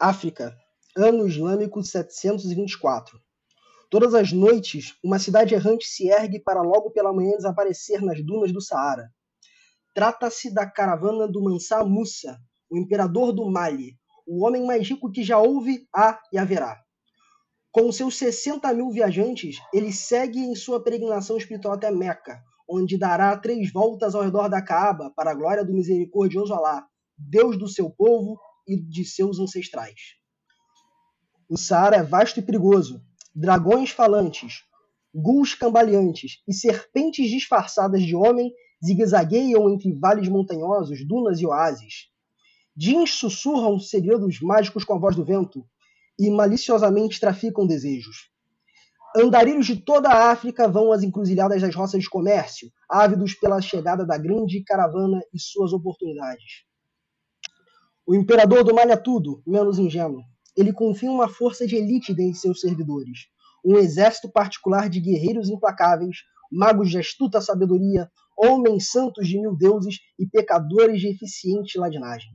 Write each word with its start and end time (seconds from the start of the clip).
África, 0.00 0.56
ano 0.96 1.26
islâmico 1.26 1.82
724. 1.82 3.18
Todas 3.90 4.14
as 4.14 4.30
noites, 4.32 4.94
uma 5.02 5.18
cidade 5.18 5.56
errante 5.56 5.88
se 5.88 6.08
ergue 6.08 6.38
para 6.38 6.62
logo 6.62 6.92
pela 6.92 7.12
manhã 7.12 7.32
desaparecer 7.32 8.00
nas 8.00 8.24
dunas 8.24 8.52
do 8.52 8.60
Saara. 8.60 9.10
Trata-se 9.92 10.54
da 10.54 10.70
caravana 10.70 11.26
do 11.26 11.42
Mansa 11.42 11.82
Musa, 11.84 12.38
o 12.70 12.78
imperador 12.78 13.32
do 13.32 13.50
Mali, 13.50 13.98
o 14.24 14.46
homem 14.46 14.64
mais 14.64 14.88
rico 14.88 15.10
que 15.10 15.24
já 15.24 15.40
houve, 15.40 15.88
há 15.92 16.20
e 16.32 16.38
haverá. 16.38 16.80
Com 17.72 17.90
seus 17.90 18.16
60 18.18 18.72
mil 18.74 18.90
viajantes, 18.90 19.56
ele 19.74 19.92
segue 19.92 20.38
em 20.38 20.54
sua 20.54 20.80
peregrinação 20.80 21.36
espiritual 21.36 21.74
até 21.74 21.90
Meca, 21.90 22.40
onde 22.70 22.96
dará 22.96 23.36
três 23.36 23.72
voltas 23.72 24.14
ao 24.14 24.22
redor 24.22 24.48
da 24.48 24.62
Caaba 24.62 25.12
para 25.16 25.32
a 25.32 25.34
glória 25.34 25.64
do 25.64 25.74
misericordioso 25.74 26.54
Alá, 26.54 26.86
Deus 27.18 27.58
do 27.58 27.66
seu 27.66 27.90
povo 27.90 28.38
e 28.68 28.76
de 28.76 29.04
seus 29.04 29.40
ancestrais. 29.40 30.18
O 31.48 31.56
Saara 31.56 31.96
é 31.96 32.02
vasto 32.02 32.38
e 32.38 32.42
perigoso. 32.42 33.02
Dragões 33.34 33.90
falantes, 33.90 34.64
ghouls 35.14 35.54
cambaleantes 35.54 36.42
e 36.46 36.52
serpentes 36.52 37.30
disfarçadas 37.30 38.02
de 38.02 38.14
homem 38.14 38.52
zigue-zagueiam 38.84 39.70
entre 39.70 39.92
vales 39.98 40.28
montanhosos, 40.28 41.06
dunas 41.06 41.40
e 41.40 41.46
oásis. 41.46 42.08
Jeans 42.76 43.12
sussurram 43.12 43.80
segredos 43.80 44.40
mágicos 44.40 44.84
com 44.84 44.94
a 44.94 44.98
voz 44.98 45.16
do 45.16 45.24
vento 45.24 45.64
e 46.18 46.30
maliciosamente 46.30 47.18
traficam 47.18 47.66
desejos. 47.66 48.30
Andarilhos 49.16 49.66
de 49.66 49.76
toda 49.76 50.10
a 50.10 50.30
África 50.30 50.68
vão 50.68 50.92
às 50.92 51.02
encruzilhadas 51.02 51.62
das 51.62 51.74
roças 51.74 52.02
de 52.02 52.10
comércio, 52.10 52.70
ávidos 52.88 53.34
pela 53.34 53.60
chegada 53.60 54.04
da 54.04 54.18
grande 54.18 54.62
caravana 54.62 55.20
e 55.32 55.40
suas 55.40 55.72
oportunidades. 55.72 56.67
O 58.08 58.14
imperador 58.14 58.64
do 58.64 58.74
Malha 58.74 58.96
tudo, 58.96 59.42
menos 59.46 59.78
ingênuo. 59.78 60.22
Ele 60.56 60.72
confia 60.72 61.10
uma 61.10 61.28
força 61.28 61.66
de 61.66 61.76
elite 61.76 62.14
dentre 62.14 62.38
seus 62.38 62.62
servidores, 62.62 63.26
um 63.62 63.76
exército 63.76 64.32
particular 64.32 64.88
de 64.88 64.98
guerreiros 64.98 65.50
implacáveis, 65.50 66.16
magos 66.50 66.88
de 66.88 66.96
astuta 66.96 67.38
sabedoria, 67.42 68.10
homens 68.34 68.90
santos 68.90 69.28
de 69.28 69.38
mil 69.38 69.54
deuses 69.54 69.96
e 70.18 70.26
pecadores 70.26 71.02
de 71.02 71.08
eficiente 71.08 71.78
ladinagem. 71.78 72.30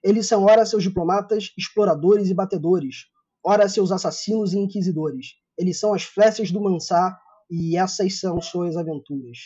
Eles 0.00 0.28
são 0.28 0.44
ora 0.44 0.64
seus 0.64 0.84
diplomatas, 0.84 1.50
exploradores 1.58 2.28
e 2.28 2.34
batedores, 2.34 3.06
ora 3.44 3.68
seus 3.68 3.90
assassinos 3.90 4.52
e 4.52 4.58
inquisidores. 4.58 5.30
Eles 5.58 5.80
são 5.80 5.92
as 5.92 6.04
flechas 6.04 6.52
do 6.52 6.60
Mansá 6.60 7.18
e 7.50 7.76
essas 7.76 8.20
são 8.20 8.40
suas 8.40 8.76
aventuras. 8.76 9.38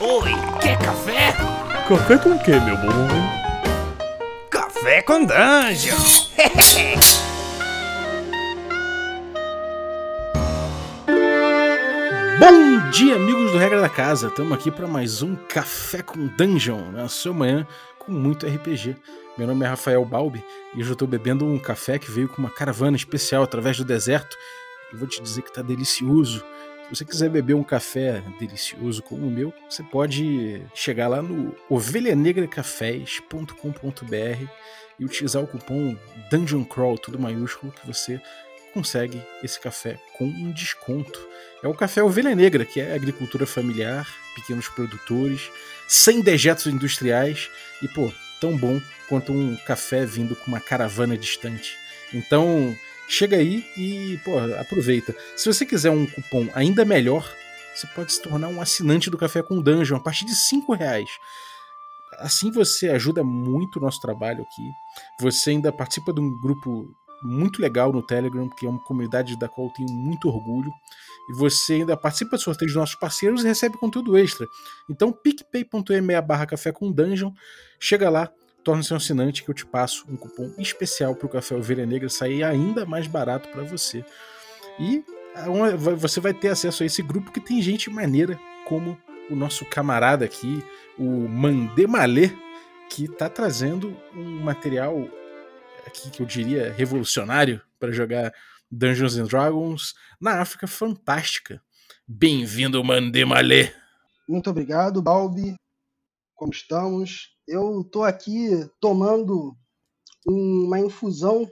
Oi, 0.00 0.30
quer 0.62 0.78
café? 0.78 1.32
Café 1.86 2.18
com 2.18 2.30
o 2.30 2.42
que, 2.42 2.52
meu 2.52 2.76
bom? 2.78 3.37
Café 4.88 5.02
com 5.02 5.26
dungeon! 5.26 5.98
Bom 12.40 12.90
dia, 12.90 13.16
amigos 13.16 13.52
do 13.52 13.58
Regra 13.58 13.82
da 13.82 13.90
Casa. 13.90 14.28
Estamos 14.28 14.54
aqui 14.54 14.70
para 14.70 14.86
mais 14.86 15.20
um 15.20 15.36
Café 15.36 16.00
com 16.00 16.28
Dungeon, 16.28 16.90
na 16.90 17.06
sua 17.06 17.34
manhã 17.34 17.66
com 17.98 18.10
muito 18.10 18.46
RPG. 18.46 18.96
Meu 19.36 19.46
nome 19.46 19.66
é 19.66 19.68
Rafael 19.68 20.02
Balbi 20.06 20.42
e 20.74 20.80
hoje 20.80 20.88
eu 20.88 20.94
estou 20.94 21.06
bebendo 21.06 21.44
um 21.44 21.58
café 21.58 21.98
que 21.98 22.10
veio 22.10 22.30
com 22.30 22.40
uma 22.40 22.48
caravana 22.48 22.96
especial 22.96 23.42
através 23.42 23.76
do 23.76 23.84
deserto. 23.84 24.38
Vou 24.94 25.06
te 25.06 25.20
dizer 25.20 25.42
que 25.42 25.50
está 25.50 25.60
delicioso. 25.60 26.42
Se 26.88 26.96
você 26.96 27.04
quiser 27.04 27.28
beber 27.28 27.52
um 27.52 27.62
café 27.62 28.22
delicioso 28.38 29.02
como 29.02 29.26
o 29.26 29.30
meu, 29.30 29.52
você 29.68 29.82
pode 29.82 30.62
chegar 30.74 31.06
lá 31.06 31.20
no 31.20 31.54
ovelhanegracafés.com.br 31.68 34.46
e 34.98 35.04
utilizar 35.04 35.42
o 35.42 35.46
cupom 35.46 35.94
Dungeon 36.30 36.64
Crawl, 36.64 36.96
tudo 36.96 37.18
maiúsculo, 37.18 37.72
que 37.72 37.86
você 37.86 38.18
consegue 38.72 39.22
esse 39.42 39.60
café 39.60 40.00
com 40.16 40.24
um 40.24 40.50
desconto. 40.50 41.20
É 41.62 41.68
o 41.68 41.74
café 41.74 42.02
Ovelha 42.02 42.34
Negra, 42.34 42.64
que 42.64 42.80
é 42.80 42.94
agricultura 42.94 43.44
familiar, 43.44 44.08
pequenos 44.34 44.70
produtores, 44.70 45.50
sem 45.86 46.22
dejetos 46.22 46.68
industriais 46.68 47.50
e, 47.82 47.88
pô, 47.88 48.10
tão 48.40 48.56
bom 48.56 48.80
quanto 49.10 49.30
um 49.30 49.56
café 49.56 50.06
vindo 50.06 50.34
com 50.34 50.46
uma 50.46 50.60
caravana 50.60 51.18
distante. 51.18 51.76
Então, 52.14 52.74
chega 53.08 53.36
aí 53.36 53.64
e, 53.76 54.18
pô, 54.24 54.38
aproveita. 54.60 55.14
Se 55.36 55.52
você 55.52 55.64
quiser 55.64 55.90
um 55.90 56.06
cupom 56.06 56.46
ainda 56.54 56.84
melhor, 56.84 57.28
você 57.74 57.86
pode 57.88 58.12
se 58.12 58.22
tornar 58.22 58.48
um 58.48 58.60
assinante 58.60 59.08
do 59.08 59.16
Café 59.16 59.42
com 59.42 59.60
Dungeon 59.60 59.96
a 59.96 60.00
partir 60.00 60.26
de 60.26 60.34
cinco 60.34 60.74
reais. 60.74 61.08
Assim 62.18 62.50
você 62.50 62.88
ajuda 62.90 63.22
muito 63.22 63.76
o 63.76 63.82
nosso 63.82 64.00
trabalho 64.00 64.42
aqui. 64.42 64.70
Você 65.20 65.50
ainda 65.50 65.72
participa 65.72 66.12
de 66.12 66.20
um 66.20 66.40
grupo 66.40 66.92
muito 67.22 67.60
legal 67.60 67.92
no 67.92 68.02
Telegram, 68.02 68.48
que 68.48 68.66
é 68.66 68.68
uma 68.68 68.82
comunidade 68.82 69.38
da 69.38 69.48
qual 69.48 69.68
eu 69.68 69.72
tenho 69.72 69.90
muito 69.90 70.28
orgulho. 70.28 70.70
E 71.30 71.32
você 71.34 71.74
ainda 71.74 71.96
participa 71.96 72.36
de 72.36 72.42
sorteios 72.42 72.72
dos 72.72 72.80
nossos 72.80 72.96
parceiros 72.96 73.44
e 73.44 73.46
recebe 73.46 73.78
conteúdo 73.78 74.16
extra. 74.16 74.46
Então, 74.88 75.12
picpay.me 75.12 76.20
barra 76.20 76.46
café 76.46 76.72
com 76.72 76.90
dungeon, 76.90 77.30
chega 77.78 78.08
lá, 78.08 78.30
torne-se 78.68 78.92
um 78.92 78.98
assinante 78.98 79.42
que 79.42 79.50
eu 79.50 79.54
te 79.54 79.64
passo 79.64 80.04
um 80.10 80.14
cupom 80.14 80.52
especial 80.58 81.14
para 81.14 81.24
o 81.24 81.30
Café 81.30 81.54
Ovelha 81.54 81.86
Negra 81.86 82.06
sair 82.10 82.44
ainda 82.44 82.84
mais 82.84 83.06
barato 83.06 83.48
para 83.48 83.62
você. 83.62 84.04
E 84.78 85.02
você 85.96 86.20
vai 86.20 86.34
ter 86.34 86.48
acesso 86.48 86.82
a 86.82 86.86
esse 86.86 87.00
grupo 87.00 87.32
que 87.32 87.40
tem 87.40 87.62
gente 87.62 87.88
maneira, 87.88 88.38
como 88.66 89.00
o 89.30 89.34
nosso 89.34 89.64
camarada 89.64 90.26
aqui, 90.26 90.62
o 90.98 91.26
Mandemalê, 91.26 92.30
que 92.90 93.04
está 93.04 93.26
trazendo 93.30 93.96
um 94.14 94.40
material 94.40 95.08
aqui 95.86 96.10
que 96.10 96.20
eu 96.20 96.26
diria 96.26 96.70
revolucionário 96.70 97.62
para 97.80 97.90
jogar 97.90 98.34
Dungeons 98.70 99.16
and 99.16 99.28
Dragons 99.28 99.94
na 100.20 100.42
África 100.42 100.66
Fantástica. 100.66 101.62
Bem-vindo, 102.06 102.84
Mandemalé! 102.84 103.74
Muito 104.28 104.50
obrigado, 104.50 105.00
Balbi. 105.00 105.54
Como 106.34 106.52
estamos? 106.52 107.37
Eu 107.48 107.80
estou 107.80 108.04
aqui 108.04 108.70
tomando 108.78 109.56
uma 110.26 110.78
infusão 110.78 111.50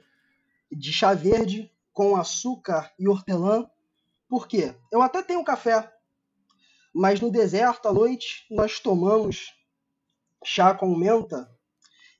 de 0.71 0.93
chá 0.93 1.15
verde 1.15 1.73
com 1.91 2.17
açúcar 2.17 2.93
e 2.99 3.09
hortelã. 3.09 3.67
Por 4.29 4.47
quê? 4.47 4.75
Eu 4.93 5.01
até 5.01 5.23
tenho 5.23 5.43
café, 5.43 5.91
mas 6.95 7.19
no 7.19 7.31
deserto 7.31 7.89
à 7.89 7.95
noite 7.95 8.45
nós 8.51 8.79
tomamos 8.79 9.55
chá 10.45 10.75
com 10.75 10.95
menta 10.95 11.51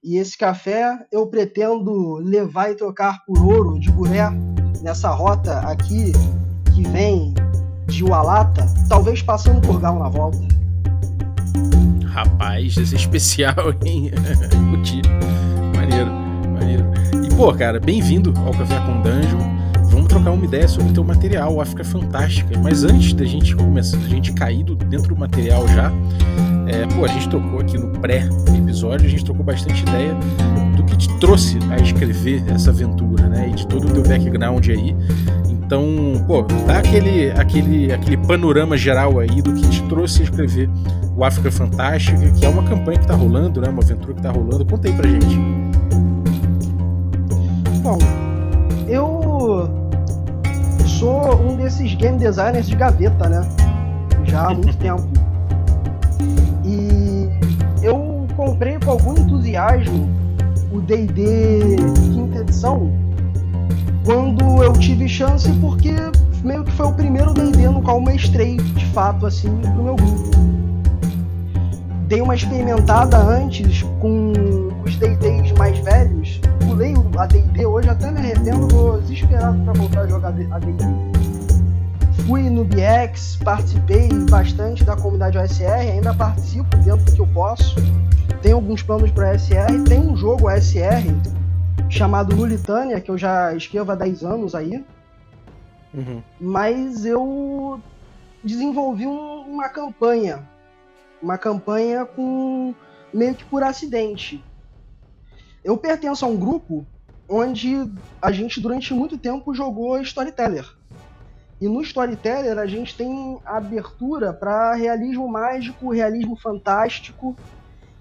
e 0.03 0.17
esse 0.17 0.39
café 0.39 1.07
eu 1.13 1.27
pretendo 1.27 2.15
levar 2.15 2.71
e 2.71 2.77
trocar 2.77 3.27
por 3.27 3.39
ouro 3.45 3.79
de 3.79 3.91
guré 3.93 4.31
nessa 4.81 5.11
rota 5.11 5.59
aqui 5.69 6.13
que 6.75 6.83
vem 6.89 7.35
de 7.87 8.03
Ualata, 8.03 8.65
talvez 8.89 9.21
passando 9.21 9.61
por 9.61 9.79
Gal 9.79 9.99
na 9.99 10.09
volta. 10.09 10.66
Rapaz, 12.17 12.79
esse 12.79 12.95
é 12.95 12.99
especial, 12.99 13.55
hein? 13.85 14.11
Curti. 14.71 15.03
maneiro, 15.77 16.11
maneiro. 16.59 16.85
E, 17.23 17.35
pô, 17.35 17.53
cara, 17.53 17.79
bem-vindo 17.79 18.33
ao 18.39 18.53
Café 18.53 18.81
com 18.87 19.03
Dungeon. 19.03 19.55
Vamos 19.91 20.09
trocar 20.09 20.31
uma 20.31 20.43
ideia 20.43 20.67
sobre 20.67 20.93
o 20.93 20.95
teu 20.95 21.05
material, 21.05 21.61
África 21.61 21.85
Fantástica. 21.85 22.59
Mas 22.59 22.85
antes 22.85 23.13
da 23.13 23.27
gente 23.27 23.55
começar, 23.55 23.99
da 23.99 24.09
gente 24.09 24.33
cair 24.33 24.65
dentro 24.65 25.09
do 25.09 25.17
material 25.17 25.69
já, 25.69 25.93
é, 26.67 26.87
pô, 26.95 27.05
a 27.05 27.09
gente 27.09 27.29
trocou 27.29 27.61
aqui 27.61 27.77
no 27.77 27.91
pré-episódio, 28.01 29.07
a 29.07 29.11
gente 29.11 29.23
trocou 29.23 29.45
bastante 29.45 29.83
ideia 29.83 30.17
do 30.75 30.85
que 30.85 30.97
te 30.97 31.19
trouxe 31.19 31.59
a 31.71 31.77
escrever 31.77 32.43
essa 32.49 32.71
aventura, 32.71 33.29
né? 33.29 33.51
E 33.51 33.57
de 33.57 33.67
todo 33.67 33.89
o 33.89 33.93
teu 33.93 34.03
background 34.03 34.67
aí. 34.71 34.97
Então, 35.67 35.85
pô, 36.29 36.43
dá 36.65 36.79
aquele, 36.79 37.33
aquele, 37.33 37.93
aquele 37.93 38.17
panorama 38.19 38.77
geral 38.77 39.19
aí 39.19 39.43
do 39.43 39.53
que 39.53 39.69
te 39.69 39.83
trouxe 39.89 40.21
a 40.21 40.25
escrever 40.25 40.71
o 41.17 41.25
África 41.25 41.51
Fantástica, 41.51 42.31
que 42.31 42.47
é 42.47 42.49
uma 42.49 42.63
campanha 42.63 43.01
que 43.01 43.07
tá 43.09 43.15
rolando, 43.15 43.61
né? 43.61 43.69
Uma 43.69 43.83
aventura 43.83 44.15
que 44.15 44.23
tá 44.23 44.31
rolando. 44.31 44.65
Conta 44.65 44.87
aí 44.87 44.95
pra 44.95 45.09
gente. 45.09 45.41
Bom, 47.83 47.99
eu 48.87 49.69
sou 50.87 51.35
um 51.43 51.57
desses 51.57 51.95
game 51.95 52.17
designers 52.17 52.69
de 52.69 52.77
gaveta, 52.77 53.29
né? 53.29 53.49
Já 54.25 54.47
há 54.47 54.55
muito 54.55 54.75
tempo. 54.79 55.03
E 56.65 57.29
eu 57.83 58.25
comprei 58.37 58.79
com 58.79 58.93
algum 58.93 59.15
entusiasmo 59.15 60.09
o 60.71 60.81
D&D 60.81 61.75
quinta 62.15 62.39
edição 62.39 63.06
quando 64.07 64.63
eu 64.63 64.73
tive 64.75 65.09
chance 65.09 65.51
porque 65.61 65.93
meio 66.45 66.63
que 66.63 66.71
foi 66.71 66.87
o 66.87 66.93
primeiro 66.93 67.35
D&D 67.35 67.69
no 67.69 67.83
qual 67.83 68.01
mestrei 68.01 68.57
de 68.57 68.87
fato 68.87 69.27
assim 69.27 69.51
pro 69.59 69.83
meu 69.83 69.97
grupo. 69.97 70.31
Dei 72.07 72.21
uma 72.21 72.37
experimentada 72.37 73.19
antes 73.19 73.83
com 74.01 74.33
os 74.85 74.95
D&Ds 74.95 75.53
mais 75.59 75.77
velhos, 75.81 76.41
pulei 76.65 76.95
a 77.19 77.27
D&D 77.27 77.67
hoje 77.67 77.91
até 77.91 78.13
me 78.13 78.19
arrependo, 78.21 78.69
tô 78.69 78.97
desesperado 78.99 79.61
para 79.65 79.73
voltar 79.73 80.01
a 80.03 80.07
jogar 80.07 80.29
a 80.29 80.59
D&D 80.59 80.85
fui 82.27 82.51
no 82.51 82.65
BX, 82.65 83.37
participei 83.45 84.09
bastante 84.29 84.83
da 84.83 84.97
comunidade 84.97 85.39
OSR, 85.39 85.93
ainda 85.93 86.13
participo 86.13 86.77
dentro 86.79 87.05
do 87.05 87.13
que 87.13 87.21
eu 87.21 87.27
posso. 87.29 87.77
Tenho 88.43 88.57
alguns 88.57 88.83
planos 88.83 89.13
para 89.13 89.31
OSR, 89.31 89.85
tem 89.89 90.01
um 90.01 90.17
jogo 90.17 90.49
OSR 90.49 91.15
chamado 91.91 92.35
Lulitânia, 92.35 93.01
que 93.01 93.11
eu 93.11 93.17
já 93.17 93.55
escrevo 93.55 93.93
há 93.93 93.95
10 93.95 94.23
anos 94.23 94.55
aí. 94.55 94.85
Uhum. 95.95 96.23
Mas 96.41 97.05
eu 97.07 97.81
desenvolvi 98.45 99.07
um- 99.07 99.41
uma 99.43 99.69
campanha. 99.69 100.47
Uma 101.23 101.39
campanha 101.39 102.05
com 102.05 102.75
meio 103.13 103.35
que 103.35 103.45
por 103.45 103.63
acidente. 103.63 104.45
Eu 105.65 105.77
pertenço 105.77 106.25
a 106.25 106.29
um 106.29 106.37
grupo 106.37 106.87
onde 107.29 107.91
a 108.21 108.31
gente 108.31 108.61
durante 108.61 108.93
muito 108.95 109.17
tempo 109.17 109.55
jogou 109.55 110.01
Storyteller. 110.01 110.67
E 111.61 111.67
no 111.67 111.81
Storyteller 111.81 112.59
a 112.59 112.67
gente 112.67 112.95
tem 112.95 113.39
abertura 113.45 114.33
para 114.33 114.75
realismo 114.75 115.27
mágico, 115.27 115.91
realismo 115.91 116.37
fantástico, 116.37 117.35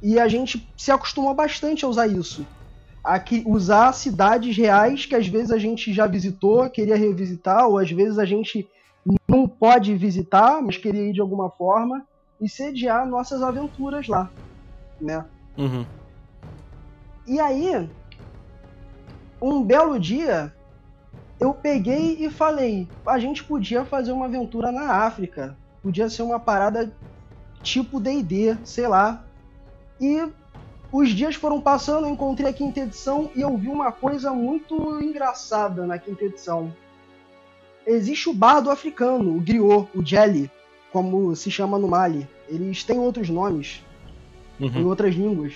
e 0.03 0.19
a 0.19 0.27
gente 0.27 0.69
se 0.77 0.91
acostumou 0.91 1.33
bastante 1.33 1.85
a 1.85 1.87
usar 1.87 2.07
isso. 2.07 2.45
A 3.05 3.19
que- 3.19 3.43
usar 3.45 3.93
cidades 3.93 4.57
reais 4.57 5.05
que 5.05 5.15
às 5.15 5.27
vezes 5.27 5.51
a 5.51 5.59
gente 5.59 5.93
já 5.93 6.07
visitou, 6.07 6.67
queria 6.69 6.95
revisitar, 6.95 7.67
ou 7.67 7.77
às 7.77 7.91
vezes 7.91 8.17
a 8.17 8.25
gente 8.25 8.67
não 9.29 9.47
pode 9.47 9.95
visitar, 9.95 10.59
mas 10.61 10.77
queria 10.77 11.09
ir 11.09 11.13
de 11.13 11.21
alguma 11.21 11.49
forma, 11.51 12.03
e 12.41 12.49
sediar 12.49 13.07
nossas 13.07 13.43
aventuras 13.43 14.07
lá, 14.07 14.31
né? 14.99 15.23
Uhum. 15.57 15.85
E 17.27 17.39
aí, 17.39 17.89
um 19.41 19.63
belo 19.63 19.99
dia, 19.99 20.53
eu 21.39 21.53
peguei 21.53 22.17
e 22.25 22.29
falei: 22.29 22.89
a 23.05 23.19
gente 23.19 23.43
podia 23.43 23.85
fazer 23.85 24.11
uma 24.11 24.25
aventura 24.25 24.71
na 24.71 25.05
África. 25.05 25.57
Podia 25.83 26.09
ser 26.09 26.23
uma 26.23 26.39
parada 26.39 26.91
tipo 27.61 27.99
DD, 27.99 28.57
sei 28.65 28.87
lá. 28.87 29.23
E 29.99 30.27
os 30.97 31.09
dias 31.09 31.35
foram 31.35 31.59
passando, 31.59 32.05
eu 32.07 32.11
encontrei 32.11 32.49
a 32.49 32.53
quinta 32.53 32.79
edição 32.79 33.29
e 33.35 33.41
eu 33.41 33.55
vi 33.57 33.67
uma 33.67 33.91
coisa 33.91 34.31
muito 34.31 35.01
engraçada 35.01 35.85
na 35.85 35.97
quinta 35.97 36.23
edição. 36.25 36.73
Existe 37.85 38.29
o 38.29 38.33
bardo 38.33 38.69
africano, 38.71 39.35
o 39.37 39.41
griot, 39.41 39.87
o 39.95 40.03
jelly, 40.05 40.49
como 40.91 41.35
se 41.35 41.51
chama 41.51 41.77
no 41.77 41.87
Mali. 41.87 42.27
Eles 42.47 42.83
têm 42.83 42.99
outros 42.99 43.29
nomes 43.29 43.83
em 44.59 44.65
Uhum. 44.69 44.87
outras 44.87 45.13
línguas. 45.15 45.53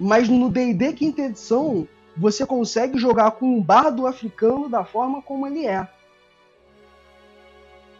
Mas 0.00 0.28
no 0.28 0.48
D&D 0.50 0.92
quinta 0.94 1.22
edição, 1.22 1.86
você 2.16 2.46
consegue 2.46 2.98
jogar 2.98 3.32
com 3.32 3.46
um 3.58 3.62
bardo 3.62 4.06
africano 4.06 4.68
da 4.68 4.84
forma 4.84 5.20
como 5.22 5.46
ele 5.46 5.66
é. 5.66 5.86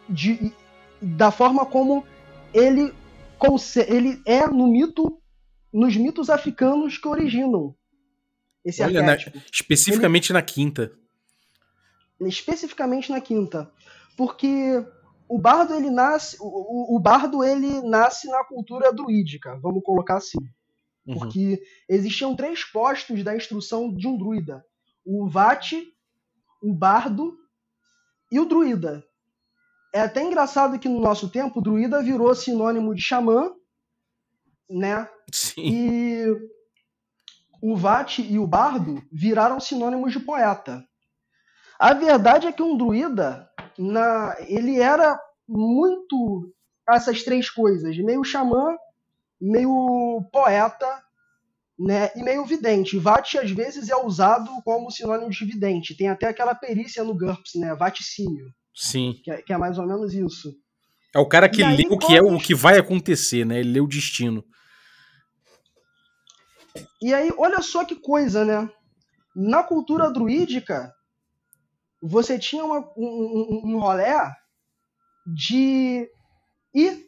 De- 0.07 0.51
da 1.01 1.31
forma 1.31 1.65
como 1.65 2.03
ele, 2.53 2.93
ele 3.87 4.21
é 4.25 4.47
no 4.47 4.67
mito, 4.67 5.17
nos 5.77 5.95
mitos 5.97 6.29
africanos 6.29 6.97
que 6.97 7.07
originam 7.07 7.75
esse 8.63 8.81
Olha, 8.81 9.03
na- 9.03 9.17
especificamente 9.51 10.31
na 10.31 10.41
quinta. 10.41 10.91
especificamente 12.21 13.11
na 13.11 13.19
quinta, 13.21 13.69
porque 14.17 14.83
o 15.27 15.37
bardo 15.37 15.73
ele 15.75 15.89
nasce, 15.89 16.37
o, 16.39 16.95
o- 16.95 16.99
bardo 16.99 17.43
ele 17.43 17.81
nasce 17.81 18.27
na 18.29 18.43
cultura 18.45 18.91
druídica, 18.93 19.59
vamos 19.61 19.83
colocar 19.83 20.17
assim, 20.17 20.39
Uhum. 21.05 21.19
porque 21.19 21.61
existiam 21.89 22.35
três 22.35 22.63
postos 22.63 23.23
da 23.23 23.35
instrução 23.35 23.93
de 23.93 24.07
um 24.07 24.17
druida: 24.17 24.65
o 25.05 25.27
vate, 25.27 25.93
o 26.63 26.73
bardo 26.73 27.37
e 28.31 28.39
o 28.39 28.45
druida. 28.45 29.03
É 29.93 30.01
até 30.01 30.23
engraçado 30.23 30.79
que 30.79 30.89
no 30.89 30.99
nosso 30.99 31.29
tempo 31.29 31.59
o 31.59 31.61
druida 31.61 32.01
virou 32.01 32.33
sinônimo 32.33 32.95
de 32.95 33.01
xamã, 33.01 33.51
né? 34.69 35.07
Sim. 35.31 35.61
E 35.61 36.25
o 37.61 37.75
Vate 37.75 38.21
e 38.21 38.37
o 38.37 38.47
Bardo 38.47 39.03
viraram 39.11 39.59
sinônimos 39.59 40.13
de 40.13 40.19
poeta. 40.19 40.83
A 41.79 41.93
verdade 41.93 42.47
é 42.47 42.51
que 42.51 42.63
um 42.63 42.77
druida, 42.77 43.49
na, 43.77 44.35
ele 44.47 44.79
era 44.79 45.19
muito 45.47 46.53
essas 46.87 47.23
três 47.23 47.49
coisas, 47.49 47.97
meio 47.97 48.23
xamã, 48.23 48.75
meio 49.41 50.23
poeta, 50.31 51.03
né, 51.77 52.09
e 52.15 52.23
meio 52.23 52.45
vidente. 52.45 52.97
Vate 52.97 53.37
às 53.37 53.51
vezes 53.51 53.89
é 53.89 53.95
usado 53.95 54.49
como 54.63 54.91
sinônimo 54.91 55.29
de 55.29 55.45
vidente. 55.45 55.95
Tem 55.95 56.07
até 56.07 56.27
aquela 56.27 56.55
perícia 56.55 57.03
no 57.03 57.17
GURPS, 57.17 57.55
né, 57.55 57.75
vaticínio, 57.75 58.49
Sim. 58.73 59.19
que 59.23 59.31
é, 59.31 59.41
que 59.41 59.51
é 59.51 59.57
mais 59.57 59.77
ou 59.77 59.85
menos 59.85 60.13
isso. 60.13 60.55
É 61.13 61.19
o 61.19 61.27
cara 61.27 61.49
que 61.49 61.61
E 61.61 61.63
aí, 61.63 61.77
lê 61.77 61.83
o 61.89 61.97
que 61.97 62.15
é 62.15 62.21
o 62.21 62.37
que 62.37 62.53
vai 62.53 62.77
acontecer, 62.77 63.45
né? 63.45 63.59
Ele 63.59 63.71
lê 63.71 63.79
o 63.79 63.87
destino. 63.87 64.43
E 67.01 67.13
aí, 67.13 67.31
olha 67.37 67.61
só 67.61 67.85
que 67.85 67.95
coisa, 67.95 68.43
né? 68.45 68.69
Na 69.35 69.63
cultura 69.63 70.11
druídica, 70.11 70.93
você 72.01 72.37
tinha 72.37 72.63
uma- 72.63 72.89
um, 72.95 73.61
um, 73.65 73.75
um 73.75 73.79
rolé 73.79 74.31
de 75.25 76.09
ir 76.73 77.05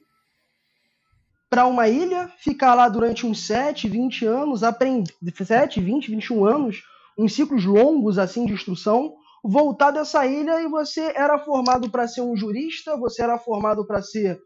para 1.49 1.65
uma 1.65 1.87
ilha, 1.87 2.27
ficar 2.39 2.73
lá 2.75 2.89
durante 2.89 3.25
uns 3.25 3.45
7, 3.45 3.87
20 3.87 4.25
anos, 4.25 4.63
aprender 4.63 5.13
7, 5.45 5.79
20, 5.79 6.11
21 6.11 6.45
anos, 6.45 6.83
uns 7.17 7.33
ciclos 7.33 7.63
longos 7.65 8.17
assim 8.17 8.45
de 8.45 8.53
instrução, 8.53 9.15
voltar 9.43 9.91
dessa 9.91 10.25
ilha 10.25 10.61
e 10.61 10.67
você 10.67 11.13
era 11.15 11.39
formado 11.39 11.89
para 11.89 12.07
ser 12.07 12.21
um 12.21 12.35
jurista, 12.35 12.97
você 12.97 13.23
era 13.23 13.39
formado 13.39 13.85
para 13.87 14.01
ser 14.01 14.37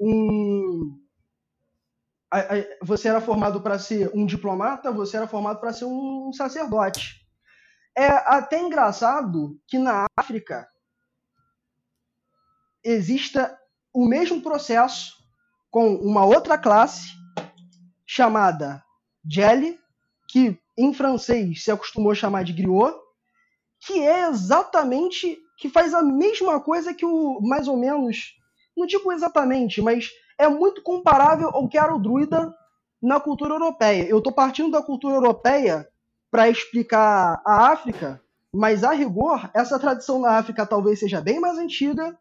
um 0.00 0.98
você 2.82 3.08
era 3.08 3.20
formado 3.20 3.60
para 3.60 3.78
ser 3.78 4.10
um 4.14 4.26
diplomata, 4.26 4.90
você 4.90 5.16
era 5.16 5.28
formado 5.28 5.60
para 5.60 5.72
ser 5.72 5.84
um 5.84 6.32
sacerdote. 6.32 7.26
É 7.96 8.08
até 8.08 8.60
engraçado 8.60 9.58
que 9.66 9.78
na 9.78 10.06
África 10.18 10.68
exista 12.84 13.58
o 13.92 14.06
mesmo 14.06 14.42
processo 14.42 15.14
com 15.70 15.94
uma 15.96 16.24
outra 16.24 16.58
classe 16.58 17.08
chamada 18.06 18.84
Jelly, 19.28 19.78
que 20.28 20.58
em 20.76 20.92
francês 20.92 21.64
se 21.64 21.70
acostumou 21.70 22.12
a 22.12 22.14
chamar 22.14 22.44
de 22.44 22.52
griot, 22.52 22.94
que 23.80 24.00
é 24.00 24.28
exatamente 24.28 25.38
que 25.58 25.70
faz 25.70 25.94
a 25.94 26.02
mesma 26.02 26.60
coisa 26.60 26.92
que 26.92 27.04
o 27.04 27.40
mais 27.40 27.66
ou 27.66 27.76
menos, 27.76 28.34
não 28.76 28.86
digo 28.86 29.10
exatamente, 29.10 29.80
mas 29.80 30.10
é 30.38 30.48
muito 30.48 30.82
comparável 30.82 31.50
ao 31.52 31.68
que 31.68 31.78
era 31.78 31.94
o 31.94 31.98
druida 31.98 32.54
na 33.02 33.20
cultura 33.20 33.54
europeia. 33.54 34.06
Eu 34.08 34.18
estou 34.18 34.32
partindo 34.32 34.70
da 34.72 34.82
cultura 34.82 35.14
europeia 35.14 35.88
para 36.30 36.48
explicar 36.48 37.40
a 37.44 37.70
África, 37.72 38.20
mas 38.52 38.84
a 38.84 38.92
rigor, 38.92 39.50
essa 39.54 39.78
tradição 39.78 40.20
na 40.20 40.38
África 40.38 40.66
talvez 40.66 40.98
seja 40.98 41.20
bem 41.20 41.40
mais 41.40 41.58
antiga 41.58 42.18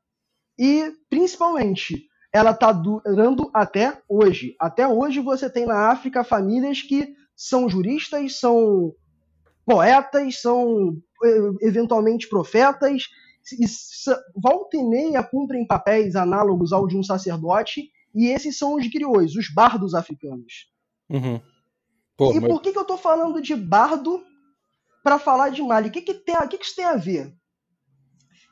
e, 0.58 0.94
principalmente, 1.10 2.08
ela 2.32 2.52
está 2.52 2.72
durando 2.72 3.50
até 3.54 4.02
hoje. 4.08 4.56
Até 4.60 4.88
hoje 4.88 5.20
você 5.20 5.50
tem 5.50 5.66
na 5.66 5.90
África 5.90 6.24
famílias 6.24 6.82
que 6.82 7.16
são 7.36 7.68
juristas, 7.68 8.40
são 8.40 8.94
poetas, 9.66 10.42
são 10.42 10.98
eh, 11.24 11.52
eventualmente 11.62 12.30
profetas, 12.30 13.04
e 13.54 13.66
volta 14.36 14.76
e 14.76 14.84
meia 14.84 15.24
cumprem 15.24 15.68
papéis 15.68 16.16
análogos 16.16 16.74
ao 16.74 16.88
de 16.88 16.98
um 16.98 17.04
sacerdote, 17.04 17.92
e 18.16 18.28
esses 18.28 18.58
são 18.58 18.76
os 18.76 18.88
griots, 18.88 19.36
os 19.36 19.54
bardos 19.54 19.94
africanos. 19.94 20.68
Uhum. 21.10 21.42
Pô, 22.18 22.32
e 22.32 22.40
mas- 22.40 22.50
por 22.50 22.62
que, 22.62 22.72
que 22.72 22.80
eu 22.80 22.86
tô 22.86 22.98
falando 22.98 23.42
de 23.42 23.56
bardo 23.56 24.24
para 25.04 25.20
falar 25.20 25.50
de 25.50 25.62
Mali? 25.62 25.90
O 25.90 25.92
que, 25.92 26.02
que, 26.02 26.14
tem, 26.14 26.36
o 26.38 26.48
que, 26.48 26.58
que 26.58 26.66
isso 26.66 26.76
tem 26.76 26.86
a 26.86 26.96
ver? 26.96 27.36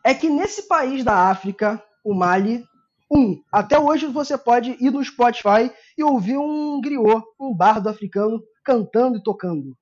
É 0.06 0.14
que 0.14 0.30
nesse 0.30 0.68
país 0.68 1.04
da 1.04 1.30
África, 1.30 1.82
o 2.04 2.14
Mali, 2.14 2.64
um, 3.10 3.42
até 3.52 3.80
hoje 3.80 4.06
você 4.08 4.38
pode 4.38 4.72
ir 4.84 4.92
no 4.92 5.04
Spotify 5.04 5.72
e 5.98 6.04
ouvir 6.04 6.38
um 6.38 6.82
griot, 6.82 7.24
um 7.40 7.56
bardo 7.56 7.88
africano, 7.88 8.44
cantando 8.66 9.18
e 9.18 9.24
tocando. 9.24 9.78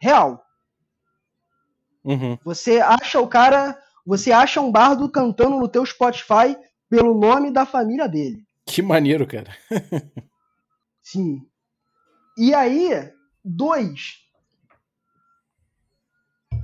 Real. 0.00 0.44
Uhum. 2.04 2.36
Você 2.44 2.80
acha 2.80 3.20
o 3.20 3.28
cara, 3.28 3.78
você 4.04 4.32
acha 4.32 4.60
um 4.60 4.70
bardo 4.70 5.08
cantando 5.08 5.58
no 5.58 5.68
teu 5.68 5.86
Spotify 5.86 6.56
pelo 6.90 7.18
nome 7.18 7.50
da 7.50 7.64
família 7.64 8.06
dele. 8.08 8.44
Que 8.66 8.80
maneiro, 8.82 9.26
cara. 9.26 9.56
Sim. 11.02 11.46
E 12.36 12.54
aí, 12.54 13.12
dois. 13.44 14.18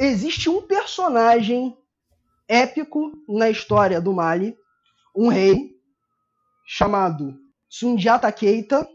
Existe 0.00 0.48
um 0.48 0.62
personagem 0.62 1.76
épico 2.46 3.12
na 3.28 3.50
história 3.50 4.00
do 4.00 4.12
Mali, 4.12 4.56
um 5.14 5.28
rei 5.28 5.76
chamado 6.64 7.38
Sundiata 7.68 8.30
Keita, 8.30 8.88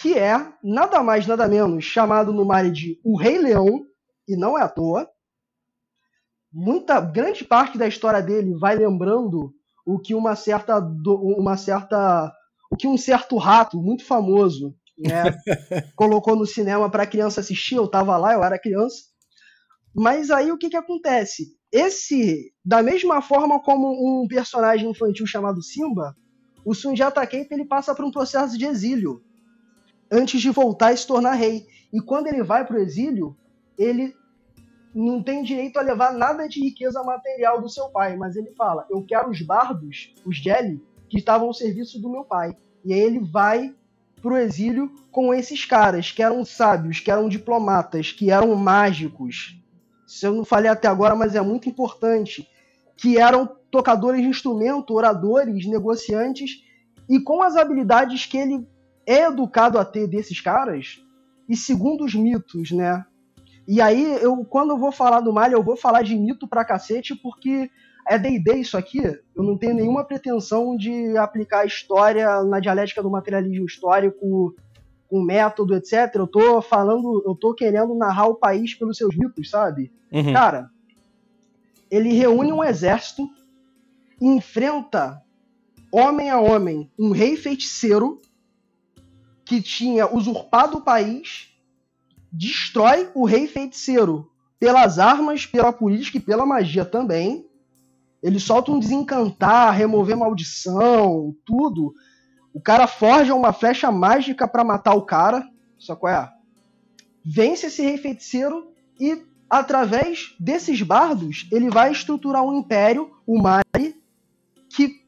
que 0.00 0.16
é 0.16 0.52
nada 0.62 1.02
mais 1.02 1.26
nada 1.26 1.48
menos 1.48 1.84
chamado 1.84 2.32
no 2.32 2.44
Mali 2.44 2.70
de 2.70 3.00
o 3.04 3.18
Rei 3.18 3.36
Leão, 3.36 3.84
e 4.28 4.36
não 4.36 4.56
é 4.56 4.62
à 4.62 4.68
toa. 4.68 5.10
Muita 6.52 7.00
grande 7.00 7.44
parte 7.44 7.76
da 7.76 7.88
história 7.88 8.22
dele 8.22 8.54
vai 8.54 8.76
lembrando 8.76 9.57
o 9.88 9.98
que 9.98 10.14
uma 10.14 10.36
certa 10.36 10.78
uma 10.78 11.56
certa 11.56 12.30
o 12.70 12.76
que 12.76 12.86
um 12.86 12.98
certo 12.98 13.38
rato 13.38 13.80
muito 13.80 14.04
famoso 14.04 14.76
né? 14.98 15.22
colocou 15.96 16.36
no 16.36 16.44
cinema 16.44 16.90
para 16.90 17.06
criança 17.06 17.40
assistir, 17.40 17.76
eu 17.76 17.88
tava 17.88 18.16
lá, 18.18 18.34
eu 18.34 18.44
era 18.44 18.58
criança. 18.58 19.04
Mas 19.94 20.30
aí 20.30 20.52
o 20.52 20.58
que 20.58 20.68
que 20.68 20.76
acontece? 20.76 21.56
Esse, 21.72 22.52
da 22.64 22.82
mesma 22.82 23.22
forma 23.22 23.60
como 23.62 23.88
um 23.88 24.26
personagem 24.28 24.90
infantil 24.90 25.26
chamado 25.26 25.62
Simba, 25.62 26.14
o 26.64 26.74
Sundiata 26.74 27.26
Keita 27.26 27.54
ele 27.54 27.64
passa 27.64 27.94
por 27.94 28.04
um 28.04 28.10
processo 28.10 28.58
de 28.58 28.66
exílio 28.66 29.22
antes 30.10 30.40
de 30.40 30.50
voltar 30.50 30.92
e 30.92 30.96
se 30.96 31.06
tornar 31.06 31.32
rei. 31.32 31.66
E 31.92 32.00
quando 32.00 32.26
ele 32.26 32.42
vai 32.42 32.66
para 32.66 32.76
o 32.76 32.80
exílio, 32.80 33.36
ele 33.78 34.14
não 34.98 35.22
tem 35.22 35.42
direito 35.42 35.78
a 35.78 35.82
levar 35.82 36.12
nada 36.12 36.48
de 36.48 36.60
riqueza 36.60 37.02
material 37.04 37.60
do 37.60 37.68
seu 37.68 37.88
pai, 37.88 38.16
mas 38.16 38.36
ele 38.36 38.52
fala: 38.56 38.86
Eu 38.90 39.04
quero 39.04 39.30
os 39.30 39.40
bardos, 39.40 40.12
os 40.24 40.36
Jelly, 40.36 40.82
que 41.08 41.18
estavam 41.18 41.46
ao 41.46 41.54
serviço 41.54 42.00
do 42.00 42.10
meu 42.10 42.24
pai. 42.24 42.56
E 42.84 42.92
aí 42.92 43.00
ele 43.00 43.20
vai 43.20 43.74
pro 44.20 44.36
exílio 44.36 44.92
com 45.12 45.32
esses 45.32 45.64
caras, 45.64 46.10
que 46.10 46.22
eram 46.22 46.44
sábios, 46.44 46.98
que 46.98 47.10
eram 47.10 47.28
diplomatas, 47.28 48.10
que 48.10 48.30
eram 48.30 48.54
mágicos. 48.56 49.56
Isso 50.06 50.26
eu 50.26 50.34
não 50.34 50.44
falei 50.44 50.70
até 50.70 50.88
agora, 50.88 51.14
mas 51.14 51.34
é 51.34 51.40
muito 51.40 51.68
importante. 51.68 52.48
Que 52.96 53.18
eram 53.18 53.46
tocadores 53.70 54.20
de 54.20 54.26
instrumento, 54.26 54.94
oradores, 54.94 55.66
negociantes, 55.66 56.64
e 57.08 57.20
com 57.20 57.42
as 57.42 57.56
habilidades 57.56 58.26
que 58.26 58.36
ele 58.36 58.66
é 59.06 59.26
educado 59.26 59.78
a 59.78 59.84
ter 59.84 60.08
desses 60.08 60.40
caras, 60.40 61.00
e 61.48 61.56
segundo 61.56 62.04
os 62.04 62.14
mitos, 62.14 62.72
né? 62.72 63.04
E 63.68 63.82
aí, 63.82 64.14
eu, 64.22 64.46
quando 64.46 64.70
eu 64.70 64.78
vou 64.78 64.90
falar 64.90 65.20
do 65.20 65.30
Malha, 65.30 65.52
eu 65.52 65.62
vou 65.62 65.76
falar 65.76 66.00
de 66.00 66.16
mito 66.16 66.48
pra 66.48 66.64
cacete, 66.64 67.14
porque 67.14 67.70
é 68.08 68.18
D&D 68.18 68.54
isso 68.54 68.78
aqui, 68.78 69.02
eu 69.04 69.42
não 69.42 69.58
tenho 69.58 69.74
nenhuma 69.74 70.02
pretensão 70.02 70.74
de 70.74 71.14
aplicar 71.18 71.66
história 71.66 72.42
na 72.44 72.60
dialética 72.60 73.02
do 73.02 73.10
materialismo 73.10 73.66
histórico, 73.66 74.56
com 75.06 75.22
método, 75.22 75.74
etc. 75.74 76.14
Eu 76.14 76.26
tô 76.26 76.62
falando, 76.62 77.22
eu 77.26 77.34
tô 77.34 77.52
querendo 77.52 77.94
narrar 77.94 78.28
o 78.28 78.36
país 78.36 78.72
pelos 78.72 78.96
seus 78.96 79.14
mitos, 79.14 79.50
sabe? 79.50 79.92
Uhum. 80.10 80.32
Cara, 80.32 80.70
ele 81.90 82.14
reúne 82.14 82.50
um 82.50 82.64
exército, 82.64 83.28
enfrenta 84.18 85.22
homem 85.92 86.30
a 86.30 86.40
homem 86.40 86.90
um 86.98 87.10
rei 87.10 87.36
feiticeiro 87.36 88.18
que 89.44 89.60
tinha 89.60 90.10
usurpado 90.10 90.78
o 90.78 90.82
país 90.82 91.47
destrói 92.32 93.10
o 93.14 93.24
rei 93.24 93.46
feiticeiro 93.46 94.30
pelas 94.58 94.98
armas, 94.98 95.46
pela 95.46 95.72
política 95.72 96.18
e 96.18 96.20
pela 96.20 96.44
magia 96.44 96.84
também. 96.84 97.46
Ele 98.22 98.40
solta 98.40 98.72
um 98.72 98.78
desencantar, 98.78 99.72
remover 99.72 100.16
maldição, 100.16 101.34
tudo. 101.44 101.94
O 102.52 102.60
cara 102.60 102.86
forja 102.86 103.34
uma 103.34 103.52
flecha 103.52 103.90
mágica 103.92 104.48
para 104.48 104.64
matar 104.64 104.94
o 104.94 105.02
cara. 105.02 105.48
Só 105.78 105.94
qual 105.94 106.12
é? 106.12 106.32
Vence 107.24 107.66
esse 107.66 107.82
rei 107.82 107.96
feiticeiro 107.98 108.72
e, 108.98 109.22
através 109.48 110.34
desses 110.40 110.82
bardos, 110.82 111.46
ele 111.52 111.70
vai 111.70 111.92
estruturar 111.92 112.42
um 112.42 112.58
império, 112.58 113.12
o 113.26 113.40
Mari, 113.40 114.02
que 114.70 115.04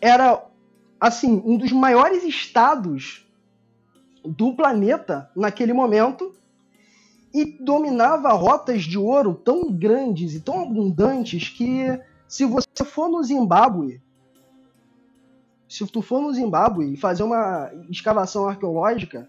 era, 0.00 0.44
assim, 1.00 1.42
um 1.44 1.56
dos 1.56 1.72
maiores 1.72 2.22
estados 2.22 3.25
do 4.26 4.54
planeta 4.54 5.30
naquele 5.34 5.72
momento 5.72 6.34
e 7.32 7.44
dominava 7.44 8.32
rotas 8.32 8.82
de 8.82 8.98
ouro 8.98 9.34
tão 9.34 9.70
grandes 9.70 10.34
e 10.34 10.40
tão 10.40 10.62
abundantes 10.62 11.48
que 11.48 12.00
se 12.26 12.44
você 12.44 12.84
for 12.84 13.08
no 13.08 13.22
Zimbábue, 13.22 14.00
se 15.68 15.86
tu 15.86 16.00
for 16.00 16.20
no 16.22 16.32
Zimbábue 16.32 16.92
e 16.92 16.96
fazer 16.96 17.22
uma 17.22 17.70
escavação 17.90 18.48
arqueológica, 18.48 19.28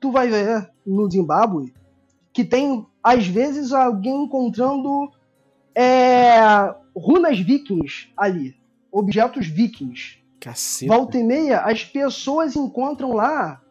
tu 0.00 0.10
vai 0.10 0.28
ver 0.28 0.70
no 0.86 1.10
Zimbábue 1.10 1.72
que 2.32 2.44
tem 2.44 2.86
às 3.02 3.26
vezes 3.26 3.72
alguém 3.72 4.24
encontrando 4.24 5.10
é, 5.74 6.38
runas 6.94 7.38
vikings 7.38 8.12
ali, 8.16 8.54
objetos 8.92 9.46
vikings. 9.46 10.18
Caceta. 10.38 10.94
Volta 10.94 11.18
e 11.18 11.24
meia, 11.24 11.60
as 11.60 11.84
pessoas 11.84 12.54
encontram 12.54 13.12
lá 13.12 13.62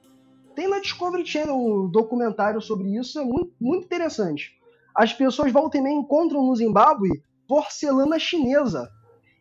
tem 0.56 0.68
na 0.68 0.80
Discovery 0.80 1.26
Channel 1.26 1.56
um 1.56 1.88
documentário 1.90 2.62
sobre 2.62 2.96
isso, 2.96 3.20
é 3.20 3.24
muito, 3.24 3.54
muito 3.60 3.86
interessante. 3.86 4.58
As 4.96 5.14
pessoas 5.14 5.52
voltam 5.52 5.82
e 5.82 5.84
meia 5.84 5.96
encontram 5.96 6.46
no 6.46 6.56
Zimbábue 6.56 7.22
porcelana 7.48 8.18
chinesa. 8.18 8.90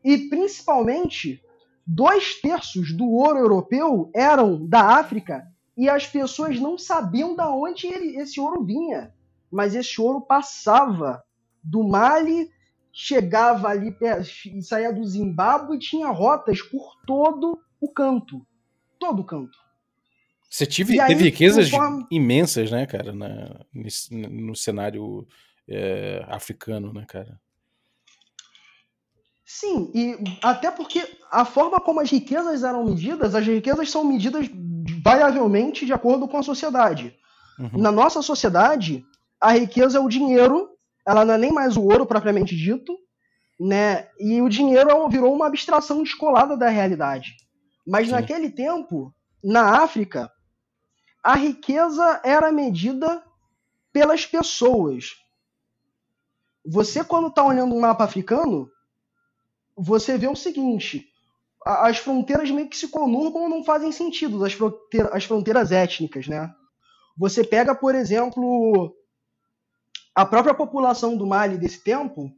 E 0.03 0.29
principalmente, 0.29 1.43
dois 1.87 2.41
terços 2.41 2.93
do 2.93 3.09
ouro 3.09 3.39
europeu 3.39 4.11
eram 4.15 4.67
da 4.67 4.99
África 4.99 5.47
e 5.77 5.89
as 5.89 6.07
pessoas 6.07 6.59
não 6.61 6.77
sabiam 6.77 7.35
de 7.35 7.43
onde 7.43 7.87
ele, 7.87 8.17
esse 8.19 8.41
ouro 8.41 8.65
vinha. 8.65 9.15
Mas 9.51 9.75
esse 9.75 10.01
ouro 10.01 10.21
passava 10.21 11.23
do 11.63 11.83
Mali, 11.83 12.51
chegava 12.93 13.69
ali, 13.69 13.97
saía 14.61 14.93
do 14.93 15.05
Zimbábue 15.05 15.77
e 15.77 15.81
tinha 15.81 16.11
rotas 16.11 16.61
por 16.61 16.97
todo 17.07 17.59
o 17.81 17.91
canto. 17.91 18.45
Todo 18.99 19.23
o 19.23 19.25
canto. 19.25 19.64
Você 20.55 20.67
tive, 20.67 21.01
aí, 21.01 21.09
teve 21.09 21.25
riquezas 21.25 21.69
conforme... 21.69 22.07
imensas, 22.13 22.71
né, 22.71 22.87
cara, 22.87 23.13
na, 23.13 23.61
nesse, 23.75 24.15
no 24.15 24.55
cenário 24.55 25.27
é, 25.69 26.25
africano, 26.29 26.93
né, 26.93 27.05
cara? 27.09 27.41
Sim, 29.45 29.91
e 29.93 30.17
até 30.41 30.71
porque 30.71 31.09
a 31.29 31.45
forma 31.45 31.81
como 31.81 31.99
as 31.99 32.09
riquezas 32.09 32.63
eram 32.63 32.85
medidas, 32.85 33.35
as 33.35 33.45
riquezas 33.45 33.91
são 33.91 34.05
medidas 34.05 34.49
variavelmente 35.03 35.85
de 35.85 35.93
acordo 35.93 36.29
com 36.29 36.37
a 36.37 36.43
sociedade. 36.45 37.13
Uhum. 37.59 37.81
Na 37.81 37.91
nossa 37.91 38.23
sociedade, 38.23 39.05
a 39.41 39.51
riqueza 39.55 39.99
é 39.99 40.01
o 40.01 40.09
dinheiro, 40.09 40.69
ela 41.05 41.25
não 41.25 41.35
é 41.35 41.39
nem 41.39 41.53
mais 41.53 41.77
o 41.77 41.83
ouro 41.83 42.07
propriamente 42.07 42.55
dito, 42.55 42.97
né? 43.59 44.07
E 44.21 44.41
o 44.41 44.49
dinheiro 44.49 44.89
é 44.89 45.09
virou 45.09 45.35
uma 45.35 45.49
abstração 45.49 46.01
descolada 46.01 46.57
da 46.57 46.69
realidade. 46.69 47.35
Mas 47.85 48.07
Sim. 48.07 48.13
naquele 48.13 48.51
tempo, 48.51 49.13
na 49.43 49.83
África, 49.83 50.31
a 51.25 51.35
riqueza 51.37 52.21
era 52.23 52.53
medida 52.53 53.25
pelas 53.91 54.27
pessoas. 54.27 55.17
Você, 56.67 57.03
quando 57.03 57.29
está 57.29 57.43
olhando 57.43 57.75
um 57.75 57.81
mapa 57.81 58.05
africano, 58.05 58.71
você 59.75 60.19
vê 60.19 60.29
o 60.29 60.37
seguinte: 60.37 61.09
as 61.65 61.97
fronteiras 61.97 62.51
meio 62.51 62.69
que 62.69 62.77
se 62.77 62.89
conurbam 62.89 63.49
não 63.49 63.65
fazem 63.65 63.91
sentido, 63.91 64.45
as 64.45 64.53
fronteiras, 64.53 65.13
as 65.15 65.25
fronteiras 65.25 65.73
étnicas, 65.73 66.29
né? 66.29 66.55
Você 67.17 67.43
pega, 67.43 67.75
por 67.75 67.95
exemplo, 67.95 68.95
a 70.15 70.27
própria 70.27 70.53
população 70.55 71.17
do 71.17 71.27
Mali 71.27 71.57
desse 71.57 71.83
tempo, 71.83 72.31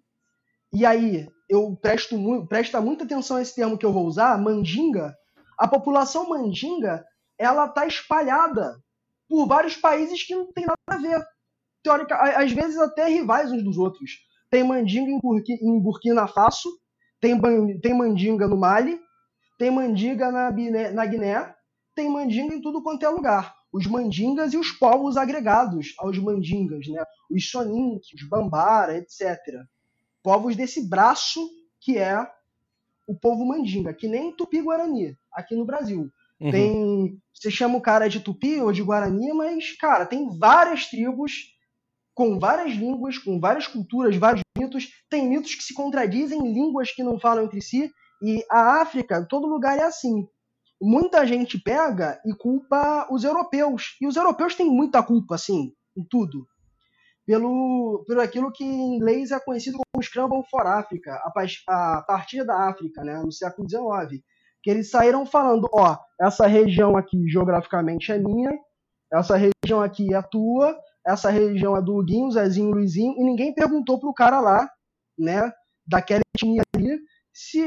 e 0.73 0.87
aí 0.87 1.29
eu 1.49 1.77
presto 1.77 2.17
presta 2.47 2.81
muita 2.81 3.05
atenção 3.05 3.37
a 3.37 3.43
esse 3.43 3.55
termo 3.55 3.77
que 3.77 3.87
eu 3.87 3.93
vou 3.93 4.07
usar, 4.07 4.39
mandinga. 4.39 5.17
A 5.59 5.67
população 5.67 6.29
mandinga 6.29 7.05
ela 7.39 7.69
tá 7.69 7.87
espalhada 7.87 8.81
por 9.29 9.47
vários 9.47 9.77
países 9.77 10.23
que 10.23 10.35
não 10.35 10.53
tem 10.53 10.65
nada 10.67 10.79
a 10.87 10.97
ver. 10.97 11.25
Teórica, 11.83 12.17
às 12.17 12.53
vezes 12.53 12.79
até 12.79 13.07
rivais 13.09 13.53
uns 13.53 13.63
dos 13.63 13.77
outros. 13.77 14.19
Tem 14.51 14.65
mandinga 14.65 15.11
em, 15.11 15.21
Burkina, 15.21 15.59
em 15.61 15.81
Burkina 15.81 16.27
Faso, 16.27 16.69
tem, 17.21 17.39
tem 17.81 17.95
mandinga 17.95 18.47
no 18.47 18.57
Mali, 18.57 19.01
tem 19.59 19.71
mandinga 19.71 20.31
na, 20.31 20.51
na 20.93 21.07
Guiné, 21.07 21.55
tem 21.95 22.11
mandinga 22.11 22.55
em 22.55 22.61
tudo 22.61 22.83
quanto 22.83 23.05
é 23.05 23.09
lugar. 23.09 23.55
Os 23.73 23.87
mandingas 23.87 24.53
e 24.53 24.57
os 24.57 24.71
povos 24.71 25.17
agregados 25.17 25.95
aos 25.99 26.19
mandingas, 26.19 26.87
né? 26.89 27.03
Os 27.31 27.51
soninques, 27.51 28.13
os 28.15 28.29
bambara, 28.29 28.97
etc. 28.97 29.39
Povos 30.23 30.57
desse 30.57 30.89
braço 30.89 31.41
que 31.81 31.99
é 31.99 32.27
o 33.07 33.15
povo 33.15 33.45
mandinga, 33.47 33.95
que 33.95 34.09
nem 34.09 34.35
tupi-guarani 34.35 35.17
aqui 35.33 35.55
no 35.55 35.65
Brasil. 35.65 36.11
Uhum. 36.41 36.51
Tem. 36.51 37.19
Você 37.35 37.51
chama 37.51 37.77
o 37.77 37.83
cara 37.83 38.09
de 38.09 38.21
tupi 38.21 38.61
ou 38.61 38.73
de 38.73 38.83
guarani, 38.83 39.33
mas, 39.33 39.77
cara, 39.77 40.07
tem 40.07 40.39
várias 40.39 40.87
tribos 40.87 41.33
com 42.15 42.39
várias 42.39 42.75
línguas, 42.75 43.19
com 43.19 43.39
várias 43.39 43.67
culturas, 43.67 44.17
vários 44.17 44.43
mitos. 44.59 44.89
Tem 45.11 45.29
mitos 45.29 45.55
que 45.55 45.63
se 45.63 45.75
contradizem, 45.75 46.41
línguas 46.41 46.91
que 46.91 47.03
não 47.03 47.19
falam 47.19 47.45
entre 47.45 47.61
si. 47.61 47.91
E 48.23 48.43
a 48.51 48.81
África, 48.81 49.27
todo 49.29 49.47
lugar 49.47 49.79
é 49.79 49.83
assim. 49.83 50.27
Muita 50.81 51.27
gente 51.27 51.59
pega 51.59 52.21
e 52.25 52.35
culpa 52.35 53.07
os 53.11 53.25
europeus. 53.25 53.97
E 54.01 54.07
os 54.07 54.17
europeus 54.17 54.55
têm 54.55 54.67
muita 54.67 55.03
culpa, 55.03 55.35
assim, 55.35 55.73
em 55.97 56.05
tudo. 56.09 56.47
Pelo, 57.27 58.05
pelo 58.07 58.21
aquilo 58.21 58.53
que 58.53 58.65
em 58.65 58.95
inglês 58.95 59.31
é 59.31 59.41
conhecido 59.41 59.79
como 59.79 60.03
Scramble 60.03 60.45
for 60.49 60.67
Africa, 60.67 61.13
a, 61.13 61.29
a 61.99 62.03
partir 62.03 62.45
da 62.45 62.69
África, 62.69 63.03
né, 63.03 63.21
no 63.21 63.33
século 63.33 63.69
XIX 63.69 64.23
que 64.67 64.71
eles 64.71 64.91
saíram 64.91 65.25
falando, 65.25 65.69
ó, 65.73 65.97
essa 66.21 66.45
região 66.49 66.97
aqui 66.97 67.29
geograficamente 67.29 68.11
é 68.11 68.19
minha, 68.19 68.51
essa 69.13 69.37
região 69.37 69.81
aqui 69.81 70.13
é 70.13 70.21
tua, 70.21 70.77
essa 71.07 71.31
região 71.31 71.77
é 71.77 71.81
do 71.81 71.97
Huguinho, 71.97 72.33
Zezinho, 72.33 72.73
Luizinho, 72.73 73.15
e 73.17 73.23
ninguém 73.23 73.55
perguntou 73.55 74.01
pro 74.01 74.13
cara 74.13 74.41
lá, 74.41 74.69
né, 75.17 75.53
daquela 75.87 76.23
etnia 76.35 76.63
ali, 76.75 76.99
se 77.33 77.65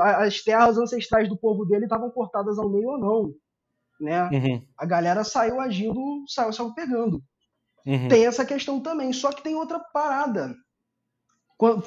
as 0.00 0.40
terras 0.40 0.78
ancestrais 0.78 1.28
do 1.28 1.36
povo 1.36 1.64
dele 1.64 1.86
estavam 1.86 2.08
cortadas 2.08 2.56
ao 2.56 2.70
meio 2.70 2.88
ou 2.90 2.98
não. 2.98 3.34
né? 4.00 4.28
Uhum. 4.30 4.62
A 4.78 4.86
galera 4.86 5.24
saiu 5.24 5.60
agindo, 5.60 6.22
saiu, 6.28 6.52
saiu 6.52 6.72
pegando. 6.72 7.20
Uhum. 7.84 8.06
Tem 8.06 8.26
essa 8.26 8.44
questão 8.44 8.78
também, 8.78 9.12
só 9.12 9.32
que 9.32 9.42
tem 9.42 9.56
outra 9.56 9.80
parada. 9.92 10.54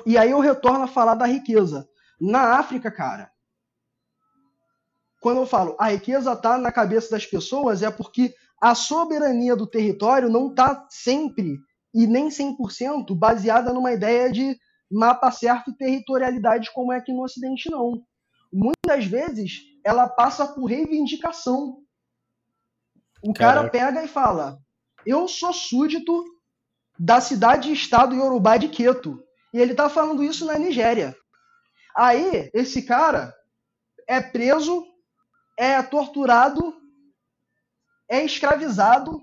E 0.06 0.18
aí 0.18 0.32
eu 0.32 0.42
retorno 0.42 0.84
a 0.84 0.88
falar 0.88 1.16
da 1.16 1.26
riqueza. 1.26 1.88
Na 2.20 2.60
África, 2.60 2.92
cara, 2.92 3.32
quando 5.22 5.38
eu 5.38 5.46
falo 5.46 5.78
a 5.80 5.90
riqueza 5.90 6.34
está 6.34 6.58
na 6.58 6.72
cabeça 6.72 7.12
das 7.12 7.26
pessoas, 7.26 7.82
é 7.82 7.90
porque 7.90 8.34
a 8.60 8.76
soberania 8.76 9.56
do 9.56 9.66
território 9.68 10.30
não 10.30 10.50
está 10.50 10.86
sempre 10.90 11.60
e 11.94 12.06
nem 12.08 12.28
100% 12.28 13.16
baseada 13.16 13.72
numa 13.72 13.94
ideia 13.94 14.32
de 14.32 14.58
mapa 14.92 15.32
certo 15.32 15.72
e 15.72 15.78
territorialidade 15.78 16.72
como 16.74 16.92
é 16.92 16.98
aqui 16.98 17.14
no 17.14 17.24
Ocidente, 17.24 17.70
não. 17.70 18.04
Muitas 18.52 19.06
vezes 19.06 19.62
ela 19.86 20.10
passa 20.10 20.46
por 20.46 20.66
reivindicação. 20.66 21.78
O 23.24 23.34
cara 23.34 23.70
Caraca. 23.70 23.70
pega 23.70 24.04
e 24.04 24.08
fala: 24.08 24.60
Eu 25.06 25.28
sou 25.28 25.54
súdito 25.54 26.26
da 27.00 27.22
cidade-estado 27.22 28.16
Yorubá 28.16 28.58
de 28.58 28.68
Queto. 28.68 29.24
E 29.54 29.60
ele 29.60 29.74
tá 29.74 29.90
falando 29.90 30.24
isso 30.24 30.46
na 30.46 30.58
Nigéria. 30.58 31.16
Aí, 31.96 32.50
esse 32.54 32.84
cara 32.84 33.34
é 34.08 34.22
preso, 34.22 34.86
é 35.62 35.80
torturado, 35.84 36.74
é 38.10 38.26
escravizado, 38.26 39.22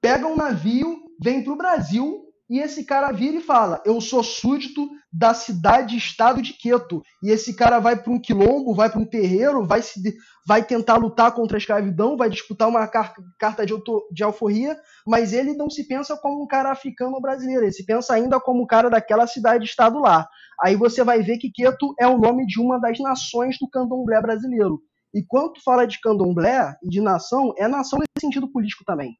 pega 0.00 0.24
um 0.24 0.36
navio, 0.36 1.00
vem 1.20 1.42
pro 1.42 1.56
Brasil 1.56 2.22
e 2.48 2.60
esse 2.60 2.84
cara 2.84 3.10
vira 3.10 3.38
e 3.38 3.42
fala: 3.42 3.82
Eu 3.84 4.00
sou 4.00 4.22
súdito 4.22 4.88
da 5.12 5.34
cidade-estado 5.34 6.40
de 6.40 6.52
Queto. 6.52 7.02
E 7.24 7.30
esse 7.30 7.56
cara 7.56 7.80
vai 7.80 8.00
para 8.00 8.12
um 8.12 8.20
quilombo, 8.20 8.72
vai 8.72 8.88
para 8.88 9.00
um 9.00 9.04
terreiro, 9.04 9.66
vai, 9.66 9.82
se, 9.82 10.00
vai 10.46 10.62
tentar 10.64 10.94
lutar 10.94 11.32
contra 11.32 11.56
a 11.56 11.58
escravidão, 11.58 12.16
vai 12.16 12.30
disputar 12.30 12.68
uma 12.68 12.86
car- 12.86 13.14
carta 13.36 13.66
de, 13.66 13.72
auto- 13.72 14.06
de 14.12 14.22
alforria, 14.22 14.78
mas 15.04 15.32
ele 15.32 15.54
não 15.54 15.68
se 15.68 15.88
pensa 15.88 16.16
como 16.16 16.40
um 16.44 16.46
cara 16.46 16.70
africano 16.70 17.20
brasileiro, 17.20 17.64
ele 17.64 17.72
se 17.72 17.84
pensa 17.84 18.14
ainda 18.14 18.38
como 18.38 18.62
um 18.62 18.66
cara 18.66 18.88
daquela 18.88 19.26
cidade-estado 19.26 19.98
lá. 19.98 20.24
Aí 20.62 20.76
você 20.76 21.02
vai 21.02 21.20
ver 21.20 21.38
que 21.38 21.50
Queto 21.50 21.94
é 21.98 22.06
o 22.06 22.16
nome 22.16 22.46
de 22.46 22.60
uma 22.60 22.78
das 22.78 22.98
nações 23.00 23.56
do 23.60 23.68
candomblé 23.68 24.20
brasileiro. 24.22 24.80
E 25.14 25.22
quando 25.26 25.54
tu 25.54 25.62
fala 25.62 25.86
de 25.86 26.00
candomblé 26.00 26.74
e 26.82 26.88
de 26.88 27.00
nação, 27.00 27.54
é 27.56 27.66
nação 27.66 27.98
nesse 27.98 28.26
sentido 28.26 28.50
político 28.50 28.84
também. 28.84 29.16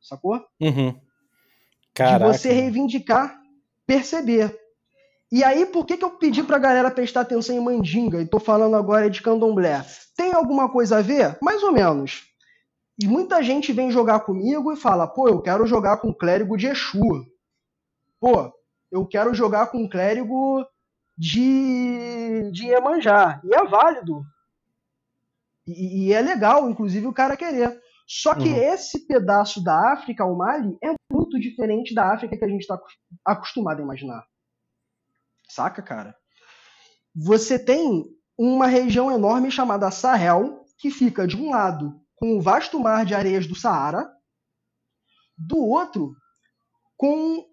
Sacou? 0.00 0.42
Uhum. 0.60 0.92
de 0.92 1.00
Caraca. 1.94 2.32
você 2.32 2.52
reivindicar, 2.52 3.38
perceber. 3.86 4.58
E 5.32 5.44
aí, 5.44 5.64
por 5.66 5.86
que, 5.86 5.96
que 5.96 6.04
eu 6.04 6.10
pedi 6.10 6.42
pra 6.42 6.58
galera 6.58 6.90
prestar 6.90 7.20
atenção 7.20 7.54
em 7.54 7.60
Mandinga 7.60 8.20
e 8.20 8.26
tô 8.26 8.40
falando 8.40 8.74
agora 8.74 9.08
de 9.08 9.22
candomblé? 9.22 9.84
Tem 10.16 10.32
alguma 10.32 10.68
coisa 10.68 10.98
a 10.98 11.02
ver? 11.02 11.38
Mais 11.40 11.62
ou 11.62 11.72
menos. 11.72 12.24
E 13.00 13.06
muita 13.06 13.42
gente 13.42 13.72
vem 13.72 13.90
jogar 13.90 14.20
comigo 14.20 14.72
e 14.72 14.76
fala, 14.76 15.06
pô, 15.06 15.28
eu 15.28 15.40
quero 15.40 15.66
jogar 15.66 15.98
com 15.98 16.12
clérigo 16.12 16.56
de 16.56 16.66
Exu. 16.66 17.00
Pô, 18.20 18.52
eu 18.90 19.06
quero 19.06 19.32
jogar 19.32 19.68
com 19.68 19.88
clérigo 19.88 20.66
de, 21.16 22.50
de 22.52 22.66
Iemanjá. 22.66 23.40
E 23.44 23.54
é 23.54 23.64
válido. 23.64 24.22
E, 25.72 26.08
e 26.08 26.12
é 26.12 26.20
legal, 26.20 26.68
inclusive, 26.68 27.06
o 27.06 27.12
cara 27.12 27.36
querer. 27.36 27.80
Só 28.06 28.34
que 28.34 28.48
Uhum. 28.48 28.56
esse 28.56 29.06
pedaço 29.06 29.62
da 29.62 29.92
África, 29.92 30.24
o 30.24 30.36
Mali, 30.36 30.76
é 30.82 30.92
muito 31.12 31.38
diferente 31.38 31.94
da 31.94 32.12
África 32.12 32.36
que 32.36 32.44
a 32.44 32.48
gente 32.48 32.62
está 32.62 32.78
acostumado 33.24 33.78
a 33.80 33.82
imaginar. 33.84 34.24
Saca, 35.48 35.80
cara? 35.82 36.16
Você 37.14 37.58
tem 37.58 38.04
uma 38.36 38.66
região 38.66 39.12
enorme 39.12 39.50
chamada 39.50 39.90
Sahel, 39.90 40.64
que 40.78 40.90
fica 40.90 41.26
de 41.26 41.36
um 41.36 41.50
lado 41.50 42.00
com 42.16 42.36
o 42.36 42.40
vasto 42.40 42.80
mar 42.80 43.04
de 43.04 43.14
areias 43.14 43.46
do 43.46 43.54
Saara, 43.54 44.10
do 45.36 45.58
outro 45.58 46.14
com 46.96 47.46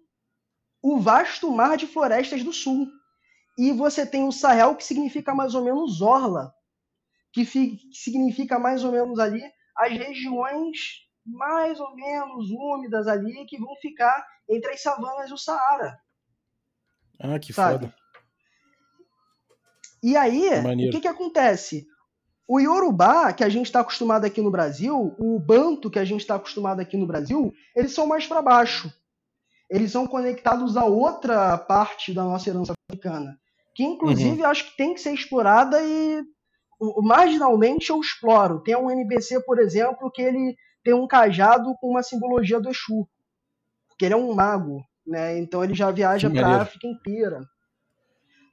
o 0.82 0.98
vasto 1.00 1.50
mar 1.50 1.76
de 1.76 1.86
florestas 1.86 2.42
do 2.42 2.52
sul. 2.52 2.86
E 3.56 3.72
você 3.72 4.06
tem 4.06 4.24
o 4.26 4.32
Sahel, 4.32 4.76
que 4.76 4.84
significa 4.84 5.34
mais 5.34 5.54
ou 5.54 5.64
menos 5.64 6.00
orla, 6.00 6.52
que, 7.32 7.44
que 7.44 7.78
significa 7.92 8.58
mais 8.58 8.84
ou 8.84 8.92
menos 8.92 9.18
ali 9.18 9.42
as 9.76 9.92
regiões 9.92 11.08
mais 11.24 11.78
ou 11.78 11.94
menos 11.94 12.50
úmidas 12.50 13.06
ali 13.06 13.44
que 13.46 13.58
vão 13.58 13.74
ficar 13.76 14.26
entre 14.48 14.72
as 14.72 14.82
savanas 14.82 15.30
e 15.30 15.34
o 15.34 15.38
Saara. 15.38 15.98
Ah, 17.20 17.38
que 17.38 17.52
Sabe? 17.52 17.86
foda. 17.86 17.94
E 20.02 20.16
aí, 20.16 20.62
Maneiro. 20.62 20.90
o 20.90 20.94
que, 20.94 21.02
que 21.02 21.08
acontece? 21.08 21.86
O 22.46 22.58
Yorubá, 22.58 23.32
que 23.32 23.44
a 23.44 23.48
gente 23.48 23.66
está 23.66 23.80
acostumado 23.80 24.24
aqui 24.24 24.40
no 24.40 24.50
Brasil, 24.50 25.14
o 25.18 25.38
Banto, 25.38 25.90
que 25.90 25.98
a 25.98 26.04
gente 26.04 26.20
está 26.20 26.36
acostumado 26.36 26.80
aqui 26.80 26.96
no 26.96 27.06
Brasil, 27.06 27.52
eles 27.74 27.92
são 27.92 28.06
mais 28.06 28.26
para 28.26 28.40
baixo. 28.40 28.92
Eles 29.68 29.92
são 29.92 30.06
conectados 30.06 30.76
a 30.76 30.84
outra 30.84 31.58
parte 31.58 32.14
da 32.14 32.24
nossa 32.24 32.48
herança 32.48 32.72
africana, 32.88 33.38
que 33.74 33.82
inclusive 33.82 34.42
acho 34.44 34.70
que 34.70 34.76
tem 34.78 34.94
que 34.94 35.00
ser 35.00 35.12
explorada 35.12 35.82
e 35.82 36.24
o- 36.80 37.02
marginalmente 37.02 37.90
eu 37.90 38.00
exploro. 38.00 38.60
Tem 38.62 38.76
um 38.76 38.90
NPC, 38.90 39.40
por 39.44 39.58
exemplo, 39.58 40.10
que 40.10 40.22
ele 40.22 40.56
tem 40.84 40.94
um 40.94 41.06
cajado 41.06 41.74
com 41.80 41.88
uma 41.90 42.02
simbologia 42.02 42.60
do 42.60 42.68
Exu, 42.70 43.08
porque 43.88 44.04
ele 44.04 44.14
é 44.14 44.16
um 44.16 44.34
mago, 44.34 44.82
né? 45.06 45.38
Então 45.38 45.62
ele 45.64 45.74
já 45.74 45.90
viaja 45.90 46.28
para 46.30 46.46
a. 46.48 46.62
África 46.62 46.86
inteira. 46.86 47.40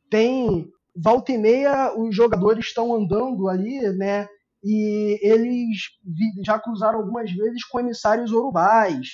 Tem 0.09 0.67
volta 0.95 1.31
e 1.31 1.38
meia 1.38 1.93
os 1.97 2.15
jogadores 2.15 2.65
estão 2.67 2.93
andando 2.95 3.47
ali, 3.49 3.79
né? 3.97 4.27
E 4.63 5.19
eles 5.21 5.77
já 6.43 6.57
cruzaram 6.59 6.99
algumas 6.99 7.31
vezes 7.31 7.63
com 7.65 7.79
emissários 7.79 8.31
urubais. 8.31 9.07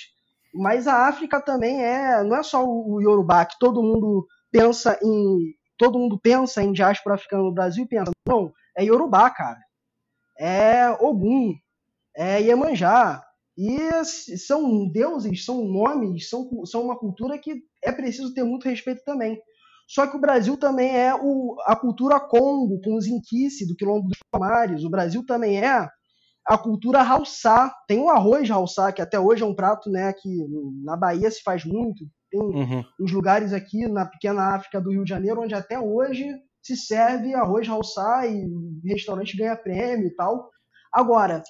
Mas 0.54 0.86
a 0.86 1.08
África 1.08 1.40
também 1.40 1.82
é, 1.82 2.22
não 2.22 2.36
é 2.36 2.42
só 2.42 2.64
o 2.64 3.00
Yorubá 3.00 3.44
que 3.44 3.58
todo 3.58 3.82
mundo 3.82 4.26
pensa 4.50 4.98
em, 5.02 5.54
todo 5.78 5.98
mundo 5.98 6.18
pensa 6.18 6.62
em 6.62 6.72
diáspora 6.72 7.16
africana 7.16 7.42
no 7.42 7.52
Brasil 7.52 7.84
e 7.84 7.88
pensa, 7.88 8.10
não, 8.26 8.52
é 8.76 8.84
Yorubá, 8.84 9.30
cara. 9.30 9.60
É 10.38 10.90
Ogum, 11.00 11.54
é 12.16 12.40
Iemanjá. 12.42 13.22
E 13.56 13.78
são 14.38 14.90
deuses, 14.90 15.44
são 15.44 15.64
nomes, 15.64 16.28
são, 16.28 16.48
são 16.64 16.84
uma 16.84 16.98
cultura 16.98 17.38
que 17.38 17.62
é 17.82 17.92
preciso 17.92 18.32
ter 18.32 18.42
muito 18.44 18.68
respeito 18.68 19.02
também. 19.04 19.38
Só 19.86 20.06
que 20.06 20.16
o 20.16 20.20
Brasil 20.20 20.56
também 20.56 20.96
é 20.96 21.14
o, 21.14 21.56
a 21.66 21.76
cultura 21.76 22.18
Congo, 22.18 22.80
com 22.82 22.94
os 22.96 23.06
Inquice, 23.06 23.66
do 23.68 23.76
Quilombo 23.76 24.08
dos 24.08 24.18
Palmares. 24.30 24.84
O 24.84 24.90
Brasil 24.90 25.24
também 25.26 25.62
é 25.62 25.86
a 26.46 26.56
cultura 26.58 27.02
Haussá. 27.02 27.70
Tem 27.86 27.98
o 28.00 28.08
arroz 28.08 28.50
Haussá, 28.50 28.90
que 28.90 29.02
até 29.02 29.20
hoje 29.20 29.42
é 29.42 29.46
um 29.46 29.54
prato 29.54 29.90
né, 29.90 30.12
que 30.14 30.28
na 30.82 30.96
Bahia 30.96 31.30
se 31.30 31.42
faz 31.42 31.64
muito. 31.64 32.06
Tem 32.30 32.40
Uhum. 32.40 32.82
uns 32.98 33.12
lugares 33.12 33.52
aqui 33.52 33.86
na 33.86 34.06
pequena 34.06 34.54
África 34.54 34.80
do 34.80 34.90
Rio 34.90 35.04
de 35.04 35.10
Janeiro 35.10 35.42
onde 35.42 35.54
até 35.54 35.78
hoje 35.78 36.26
se 36.62 36.76
serve 36.76 37.34
arroz 37.34 37.68
Haussá 37.68 38.26
e 38.26 38.48
restaurante 38.84 39.36
ganha 39.36 39.56
prêmio 39.56 40.06
e 40.06 40.10
tal. 40.14 40.50
Agora, 40.92 41.42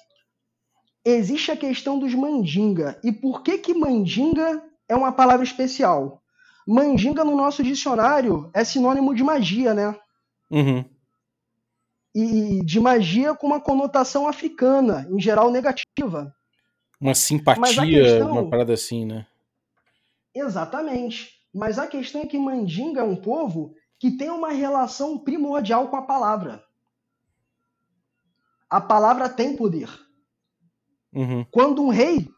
existe 1.05 1.51
a 1.51 1.57
questão 1.57 1.99
dos 1.99 2.13
mandinga. 2.15 2.99
E 3.03 3.11
por 3.11 3.43
que 3.43 3.57
que 3.59 3.73
mandinga 3.73 4.63
é 4.89 4.95
uma 4.95 5.11
palavra 5.11 5.43
especial? 5.43 6.21
Mandinga 6.67 7.23
no 7.23 7.35
nosso 7.35 7.61
dicionário 7.61 8.49
é 8.53 8.63
sinônimo 8.63 9.13
de 9.13 9.23
magia, 9.23 9.73
né? 9.73 9.95
Uhum. 10.49 10.83
E 12.15 12.63
de 12.63 12.79
magia 12.79 13.33
com 13.33 13.47
uma 13.47 13.59
conotação 13.59 14.27
africana, 14.27 15.07
em 15.09 15.19
geral 15.19 15.51
negativa. 15.51 16.33
Uma 17.01 17.13
simpatia, 17.13 18.03
questão- 18.03 18.31
uma 18.31 18.49
parada 18.49 18.73
assim, 18.73 19.05
né? 19.05 19.27
Exatamente. 20.33 21.31
Mas 21.53 21.77
a 21.77 21.85
questão 21.85 22.21
é 22.21 22.25
que 22.25 22.37
mandinga 22.37 23.01
é 23.01 23.03
um 23.03 23.15
povo 23.15 23.75
que 24.03 24.11
tem 24.11 24.29
uma 24.29 24.51
relação 24.51 25.17
primordial 25.17 25.87
com 25.87 25.95
a 25.95 26.01
palavra. 26.01 26.61
A 28.69 28.81
palavra 28.81 29.29
tem 29.29 29.55
poder. 29.55 29.89
Uhum. 31.13 31.45
Quando 31.49 31.81
um 31.81 31.87
rei, 31.87 32.29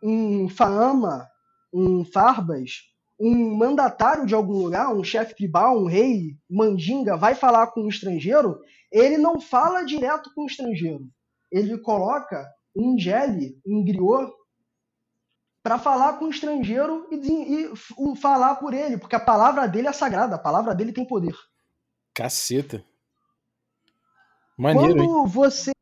um 0.00 0.48
faama, 0.48 1.28
um 1.74 2.04
farbas, 2.04 2.82
um 3.18 3.56
mandatário 3.56 4.26
de 4.26 4.32
algum 4.32 4.62
lugar, 4.62 4.94
um 4.94 5.02
chefe 5.02 5.34
tribal, 5.34 5.82
um 5.82 5.86
rei, 5.86 6.36
mandinga, 6.48 7.16
vai 7.16 7.34
falar 7.34 7.66
com 7.72 7.80
um 7.80 7.88
estrangeiro, 7.88 8.60
ele 8.92 9.18
não 9.18 9.40
fala 9.40 9.82
direto 9.82 10.32
com 10.36 10.42
o 10.42 10.46
estrangeiro. 10.46 11.10
Ele 11.50 11.78
coloca 11.78 12.48
um 12.76 12.96
gele, 12.96 13.60
um 13.66 13.84
griot, 13.84 14.32
para 15.68 15.78
falar 15.78 16.14
com 16.14 16.24
o 16.24 16.30
estrangeiro 16.30 17.06
e, 17.10 17.70
e 17.70 18.16
falar 18.16 18.54
por 18.54 18.72
ele, 18.72 18.96
porque 18.96 19.14
a 19.14 19.20
palavra 19.20 19.68
dele 19.68 19.86
é 19.86 19.92
sagrada, 19.92 20.36
a 20.36 20.38
palavra 20.38 20.74
dele 20.74 20.94
tem 20.94 21.04
poder. 21.04 21.36
Caceta. 22.14 22.82
Maneiro, 24.56 24.98
hein? 24.98 25.06
Quando 25.06 25.26
você. 25.26 25.72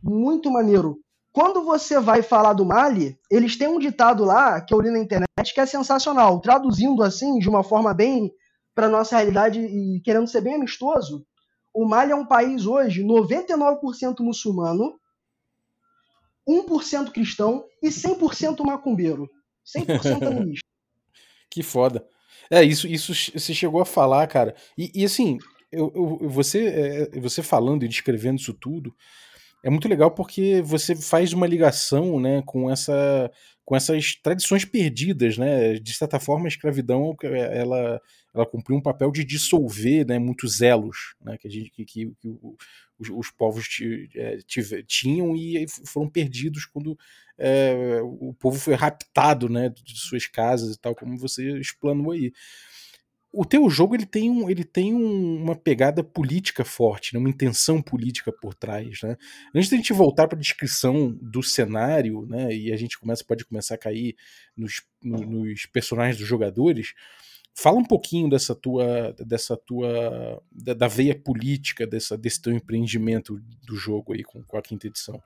Muito 0.00 0.48
maneiro. 0.52 1.00
Quando 1.32 1.64
você 1.64 1.98
vai 1.98 2.22
falar 2.22 2.52
do 2.52 2.64
Mali, 2.64 3.18
eles 3.28 3.58
têm 3.58 3.66
um 3.66 3.80
ditado 3.80 4.24
lá 4.24 4.60
que 4.60 4.72
eu 4.72 4.80
li 4.80 4.88
na 4.88 5.00
internet 5.00 5.52
que 5.52 5.60
é 5.60 5.66
sensacional. 5.66 6.40
Traduzindo 6.40 7.02
assim, 7.02 7.40
de 7.40 7.48
uma 7.48 7.64
forma 7.64 7.92
bem 7.92 8.32
para 8.72 8.88
nossa 8.88 9.16
realidade 9.16 9.58
e 9.58 10.00
querendo 10.02 10.28
ser 10.28 10.42
bem 10.42 10.54
amistoso, 10.54 11.26
o 11.74 11.84
Mali 11.84 12.12
é 12.12 12.16
um 12.16 12.24
país 12.24 12.66
hoje 12.66 13.02
99% 13.02 14.20
muçulmano, 14.20 14.94
1% 16.48 17.12
cristão 17.12 17.64
e 17.82 17.88
100% 17.88 18.64
macumbeiro. 18.64 19.28
100% 19.76 20.22
animista. 20.26 20.66
que 21.50 21.62
foda. 21.62 22.06
É, 22.50 22.62
isso, 22.62 22.88
isso 22.88 23.12
você 23.14 23.52
chegou 23.52 23.80
a 23.80 23.86
falar, 23.86 24.26
cara. 24.26 24.54
E, 24.76 24.90
e 24.94 25.04
assim, 25.04 25.38
eu, 25.70 25.92
eu, 25.94 26.28
você, 26.28 27.08
é, 27.14 27.20
você 27.20 27.42
falando 27.42 27.84
e 27.84 27.88
descrevendo 27.88 28.40
isso 28.40 28.54
tudo, 28.54 28.94
é 29.62 29.68
muito 29.68 29.88
legal 29.88 30.10
porque 30.10 30.62
você 30.62 30.96
faz 30.96 31.32
uma 31.32 31.46
ligação 31.46 32.18
né, 32.18 32.42
com, 32.46 32.70
essa, 32.70 33.30
com 33.64 33.76
essas 33.76 34.14
tradições 34.22 34.64
perdidas. 34.64 35.36
Né? 35.36 35.74
De 35.74 35.92
certa 35.92 36.18
forma, 36.18 36.46
a 36.46 36.48
escravidão 36.48 37.14
ela, 37.22 38.00
ela 38.38 38.48
cumpriu 38.48 38.76
um 38.76 38.82
papel 38.82 39.10
de 39.10 39.24
dissolver 39.24 40.06
né, 40.06 40.18
muitos 40.18 40.60
elos 40.60 41.14
né, 41.20 41.36
que, 41.38 41.48
a 41.48 41.50
gente, 41.50 41.70
que, 41.70 41.84
que, 41.84 42.12
que 42.20 42.28
os, 42.98 43.10
os, 43.10 43.30
povos 43.30 43.66
é, 44.14 44.38
tinham 44.86 45.36
e 45.36 45.66
foram 45.86 46.08
perdidos 46.08 46.64
quando 46.64 46.98
é, 47.36 48.00
o 48.02 48.34
povo 48.34 48.58
foi 48.58 48.74
raptado 48.74 49.48
né, 49.48 49.68
de 49.68 49.98
suas 49.98 50.26
casas 50.26 50.74
e 50.74 50.78
tal, 50.78 50.94
como 50.94 51.16
você 51.16 51.58
explanou 51.58 52.12
aí 52.12 52.32
o 53.32 53.44
teu 53.44 53.68
jogo 53.68 53.94
ele 53.94 54.06
tem, 54.06 54.30
um, 54.30 54.48
ele 54.48 54.64
tem 54.64 54.94
um, 54.94 55.42
uma 55.42 55.54
pegada 55.54 56.02
política 56.02 56.64
forte, 56.64 57.12
né? 57.12 57.20
uma 57.20 57.28
intenção 57.28 57.82
política 57.82 58.32
por 58.32 58.54
trás. 58.54 59.02
Né? 59.02 59.16
Antes 59.54 59.68
da 59.70 59.76
gente 59.76 59.92
voltar 59.92 60.26
para 60.26 60.36
a 60.36 60.40
descrição 60.40 61.16
do 61.20 61.42
cenário, 61.42 62.26
né? 62.26 62.54
e 62.54 62.72
a 62.72 62.76
gente 62.76 62.98
começa, 62.98 63.24
pode 63.24 63.44
começar 63.44 63.74
a 63.74 63.78
cair 63.78 64.16
nos, 64.56 64.82
no, 65.02 65.18
nos 65.18 65.66
personagens 65.66 66.16
dos 66.16 66.26
jogadores, 66.26 66.94
fala 67.60 67.78
um 67.78 67.84
pouquinho 67.84 68.30
dessa 68.30 68.54
tua, 68.54 69.12
dessa 69.14 69.56
tua 69.56 70.42
da, 70.50 70.74
da, 70.74 70.88
veia 70.88 71.18
política 71.18 71.86
dessa, 71.86 72.16
desse 72.16 72.40
teu 72.40 72.52
empreendimento 72.52 73.40
do 73.66 73.74
jogo 73.74 74.12
aí 74.12 74.22
com, 74.22 74.42
com 74.44 74.56
a 74.56 74.62
quinta 74.62 74.86
edição. 74.86 75.20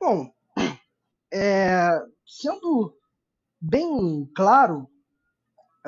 Bom, 0.00 0.30
é, 1.32 1.90
sendo 2.26 2.96
bem 3.60 4.30
claro, 4.34 4.88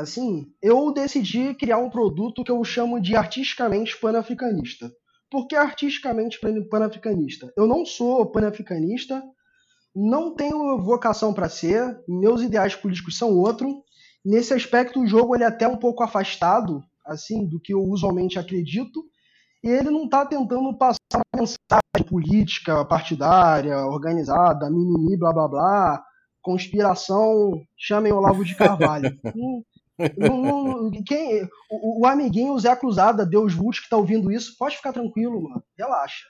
Assim, 0.00 0.46
eu 0.62 0.92
decidi 0.94 1.52
criar 1.54 1.76
um 1.76 1.90
produto 1.90 2.42
que 2.42 2.50
eu 2.50 2.64
chamo 2.64 3.00
de 3.00 3.14
artisticamente 3.14 3.98
panafricanista. 4.00 4.90
Por 5.30 5.46
que 5.46 5.54
artisticamente 5.54 6.40
panafricanista? 6.70 7.52
Eu 7.54 7.66
não 7.66 7.84
sou 7.84 8.24
panafricanista, 8.30 9.22
não 9.94 10.34
tenho 10.34 10.78
vocação 10.78 11.32
para 11.32 11.48
ser, 11.48 11.82
meus 12.08 12.42
ideais 12.42 12.74
políticos 12.74 13.18
são 13.18 13.30
outro. 13.36 13.82
Nesse 14.24 14.54
aspecto, 14.54 15.00
o 15.00 15.06
jogo 15.06 15.34
ele 15.34 15.44
é 15.44 15.46
até 15.46 15.66
um 15.66 15.76
pouco 15.76 16.02
afastado, 16.02 16.82
assim, 17.06 17.46
do 17.46 17.60
que 17.60 17.72
eu 17.72 17.82
usualmente 17.82 18.38
acredito, 18.38 19.02
e 19.62 19.68
ele 19.68 19.90
não 19.90 20.04
está 20.04 20.24
tentando 20.24 20.76
passar 20.76 20.98
uma 21.14 21.40
mensagem 21.40 22.08
política, 22.08 22.84
partidária, 22.84 23.76
organizada, 23.86 24.70
mimimi, 24.70 25.18
blá 25.18 25.32
blá 25.32 25.48
blá, 25.48 26.04
conspiração, 26.40 27.60
chamem 27.76 28.12
Olavo 28.12 28.44
de 28.44 28.54
Carvalho. 28.54 29.18
Não, 30.16 30.90
quem, 31.04 31.44
o, 31.70 32.00
o, 32.00 32.06
amiguinho, 32.06 32.58
Zé 32.58 32.74
Cruzada, 32.74 33.26
Deus 33.26 33.52
Vult, 33.52 33.82
que 33.82 33.88
tá 33.90 33.98
ouvindo 33.98 34.32
isso, 34.32 34.56
pode 34.58 34.76
ficar 34.76 34.94
tranquilo, 34.94 35.42
mano. 35.42 35.62
Relaxa. 35.76 36.24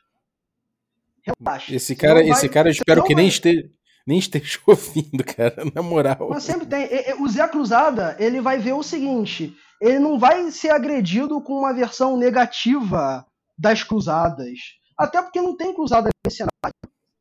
Relaxa. 1.38 1.75
Esse 1.75 1.97
cara, 1.97 2.23
esse 2.25 2.49
cara 2.49 2.69
eu 2.69 2.73
espero 2.73 3.05
que 3.05 3.14
nem 3.14 3.29
esteja, 3.29 3.69
nem 4.07 4.19
esteja 4.19 4.59
ouvindo, 4.66 5.25
cara, 5.25 5.64
na 5.75 5.83
moral. 5.83 6.29
Mas 6.31 6.45
sempre 6.45 6.66
tem. 6.66 6.88
O 7.21 7.29
Zé 7.29 7.47
Cruzada, 7.49 8.16
ele 8.19 8.40
vai 8.40 8.59
ver 8.59 8.73
o 8.73 8.83
seguinte: 8.83 9.55
ele 9.81 9.99
não 9.99 10.19
vai 10.19 10.51
ser 10.51 10.71
agredido 10.71 11.40
com 11.40 11.55
uma 11.55 11.73
versão 11.73 12.16
negativa 12.16 13.27
das 13.59 13.83
cruzadas. 13.83 14.59
Até 14.99 15.23
porque 15.23 15.40
não 15.40 15.57
tem 15.57 15.75
cruzada 15.75 16.11
nesse 16.25 16.38
cenário. 16.38 16.77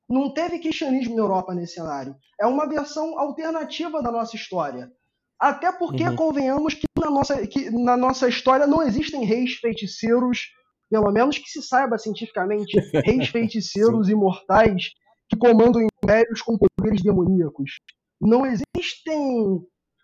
Não 0.09 0.33
teve 0.33 0.59
cristianismo 0.59 1.15
na 1.15 1.21
Europa 1.21 1.53
nesse 1.53 1.75
cenário. 1.75 2.15
É 2.39 2.45
uma 2.45 2.67
versão 2.67 3.17
alternativa 3.19 4.01
da 4.01 4.11
nossa 4.11 4.35
história. 4.35 4.91
Até 5.39 5.71
porque, 5.71 6.03
uhum. 6.03 6.15
convenhamos 6.15 6.73
que 6.73 6.85
na, 6.99 7.09
nossa, 7.09 7.47
que 7.47 7.69
na 7.69 7.95
nossa 7.95 8.27
história 8.27 8.67
não 8.67 8.81
existem 8.81 9.23
reis 9.23 9.53
feiticeiros, 9.53 10.49
pelo 10.89 11.11
menos 11.11 11.37
que 11.37 11.49
se 11.49 11.61
saiba 11.61 11.97
cientificamente, 11.97 12.77
reis 13.05 13.27
feiticeiros 13.29 14.09
imortais 14.09 14.91
que 15.27 15.37
comandam 15.37 15.81
impérios 15.81 16.41
com 16.41 16.57
poderes 16.57 17.01
demoníacos. 17.01 17.79
Não 18.19 18.45
existem 18.45 19.61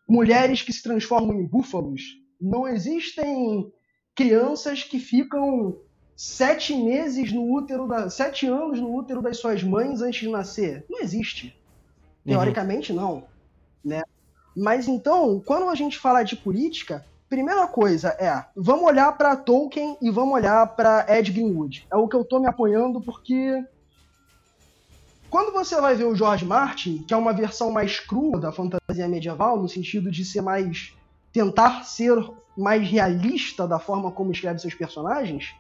mulheres 0.08 0.62
que 0.62 0.72
se 0.72 0.84
transformam 0.84 1.40
em 1.40 1.46
búfalos. 1.46 2.02
Não 2.40 2.68
existem 2.68 3.72
crianças 4.14 4.84
que 4.84 5.00
ficam 5.00 5.78
sete 6.16 6.76
meses 6.76 7.32
no 7.34 7.52
útero 7.52 7.88
da, 7.88 8.10
sete 8.10 8.46
anos 8.46 8.80
no 8.80 8.96
útero 8.96 9.22
das 9.22 9.38
suas 9.38 9.64
mães 9.64 10.02
antes 10.02 10.22
de 10.22 10.30
nascer. 10.30 10.86
Não 10.90 11.02
existe. 11.02 11.48
Uhum. 12.26 12.34
Teoricamente 12.34 12.92
uhum. 12.92 12.98
não, 12.98 13.24
né? 13.84 14.04
Mas 14.56 14.88
então, 14.88 15.42
quando 15.46 15.70
a 15.70 15.76
gente 15.76 15.98
fala 15.98 16.24
de 16.24 16.36
política, 16.36 17.06
primeira 17.30 17.68
coisa 17.68 18.10
é, 18.10 18.46
vamos 18.56 18.86
olhar 18.86 19.12
para 19.18 19.36
Tolkien 19.36 19.98
e 20.02 20.10
vamos 20.10 20.34
olhar 20.34 20.68
para 20.76 21.06
Ed 21.10 21.32
Greenwood. 21.32 21.88
É 21.92 21.96
o 21.96 22.08
que 22.08 22.16
eu 22.16 22.24
tô 22.24 22.40
me 22.40 22.48
apoiando 22.48 23.02
porque 23.02 23.64
quando 25.30 25.52
você 25.52 25.80
vai 25.82 25.96
ver 25.96 26.06
o 26.06 26.16
George 26.16 26.46
Martin, 26.46 27.00
que 27.00 27.14
é 27.14 27.18
uma 27.18 27.34
versão 27.34 27.72
mais 27.72 28.00
crua 28.00 28.40
da 28.40 28.52
fantasia 28.52 29.08
medieval, 29.08 29.62
no 29.62 29.68
sentido 29.68 30.10
de 30.10 30.24
ser 30.24 30.42
mais 30.42 30.96
tentar 31.34 31.84
ser 31.84 32.16
mais 32.58 32.88
realista 32.88 33.68
da 33.68 33.78
forma 33.78 34.12
como 34.12 34.32
escreve 34.32 34.60
seus 34.60 34.74
personagens, 34.74 35.54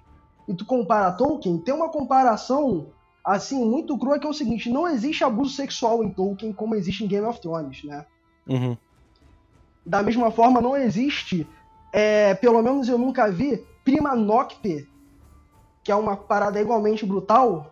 e 0.47 0.53
tu 0.53 0.65
compara 0.65 1.11
Tolkien, 1.11 1.57
tem 1.57 1.73
uma 1.73 1.89
comparação 1.89 2.87
assim 3.21 3.65
muito 3.65 3.97
crua 3.97 4.19
que 4.19 4.25
é 4.25 4.29
o 4.29 4.33
seguinte: 4.33 4.69
não 4.69 4.87
existe 4.87 5.23
abuso 5.23 5.53
sexual 5.53 6.03
em 6.03 6.09
Tolkien 6.09 6.53
como 6.53 6.75
existe 6.75 7.03
em 7.03 7.07
Game 7.07 7.25
of 7.25 7.41
Thrones, 7.41 7.83
né? 7.83 8.05
Uhum. 8.47 8.77
Da 9.85 10.01
mesma 10.01 10.31
forma, 10.31 10.59
não 10.59 10.75
existe, 10.75 11.47
é, 11.93 12.33
pelo 12.33 12.61
menos 12.61 12.89
eu 12.89 12.97
nunca 12.97 13.31
vi, 13.31 13.63
prima 13.83 14.15
nocte, 14.15 14.89
que 15.83 15.91
é 15.91 15.95
uma 15.95 16.17
parada 16.17 16.59
igualmente 16.59 17.05
brutal, 17.05 17.71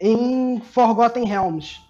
em 0.00 0.60
Forgotten 0.60 1.24
Realms. 1.24 1.80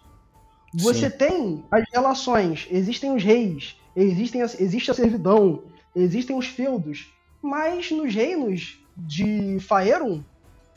Você 0.74 1.10
Sim. 1.10 1.16
tem 1.16 1.64
as 1.70 1.84
relações, 1.92 2.66
existem 2.70 3.14
os 3.14 3.22
reis, 3.22 3.76
existem, 3.94 4.40
existe 4.40 4.90
a 4.90 4.94
servidão, 4.94 5.64
existem 5.94 6.36
os 6.36 6.46
feudos, 6.46 7.12
mas 7.42 7.90
nos 7.90 8.14
reinos 8.14 8.82
de 8.96 9.58
Faerun, 9.60 10.22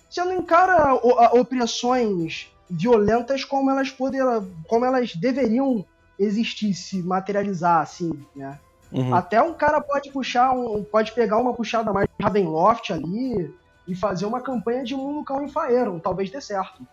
você 0.09 0.23
não 0.23 0.37
encara 0.37 0.93
opressões 1.33 2.51
violentas 2.69 3.43
como 3.43 3.69
elas 3.69 3.89
poderão, 3.89 4.49
como 4.67 4.85
elas 4.85 5.15
deveriam 5.15 5.85
existir, 6.19 6.73
se 6.73 7.01
materializar 7.01 7.81
assim, 7.81 8.11
né? 8.35 8.59
Uhum. 8.93 9.15
Até 9.15 9.41
um 9.41 9.53
cara 9.53 9.81
pode 9.81 10.11
puxar 10.11 10.51
um, 10.51 10.83
pode 10.83 11.13
pegar 11.13 11.37
uma 11.37 11.53
puxada 11.53 11.91
mais 11.91 12.07
de 12.07 12.23
Ravenloft 12.23 12.93
ali 12.93 13.51
e 13.87 13.95
fazer 13.95 14.27
uma 14.27 14.39
campanha 14.39 14.83
de 14.83 14.93
um 14.93 15.23
cão 15.23 15.43
em 15.43 15.49
Faeron, 15.49 15.97
talvez 15.97 16.29
dê 16.29 16.39
certo. 16.39 16.85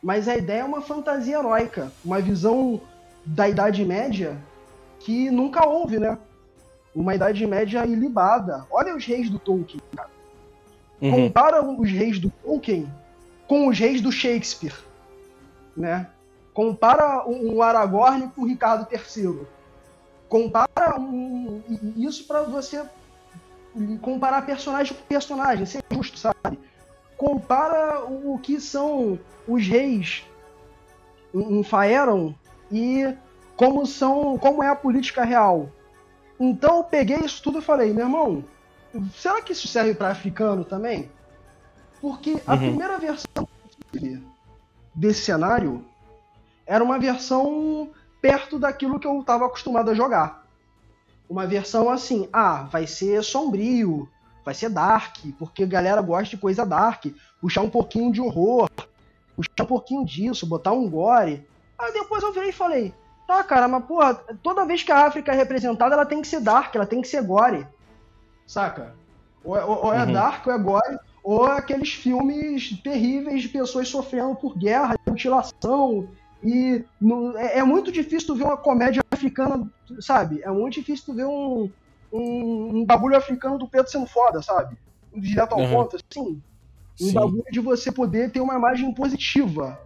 Mas 0.00 0.28
a 0.28 0.36
ideia 0.36 0.60
é 0.60 0.64
uma 0.64 0.80
fantasia 0.80 1.38
heróica, 1.38 1.90
uma 2.04 2.20
visão 2.20 2.80
da 3.26 3.48
Idade 3.48 3.84
Média 3.84 4.38
que 5.00 5.28
nunca 5.30 5.66
houve, 5.66 5.98
né? 5.98 6.16
Uma 6.94 7.16
Idade 7.16 7.44
Média 7.46 7.84
ilibada. 7.84 8.64
Olha 8.70 8.94
os 8.94 9.04
reis 9.04 9.28
do 9.28 9.38
Tolkien, 9.38 9.82
cara. 9.94 10.08
Uhum. 11.02 11.10
Compara 11.10 11.62
os 11.62 11.90
reis 11.90 12.20
do 12.20 12.30
Tolkien 12.30 12.90
com 13.48 13.66
os 13.66 13.78
reis 13.78 14.00
do 14.00 14.12
Shakespeare, 14.12 14.74
né? 15.76 16.06
Compara 16.54 17.26
um 17.26 17.60
Aragorn 17.60 18.28
com 18.28 18.42
o 18.42 18.46
Ricardo 18.46 18.86
III 18.90 19.46
compara 20.30 20.98
um, 20.98 21.39
isso 21.96 22.24
para 22.26 22.42
você 22.42 22.84
comparar 24.00 24.42
personagem 24.42 24.96
com 24.96 25.02
personagem, 25.04 25.66
ser 25.66 25.82
justo, 25.90 26.18
sabe? 26.18 26.58
Compara 27.16 28.04
o 28.04 28.38
que 28.38 28.60
são 28.60 29.18
os 29.46 29.66
reis 29.66 30.24
em 31.34 31.62
Faeron 31.62 32.34
e 32.70 33.14
como 33.56 33.86
são, 33.86 34.38
como 34.38 34.62
é 34.62 34.68
a 34.68 34.74
política 34.74 35.24
real. 35.24 35.70
Então 36.38 36.78
eu 36.78 36.84
peguei 36.84 37.18
isso 37.18 37.42
tudo 37.42 37.58
e 37.58 37.62
falei, 37.62 37.92
meu 37.92 38.06
irmão, 38.06 38.44
será 39.14 39.42
que 39.42 39.52
isso 39.52 39.68
serve 39.68 39.94
para 39.94 40.08
africano 40.08 40.64
também? 40.64 41.10
Porque 42.00 42.40
a 42.46 42.54
uhum. 42.54 42.58
primeira 42.58 42.98
versão 42.98 43.46
desse 44.94 45.22
cenário 45.22 45.84
era 46.66 46.82
uma 46.82 46.98
versão 46.98 47.90
perto 48.20 48.58
daquilo 48.58 48.98
que 48.98 49.06
eu 49.06 49.20
estava 49.20 49.46
acostumado 49.46 49.90
a 49.90 49.94
jogar. 49.94 50.46
Uma 51.30 51.46
versão 51.46 51.88
assim, 51.88 52.28
ah, 52.32 52.64
vai 52.64 52.88
ser 52.88 53.22
sombrio, 53.22 54.08
vai 54.44 54.52
ser 54.52 54.68
dark, 54.68 55.18
porque 55.38 55.62
a 55.62 55.66
galera 55.66 56.02
gosta 56.02 56.34
de 56.34 56.42
coisa 56.42 56.66
dark, 56.66 57.06
puxar 57.40 57.62
um 57.62 57.70
pouquinho 57.70 58.10
de 58.10 58.20
horror, 58.20 58.68
puxar 59.36 59.62
um 59.62 59.66
pouquinho 59.66 60.04
disso, 60.04 60.44
botar 60.44 60.72
um 60.72 60.90
gore. 60.90 61.46
Aí 61.78 61.92
depois 61.92 62.24
eu 62.24 62.32
virei 62.32 62.48
e 62.48 62.52
falei, 62.52 62.92
tá, 63.28 63.44
cara, 63.44 63.68
mas 63.68 63.84
porra, 63.84 64.14
toda 64.42 64.66
vez 64.66 64.82
que 64.82 64.90
a 64.90 65.06
África 65.06 65.30
é 65.30 65.36
representada, 65.36 65.94
ela 65.94 66.04
tem 66.04 66.20
que 66.20 66.26
ser 66.26 66.40
dark, 66.40 66.74
ela 66.74 66.84
tem 66.84 67.00
que 67.00 67.06
ser 67.06 67.22
gore. 67.22 67.64
Saca? 68.44 68.92
Ou, 69.44 69.56
é, 69.56 69.64
ou, 69.64 69.84
ou 69.86 69.94
é 69.94 70.04
uhum. 70.04 70.12
dark, 70.12 70.44
ou 70.48 70.52
é 70.52 70.58
gore, 70.58 70.98
ou 71.22 71.44
aqueles 71.44 71.92
filmes 71.92 72.76
terríveis 72.82 73.42
de 73.42 73.48
pessoas 73.48 73.88
sofrendo 73.88 74.34
por 74.34 74.58
guerra, 74.58 74.96
mutilação. 75.06 76.08
E 76.42 76.84
no, 77.00 77.38
é, 77.38 77.58
é, 77.58 77.62
muito 77.62 77.92
difícil 77.92 78.26
tu 78.26 78.34
ver 78.34 78.44
uma 78.44 78.56
comédia 78.56 79.02
africana, 79.20 79.70
sabe? 80.00 80.40
É 80.42 80.50
muito 80.50 80.74
difícil 80.74 81.06
tu 81.06 81.14
ver 81.14 81.26
um, 81.26 81.70
um, 82.12 82.78
um 82.78 82.84
bagulho 82.84 83.16
africano 83.16 83.58
do 83.58 83.68
Pedro 83.68 83.90
sendo 83.90 84.06
foda, 84.06 84.42
sabe? 84.42 84.76
Direto 85.14 85.52
ao 85.52 85.60
uhum. 85.60 85.70
ponto, 85.70 85.96
assim. 85.96 86.42
Um 87.00 87.06
Sim. 87.06 87.12
bagulho 87.12 87.44
de 87.50 87.60
você 87.60 87.92
poder 87.92 88.30
ter 88.30 88.40
uma 88.40 88.54
imagem 88.54 88.92
positiva, 88.94 89.78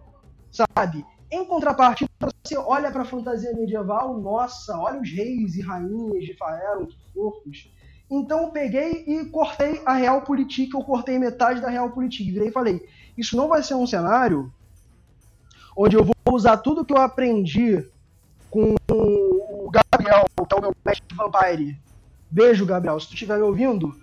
sabe? 0.51 1.05
Em 1.31 1.45
contrapartida, 1.45 2.09
você 2.43 2.57
olha 2.57 2.91
pra 2.91 3.03
fantasia 3.03 3.53
medieval, 3.53 4.19
nossa, 4.19 4.77
olha 4.77 5.01
os 5.01 5.09
reis 5.09 5.55
e 5.55 5.61
rainhas 5.61 6.23
de 6.23 6.33
Faeron, 6.35 6.85
que 6.85 6.97
fofos. 7.13 7.71
Então 8.09 8.43
eu 8.43 8.49
peguei 8.51 9.03
e 9.07 9.25
cortei 9.25 9.81
a 9.85 9.93
Real 9.93 10.21
Politik, 10.21 10.73
eu 10.73 10.83
cortei 10.83 11.17
metade 11.17 11.59
da 11.59 11.69
Real 11.69 11.89
Politik. 11.89 12.31
Virei 12.31 12.49
e 12.49 12.51
falei, 12.51 12.87
isso 13.17 13.35
não 13.35 13.47
vai 13.47 13.63
ser 13.63 13.73
um 13.73 13.87
cenário 13.87 14.53
onde 15.75 15.95
eu 15.95 16.03
vou 16.03 16.13
usar 16.35 16.57
tudo 16.57 16.85
que 16.85 16.93
eu 16.93 17.01
aprendi 17.01 17.83
com 18.49 18.75
Gabriel, 19.75 20.25
que 20.47 20.53
é 20.53 20.57
o 20.57 20.61
meu 20.61 20.75
mestre 20.85 21.15
Vampire. 21.15 21.77
Beijo, 22.29 22.65
Gabriel. 22.65 22.99
Se 22.99 23.07
tu 23.07 23.13
estiver 23.13 23.37
me 23.37 23.43
ouvindo, 23.43 23.95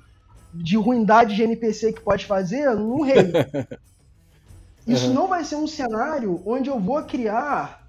de 0.53 0.77
ruindade 0.77 1.35
de 1.35 1.43
NPC 1.43 1.93
que 1.93 2.01
pode 2.01 2.27
fazer, 2.27 2.75
no 2.75 3.03
rei. 3.03 3.33
Isso 4.87 5.09
uhum. 5.09 5.15
não 5.15 5.29
vai 5.29 5.45
ser 5.45 5.57
um 5.57 5.67
cenário 5.67 6.43
onde 6.45 6.69
eu 6.69 6.79
vou 6.79 7.03
criar 7.05 7.83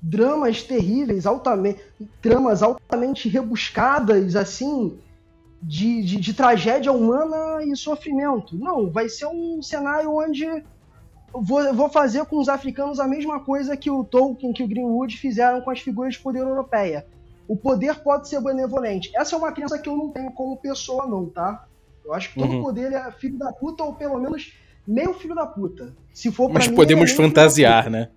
dramas 0.00 0.62
terríveis, 0.62 1.26
altamente, 1.26 1.80
tramas 2.22 2.62
altamente 2.62 3.28
rebuscadas, 3.28 4.34
assim, 4.36 4.98
de, 5.62 6.02
de, 6.02 6.16
de, 6.16 6.34
tragédia 6.34 6.92
humana 6.92 7.62
e 7.64 7.76
sofrimento. 7.76 8.56
Não, 8.56 8.90
vai 8.90 9.08
ser 9.08 9.26
um 9.26 9.60
cenário 9.60 10.14
onde 10.14 10.44
eu 10.44 10.62
vou, 11.42 11.60
eu 11.60 11.74
vou 11.74 11.88
fazer 11.90 12.24
com 12.26 12.38
os 12.38 12.48
africanos 12.48 12.98
a 13.00 13.06
mesma 13.06 13.40
coisa 13.40 13.76
que 13.76 13.90
o 13.90 14.04
Tolkien, 14.04 14.52
que 14.52 14.62
o 14.62 14.68
Greenwood 14.68 15.16
fizeram 15.18 15.60
com 15.60 15.70
as 15.70 15.80
figuras 15.80 16.14
de 16.14 16.20
poder 16.20 16.40
europeia. 16.40 17.04
O 17.48 17.56
poder 17.56 17.96
pode 18.00 18.28
ser 18.28 18.40
benevolente. 18.42 19.10
Essa 19.16 19.34
é 19.34 19.38
uma 19.38 19.50
crença 19.50 19.78
que 19.78 19.88
eu 19.88 19.96
não 19.96 20.10
tenho 20.10 20.30
como 20.32 20.58
pessoa, 20.58 21.06
não, 21.06 21.26
tá? 21.26 21.66
Eu 22.04 22.12
acho 22.14 22.32
que 22.32 22.38
todo 22.38 22.52
uhum. 22.52 22.62
poder 22.62 22.92
é 22.92 23.10
filho 23.12 23.38
da 23.38 23.52
puta, 23.52 23.82
ou 23.82 23.94
pelo 23.94 24.20
menos 24.20 24.52
meio 24.86 25.14
filho 25.14 25.34
da 25.34 25.46
puta. 25.46 25.94
Se 26.12 26.30
for 26.30 26.50
Mas 26.50 26.68
mim, 26.68 26.74
podemos 26.74 27.10
é 27.10 27.14
fantasiar, 27.14 27.90
né? 27.90 28.08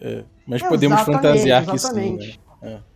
É, 0.00 0.24
mas 0.46 0.62
podemos 0.62 1.00
fantasiar 1.02 1.62
exatamente. 1.62 2.26
que 2.26 2.32
sim. 2.32 2.38
Né? 2.62 2.72
É. 2.72 2.92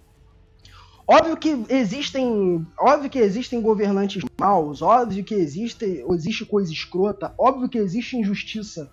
Óbvio 1.09 1.37
que 1.37 1.65
existem, 1.69 2.67
óbvio 2.77 3.09
que 3.09 3.19
existem 3.21 3.61
governantes 3.61 4.25
maus, 4.41 4.83
óbvio 4.83 5.23
que 5.23 5.35
existe, 5.35 6.05
existe 6.11 6.45
coisa 6.45 6.73
escrota, 6.73 7.33
óbvio 7.39 7.69
que 7.69 7.79
existe 7.79 8.17
injustiça, 8.17 8.91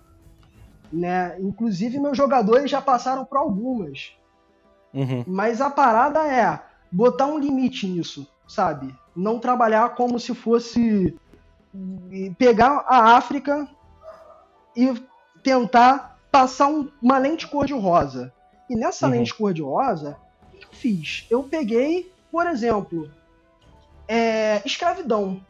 né? 0.92 1.36
Inclusive 1.40 1.98
meus 1.98 2.16
jogadores 2.16 2.70
já 2.70 2.80
passaram 2.80 3.24
por 3.24 3.38
algumas. 3.38 4.12
Uhum. 4.94 5.24
Mas 5.26 5.60
a 5.60 5.68
parada 5.68 6.20
é 6.24 6.62
botar 6.90 7.26
um 7.26 7.38
limite 7.38 7.86
nisso, 7.86 8.26
sabe? 8.46 8.94
Não 9.14 9.40
trabalhar 9.40 9.94
como 9.96 10.18
se 10.20 10.34
fosse 10.34 11.18
pegar 12.38 12.84
a 12.86 13.16
África 13.16 13.68
e 14.76 14.94
tentar 15.42 16.18
passar 16.30 16.68
um, 16.68 16.88
uma 17.02 17.18
lente 17.18 17.48
cor-de-rosa. 17.48 18.32
E 18.70 18.76
nessa 18.76 19.06
uhum. 19.06 19.12
lente 19.12 19.34
cor-de-rosa, 19.34 20.16
fiz? 20.70 21.26
Eu 21.28 21.42
peguei, 21.42 22.12
por 22.30 22.46
exemplo, 22.46 23.10
é, 24.06 24.62
escravidão. 24.64 25.44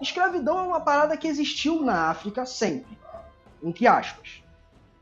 Escravidão 0.00 0.58
é 0.58 0.62
uma 0.62 0.80
parada 0.80 1.16
que 1.16 1.28
existiu 1.28 1.82
na 1.82 2.10
África 2.10 2.44
sempre, 2.44 2.98
entre 3.62 3.86
aspas. 3.86 4.42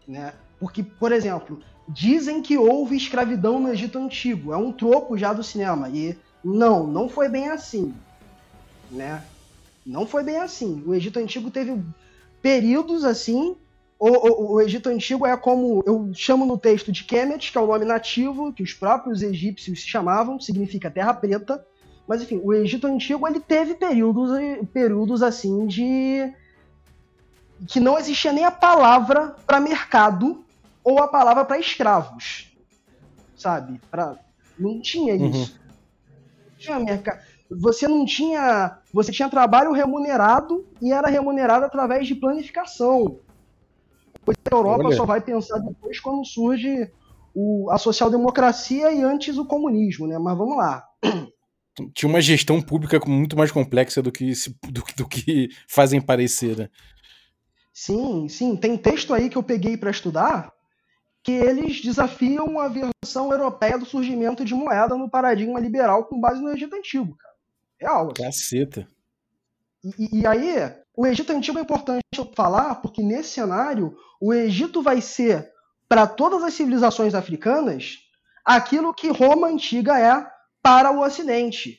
Né? 0.06 0.32
Porque, 0.60 0.82
por 0.82 1.10
exemplo, 1.10 1.60
dizem 1.88 2.42
que 2.42 2.56
houve 2.56 2.96
escravidão 2.96 3.60
no 3.60 3.70
Egito 3.70 3.98
Antigo. 3.98 4.52
É 4.52 4.56
um 4.56 4.72
tropo 4.72 5.16
já 5.16 5.32
do 5.32 5.42
cinema. 5.42 5.88
E 5.88 6.16
não, 6.44 6.86
não 6.86 7.08
foi 7.08 7.28
bem 7.28 7.48
assim. 7.48 7.94
Né? 8.90 9.22
Não 9.84 10.06
foi 10.06 10.22
bem 10.22 10.38
assim. 10.38 10.82
O 10.86 10.94
Egito 10.94 11.18
Antigo 11.18 11.50
teve 11.50 11.82
períodos 12.40 13.04
assim 13.04 13.56
o, 13.98 14.08
o, 14.08 14.52
o, 14.54 14.60
Egito 14.60 14.88
Antigo 14.88 15.26
é 15.26 15.36
como 15.36 15.82
eu 15.86 16.10
chamo 16.14 16.44
no 16.44 16.58
texto 16.58 16.90
de 16.90 17.04
Kemet, 17.04 17.50
que 17.50 17.56
é 17.56 17.60
o 17.60 17.66
nome 17.66 17.84
nativo 17.84 18.52
que 18.52 18.62
os 18.62 18.72
próprios 18.72 19.22
egípcios 19.22 19.80
se 19.80 19.88
chamavam, 19.88 20.40
significa 20.40 20.90
terra 20.90 21.14
preta. 21.14 21.64
Mas 22.06 22.20
enfim, 22.20 22.40
o 22.44 22.52
Egito 22.52 22.86
Antigo 22.86 23.26
ele 23.26 23.40
teve 23.40 23.74
períodos, 23.74 24.30
períodos 24.72 25.22
assim 25.22 25.66
de 25.66 26.30
que 27.66 27.80
não 27.80 27.98
existia 27.98 28.30
nem 28.30 28.44
a 28.44 28.50
palavra 28.50 29.36
para 29.46 29.60
mercado 29.60 30.44
ou 30.84 30.98
a 30.98 31.08
palavra 31.08 31.44
para 31.44 31.58
escravos, 31.58 32.54
sabe? 33.34 33.80
Pra... 33.90 34.16
Não 34.58 34.80
tinha 34.80 35.14
uhum. 35.14 35.30
isso. 35.30 35.52
Uhum. 35.52 36.54
Tinha 36.58 36.78
mercado. 36.78 37.20
Você 37.50 37.88
não 37.88 38.04
tinha, 38.04 38.78
você 38.92 39.10
tinha 39.10 39.28
trabalho 39.28 39.72
remunerado 39.72 40.66
e 40.80 40.92
era 40.92 41.08
remunerado 41.08 41.64
através 41.64 42.06
de 42.06 42.14
planificação. 42.14 43.18
A 44.26 44.54
Europa 44.54 44.86
Olha. 44.86 44.96
só 44.96 45.04
vai 45.04 45.20
pensar 45.20 45.58
depois 45.58 46.00
quando 46.00 46.24
surge 46.24 46.90
o, 47.34 47.70
a 47.70 47.78
social-democracia 47.78 48.92
e 48.92 49.02
antes 49.02 49.36
o 49.36 49.44
comunismo, 49.44 50.06
né? 50.06 50.18
Mas 50.18 50.36
vamos 50.36 50.56
lá. 50.56 50.84
Tinha 51.92 52.08
uma 52.08 52.20
gestão 52.20 52.62
pública 52.62 53.00
muito 53.06 53.36
mais 53.36 53.50
complexa 53.50 54.00
do 54.00 54.12
que, 54.12 54.32
do, 54.70 54.82
do 54.96 55.08
que 55.08 55.48
fazem 55.68 56.00
parecer, 56.00 56.56
né? 56.56 56.68
Sim, 57.72 58.28
sim. 58.28 58.56
Tem 58.56 58.76
texto 58.76 59.12
aí 59.12 59.28
que 59.28 59.36
eu 59.36 59.42
peguei 59.42 59.76
para 59.76 59.90
estudar 59.90 60.53
que 61.24 61.32
eles 61.32 61.80
desafiam 61.80 62.60
a 62.60 62.68
versão 62.68 63.32
europeia 63.32 63.78
do 63.78 63.86
surgimento 63.86 64.44
de 64.44 64.54
moeda 64.54 64.94
no 64.94 65.08
paradigma 65.08 65.58
liberal 65.58 66.04
com 66.04 66.20
base 66.20 66.40
no 66.42 66.52
Egito 66.52 66.76
Antigo, 66.76 67.16
cara. 67.16 67.34
Real. 67.80 68.12
Assim. 68.12 68.22
Caceta. 68.22 68.88
E, 69.98 70.20
e, 70.20 70.26
aí, 70.26 70.54
o 70.94 71.06
Egito 71.06 71.32
Antigo 71.32 71.58
é 71.58 71.62
importante 71.62 72.04
falar 72.36 72.76
porque 72.76 73.02
nesse 73.02 73.30
cenário 73.30 73.96
o 74.20 74.34
Egito 74.34 74.82
vai 74.82 75.00
ser 75.00 75.50
para 75.88 76.06
todas 76.06 76.42
as 76.42 76.52
civilizações 76.52 77.14
africanas 77.14 77.98
aquilo 78.44 78.92
que 78.92 79.08
Roma 79.08 79.48
antiga 79.48 79.98
é 79.98 80.26
para 80.62 80.90
o 80.90 81.00
Ocidente. 81.00 81.78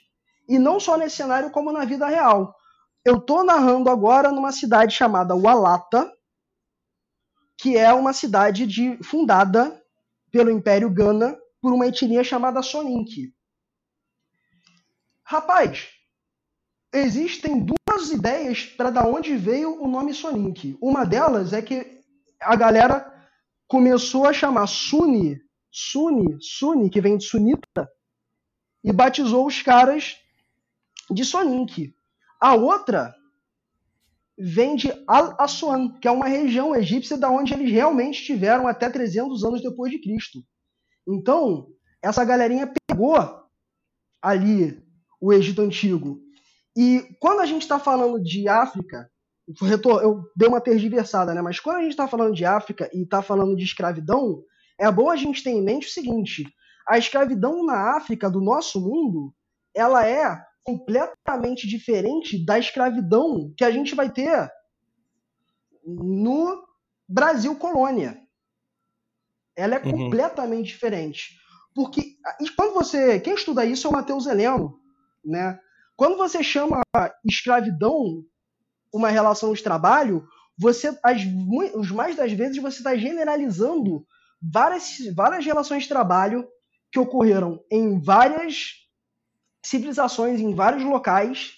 E 0.49 0.57
não 0.57 0.79
só 0.79 0.97
nesse 0.97 1.17
cenário 1.17 1.51
como 1.51 1.71
na 1.71 1.85
vida 1.85 2.07
real. 2.07 2.55
Eu 3.03 3.17
estou 3.17 3.43
narrando 3.43 3.91
agora 3.91 4.31
numa 4.31 4.51
cidade 4.51 4.95
chamada 4.95 5.35
Walata, 5.35 6.11
que 7.57 7.77
é 7.77 7.93
uma 7.93 8.13
cidade 8.13 8.65
de, 8.65 8.97
fundada 9.03 9.81
pelo 10.31 10.51
Império 10.51 10.89
Gana 10.89 11.37
por 11.61 11.73
uma 11.73 11.87
etnia 11.87 12.23
chamada 12.23 12.61
Soninke. 12.61 13.33
Rapaz, 15.23 15.89
existem 16.93 17.59
duas 17.59 18.11
ideias 18.11 18.65
para 18.65 18.91
da 18.91 19.03
onde 19.03 19.35
veio 19.35 19.81
o 19.81 19.87
nome 19.87 20.13
Sonic. 20.13 20.77
Uma 20.79 21.03
delas 21.03 21.51
é 21.51 21.61
que 21.61 22.03
a 22.39 22.55
galera 22.55 23.11
começou 23.67 24.27
a 24.27 24.33
chamar 24.33 24.67
Sunni, 24.67 25.41
Sunni, 25.71 26.37
Sunni, 26.39 26.89
que 26.89 27.01
vem 27.01 27.17
de 27.17 27.25
sunita, 27.25 27.89
e 28.83 28.93
batizou 28.93 29.47
os 29.47 29.61
caras 29.61 30.15
de 31.09 31.25
Sonic. 31.25 31.95
A 32.39 32.53
outra 32.53 33.15
vem 34.37 34.75
de 34.75 34.91
Al-Aswan, 35.07 35.97
que 35.99 36.07
é 36.07 36.11
uma 36.11 36.27
região 36.27 36.75
egípcia 36.75 37.17
da 37.17 37.29
onde 37.29 37.53
eles 37.53 37.71
realmente 37.71 38.19
estiveram 38.19 38.67
até 38.67 38.89
300 38.89 39.43
anos 39.43 39.61
depois 39.61 39.91
de 39.91 39.99
Cristo. 39.99 40.39
Então, 41.07 41.67
essa 42.03 42.23
galerinha 42.25 42.71
pegou 42.87 43.15
ali 44.21 44.83
o 45.21 45.31
Egito 45.31 45.61
Antigo 45.61 46.25
e 46.75 47.15
quando 47.19 47.39
a 47.39 47.45
gente 47.45 47.61
está 47.61 47.79
falando 47.79 48.21
de 48.21 48.49
África, 48.49 49.09
eu 50.03 50.23
dei 50.35 50.47
uma 50.47 50.59
tergiversada, 50.59 51.33
né? 51.33 51.41
Mas 51.41 51.59
quando 51.59 51.77
a 51.77 51.81
gente 51.81 51.91
está 51.91 52.07
falando 52.07 52.35
de 52.35 52.43
África 52.43 52.89
e 52.93 53.03
está 53.03 53.21
falando 53.21 53.55
de 53.55 53.63
escravidão, 53.63 54.43
é 54.77 54.91
bom 54.91 55.09
a 55.09 55.15
gente 55.15 55.41
ter 55.41 55.51
em 55.51 55.63
mente 55.63 55.87
o 55.87 55.91
seguinte: 55.91 56.45
a 56.87 56.97
escravidão 56.97 57.65
na 57.65 57.95
África 57.95 58.29
do 58.29 58.41
nosso 58.41 58.81
mundo, 58.81 59.33
ela 59.73 60.05
é 60.05 60.43
completamente 60.65 61.67
diferente 61.67 62.43
da 62.43 62.57
escravidão 62.57 63.53
que 63.55 63.63
a 63.63 63.69
gente 63.69 63.93
vai 63.93 64.11
ter 64.11 64.51
no 65.85 66.65
Brasil 67.07 67.55
colônia. 67.55 68.19
Ela 69.55 69.75
é 69.75 69.85
uhum. 69.85 69.91
completamente 69.91 70.67
diferente. 70.67 71.37
Porque 71.73 72.15
quando 72.57 72.73
você, 72.73 73.19
quem 73.19 73.35
estuda 73.35 73.63
isso 73.63 73.85
é 73.85 73.89
o 73.89 73.93
Matheus 73.93 74.25
Heleno, 74.25 74.79
né? 75.23 75.59
Quando 75.95 76.17
você 76.17 76.43
chama 76.43 76.81
escravidão 77.23 78.23
uma 78.91 79.09
relação 79.09 79.53
de 79.53 79.61
trabalho, 79.61 80.27
você, 80.57 80.97
as, 81.03 81.21
os 81.75 81.91
mais 81.91 82.15
das 82.15 82.31
vezes, 82.31 82.61
você 82.61 82.77
está 82.77 82.97
generalizando 82.97 84.05
várias, 84.41 84.97
várias 85.13 85.45
relações 85.45 85.83
de 85.83 85.89
trabalho 85.89 86.47
que 86.91 86.99
ocorreram 86.99 87.63
em 87.71 88.01
várias 88.01 88.84
civilizações, 89.65 90.39
em 90.39 90.53
vários 90.53 90.83
locais, 90.83 91.53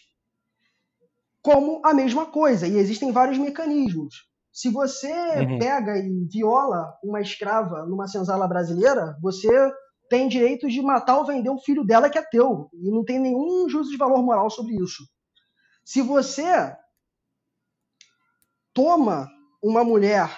como 1.42 1.82
a 1.86 1.94
mesma 1.94 2.26
coisa. 2.26 2.68
E 2.68 2.78
existem 2.78 3.12
vários 3.12 3.38
mecanismos. 3.38 4.28
Se 4.52 4.70
você 4.70 5.12
Uhum. 5.12 5.60
pega 5.60 5.98
e 5.98 6.28
viola 6.32 6.98
uma 7.04 7.22
escrava 7.22 7.86
numa 7.86 8.08
senzala 8.08 8.48
brasileira, 8.48 9.18
você 9.22 9.50
tem 10.10 10.28
direito 10.28 10.68
de 10.70 10.82
matar 10.82 11.18
ou 11.18 11.26
vender 11.26 11.50
o 11.50 11.60
filho 11.60 11.84
dela 11.84 12.10
que 12.10 12.18
é 12.18 12.24
teu. 12.24 12.70
E 12.74 12.90
não 12.90 13.04
tem 13.04 13.20
nenhum 13.20 13.68
juízo 13.70 13.92
de 13.92 13.98
valor 13.98 14.24
moral 14.24 14.50
sobre 14.50 14.76
isso. 14.82 15.04
Se 15.86 16.02
você 16.02 16.76
toma 18.74 19.30
uma 19.62 19.84
mulher 19.84 20.30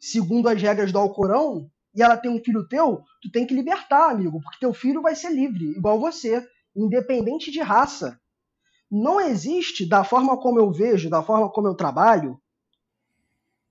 segundo 0.00 0.48
as 0.48 0.60
regras 0.60 0.92
do 0.92 0.98
Alcorão 0.98 1.70
e 1.94 2.02
ela 2.02 2.16
tem 2.16 2.30
um 2.30 2.42
filho 2.42 2.66
teu, 2.68 3.02
tu 3.20 3.30
tem 3.30 3.46
que 3.46 3.54
libertar, 3.54 4.10
amigo, 4.10 4.40
porque 4.42 4.58
teu 4.60 4.72
filho 4.72 5.02
vai 5.02 5.14
ser 5.14 5.30
livre, 5.30 5.72
igual 5.76 6.00
você, 6.00 6.46
independente 6.74 7.50
de 7.50 7.60
raça. 7.60 8.18
Não 8.90 9.20
existe, 9.20 9.88
da 9.88 10.04
forma 10.04 10.36
como 10.38 10.58
eu 10.58 10.70
vejo, 10.72 11.10
da 11.10 11.22
forma 11.22 11.50
como 11.50 11.68
eu 11.68 11.74
trabalho, 11.74 12.38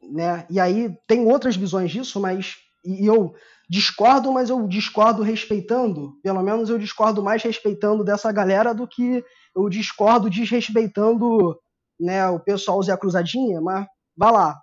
né? 0.02 0.46
E 0.50 0.60
aí 0.60 0.96
tem 1.08 1.26
outras 1.26 1.56
visões 1.56 1.92
disso, 1.92 2.20
mas 2.20 2.58
e 2.84 3.06
eu 3.06 3.34
discordo, 3.70 4.32
mas 4.32 4.50
eu 4.50 4.68
discordo 4.68 5.22
respeitando. 5.22 6.20
Pelo 6.24 6.42
menos 6.42 6.70
eu 6.70 6.78
discordo 6.78 7.24
mais 7.24 7.44
respeitando 7.44 8.04
dessa 8.04 8.32
galera 8.32 8.74
do 8.74 8.88
que 8.88 9.24
eu 9.56 9.70
discordo 9.70 10.30
desrespeitando 10.30 11.56
né, 12.00 12.28
o 12.28 12.40
pessoal 12.40 12.82
Zé 12.82 12.98
Cruzadinha, 12.98 13.62
mas 13.62 13.86
vá 14.18 14.32
lá. 14.32 14.62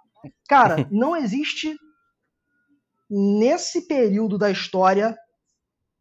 Cara, 0.49 0.87
não 0.90 1.16
existe 1.16 1.77
nesse 3.11 3.87
período 3.87 4.37
da 4.38 4.51
história 4.51 5.16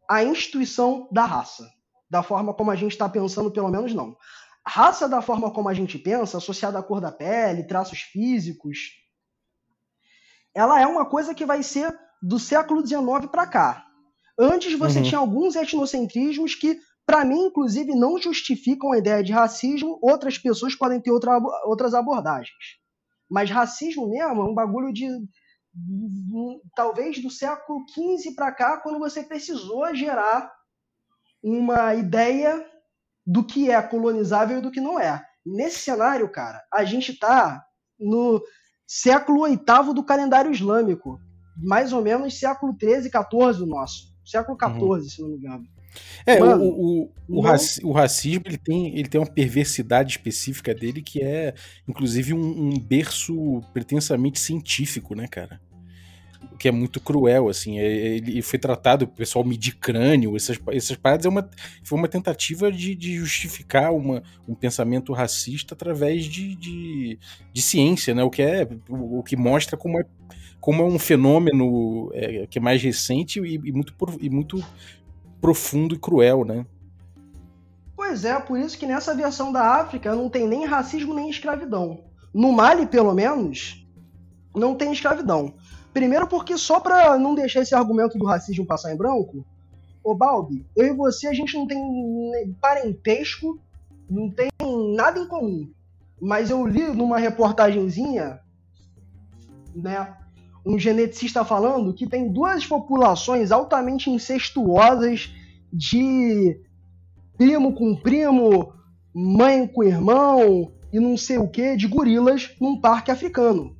a 0.09 0.23
instituição 0.23 1.07
da 1.11 1.25
raça. 1.25 1.67
Da 2.09 2.23
forma 2.23 2.53
como 2.53 2.71
a 2.71 2.75
gente 2.75 2.93
está 2.93 3.09
pensando, 3.09 3.51
pelo 3.51 3.69
menos 3.69 3.93
não. 3.93 4.15
Raça, 4.65 5.07
da 5.07 5.21
forma 5.21 5.51
como 5.51 5.69
a 5.69 5.73
gente 5.73 5.97
pensa, 5.97 6.37
associada 6.37 6.79
à 6.79 6.83
cor 6.83 7.01
da 7.01 7.11
pele, 7.11 7.67
traços 7.67 7.99
físicos, 7.99 8.77
ela 10.53 10.81
é 10.81 10.87
uma 10.87 11.05
coisa 11.05 11.33
que 11.33 11.45
vai 11.45 11.61
ser 11.63 11.93
do 12.21 12.39
século 12.39 12.85
XIX 12.85 13.27
para 13.31 13.45
cá. 13.47 13.85
Antes 14.39 14.77
você 14.77 14.99
Uhum. 14.99 15.03
tinha 15.03 15.19
alguns 15.19 15.55
etnocentrismos 15.55 16.55
que, 16.55 16.79
para 17.05 17.23
mim, 17.25 17.45
inclusive, 17.47 17.95
não 17.95 18.17
justificam 18.19 18.91
a 18.91 18.97
ideia 18.97 19.23
de 19.23 19.31
racismo. 19.31 19.99
Outras 20.01 20.37
pessoas 20.37 20.75
podem 20.75 20.99
ter 21.01 21.11
outra, 21.11 21.37
outras 21.65 21.93
abordagens. 21.93 22.77
Mas 23.29 23.49
racismo 23.49 24.09
mesmo 24.09 24.41
é 24.41 24.45
um 24.45 24.53
bagulho 24.53 24.91
de 24.93 25.07
talvez 26.75 27.21
do 27.21 27.29
século 27.29 27.85
XV 27.89 28.33
para 28.35 28.51
cá, 28.51 28.77
quando 28.77 28.99
você 28.99 29.23
precisou 29.23 29.93
gerar 29.95 30.51
uma 31.43 31.93
ideia 31.95 32.65
do 33.25 33.43
que 33.43 33.69
é 33.69 33.81
colonizável 33.81 34.59
e 34.59 34.61
do 34.61 34.71
que 34.71 34.81
não 34.81 34.99
é. 34.99 35.23
Nesse 35.45 35.79
cenário, 35.79 36.29
cara, 36.29 36.61
a 36.73 36.83
gente 36.83 37.11
está 37.11 37.63
no 37.99 38.41
século 38.85 39.45
VIII 39.45 39.93
do 39.93 40.03
calendário 40.03 40.51
islâmico, 40.51 41.19
mais 41.57 41.91
ou 41.91 42.01
menos 42.01 42.39
século 42.39 42.75
XIII, 42.79 43.03
XIV 43.03 43.63
o 43.63 43.65
nosso, 43.65 44.13
século 44.25 44.57
XIV, 44.57 44.81
uhum. 44.81 45.01
se 45.01 45.21
não 45.21 45.29
me 45.29 45.37
engano. 45.37 45.67
É, 46.25 46.39
Mano, 46.39 46.63
o, 46.63 47.03
o, 47.03 47.11
o, 47.27 47.41
raci 47.41 47.83
o, 47.83 47.91
racismo 47.91 48.43
ele 48.45 48.57
tem, 48.57 48.97
ele 48.97 49.07
tem 49.07 49.19
uma 49.19 49.25
perversidade 49.25 50.11
específica 50.11 50.73
dele 50.73 51.01
que 51.01 51.23
é, 51.23 51.55
inclusive, 51.87 52.33
um, 52.33 52.69
um 52.69 52.79
berço 52.79 53.61
pretensamente 53.73 54.39
científico, 54.39 55.15
né, 55.15 55.27
cara? 55.27 55.59
Que 56.57 56.67
é 56.67 56.71
muito 56.71 56.99
cruel, 56.99 57.49
assim. 57.49 57.77
Ele 57.77 58.41
foi 58.41 58.57
tratado, 58.57 59.05
o 59.05 59.07
pessoal 59.07 59.45
medir 59.45 59.75
crânio, 59.75 60.35
essas, 60.35 60.59
essas 60.71 60.97
paradas 60.97 61.25
é 61.25 61.29
uma, 61.29 61.49
foi 61.83 61.97
uma 61.97 62.07
tentativa 62.07 62.71
de, 62.71 62.95
de 62.95 63.17
justificar 63.17 63.93
uma, 63.93 64.23
um 64.47 64.55
pensamento 64.55 65.13
racista 65.13 65.73
através 65.73 66.25
de, 66.25 66.55
de, 66.55 67.19
de, 67.53 67.61
ciência, 67.61 68.15
né? 68.15 68.23
O 68.23 68.29
que 68.29 68.41
é 68.41 68.67
o 68.89 69.21
que 69.23 69.35
mostra 69.35 69.77
como 69.77 69.99
é, 69.99 70.05
como 70.59 70.81
é 70.81 70.85
um 70.85 70.99
fenômeno 70.99 72.09
é, 72.13 72.47
que 72.47 72.59
é 72.59 72.61
mais 72.61 72.81
recente 72.81 73.39
e, 73.39 73.55
e, 73.55 73.71
muito, 73.71 73.93
e 74.19 74.29
muito 74.29 74.63
profundo 75.39 75.95
e 75.95 75.99
cruel, 75.99 76.43
né? 76.43 76.65
Pois 77.95 78.23
é, 78.23 78.39
por 78.39 78.59
isso 78.59 78.77
que 78.77 78.85
nessa 78.85 79.15
versão 79.15 79.51
da 79.51 79.75
África 79.75 80.15
não 80.15 80.29
tem 80.29 80.47
nem 80.47 80.65
racismo 80.65 81.13
nem 81.13 81.29
escravidão. 81.29 82.03
No 82.33 82.51
Mali, 82.51 82.85
pelo 82.85 83.13
menos, 83.13 83.85
não 84.55 84.75
tem 84.75 84.91
escravidão. 84.91 85.55
Primeiro 85.97 86.27
porque 86.27 86.59
só 86.59 86.79
para 86.79 87.17
não 87.17 87.33
deixar 87.33 87.61
esse 87.61 87.73
argumento 87.73 88.19
do 88.19 88.25
racismo 88.27 88.67
passar 88.67 88.93
em 88.93 88.95
branco, 88.95 89.43
ô 90.03 90.13
Balbi, 90.13 90.63
eu 90.75 90.85
e 90.85 90.93
você 90.93 91.25
a 91.25 91.33
gente 91.33 91.57
não 91.57 91.65
tem 91.65 92.55
parentesco, 92.61 93.59
não 94.07 94.29
tem 94.29 94.47
nada 94.95 95.19
em 95.19 95.27
comum. 95.27 95.67
Mas 96.21 96.51
eu 96.51 96.67
li 96.67 96.83
numa 96.83 97.17
reportagenzinha, 97.17 98.39
né, 99.75 100.15
um 100.63 100.77
geneticista 100.77 101.43
falando 101.43 101.91
que 101.91 102.05
tem 102.05 102.31
duas 102.31 102.63
populações 102.63 103.51
altamente 103.51 104.11
incestuosas 104.11 105.33
de 105.73 106.61
primo 107.35 107.73
com 107.73 107.95
primo, 107.95 108.71
mãe 109.11 109.65
com 109.65 109.83
irmão 109.83 110.71
e 110.93 110.99
não 110.99 111.17
sei 111.17 111.39
o 111.39 111.47
que 111.47 111.75
de 111.75 111.87
gorilas 111.87 112.55
num 112.61 112.79
parque 112.79 113.09
africano. 113.09 113.76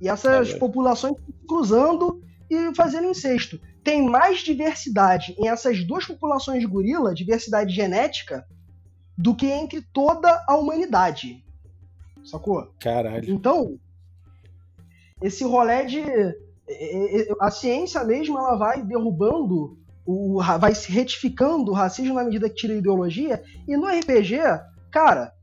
E 0.00 0.08
essas 0.08 0.52
é 0.52 0.58
populações 0.58 1.16
cruzando 1.46 2.22
e 2.50 2.74
fazendo 2.74 3.08
incesto. 3.08 3.60
Tem 3.82 4.02
mais 4.02 4.40
diversidade 4.40 5.34
em 5.38 5.48
essas 5.48 5.84
duas 5.86 6.06
populações 6.06 6.60
de 6.60 6.66
gorila, 6.66 7.14
diversidade 7.14 7.74
genética, 7.74 8.46
do 9.16 9.34
que 9.34 9.46
entre 9.46 9.82
toda 9.92 10.44
a 10.48 10.56
humanidade. 10.56 11.44
Sacou? 12.24 12.72
Caralho. 12.80 13.30
Então, 13.30 13.78
esse 15.22 15.44
rolê 15.44 15.84
de. 15.84 16.02
A 17.40 17.50
ciência 17.50 18.02
mesmo 18.04 18.38
ela 18.38 18.56
vai 18.56 18.82
derrubando, 18.82 19.78
o, 20.06 20.40
vai 20.58 20.74
se 20.74 20.90
retificando 20.90 21.70
o 21.70 21.74
racismo 21.74 22.14
na 22.14 22.24
medida 22.24 22.48
que 22.48 22.56
tira 22.56 22.72
a 22.72 22.78
ideologia. 22.78 23.42
E 23.68 23.76
no 23.76 23.86
RPG, 23.86 24.38
cara, 24.90 25.33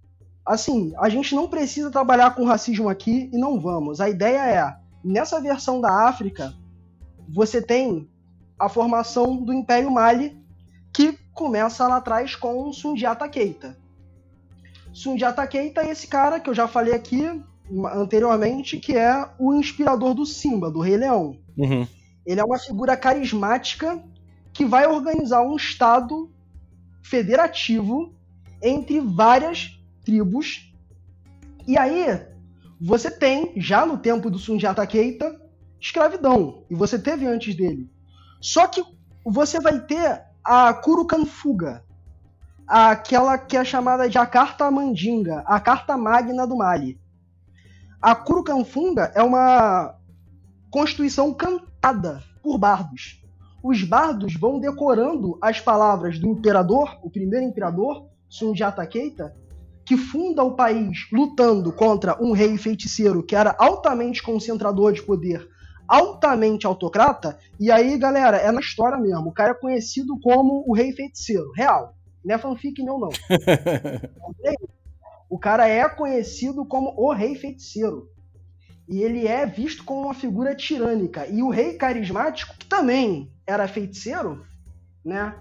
assim, 0.45 0.93
a 0.97 1.10
gente 1.10 1.36
não 1.36 1.47
precisa 1.47 1.91
trabalhar 1.91 2.36
com 2.36 2.45
racismo 2.45 2.89
aqui 2.89 3.30
e 3.32 3.38
não 3.38 3.60
vamos. 3.60 4.01
A 4.01 4.10
ideia 4.10 4.45
é, 4.45 4.75
nessa 5.04 5.39
versão 5.39 5.80
da 5.80 6.08
África, 6.08 6.54
você 7.27 7.62
tem 7.62 8.10
a 8.60 8.69
formação 8.69 9.38
do 9.38 9.54
Império 9.54 9.91
Mali, 9.91 10.38
que 10.93 11.17
começa 11.34 11.88
lá 11.88 11.97
atrás 11.97 12.36
com 12.36 12.71
Sundiata 12.73 13.27
Keita. 13.27 13.77
Sundiata 14.93 15.45
Keita 15.47 15.82
é 15.82 15.91
esse 15.91 16.08
cara 16.08 16.39
que 16.39 16.49
eu 16.49 16.54
já 16.54 16.67
falei 16.67 16.93
aqui 16.93 17.25
anteriormente, 17.93 18.77
que 18.77 18.95
é 18.95 19.30
o 19.39 19.54
inspirador 19.54 20.13
do 20.13 20.25
Simba, 20.25 20.69
do 20.69 20.82
Rei 20.82 20.97
Leão. 20.97 21.38
Uhum. 21.58 21.88
Ele 22.25 22.39
é 22.39 22.43
uma 22.43 22.60
figura 22.60 22.97
carismática 22.97 24.04
que 24.54 24.65
vai 24.65 24.86
organizar 24.86 25.41
um 25.41 25.56
estado 25.56 26.30
federativo 27.01 28.13
entre 28.62 28.99
várias 28.99 29.81
tribos. 30.03 30.73
E 31.67 31.77
aí, 31.77 32.25
você 32.79 33.11
tem, 33.11 33.53
já 33.57 33.85
no 33.85 33.97
tempo 33.97 34.29
do 34.29 34.39
Sundiata 34.39 34.85
Keita, 34.87 35.39
escravidão. 35.79 36.63
E 36.69 36.75
você 36.75 36.97
teve 36.97 37.25
antes 37.25 37.55
dele. 37.55 37.89
Só 38.39 38.67
que 38.67 38.83
você 39.23 39.59
vai 39.59 39.79
ter 39.79 40.23
a 40.43 40.73
Kurukanfuga, 40.73 41.83
aquela 42.67 43.37
que 43.37 43.55
é 43.55 43.63
chamada 43.63 44.09
de 44.09 44.17
a 44.17 44.25
Carta 44.25 44.69
Mandinga, 44.71 45.43
a 45.45 45.59
Carta 45.59 45.95
Magna 45.95 46.47
do 46.47 46.55
Mali. 46.55 46.99
A 48.01 48.15
Kurukanfunga 48.15 49.11
é 49.13 49.21
uma 49.21 49.95
constituição 50.71 51.31
cantada 51.33 52.23
por 52.41 52.57
bardos. 52.57 53.21
Os 53.61 53.83
bardos 53.83 54.33
vão 54.33 54.59
decorando 54.59 55.37
as 55.39 55.59
palavras 55.59 56.17
do 56.17 56.27
imperador, 56.27 56.97
o 57.03 57.11
primeiro 57.11 57.45
imperador, 57.45 58.07
Sundiata 58.27 58.85
Keita, 58.87 59.35
que 59.91 59.97
funda 59.97 60.42
o 60.42 60.56
país 60.56 61.06
lutando 61.12 61.69
contra 61.73 62.17
um 62.23 62.31
rei 62.31 62.58
feiticeiro 62.58 63.21
que 63.21 63.35
era 63.35 63.54
altamente 63.60 64.23
concentrador 64.23 64.94
de 64.94 65.02
poder, 65.02 65.50
altamente 65.85 66.65
autocrata. 66.65 67.37
E 67.60 67.69
aí, 67.69 67.98
galera, 67.98 68.37
é 68.37 68.50
na 68.54 68.62
história 68.62 68.98
mesmo. 68.98 69.27
O 69.27 69.33
cara 69.33 69.52
é 69.52 69.54
conhecido 69.54 70.17
como 70.21 70.63
o 70.65 70.73
rei 70.73 70.94
feiticeiro, 70.94 71.52
real. 71.52 71.94
Não 72.23 72.33
é 72.33 72.37
fanfic 72.37 72.81
meu, 72.81 73.00
não. 73.00 73.10
o 75.29 75.37
cara 75.37 75.67
é 75.67 75.89
conhecido 75.89 76.63
como 76.63 76.94
o 76.96 77.12
rei 77.12 77.35
feiticeiro. 77.35 78.10
E 78.87 79.04
ele 79.04 79.27
é 79.27 79.46
visto 79.46 79.83
como 79.83 80.04
uma 80.04 80.13
figura 80.13 80.56
tirânica. 80.56 81.27
E 81.27 81.44
o 81.44 81.50
rei 81.50 81.73
carismático, 81.73 82.56
que 82.58 82.65
também 82.65 83.29
era 83.46 83.67
feiticeiro, 83.67 84.46
né? 85.04 85.35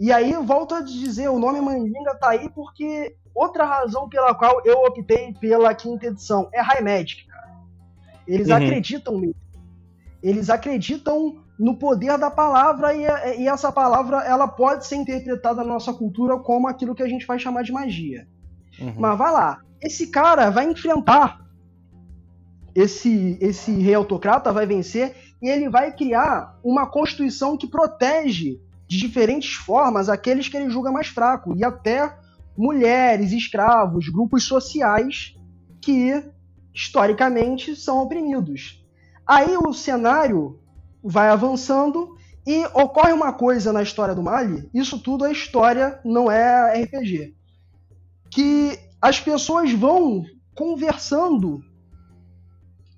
E 0.00 0.10
aí, 0.10 0.32
volto 0.32 0.74
a 0.74 0.80
dizer, 0.80 1.28
o 1.28 1.38
nome 1.38 1.60
Mandinga 1.60 2.16
tá 2.16 2.30
aí 2.30 2.50
porque 2.50 3.14
outra 3.34 3.64
razão 3.64 4.08
pela 4.08 4.34
qual 4.34 4.62
eu 4.64 4.84
optei 4.84 5.32
pela 5.34 5.74
quinta 5.74 6.06
edição 6.06 6.48
é 6.52 6.60
High 6.60 6.82
Magic, 6.82 7.26
cara. 7.26 7.52
Eles 8.26 8.48
uhum. 8.48 8.56
acreditam 8.56 9.18
nisso. 9.18 9.42
Eles 10.22 10.50
acreditam 10.50 11.42
no 11.58 11.76
poder 11.76 12.16
da 12.18 12.30
palavra 12.30 12.94
e, 12.94 13.02
e, 13.40 13.48
essa 13.48 13.70
palavra 13.70 14.24
ela 14.24 14.48
pode 14.48 14.86
ser 14.86 14.96
interpretada 14.96 15.62
na 15.62 15.72
nossa 15.74 15.92
cultura 15.92 16.38
como 16.38 16.68
aquilo 16.68 16.94
que 16.94 17.02
a 17.02 17.08
gente 17.08 17.26
vai 17.26 17.38
chamar 17.38 17.62
de 17.62 17.72
magia. 17.72 18.26
Uhum. 18.80 18.94
Mas 18.98 19.18
vai 19.18 19.32
lá, 19.32 19.60
esse 19.80 20.08
cara 20.08 20.50
vai 20.50 20.70
enfrentar 20.70 21.40
esse, 22.74 23.36
esse 23.40 23.72
rei 23.72 23.94
autocrata, 23.94 24.52
vai 24.52 24.66
vencer 24.66 25.14
e 25.40 25.48
ele 25.48 25.68
vai 25.68 25.92
criar 25.92 26.58
uma 26.64 26.86
constituição 26.86 27.56
que 27.56 27.66
protege 27.66 28.60
de 28.86 28.98
diferentes 28.98 29.54
formas 29.54 30.08
aqueles 30.08 30.48
que 30.48 30.56
ele 30.56 30.70
julga 30.70 30.90
mais 30.90 31.08
fraco 31.08 31.54
e 31.56 31.64
até 31.64 32.14
mulheres, 32.56 33.32
escravos, 33.32 34.08
grupos 34.08 34.44
sociais 34.44 35.36
que 35.80 36.22
historicamente 36.74 37.74
são 37.76 38.02
oprimidos. 38.02 38.84
Aí 39.26 39.56
o 39.56 39.72
cenário 39.72 40.60
vai 41.02 41.28
avançando 41.28 42.16
e 42.46 42.64
ocorre 42.74 43.12
uma 43.12 43.32
coisa 43.32 43.72
na 43.72 43.82
história 43.82 44.14
do 44.14 44.22
Mali, 44.22 44.68
isso 44.74 44.98
tudo 44.98 45.24
é 45.24 45.32
história, 45.32 46.00
não 46.04 46.30
é 46.30 46.82
RPG. 46.82 47.34
Que 48.30 48.78
as 49.00 49.20
pessoas 49.20 49.72
vão 49.72 50.24
conversando 50.54 51.62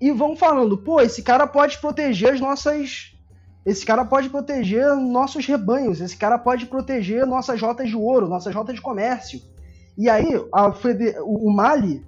e 0.00 0.10
vão 0.10 0.36
falando, 0.36 0.76
pô, 0.78 1.00
esse 1.00 1.22
cara 1.22 1.46
pode 1.46 1.78
proteger 1.78 2.34
as 2.34 2.40
nossas. 2.40 3.13
Esse 3.64 3.84
cara 3.84 4.04
pode 4.04 4.28
proteger 4.28 4.94
nossos 4.96 5.46
rebanhos, 5.46 6.00
esse 6.00 6.16
cara 6.16 6.38
pode 6.38 6.66
proteger 6.66 7.26
nossas 7.26 7.60
rotas 7.60 7.88
de 7.88 7.96
ouro, 7.96 8.28
nossas 8.28 8.54
rotas 8.54 8.74
de 8.74 8.82
comércio. 8.82 9.40
E 9.96 10.08
aí, 10.08 10.36
o 11.24 11.50
Mali, 11.50 12.04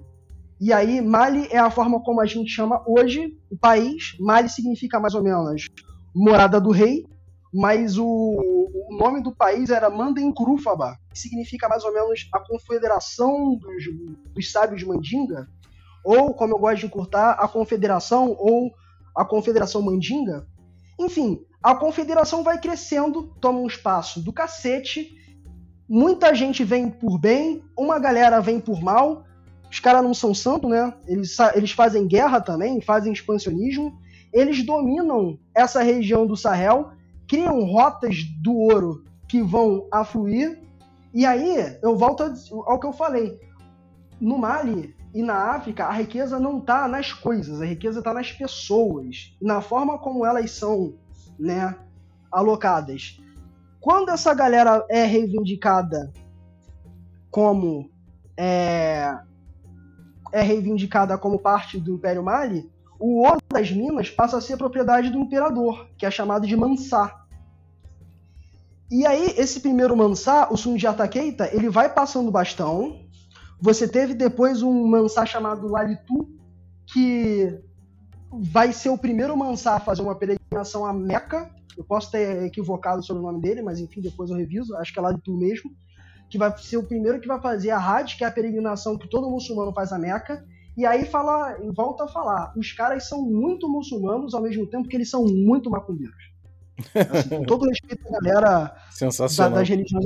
e 0.59 0.73
aí, 0.73 1.01
Mali 1.01 1.47
é 1.51 1.59
a 1.59 1.69
forma 1.69 2.01
como 2.01 2.19
a 2.19 2.25
gente 2.25 2.49
chama 2.49 2.81
hoje 2.87 3.37
o 3.49 3.57
país. 3.57 4.15
Mali 4.19 4.49
significa 4.49 4.99
mais 4.99 5.13
ou 5.13 5.21
menos 5.21 5.67
morada 6.15 6.59
do 6.59 6.71
rei, 6.71 7.05
mas 7.53 7.97
o, 7.97 8.05
o 8.05 8.97
nome 8.97 9.21
do 9.21 9.31
país 9.31 9.69
era 9.69 9.89
Mandenkurufaba, 9.89 10.97
que 11.11 11.19
significa 11.19 11.69
mais 11.69 11.83
ou 11.83 11.93
menos 11.93 12.27
a 12.33 12.39
confederação 12.39 13.55
dos, 13.55 13.83
dos 14.33 14.51
sábios 14.51 14.79
de 14.79 14.87
Mandinga, 14.87 15.47
ou, 16.03 16.33
como 16.33 16.55
eu 16.55 16.59
gosto 16.59 16.79
de 16.79 16.85
encurtar, 16.87 17.33
a 17.33 17.47
confederação 17.47 18.35
ou 18.39 18.71
a 19.15 19.23
confederação 19.23 19.81
Mandinga. 19.83 20.47
Enfim, 20.99 21.39
a 21.61 21.75
confederação 21.75 22.43
vai 22.43 22.59
crescendo, 22.59 23.33
toma 23.41 23.59
um 23.59 23.67
espaço 23.67 24.21
do 24.21 24.31
cacete, 24.31 25.15
muita 25.87 26.33
gente 26.33 26.63
vem 26.63 26.89
por 26.89 27.17
bem, 27.17 27.63
uma 27.77 27.99
galera 27.99 28.39
vem 28.39 28.59
por 28.59 28.81
mal, 28.81 29.25
os 29.69 29.79
caras 29.79 30.03
não 30.03 30.13
são 30.13 30.33
santos, 30.33 30.69
né? 30.69 30.93
Eles, 31.05 31.35
eles 31.53 31.71
fazem 31.71 32.07
guerra 32.07 32.39
também, 32.39 32.79
fazem 32.81 33.11
expansionismo, 33.11 33.99
eles 34.31 34.65
dominam 34.65 35.37
essa 35.53 35.81
região 35.81 36.25
do 36.25 36.37
Sahel 36.37 36.91
criam 37.27 37.65
rotas 37.65 38.23
do 38.41 38.55
ouro 38.55 39.03
que 39.27 39.41
vão 39.41 39.85
afluir. 39.91 40.59
E 41.13 41.25
aí, 41.25 41.77
eu 41.83 41.97
volto 41.97 42.23
ao 42.65 42.79
que 42.79 42.87
eu 42.87 42.93
falei. 42.93 43.37
No 44.19 44.37
Mali 44.37 44.95
e 45.13 45.21
na 45.21 45.51
África, 45.51 45.85
a 45.85 45.91
riqueza 45.91 46.39
não 46.39 46.59
está 46.59 46.87
nas 46.87 47.11
coisas, 47.13 47.61
a 47.61 47.65
riqueza 47.65 47.99
está 47.99 48.13
nas 48.13 48.31
pessoas, 48.31 49.35
na 49.41 49.61
forma 49.61 49.97
como 49.99 50.25
elas 50.25 50.51
são 50.51 50.95
né, 51.39 51.75
alocadas. 52.31 53.19
Quando 53.79 54.09
essa 54.09 54.33
galera 54.33 54.85
é 54.89 55.05
reivindicada 55.05 56.11
como 57.29 57.89
é, 58.35 59.17
é 60.31 60.41
reivindicada 60.41 61.17
como 61.17 61.39
parte 61.39 61.79
do 61.79 61.95
Império 61.95 62.23
Mali, 62.23 62.69
o 62.99 63.23
ouro 63.23 63.41
das 63.51 63.71
minas 63.71 64.09
passa 64.09 64.37
a 64.37 64.41
ser 64.41 64.57
propriedade 64.57 65.09
do 65.09 65.19
imperador, 65.19 65.87
que 65.97 66.05
é 66.05 66.11
chamado 66.11 66.47
de 66.47 66.55
Mansá. 66.55 67.25
E 68.89 69.05
aí, 69.05 69.33
esse 69.37 69.59
primeiro 69.59 69.95
Mansá, 69.95 70.47
o 70.49 70.57
Sundiata 70.57 71.07
Keita, 71.07 71.49
ele 71.53 71.69
vai 71.69 71.93
passando 71.93 72.29
o 72.29 72.31
bastão. 72.31 73.01
Você 73.59 73.87
teve 73.87 74.13
depois 74.13 74.61
um 74.61 74.87
Mansá 74.87 75.25
chamado 75.25 75.67
Lalitu, 75.67 76.29
que 76.85 77.59
vai 78.31 78.73
ser 78.73 78.89
o 78.89 78.97
primeiro 78.97 79.35
Mansá 79.37 79.75
a 79.75 79.79
fazer 79.79 80.01
uma 80.01 80.15
peregrinação 80.15 80.85
a 80.85 80.93
Meca. 80.93 81.49
Eu 81.77 81.83
posso 81.83 82.11
ter 82.11 82.43
equivocado 82.43 83.03
sobre 83.03 83.21
o 83.21 83.25
nome 83.25 83.41
dele, 83.41 83.61
mas 83.61 83.79
enfim, 83.79 84.01
depois 84.01 84.29
eu 84.29 84.37
reviso. 84.37 84.75
Acho 84.77 84.93
que 84.93 84.99
é 84.99 85.01
Lalitu 85.01 85.35
mesmo. 85.37 85.71
Que 86.29 86.37
vai 86.37 86.55
ser 86.57 86.77
o 86.77 86.83
primeiro 86.83 87.19
que 87.19 87.27
vai 87.27 87.39
fazer 87.39 87.69
a 87.71 87.79
Hajj, 87.79 88.17
que 88.17 88.23
é 88.23 88.27
a 88.27 88.31
peregrinação 88.31 88.97
que 88.97 89.09
todo 89.09 89.29
muçulmano 89.29 89.71
faz 89.71 89.91
a 89.91 89.99
Meca. 89.99 90.43
E 90.75 90.85
aí 90.85 91.05
fala, 91.05 91.57
volta 91.75 92.03
a 92.03 92.07
falar, 92.07 92.53
os 92.55 92.71
caras 92.71 93.07
são 93.07 93.23
muito 93.23 93.67
muçulmanos 93.67 94.35
ao 94.35 94.41
mesmo 94.43 94.67
tempo 94.67 94.87
que 94.87 94.95
eles 94.95 95.09
são 95.09 95.25
muito 95.25 95.71
macumbeiros. 95.71 96.37
Assim, 97.11 97.29
com 97.29 97.43
todo 97.43 97.67
respeito 97.67 98.07
à 98.07 98.11
galera 98.11 98.75
da, 99.37 99.49
das 99.49 99.67
religiões 99.67 100.05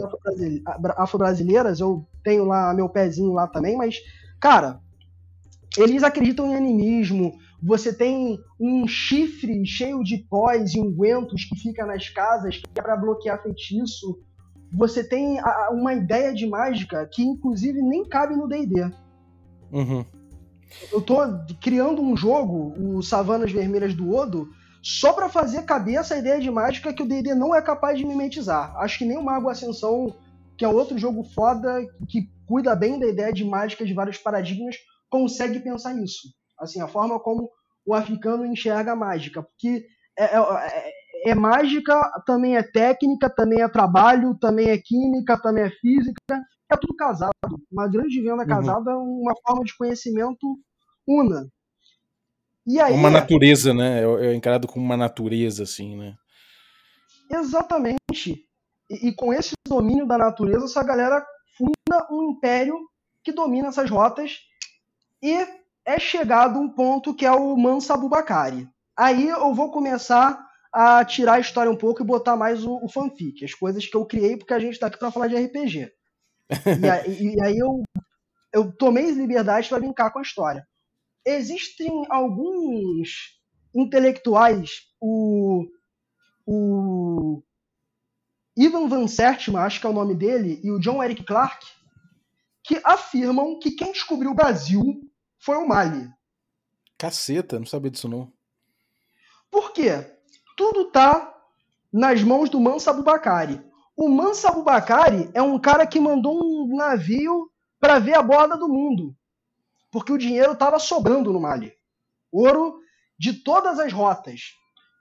afro-brasileiras, 0.95 1.82
eu 1.82 2.07
tenho 2.24 2.45
lá 2.45 2.74
meu 2.74 2.88
pezinho 2.88 3.34
lá 3.34 3.47
também, 3.47 3.76
mas, 3.76 3.97
cara, 4.39 4.80
eles 5.78 6.03
acreditam 6.03 6.47
em 6.47 6.55
animismo. 6.55 7.34
Você 7.64 7.93
tem 7.93 8.39
um 8.59 8.88
chifre 8.88 9.66
cheio 9.66 10.03
de 10.03 10.18
pós 10.30 10.74
e 10.74 10.80
ungüentos 10.80 11.45
que 11.45 11.55
fica 11.55 11.86
nas 11.86 12.09
casas, 12.09 12.57
que 12.57 12.80
é 12.80 12.82
para 12.82 12.97
bloquear 12.97 13.41
feitiço. 13.41 14.20
Você 14.74 15.03
tem 15.03 15.39
uma 15.72 15.93
ideia 15.93 16.34
de 16.34 16.47
mágica 16.47 17.07
que, 17.12 17.22
inclusive, 17.22 17.82
nem 17.82 18.07
cabe 18.07 18.36
no 18.36 18.47
DD. 18.47 18.91
Uhum. 19.72 20.05
Eu 20.91 21.01
tô 21.01 21.18
criando 21.62 22.01
um 22.01 22.16
jogo, 22.16 22.74
o 22.80 23.03
Savanas 23.03 23.51
Vermelhas 23.51 23.93
do 23.93 24.16
Odo, 24.16 24.49
só 24.82 25.14
para 25.14 25.30
fazer 25.30 25.64
caber 25.64 25.95
essa 25.95 26.18
ideia 26.18 26.39
de 26.39 26.49
mágica 26.49 26.93
que 26.93 27.03
o 27.03 27.07
D&D 27.07 27.36
não 27.36 27.53
é 27.53 27.62
capaz 27.62 27.99
de 27.99 28.05
mimetizar. 28.05 28.76
Acho 28.78 28.97
que 28.97 29.05
nem 29.05 29.18
o 29.18 29.24
Mago 29.24 29.49
Ascensão, 29.49 30.16
que 30.57 30.66
é 30.66 30.68
outro 30.68 30.97
jogo 30.97 31.24
foda, 31.24 31.86
que 32.07 32.30
cuida 32.47 32.76
bem 32.76 32.99
da 32.99 33.05
ideia 33.05 33.32
de 33.32 33.45
mágica 33.45 33.86
de 33.86 33.93
vários 33.93 34.18
paradigmas, 34.18 34.76
consegue 35.09 35.59
pensar 35.59 35.93
nisso. 35.93 36.34
Assim, 36.62 36.80
a 36.80 36.88
forma 36.88 37.20
como 37.20 37.49
o 37.86 37.93
africano 37.93 38.45
enxerga 38.45 38.91
a 38.91 38.95
mágica. 38.95 39.41
Porque 39.41 39.86
é, 40.18 40.26
é, 40.26 40.38
é, 40.38 41.32
é 41.32 41.36
mágica, 41.36 41.99
também 42.26 42.55
é 42.55 42.64
técnica, 42.64 43.30
também 43.30 43.62
é 43.62 43.68
trabalho, 43.68 44.38
também 44.39 44.70
é 44.70 44.78
química, 44.78 45.41
também 45.41 45.64
é 45.64 45.70
física, 45.72 46.22
é 46.72 46.78
tudo 46.78 46.95
casado. 46.95 47.32
Uma 47.72 47.88
grande 47.88 48.22
venda 48.22 48.43
uhum. 48.43 48.47
casada 48.47 48.91
é 48.91 48.95
uma 48.95 49.34
forma 49.43 49.64
de 49.64 49.76
conhecimento 49.76 50.57
una. 51.07 51.47
E 52.66 52.80
aí, 52.80 52.93
uma 52.93 53.09
natureza, 53.09 53.74
né? 53.74 54.03
É, 54.03 54.28
é 54.28 54.36
encarado 54.36 54.68
como 54.68 54.86
uma 54.86 54.95
natureza, 54.95 55.64
assim, 55.64 55.97
né? 55.97 56.16
Exatamente. 57.30 58.45
E, 58.89 59.07
e, 59.07 59.16
com 59.16 59.34
esse 59.34 59.53
domínio 59.68 60.05
da 60.05 60.18
natureza, 60.18 60.66
essa 60.66 60.84
galera 60.84 61.26
funda 61.57 62.07
um 62.12 62.32
império 62.32 62.76
que 63.24 63.32
domina 63.32 63.70
essas 63.70 63.89
rotas 63.89 64.39
e 65.22 65.47
é 65.86 66.00
chegado 66.00 66.60
um 66.60 66.70
ponto 66.70 67.14
que 67.14 67.26
é 67.26 67.32
o 67.32 67.56
Mansa 67.56 67.98
Bubacari. 67.98 68.70
Aí 68.98 69.28
eu 69.28 69.54
vou 69.54 69.72
começar 69.72 70.40
a 70.72 71.04
tirar 71.04 71.34
a 71.34 71.40
história 71.40 71.72
um 71.72 71.78
pouco 71.78 72.02
e 72.02 72.06
botar 72.06 72.36
mais 72.36 72.64
o, 72.66 72.80
o 72.84 72.90
fanfic, 72.90 73.44
as 73.44 73.54
coisas 73.54 73.86
que 73.86 73.96
eu 73.96 74.06
criei, 74.06 74.38
porque 74.38 74.54
a 74.54 74.60
gente 74.60 74.80
tá 74.80 74.88
aqui 74.88 74.98
para 74.98 75.12
falar 75.12 75.28
de 75.28 75.36
RPG. 75.36 75.92
e, 76.82 76.90
aí, 76.90 77.36
e 77.36 77.44
aí 77.44 77.58
eu, 77.58 77.82
eu 78.54 78.72
tomei 78.72 79.12
liberdade 79.12 79.68
para 79.68 79.80
brincar 79.80 80.12
com 80.12 80.20
a 80.20 80.24
história 80.24 80.66
existem 81.26 82.06
alguns 82.10 83.40
intelectuais, 83.74 84.88
o, 85.00 85.66
o 86.46 87.44
Ivan 88.58 88.88
Van 88.88 89.08
Sertima, 89.08 89.62
acho 89.62 89.80
que 89.80 89.88
é 89.88 89.90
o 89.90 89.94
nome 89.94 90.16
dele, 90.16 90.60
e 90.64 90.72
o 90.72 90.80
John 90.80 91.02
Eric 91.04 91.24
Clark, 91.24 91.66
que 92.64 92.80
afirmam 92.84 93.60
que 93.60 93.72
quem 93.72 93.92
descobriu 93.92 94.32
o 94.32 94.36
Brasil 94.36 95.02
foi 95.42 95.58
o 95.58 95.68
Mali. 95.68 96.10
Caceta, 96.98 97.60
não 97.60 97.66
sabia 97.66 97.92
disso 97.92 98.08
não. 98.08 98.32
Por 99.50 99.74
quê? 99.74 100.16
Tudo 100.56 100.86
tá 100.92 101.38
nas 101.92 102.24
mãos 102.24 102.50
do 102.50 102.60
Mansa 102.60 102.94
Bubacari. 102.94 103.62
O 103.98 104.08
Mansa 104.08 104.52
Bubacari 104.52 105.30
é 105.34 105.42
um 105.42 105.60
cara 105.60 105.86
que 105.86 106.00
mandou 106.00 106.39
um 106.42 106.76
navio 106.76 107.52
para 107.80 108.00
ver 108.00 108.14
a 108.14 108.22
borda 108.22 108.56
do 108.56 108.70
mundo 108.70 109.16
porque 109.92 110.14
o 110.14 110.18
dinheiro 110.18 110.54
estava 110.54 110.80
sobrando 110.80 111.34
no 111.34 111.42
Mali. 111.42 111.74
Ouro 112.32 112.80
de 113.20 113.34
todas 113.34 113.78
as 113.78 113.92
rotas. 113.92 114.54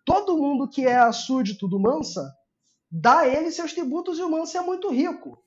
Todo 0.05 0.37
mundo 0.37 0.69
que 0.69 0.85
é 0.85 1.11
súdito 1.13 1.69
do 1.69 1.79
Mansa 1.79 2.35
dá 2.91 3.21
a 3.21 3.29
ele 3.29 3.53
seus 3.53 3.73
tributos 3.73 4.19
e 4.19 4.23
o 4.23 4.29
Mansa 4.29 4.59
é 4.59 4.61
muito 4.61 4.91
rico. 4.91 5.43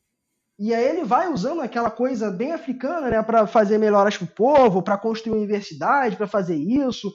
E 0.59 0.73
aí 0.73 0.83
ele 0.83 1.03
vai 1.03 1.31
usando 1.31 1.61
aquela 1.61 1.89
coisa 1.89 2.29
bem 2.29 2.51
africana, 2.51 3.09
né, 3.09 3.23
para 3.23 3.47
fazer 3.47 3.77
melhoras 3.77 4.17
para 4.17 4.25
o 4.25 4.27
povo, 4.27 4.81
para 4.81 4.97
construir 4.97 5.35
universidade, 5.35 6.15
para 6.15 6.27
fazer 6.27 6.55
isso, 6.55 7.11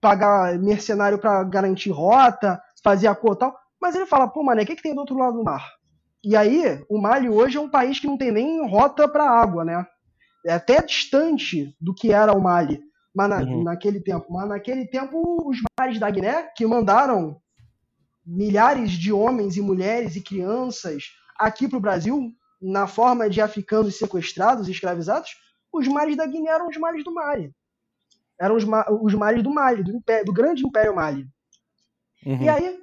pagar 0.00 0.58
mercenário 0.58 1.18
para 1.18 1.42
garantir 1.44 1.90
rota, 1.90 2.60
fazer 2.82 3.06
a 3.06 3.14
cor 3.14 3.36
tal. 3.36 3.56
Mas 3.80 3.94
ele 3.94 4.06
fala, 4.06 4.28
pô, 4.28 4.42
mané, 4.42 4.62
o 4.62 4.66
que, 4.66 4.76
que 4.76 4.82
tem 4.82 4.94
do 4.94 5.00
outro 5.00 5.16
lado 5.16 5.38
do 5.38 5.44
mar? 5.44 5.66
E 6.22 6.36
aí, 6.36 6.82
o 6.88 7.00
Mali 7.00 7.28
hoje 7.28 7.56
é 7.56 7.60
um 7.60 7.68
país 7.68 8.00
que 8.00 8.06
não 8.06 8.16
tem 8.16 8.32
nem 8.32 8.66
rota 8.68 9.08
para 9.08 9.28
água, 9.28 9.64
né? 9.64 9.86
é 10.46 10.52
até 10.52 10.82
distante 10.82 11.74
do 11.80 11.94
que 11.94 12.12
era 12.12 12.36
o 12.36 12.40
Mali 12.40 12.80
mas 13.14 13.30
na, 13.30 13.42
uhum. 13.42 13.62
naquele 13.62 14.00
tempo. 14.00 14.26
Mas 14.28 14.48
naquele 14.48 14.86
tempo, 14.86 15.48
os 15.48 15.58
mares 15.78 16.00
da 16.00 16.10
Guiné, 16.10 16.50
que 16.56 16.66
mandaram 16.66 17.40
milhares 18.26 18.90
de 18.90 19.12
homens 19.12 19.56
e 19.56 19.60
mulheres 19.60 20.16
e 20.16 20.20
crianças 20.20 21.04
aqui 21.38 21.68
para 21.68 21.78
o 21.78 21.80
Brasil, 21.80 22.32
na 22.64 22.86
forma 22.86 23.28
de 23.28 23.40
africanos 23.40 23.98
sequestrados 23.98 24.68
escravizados, 24.68 25.30
os 25.72 25.86
mares 25.86 26.16
da 26.16 26.26
Guiné 26.26 26.50
eram 26.50 26.68
os 26.68 26.76
mares 26.78 27.04
do 27.04 27.12
Mali. 27.12 27.54
Eram 28.40 28.56
os, 28.56 28.64
ma 28.64 28.86
os 28.90 29.14
mares 29.14 29.42
do 29.42 29.50
Mali, 29.50 29.82
do, 29.82 29.92
império, 29.92 30.24
do 30.24 30.32
grande 30.32 30.66
Império 30.66 30.96
Mali. 30.96 31.26
Uhum. 32.24 32.42
E 32.42 32.48
aí, 32.48 32.80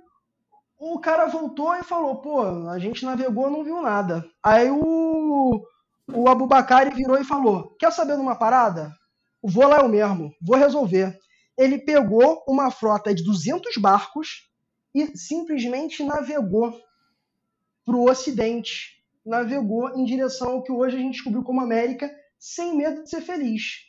o 0.78 1.00
cara 1.00 1.26
voltou 1.26 1.74
e 1.76 1.84
falou: 1.84 2.18
pô, 2.18 2.42
a 2.70 2.78
gente 2.78 3.04
navegou 3.04 3.50
não 3.50 3.64
viu 3.64 3.82
nada. 3.82 4.26
Aí 4.44 4.70
o, 4.70 5.66
o 6.14 6.30
Abubakar 6.30 6.94
virou 6.94 7.20
e 7.20 7.24
falou: 7.24 7.76
quer 7.80 7.92
saber 7.92 8.16
de 8.16 8.22
uma 8.22 8.36
parada? 8.36 8.94
Vou 9.42 9.68
lá 9.68 9.78
eu 9.78 9.90
mesmo, 9.90 10.32
vou 10.40 10.58
resolver. 10.58 11.18
Ele 11.58 11.80
pegou 11.80 12.44
uma 12.48 12.70
frota 12.70 13.14
de 13.14 13.24
200 13.24 13.78
barcos 13.78 14.50
e 14.94 15.18
simplesmente 15.18 16.04
navegou 16.04 16.72
para 17.86 17.96
o 17.96 18.10
Ocidente. 18.10 19.01
Navegou 19.26 19.90
em 19.98 20.04
direção 20.04 20.52
ao 20.54 20.64
que 20.64 20.72
hoje 20.72 20.98
a 20.98 21.00
gente 21.00 21.14
descobriu 21.14 21.44
como 21.44 21.62
América, 21.62 22.12
sem 22.40 22.76
medo 22.76 23.04
de 23.04 23.10
ser 23.10 23.22
feliz. 23.22 23.86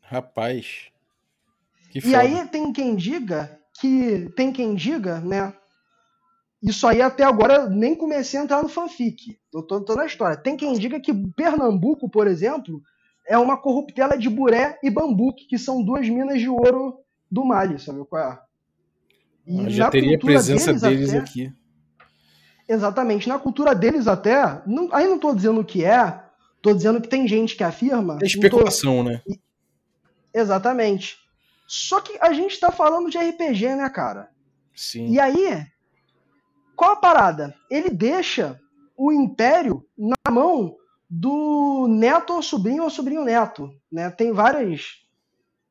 Rapaz. 0.00 0.90
e 1.94 2.00
foda. 2.00 2.20
aí 2.20 2.46
tem 2.48 2.72
quem 2.72 2.96
diga 2.96 3.60
que. 3.80 4.28
Tem 4.34 4.52
quem 4.52 4.74
diga, 4.74 5.20
né? 5.20 5.52
Isso 6.62 6.86
aí 6.86 7.00
até 7.00 7.22
agora 7.22 7.68
nem 7.68 7.94
comecei 7.94 8.40
a 8.40 8.42
entrar 8.42 8.62
no 8.62 8.68
fanfic. 8.68 9.38
Eu 9.54 9.62
tô, 9.62 9.80
tô 9.80 9.94
na 9.94 10.06
história. 10.06 10.36
Tem 10.36 10.56
quem 10.56 10.76
diga 10.76 10.98
que 10.98 11.14
Pernambuco, 11.14 12.10
por 12.10 12.26
exemplo, 12.26 12.82
é 13.28 13.38
uma 13.38 13.56
corruptela 13.56 14.18
de 14.18 14.28
Buré 14.28 14.78
e 14.82 14.90
Bambuque, 14.90 15.46
que 15.46 15.58
são 15.58 15.84
duas 15.84 16.08
minas 16.08 16.40
de 16.40 16.48
ouro 16.48 16.98
do 17.30 17.44
Mali, 17.44 17.78
sabe 17.78 18.04
qual 18.06 18.32
é? 18.32 18.40
E 19.46 19.70
já 19.70 19.90
teria 19.90 20.16
a 20.16 20.20
presença 20.20 20.72
deles, 20.72 20.82
deles 20.82 21.10
até, 21.10 21.18
aqui. 21.18 21.52
Exatamente. 22.68 23.28
Na 23.28 23.38
cultura 23.38 23.74
deles 23.74 24.06
até, 24.06 24.62
não, 24.66 24.88
aí 24.92 25.06
não 25.06 25.16
estou 25.16 25.34
dizendo 25.34 25.60
o 25.60 25.64
que 25.64 25.84
é, 25.84 26.20
estou 26.56 26.74
dizendo 26.74 27.00
que 27.00 27.08
tem 27.08 27.26
gente 27.26 27.56
que 27.56 27.64
afirma... 27.64 28.18
É 28.20 28.26
especulação, 28.26 28.98
tô... 28.98 29.10
né? 29.10 29.22
Exatamente. 30.34 31.16
Só 31.66 32.00
que 32.00 32.18
a 32.20 32.32
gente 32.32 32.52
está 32.52 32.70
falando 32.70 33.10
de 33.10 33.18
RPG, 33.18 33.74
né, 33.74 33.88
cara? 33.88 34.28
Sim. 34.74 35.08
E 35.08 35.18
aí, 35.18 35.66
qual 36.76 36.92
a 36.92 36.96
parada? 36.96 37.54
Ele 37.70 37.90
deixa 37.90 38.60
o 38.96 39.12
império 39.12 39.84
na 39.96 40.30
mão 40.30 40.76
do 41.08 41.86
neto 41.88 42.34
ou 42.34 42.42
sobrinho 42.42 42.82
ou 42.82 42.90
sobrinho 42.90 43.24
neto, 43.24 43.70
né? 43.90 44.10
Tem 44.10 44.32
várias 44.32 44.98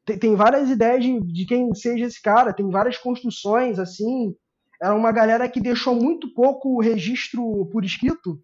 tem, 0.05 0.17
tem 0.17 0.35
várias 0.35 0.69
ideias 0.69 1.03
de, 1.03 1.19
de 1.19 1.45
quem 1.45 1.73
seja 1.75 2.05
esse 2.05 2.21
cara, 2.21 2.53
tem 2.53 2.69
várias 2.69 2.97
construções 2.97 3.77
assim. 3.77 4.35
Era 4.81 4.95
uma 4.95 5.11
galera 5.11 5.49
que 5.49 5.59
deixou 5.59 5.95
muito 5.95 6.33
pouco 6.33 6.81
registro 6.81 7.65
por 7.71 7.83
escrito. 7.83 8.39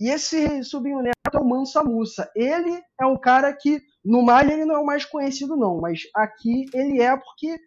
E 0.00 0.10
esse 0.10 0.64
sobrinho 0.64 1.02
neto 1.02 1.14
é 1.32 1.38
o 1.38 1.44
Mansa 1.44 1.82
Musa. 1.82 2.30
Ele 2.34 2.82
é 3.00 3.06
um 3.06 3.16
cara 3.16 3.52
que 3.52 3.80
no 4.04 4.22
Mali 4.22 4.52
ele 4.52 4.64
não 4.64 4.76
é 4.76 4.78
o 4.78 4.86
mais 4.86 5.04
conhecido 5.04 5.56
não, 5.56 5.80
mas 5.80 6.02
aqui 6.14 6.66
ele 6.74 7.00
é 7.00 7.16
porque 7.16 7.58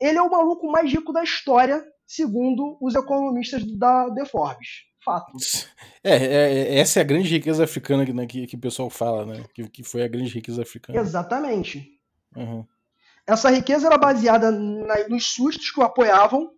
ele 0.00 0.18
é 0.18 0.22
o 0.22 0.30
maluco 0.30 0.70
mais 0.70 0.90
rico 0.90 1.12
da 1.12 1.22
história, 1.22 1.84
segundo 2.06 2.76
os 2.80 2.94
economistas 2.94 3.64
da 3.78 4.12
The 4.14 4.24
Forbes. 4.24 4.68
Fato. 5.04 5.32
É, 6.02 6.16
é, 6.16 6.52
é 6.76 6.78
essa 6.78 6.98
é 6.98 7.02
a 7.02 7.04
grande 7.04 7.28
riqueza 7.28 7.62
africana 7.62 8.06
que, 8.06 8.12
né, 8.14 8.26
que, 8.26 8.46
que 8.46 8.56
o 8.56 8.60
pessoal 8.60 8.88
fala, 8.88 9.26
né? 9.26 9.44
Que, 9.52 9.68
que 9.68 9.82
foi 9.82 10.02
a 10.02 10.08
grande 10.08 10.32
riqueza 10.32 10.62
africana. 10.62 10.98
Exatamente. 10.98 11.86
Uhum. 12.34 12.64
Essa 13.26 13.50
riqueza 13.50 13.86
era 13.86 13.98
baseada 13.98 14.50
na, 14.50 15.08
nos 15.08 15.26
sustos 15.26 15.70
que 15.70 15.78
o 15.78 15.82
apoiavam, 15.82 16.50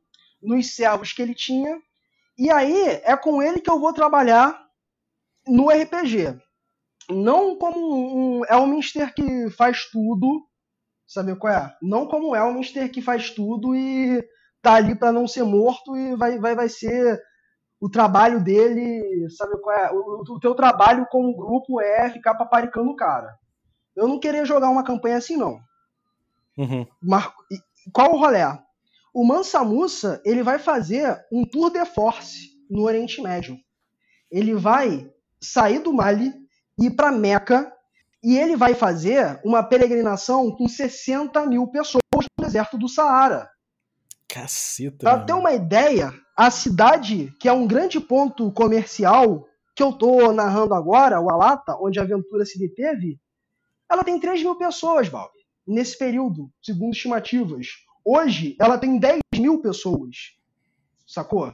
nos 0.43 0.74
servos 0.74 1.12
que 1.12 1.22
ele 1.22 1.34
tinha. 1.34 1.80
E 2.36 2.51
aí 2.51 3.01
é 3.05 3.16
com 3.16 3.43
ele 3.43 3.61
que 3.61 3.70
eu 3.70 3.78
vou 3.78 3.93
trabalhar 3.93 4.61
no 5.47 5.68
RPG. 5.68 6.38
Não 7.11 7.57
como 7.57 8.40
um 8.40 8.45
Elminster 8.47 9.12
que 9.14 9.51
faz 9.51 9.90
tudo, 9.90 10.47
sabe 11.07 11.34
qual 11.36 11.53
é? 11.53 11.76
Não 11.82 12.07
como 12.07 12.30
um 12.30 12.36
Elminster 12.36 12.90
que 12.90 13.03
faz 13.03 13.30
tudo 13.30 13.74
e 13.74 14.22
tá 14.61 14.74
ali 14.74 14.95
para 14.95 15.12
não 15.12 15.26
ser 15.26 15.43
morto 15.43 15.97
e 15.97 16.14
vai, 16.16 16.38
vai, 16.38 16.55
vai 16.55 16.68
ser 16.68 17.20
o 17.80 17.88
trabalho 17.88 18.43
dele, 18.43 19.28
sabe 19.30 19.59
qual 19.61 19.76
é? 19.76 19.90
O, 19.93 20.22
o 20.22 20.40
teu 20.40 20.55
trabalho 20.55 21.07
como 21.11 21.36
grupo 21.36 21.80
é 21.80 22.09
ficar 22.11 22.34
paparicando 22.34 22.90
o 22.90 22.97
cara. 22.97 23.36
Eu 23.95 24.07
não 24.07 24.20
queria 24.20 24.45
jogar 24.45 24.70
uma 24.70 24.84
campanha 24.84 25.16
assim, 25.16 25.36
não. 25.36 25.61
Uhum. 26.57 26.86
Qual 27.93 28.12
o 28.12 28.18
rolê? 28.18 28.43
O 29.12 29.24
Mansa 29.24 29.62
Musa 29.62 30.22
ele 30.24 30.42
vai 30.42 30.58
fazer 30.58 31.24
um 31.30 31.44
tour 31.44 31.70
de 31.70 31.84
force 31.84 32.50
no 32.70 32.82
Oriente 32.82 33.20
Médio. 33.20 33.58
Ele 34.30 34.54
vai 34.54 35.10
sair 35.40 35.80
do 35.80 35.92
Mali, 35.92 36.32
ir 36.78 36.90
para 36.92 37.12
Meca, 37.12 37.70
e 38.22 38.38
ele 38.38 38.56
vai 38.56 38.74
fazer 38.74 39.40
uma 39.44 39.62
peregrinação 39.62 40.50
com 40.52 40.68
60 40.68 41.44
mil 41.46 41.66
pessoas 41.66 42.00
no 42.38 42.44
deserto 42.44 42.78
do 42.78 42.88
Saara. 42.88 43.50
Caceta. 44.28 44.98
Pra 44.98 45.18
ter 45.18 45.34
uma 45.34 45.52
ideia, 45.52 46.14
a 46.36 46.50
cidade, 46.50 47.34
que 47.38 47.48
é 47.48 47.52
um 47.52 47.66
grande 47.66 48.00
ponto 48.00 48.50
comercial 48.52 49.46
que 49.74 49.82
eu 49.82 49.92
tô 49.92 50.32
narrando 50.32 50.74
agora, 50.74 51.20
o 51.20 51.30
Alata, 51.30 51.76
onde 51.80 51.98
a 51.98 52.02
aventura 52.02 52.46
se 52.46 52.58
deteve, 52.58 53.20
ela 53.90 54.04
tem 54.04 54.18
3 54.18 54.42
mil 54.42 54.54
pessoas, 54.54 55.08
Balbi 55.08 55.42
nesse 55.66 55.96
período, 55.96 56.50
segundo 56.62 56.92
estimativas. 56.92 57.66
Hoje, 58.05 58.57
ela 58.61 58.78
tem 58.78 58.98
10 58.98 59.20
mil 59.36 59.61
pessoas. 59.61 60.34
Sacou? 61.07 61.53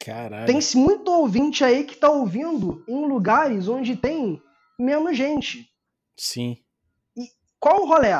Caralho. 0.00 0.46
Tem 0.46 0.58
muito 0.80 1.10
ouvinte 1.10 1.64
aí 1.64 1.84
que 1.84 1.96
tá 1.96 2.10
ouvindo 2.10 2.84
em 2.88 3.06
lugares 3.06 3.68
onde 3.68 3.96
tem 3.96 4.42
menos 4.78 5.16
gente. 5.16 5.68
Sim. 6.16 6.58
E 7.16 7.26
qual 7.60 7.82
o 7.82 7.86
rolê? 7.86 8.12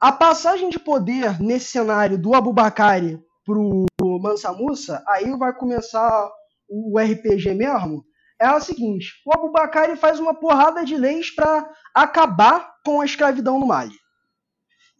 A 0.00 0.12
passagem 0.12 0.70
de 0.70 0.78
poder 0.78 1.40
nesse 1.40 1.66
cenário 1.66 2.16
do 2.16 2.34
Abubakari 2.34 3.20
pro 3.44 3.86
Mansa 4.20 4.52
Musa, 4.52 5.02
aí 5.08 5.36
vai 5.36 5.52
começar 5.52 6.30
o 6.68 6.98
RPG 6.98 7.52
mesmo, 7.54 8.04
é 8.40 8.46
a 8.46 8.60
seguinte: 8.60 9.20
o 9.26 9.34
Abubakar 9.34 9.94
faz 9.96 10.18
uma 10.18 10.34
porrada 10.34 10.84
de 10.84 10.96
leis 10.96 11.30
para 11.30 11.68
acabar 11.94 12.74
com 12.84 13.00
a 13.00 13.04
escravidão 13.04 13.58
no 13.58 13.66
Mali. 13.66 13.94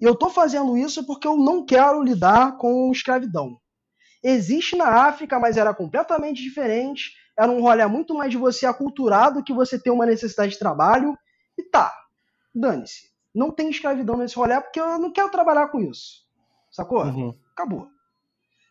E 0.01 0.05
eu 0.05 0.13
estou 0.13 0.31
fazendo 0.31 0.77
isso 0.77 1.05
porque 1.05 1.29
eu 1.29 1.37
não 1.37 1.65
quero 1.65 2.03
lidar 2.03 2.57
com 2.57 2.91
escravidão. 2.91 3.61
Existe 4.23 4.77
na 4.77 4.87
África, 5.07 5.39
mas 5.39 5.57
era 5.57 5.75
completamente 5.75 6.43
diferente. 6.43 7.13
Era 7.39 7.51
um 7.51 7.61
rolê 7.61 7.87
muito 7.87 8.15
mais 8.15 8.31
de 8.31 8.37
você 8.37 8.67
aculturado 8.67 9.43
que 9.45 9.53
você 9.53 9.79
ter 9.79 9.91
uma 9.91 10.07
necessidade 10.07 10.53
de 10.53 10.59
trabalho. 10.59 11.17
E 11.57 11.63
tá, 11.63 11.93
dane-se. 12.55 13.11
Não 13.35 13.51
tem 13.51 13.71
escravidão 13.71 14.17
nesse 14.17 14.37
rolê 14.37 14.61
porque 14.61 14.81
eu 14.81 14.99
não 14.99 15.13
quero 15.13 15.31
trabalhar 15.31 15.69
com 15.69 15.81
isso. 15.81 16.27
Sacou? 16.71 17.05
Uhum. 17.05 17.35
Acabou. 17.53 17.89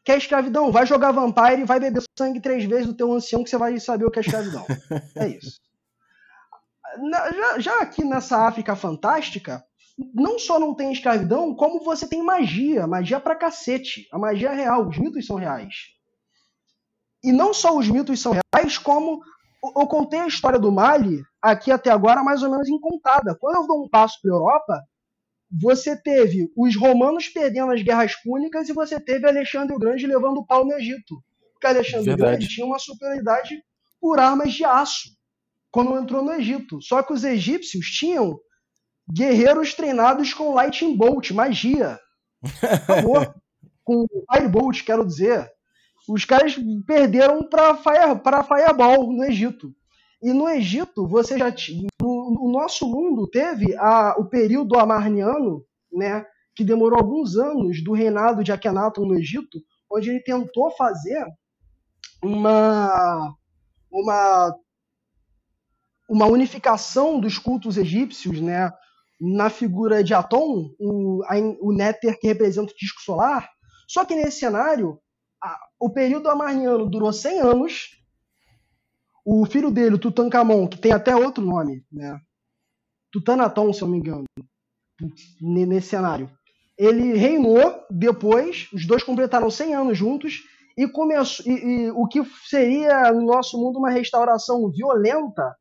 Quer 0.04 0.18
escravidão? 0.18 0.72
Vai 0.72 0.86
jogar 0.86 1.12
Vampire 1.12 1.62
e 1.62 1.66
vai 1.66 1.80
beber 1.80 2.04
sangue 2.18 2.42
três 2.42 2.64
vezes 2.66 2.88
do 2.88 2.96
teu 2.96 3.12
ancião 3.12 3.44
que 3.44 3.50
você 3.50 3.58
vai 3.58 3.80
saber 3.80 4.06
o 4.06 4.12
que 4.12 4.20
é 4.20 4.22
escravidão. 4.22 4.66
é 5.16 5.28
isso. 5.28 5.60
Já, 7.12 7.60
já 7.60 7.82
aqui 7.82 8.04
nessa 8.04 8.48
África 8.48 8.76
fantástica, 8.76 9.64
não 10.14 10.40
só 10.40 10.60
não 10.60 10.74
tem 10.74 10.92
escravidão, 10.92 11.54
como 11.54 11.84
você 11.84 12.08
tem 12.08 12.24
magia. 12.24 12.88
Magia 12.88 13.20
pra 13.20 13.36
cacete. 13.36 14.08
A 14.12 14.18
magia 14.18 14.50
é 14.50 14.56
real, 14.56 14.88
os 14.88 14.98
mitos 14.98 15.26
são 15.26 15.36
reais. 15.36 15.76
E 17.24 17.32
não 17.32 17.54
só 17.54 17.78
os 17.78 17.88
mitos 17.88 18.20
são 18.22 18.34
reais, 18.34 18.78
como 18.78 19.22
eu 19.64 19.88
contei 19.88 20.20
a 20.20 20.28
história 20.28 20.58
do 20.58 20.72
Mali 20.72 21.22
aqui 21.42 21.70
até 21.70 21.92
agora 21.92 22.24
mais 22.24 22.42
ou 22.42 22.50
menos 22.50 22.70
incontada. 22.70 23.36
Quando 23.36 23.58
eu 23.58 23.68
dou 23.68 23.84
um 23.84 23.90
passo 23.90 24.20
para 24.22 24.32
a 24.32 24.36
Europa, 24.36 24.84
você 25.52 26.02
teve 26.02 26.50
os 26.56 26.76
romanos 26.78 27.28
perdendo 27.28 27.72
as 27.72 27.82
guerras 27.82 28.16
púnicas 28.16 28.70
e 28.70 28.74
você 28.74 29.00
teve 29.00 29.28
Alexandre 29.28 29.76
o 29.76 29.80
Grande 29.80 30.08
levando 30.08 30.38
o 30.38 30.46
pau 30.46 30.64
no 30.64 30.74
Egito. 30.74 31.22
Porque 31.54 31.68
Alexandre 31.68 32.14
o 32.14 32.18
Grande 32.18 32.48
tinha 32.48 32.66
uma 32.66 32.80
superioridade 32.80 33.62
por 34.00 34.18
armas 34.18 34.54
de 34.54 34.64
aço 34.64 35.10
quando 35.70 35.98
entrou 35.98 36.24
no 36.24 36.32
Egito. 36.32 36.82
Só 36.82 37.04
que 37.04 37.12
os 37.12 37.26
egípcios 37.26 37.88
tinham 37.88 38.40
guerreiros 39.12 39.74
treinados 39.74 40.34
com 40.34 40.54
lightning 40.54 40.96
bolt, 40.96 41.32
magia. 41.32 42.00
Acabou. 42.62 43.34
com 43.84 44.06
firebolt, 44.32 44.84
quero 44.84 45.06
dizer. 45.06 45.52
Os 46.08 46.24
caras 46.24 46.56
perderam 46.86 47.44
para 47.44 47.76
fire, 47.76 48.48
Fireball 48.48 49.12
no 49.12 49.24
Egito. 49.24 49.74
E 50.22 50.32
no 50.32 50.48
Egito, 50.48 51.08
você 51.08 51.38
já 51.38 51.52
tinha. 51.52 51.88
O 52.02 52.52
nosso 52.52 52.88
mundo 52.88 53.28
teve 53.28 53.76
a, 53.78 54.16
o 54.18 54.26
período 54.26 54.78
amarniano, 54.78 55.66
né, 55.92 56.26
que 56.56 56.64
demorou 56.64 57.00
alguns 57.00 57.36
anos 57.36 57.84
do 57.84 57.94
reinado 57.94 58.44
de 58.44 58.52
Akhenaton 58.52 59.06
no 59.06 59.18
Egito, 59.18 59.60
onde 59.92 60.10
ele 60.10 60.20
tentou 60.20 60.70
fazer 60.72 61.26
uma, 62.24 63.36
uma, 63.92 64.56
uma 66.10 66.26
unificação 66.26 67.20
dos 67.20 67.38
cultos 67.38 67.78
egípcios, 67.78 68.40
né, 68.42 68.72
na 69.20 69.50
figura 69.50 70.04
de 70.04 70.14
Atom, 70.14 70.74
o, 70.80 71.22
o 71.62 71.74
Néter 71.74 72.18
que 72.20 72.28
representa 72.28 72.72
o 72.72 72.76
disco 72.76 73.02
solar. 73.02 73.50
Só 73.88 74.06
que 74.06 74.16
nesse 74.16 74.40
cenário, 74.40 75.00
a, 75.44 75.58
o 75.80 75.90
período 75.90 76.30
amarniano 76.30 76.90
durou 76.90 77.12
100 77.12 77.40
anos, 77.42 77.90
o 79.26 79.46
filho 79.46 79.70
dele, 79.70 79.96
o 79.96 80.00
Tutankhamon, 80.00 80.68
que 80.68 80.78
tem 80.78 80.92
até 80.92 81.16
outro 81.16 81.44
nome, 81.44 81.84
né? 81.92 82.20
Tutanaton, 83.12 83.74
se 83.74 83.82
eu 83.82 83.88
não 83.88 83.94
me 83.94 84.00
engano, 84.00 84.24
nesse 85.42 85.90
cenário. 85.90 86.30
Ele 86.78 87.14
reinou 87.14 87.84
depois, 87.90 88.70
os 88.72 88.86
dois 88.88 89.04
completaram 89.04 89.50
100 89.50 89.76
anos 89.76 89.98
juntos, 89.98 90.44
e, 90.78 90.88
começou, 90.88 91.46
e, 91.46 91.52
e 91.52 91.92
o 91.92 92.08
que 92.08 92.24
seria 92.46 93.12
no 93.12 93.26
nosso 93.26 93.58
mundo 93.58 93.80
uma 93.80 93.90
restauração 93.90 94.72
violenta 94.72 95.56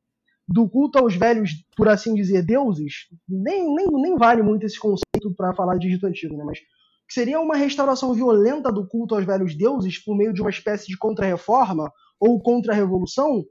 do 0.48 0.68
culto 0.68 0.98
aos 0.98 1.14
velhos, 1.14 1.50
por 1.76 1.88
assim 1.88 2.14
dizer, 2.14 2.42
deuses, 2.42 3.08
nem, 3.28 3.74
nem, 3.74 3.86
nem 3.86 4.16
vale 4.16 4.42
muito 4.42 4.64
esse 4.64 4.78
conceito 4.78 5.34
para 5.36 5.54
falar 5.54 5.76
de 5.76 5.88
Egito 5.88 6.06
Antigo, 6.06 6.36
né? 6.36 6.44
mas 6.44 6.58
que 7.06 7.14
seria 7.14 7.40
uma 7.40 7.56
restauração 7.56 8.14
violenta 8.14 8.72
do 8.72 8.86
culto 8.86 9.14
aos 9.14 9.24
velhos 9.24 9.54
deuses 9.54 9.98
por 9.98 10.16
meio 10.16 10.32
de 10.32 10.40
uma 10.40 10.50
espécie 10.50 10.86
de 10.86 10.96
contra-reforma 10.96 11.92
ou 12.18 12.40
contra-revolução, 12.40 13.44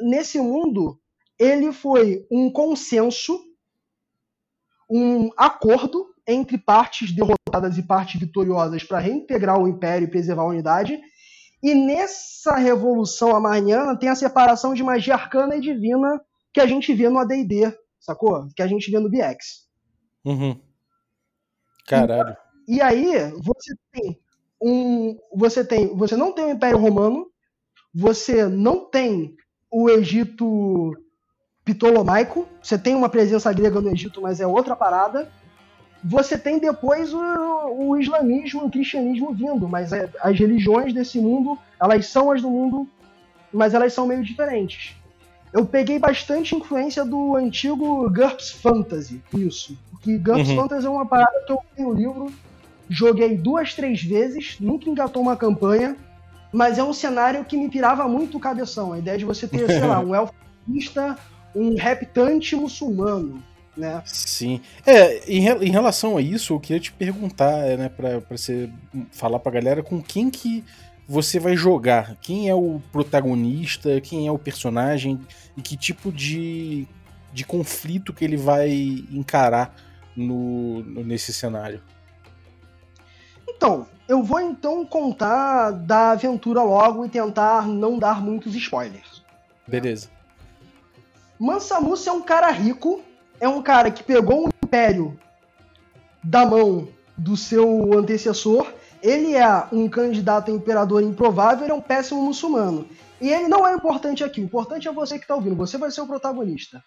nesse 0.00 0.38
mundo 0.38 1.00
ele 1.38 1.72
foi 1.72 2.26
um 2.30 2.50
consenso, 2.50 3.38
um 4.90 5.30
acordo 5.36 6.06
entre 6.26 6.58
partes 6.58 7.12
derrotadas 7.12 7.78
e 7.78 7.82
partes 7.82 8.20
vitoriosas 8.20 8.82
para 8.84 8.98
reintegrar 8.98 9.58
o 9.58 9.68
império 9.68 10.06
e 10.06 10.10
preservar 10.10 10.42
a 10.42 10.48
unidade. 10.48 11.00
E 11.62 11.74
nessa 11.74 12.56
revolução 12.56 13.34
amarniana 13.34 13.98
tem 13.98 14.08
a 14.08 14.14
separação 14.14 14.74
de 14.74 14.82
magia 14.82 15.14
arcana 15.14 15.56
e 15.56 15.60
divina 15.60 16.20
que 16.52 16.60
a 16.60 16.66
gente 16.66 16.92
vê 16.94 17.08
no 17.08 17.18
AD&D, 17.18 17.76
sacou? 17.98 18.48
Que 18.54 18.62
a 18.62 18.66
gente 18.66 18.90
vê 18.90 18.98
no 18.98 19.10
BX. 19.10 19.68
Uhum. 20.24 20.60
Caralho. 21.86 22.36
E, 22.66 22.76
e 22.76 22.80
aí 22.80 23.32
você 23.40 23.74
tem 23.92 24.20
um, 24.62 25.18
você 25.34 25.64
tem, 25.64 25.94
você 25.96 26.16
não 26.16 26.32
tem 26.32 26.46
o 26.46 26.50
Império 26.50 26.78
Romano, 26.78 27.30
você 27.94 28.46
não 28.46 28.88
tem 28.88 29.34
o 29.70 29.88
Egito 29.88 30.92
Ptolomaico, 31.64 32.48
você 32.62 32.78
tem 32.78 32.94
uma 32.94 33.08
presença 33.08 33.52
grega 33.52 33.80
no 33.80 33.90
Egito, 33.90 34.20
mas 34.20 34.40
é 34.40 34.46
outra 34.46 34.74
parada. 34.74 35.30
Você 36.02 36.38
tem 36.38 36.58
depois 36.58 37.12
o, 37.12 37.18
o 37.18 37.96
islamismo, 37.96 38.64
o 38.64 38.70
cristianismo 38.70 39.32
vindo, 39.32 39.68
mas 39.68 39.92
é, 39.92 40.08
as 40.20 40.38
religiões 40.38 40.92
desse 40.92 41.18
mundo, 41.20 41.58
elas 41.80 42.06
são 42.06 42.30
as 42.30 42.40
do 42.40 42.50
mundo, 42.50 42.88
mas 43.52 43.74
elas 43.74 43.92
são 43.92 44.06
meio 44.06 44.22
diferentes. 44.22 44.96
Eu 45.52 45.64
peguei 45.64 45.98
bastante 45.98 46.54
influência 46.54 47.04
do 47.04 47.34
antigo 47.34 48.08
GURPS 48.10 48.52
Fantasy, 48.52 49.22
isso. 49.34 49.76
Porque 49.90 50.18
GURPS 50.18 50.50
uhum. 50.50 50.56
Fantasy 50.56 50.86
é 50.86 50.90
uma 50.90 51.06
parada 51.06 51.44
que 51.46 51.52
eu 51.52 51.58
tenho 51.74 51.88
o 51.88 51.94
livro, 51.94 52.32
joguei 52.88 53.36
duas, 53.36 53.74
três 53.74 54.02
vezes, 54.02 54.56
nunca 54.60 54.88
engatou 54.88 55.22
uma 55.22 55.36
campanha, 55.36 55.96
mas 56.52 56.78
é 56.78 56.84
um 56.84 56.92
cenário 56.92 57.44
que 57.44 57.56
me 57.56 57.68
pirava 57.68 58.06
muito 58.06 58.36
o 58.36 58.40
cabeção. 58.40 58.92
A 58.92 58.98
ideia 58.98 59.18
de 59.18 59.24
você 59.24 59.48
ter, 59.48 59.66
sei 59.66 59.80
lá, 59.80 60.00
um 60.00 60.14
elfista, 60.68 61.18
um 61.54 61.74
reptante 61.74 62.54
muçulmano, 62.54 63.42
né? 63.78 64.02
Sim. 64.04 64.60
É, 64.84 65.18
em, 65.30 65.46
em, 65.46 65.70
relação 65.70 66.16
a 66.16 66.20
isso, 66.20 66.52
eu 66.52 66.60
queria 66.60 66.80
te 66.80 66.92
perguntar, 66.92 67.66
é, 67.66 67.76
né, 67.76 67.88
pra, 67.88 68.20
pra 68.20 68.36
você 68.36 68.68
falar 69.12 69.38
pra 69.38 69.52
galera 69.52 69.82
com 69.82 70.02
quem 70.02 70.28
que 70.30 70.64
você 71.08 71.38
vai 71.38 71.56
jogar. 71.56 72.16
Quem 72.20 72.50
é 72.50 72.54
o 72.54 72.82
protagonista, 72.92 74.00
quem 74.00 74.26
é 74.26 74.32
o 74.32 74.38
personagem 74.38 75.18
e 75.56 75.62
que 75.62 75.76
tipo 75.76 76.12
de, 76.12 76.86
de 77.32 77.44
conflito 77.44 78.12
que 78.12 78.24
ele 78.24 78.36
vai 78.36 78.70
encarar 79.10 79.74
no, 80.14 80.82
nesse 80.82 81.32
cenário. 81.32 81.80
Então, 83.48 83.86
eu 84.06 84.22
vou 84.22 84.40
então 84.40 84.84
contar 84.84 85.70
da 85.70 86.10
aventura 86.10 86.62
logo 86.62 87.06
e 87.06 87.08
tentar 87.08 87.66
não 87.66 87.98
dar 87.98 88.20
muitos 88.20 88.54
spoilers. 88.54 89.22
Beleza. 89.66 90.10
Mansa 91.38 91.80
Musa 91.80 92.10
é 92.10 92.12
um 92.12 92.22
cara 92.22 92.50
rico, 92.50 93.02
é 93.40 93.48
um 93.48 93.62
cara 93.62 93.90
que 93.90 94.02
pegou 94.02 94.46
um 94.46 94.48
império 94.64 95.18
da 96.22 96.44
mão 96.44 96.88
do 97.16 97.36
seu 97.36 97.96
antecessor. 97.98 98.72
Ele 99.02 99.34
é 99.34 99.66
um 99.72 99.88
candidato 99.88 100.50
a 100.50 100.54
imperador 100.54 101.02
improvável, 101.02 101.64
ele 101.64 101.72
é 101.72 101.74
um 101.74 101.80
péssimo 101.80 102.22
muçulmano. 102.22 102.88
E 103.20 103.30
ele 103.30 103.48
não 103.48 103.66
é 103.66 103.74
importante 103.74 104.22
aqui, 104.22 104.40
o 104.40 104.44
importante 104.44 104.86
é 104.86 104.92
você 104.92 105.16
que 105.16 105.24
está 105.24 105.34
ouvindo, 105.34 105.56
você 105.56 105.76
vai 105.76 105.90
ser 105.90 106.00
o 106.00 106.06
protagonista. 106.06 106.82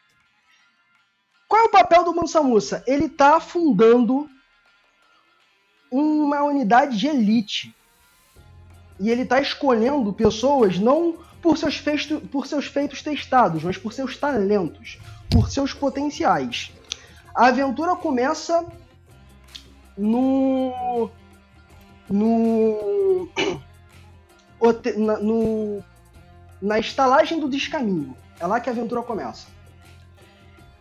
Qual 1.47 1.62
é 1.62 1.66
o 1.66 1.72
papel 1.72 2.04
do 2.06 2.16
Mansa 2.16 2.41
Musa? 2.41 2.84
Ele 2.88 3.06
está 3.06 3.39
fundando 3.39 4.30
uma 5.91 6.41
unidade 6.43 6.97
de 6.97 7.08
elite. 7.08 7.76
E 8.97 9.10
ele 9.10 9.24
está 9.24 9.41
escolhendo 9.41 10.14
pessoas 10.14 10.80
não 10.80 11.18
por 11.41 11.58
seus, 11.58 11.76
feitos, 11.76 12.06
por 12.30 12.47
seus 12.47 12.68
feitos 12.68 13.02
testados, 13.02 13.64
mas 13.64 13.78
por 13.78 13.91
seus 13.91 14.16
talentos, 14.16 14.99
por 15.32 15.50
seus 15.50 15.74
potenciais. 15.74 16.72
A 17.34 17.48
aventura 17.48 17.96
começa 17.96 18.66
no. 19.98 21.10
no. 22.10 23.30
na, 24.98 25.18
no, 25.18 25.84
na 26.62 26.78
estalagem 26.78 27.40
do 27.40 27.50
descaminho. 27.50 28.16
É 28.40 28.46
lá 28.46 28.60
que 28.60 28.70
a 28.70 28.74
aventura 28.74 29.02
começa. 29.02 29.48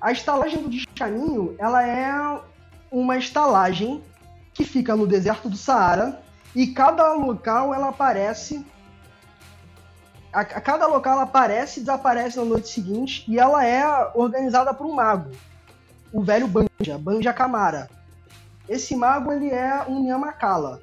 A 0.01 0.13
estalagem 0.13 0.63
do 0.63 0.69
descaminho, 0.69 1.55
ela 1.59 1.87
é 1.87 2.41
uma 2.91 3.17
estalagem 3.17 4.03
que 4.53 4.65
fica 4.65 4.97
no 4.97 5.07
deserto 5.07 5.49
do 5.49 5.57
Saara 5.57 6.23
e 6.55 6.69
cada 6.69 7.13
local 7.13 7.73
ela 7.73 7.91
aparece 7.91 8.65
a, 10.33 10.41
a, 10.41 10.61
cada 10.61 10.87
local 10.87 11.15
ela 11.15 11.23
aparece 11.23 11.81
e 11.81 11.83
desaparece 11.83 12.37
na 12.37 12.45
noite 12.45 12.69
seguinte 12.69 13.25
e 13.29 13.39
ela 13.39 13.65
é 13.65 13.85
organizada 14.15 14.73
por 14.73 14.87
um 14.87 14.95
mago, 14.95 15.31
o 16.13 16.23
velho 16.23 16.47
Banja, 16.47 16.99
Banja 16.99 17.33
Kamara. 17.33 17.89
Esse 18.69 18.95
mago 18.95 19.33
ele 19.33 19.51
é 19.51 19.85
um 19.89 20.07
Yamakala, 20.07 20.81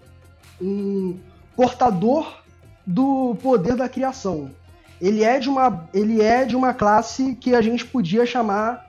um 0.62 1.18
portador 1.56 2.42
do 2.86 3.36
poder 3.42 3.76
da 3.76 3.88
criação. 3.88 4.52
Ele 5.00 5.24
é 5.24 5.40
de 5.40 5.48
uma 5.48 5.88
ele 5.94 6.22
é 6.22 6.44
de 6.44 6.56
uma 6.56 6.74
classe 6.74 7.36
que 7.36 7.54
a 7.56 7.62
gente 7.62 7.86
podia 7.86 8.26
chamar 8.26 8.88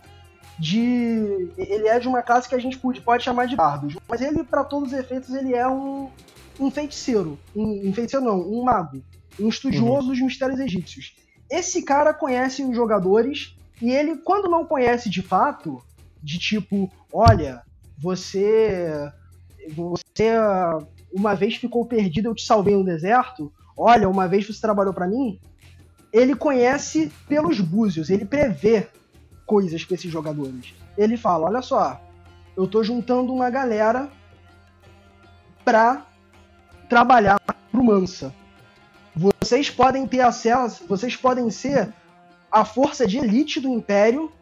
de. 0.59 1.51
Ele 1.57 1.87
é 1.87 1.99
de 2.01 2.09
uma 2.09 2.23
classe 2.23 2.49
que 2.49 2.55
a 2.55 2.59
gente 2.59 2.79
pode, 2.79 3.01
pode 3.01 3.23
chamar 3.23 3.47
de 3.47 3.55
bardos. 3.55 3.97
Mas 4.09 4.21
ele, 4.21 4.43
para 4.43 4.65
todos 4.65 4.93
os 4.93 4.99
efeitos, 4.99 5.33
ele 5.35 5.55
é 5.55 5.69
um, 5.69 6.11
um 6.59 6.71
feiticeiro. 6.71 7.39
Um, 7.55 7.89
um 7.89 7.93
feiticeiro 7.93 8.25
não, 8.25 8.41
um 8.41 8.65
mago. 8.65 9.03
Um 9.39 9.49
estudioso 9.49 10.03
uhum. 10.03 10.09
dos 10.09 10.21
mistérios 10.21 10.61
egípcios. 10.61 11.17
Esse 11.51 11.83
cara 11.83 12.13
conhece 12.13 12.63
os 12.63 12.75
jogadores 12.75 13.57
e 13.81 13.91
ele, 13.91 14.17
quando 14.17 14.51
não 14.51 14.67
conhece 14.67 15.09
de 15.09 15.23
fato, 15.23 15.83
de 16.23 16.39
tipo, 16.39 16.91
olha, 17.13 17.63
você. 17.97 19.11
Você 19.77 20.25
uma 21.13 21.35
vez 21.35 21.57
ficou 21.57 21.85
perdido, 21.87 22.29
eu 22.29 22.35
te 22.35 22.45
salvei 22.45 22.75
no 22.75 22.85
deserto. 22.85 23.53
Olha, 23.77 24.09
uma 24.09 24.27
vez 24.27 24.47
você 24.47 24.61
trabalhou 24.61 24.93
para 24.93 25.07
mim. 25.07 25.41
Ele 26.13 26.35
conhece 26.35 27.13
pelos 27.29 27.61
búzios, 27.61 28.11
ele 28.11 28.25
prevê 28.25 28.89
coisas 29.47 29.85
para 29.85 29.95
esses 29.95 30.11
jogadores. 30.11 30.75
Ele 30.97 31.17
fala: 31.17 31.47
olha 31.47 31.63
só, 31.63 32.01
eu 32.57 32.67
tô 32.67 32.83
juntando 32.83 33.33
uma 33.33 33.51
galera 33.51 34.11
pra 35.65 36.07
trabalhar 36.89 37.39
pro 37.71 37.85
Mansa. 37.85 38.35
Vocês 39.43 39.71
podem 39.71 40.07
ter 40.07 40.21
acesso, 40.21 40.85
vocês 40.89 41.17
podem 41.17 41.51
ser 41.51 41.93
a 42.51 42.65
força 42.65 43.07
de 43.07 43.19
elite 43.19 43.61
do 43.61 43.69
Império 43.69 44.33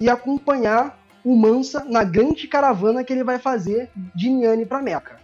e 0.00 0.08
acompanhar 0.08 0.98
o 1.24 1.36
Mansa 1.36 1.84
na 1.84 2.02
grande 2.02 2.48
caravana 2.48 3.04
que 3.04 3.12
ele 3.12 3.22
vai 3.22 3.38
fazer 3.38 3.90
de 4.14 4.28
Niane 4.28 4.66
para 4.66 4.82
Meca. 4.82 5.20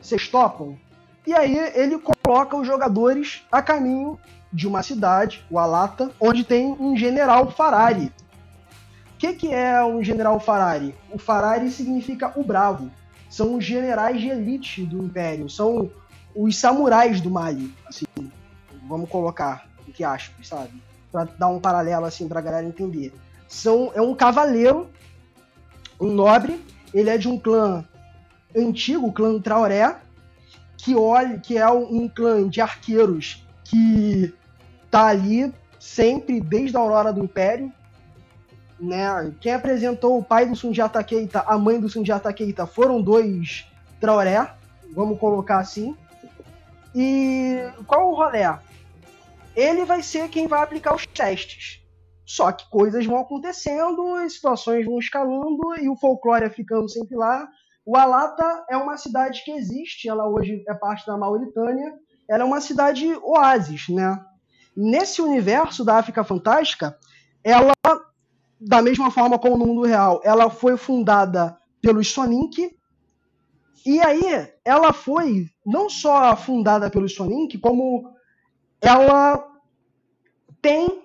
Vocês 0.00 0.28
topam? 0.28 0.78
E 1.26 1.34
aí 1.34 1.58
ele 1.74 1.98
coloca 1.98 2.56
os 2.56 2.66
jogadores 2.66 3.42
a 3.50 3.60
caminho 3.60 4.18
de 4.52 4.66
uma 4.66 4.82
cidade, 4.82 5.44
o 5.50 5.58
Alata, 5.58 6.10
onde 6.20 6.44
tem 6.44 6.76
um 6.78 6.96
general 6.96 7.50
Farari, 7.50 8.12
que, 9.20 9.34
que 9.34 9.52
é 9.52 9.84
um 9.84 10.02
general 10.02 10.40
Farari? 10.40 10.94
O 11.12 11.18
Farari 11.18 11.70
significa 11.70 12.32
o 12.36 12.42
bravo. 12.42 12.90
São 13.28 13.56
os 13.56 13.64
generais 13.64 14.18
de 14.18 14.28
elite 14.28 14.82
do 14.82 15.04
Império. 15.04 15.50
São 15.50 15.90
os 16.34 16.56
samurais 16.56 17.20
do 17.20 17.30
Mali. 17.30 17.70
Assim, 17.86 18.06
vamos 18.90 19.08
colocar 19.08 19.70
entre 19.88 20.04
aspas, 20.04 20.48
sabe? 20.48 20.82
Pra 21.10 21.24
dar 21.24 21.48
um 21.48 21.60
paralelo 21.60 22.04
assim 22.04 22.28
pra 22.28 22.40
galera 22.40 22.66
entender. 22.66 23.12
São, 23.48 23.90
é 23.94 24.00
um 24.00 24.14
cavaleiro, 24.14 24.88
um 26.00 26.12
nobre. 26.12 26.60
Ele 26.92 27.10
é 27.10 27.16
de 27.16 27.28
um 27.28 27.38
clã 27.38 27.84
antigo, 28.56 29.08
o 29.08 29.12
clã 29.12 29.40
Traoré, 29.40 29.96
que 30.76 30.94
olha, 30.94 31.38
que 31.38 31.56
é 31.56 31.68
um 31.68 32.08
clã 32.08 32.48
de 32.48 32.60
arqueiros 32.60 33.44
que 33.64 34.34
tá 34.90 35.06
ali 35.06 35.52
sempre 35.78 36.40
desde 36.40 36.76
a 36.76 36.80
aurora 36.80 37.12
do 37.12 37.22
Império, 37.22 37.72
né? 38.78 39.32
Quem 39.40 39.52
apresentou 39.52 40.18
o 40.18 40.24
pai 40.24 40.46
do 40.46 40.56
Sundiata 40.56 41.02
Keita, 41.04 41.44
a 41.46 41.56
mãe 41.56 41.78
do 41.78 41.88
Sundiata 41.88 42.32
Keita, 42.32 42.66
foram 42.66 43.00
dois 43.00 43.66
Traoré, 44.00 44.52
vamos 44.92 45.18
colocar 45.18 45.58
assim. 45.58 45.96
E 46.94 47.62
qual 47.86 48.10
o 48.10 48.14
rolê? 48.14 48.44
Ele 49.60 49.84
vai 49.84 50.02
ser 50.02 50.28
quem 50.28 50.46
vai 50.46 50.62
aplicar 50.62 50.94
os 50.94 51.06
testes. 51.06 51.80
Só 52.24 52.52
que 52.52 52.68
coisas 52.70 53.04
vão 53.04 53.18
acontecendo, 53.18 54.16
situações 54.28 54.86
vão 54.86 54.98
escalando 54.98 55.74
e 55.80 55.88
o 55.88 55.96
folclore 55.96 56.44
é 56.44 56.50
ficando 56.50 56.88
sempre 56.88 57.16
lá. 57.16 57.48
O 57.84 57.96
Alata 57.96 58.64
é 58.70 58.76
uma 58.76 58.96
cidade 58.96 59.42
que 59.44 59.50
existe, 59.50 60.08
ela 60.08 60.28
hoje 60.28 60.62
é 60.68 60.74
parte 60.74 61.04
da 61.06 61.16
Mauritânia, 61.16 61.92
ela 62.28 62.44
é 62.44 62.46
uma 62.46 62.60
cidade 62.60 63.12
oásis, 63.22 63.88
né? 63.88 64.24
Nesse 64.76 65.20
universo 65.20 65.84
da 65.84 65.98
África 65.98 66.22
Fantástica, 66.22 66.96
ela, 67.42 67.72
da 68.60 68.80
mesma 68.80 69.10
forma 69.10 69.38
como 69.38 69.58
no 69.58 69.66
mundo 69.66 69.86
real, 69.86 70.20
ela 70.22 70.48
foi 70.48 70.76
fundada 70.76 71.58
pelos 71.82 72.12
Sonink, 72.12 72.70
e 73.84 74.00
aí 74.00 74.48
ela 74.64 74.92
foi 74.92 75.46
não 75.66 75.90
só 75.90 76.36
fundada 76.36 76.88
pelos 76.88 77.14
Sonink, 77.14 77.58
como 77.58 78.08
ela 78.80 79.49
tem 80.62 81.02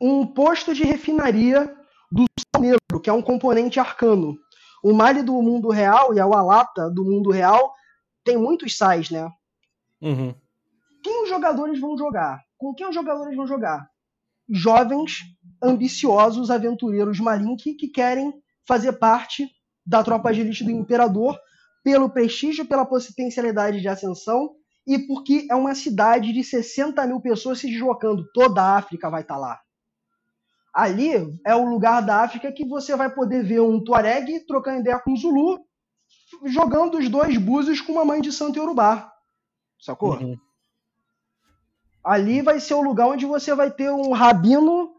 um 0.00 0.26
posto 0.26 0.74
de 0.74 0.84
refinaria 0.84 1.74
do 2.10 2.24
sal 2.38 2.62
negro, 2.62 3.00
que 3.02 3.10
é 3.10 3.12
um 3.12 3.22
componente 3.22 3.80
arcano. 3.80 4.36
O 4.82 4.92
Mali 4.92 5.22
do 5.22 5.40
mundo 5.42 5.70
real 5.70 6.14
e 6.14 6.20
a 6.20 6.26
Walata 6.26 6.88
do 6.90 7.04
mundo 7.04 7.30
real 7.30 7.72
tem 8.24 8.36
muitos 8.36 8.76
sais, 8.76 9.10
né? 9.10 9.30
Uhum. 10.00 10.34
Quem 11.02 11.22
os 11.24 11.28
jogadores 11.28 11.80
vão 11.80 11.96
jogar? 11.96 12.42
Com 12.56 12.74
quem 12.74 12.88
os 12.88 12.94
jogadores 12.94 13.36
vão 13.36 13.46
jogar? 13.46 13.88
Jovens, 14.48 15.18
ambiciosos 15.62 16.50
aventureiros 16.50 17.20
Malink 17.20 17.74
que 17.74 17.88
querem 17.88 18.32
fazer 18.66 18.92
parte 18.94 19.48
da 19.84 20.02
tropa 20.02 20.32
de 20.32 20.40
elite 20.40 20.64
do 20.64 20.70
Imperador 20.70 21.38
pelo 21.82 22.10
prestígio, 22.10 22.66
pela 22.66 22.84
potencialidade 22.84 23.80
de 23.80 23.88
ascensão 23.88 24.54
e 24.88 24.98
porque 24.98 25.46
é 25.50 25.54
uma 25.54 25.74
cidade 25.74 26.32
de 26.32 26.42
60 26.42 27.06
mil 27.06 27.20
pessoas 27.20 27.58
se 27.58 27.68
deslocando. 27.68 28.26
Toda 28.32 28.62
a 28.62 28.78
África 28.78 29.10
vai 29.10 29.20
estar 29.20 29.34
tá 29.34 29.40
lá. 29.40 29.60
Ali 30.72 31.10
é 31.44 31.54
o 31.54 31.68
lugar 31.68 32.00
da 32.00 32.22
África 32.22 32.50
que 32.50 32.64
você 32.64 32.96
vai 32.96 33.12
poder 33.14 33.44
ver 33.44 33.60
um 33.60 33.84
Tuareg 33.84 34.46
trocando 34.46 34.80
ideia 34.80 34.98
com 34.98 35.12
um 35.12 35.16
Zulu, 35.16 35.60
jogando 36.46 36.96
os 36.96 37.08
dois 37.10 37.36
búzios 37.36 37.82
com 37.82 37.92
uma 37.92 38.04
mãe 38.04 38.22
de 38.22 38.32
santo 38.32 38.58
Yorubá. 38.58 39.12
Sacou? 39.78 40.14
Uhum. 40.14 40.38
Ali 42.02 42.40
vai 42.40 42.58
ser 42.58 42.72
o 42.72 42.80
lugar 42.80 43.08
onde 43.08 43.26
você 43.26 43.54
vai 43.54 43.70
ter 43.70 43.90
um 43.90 44.12
rabino, 44.12 44.94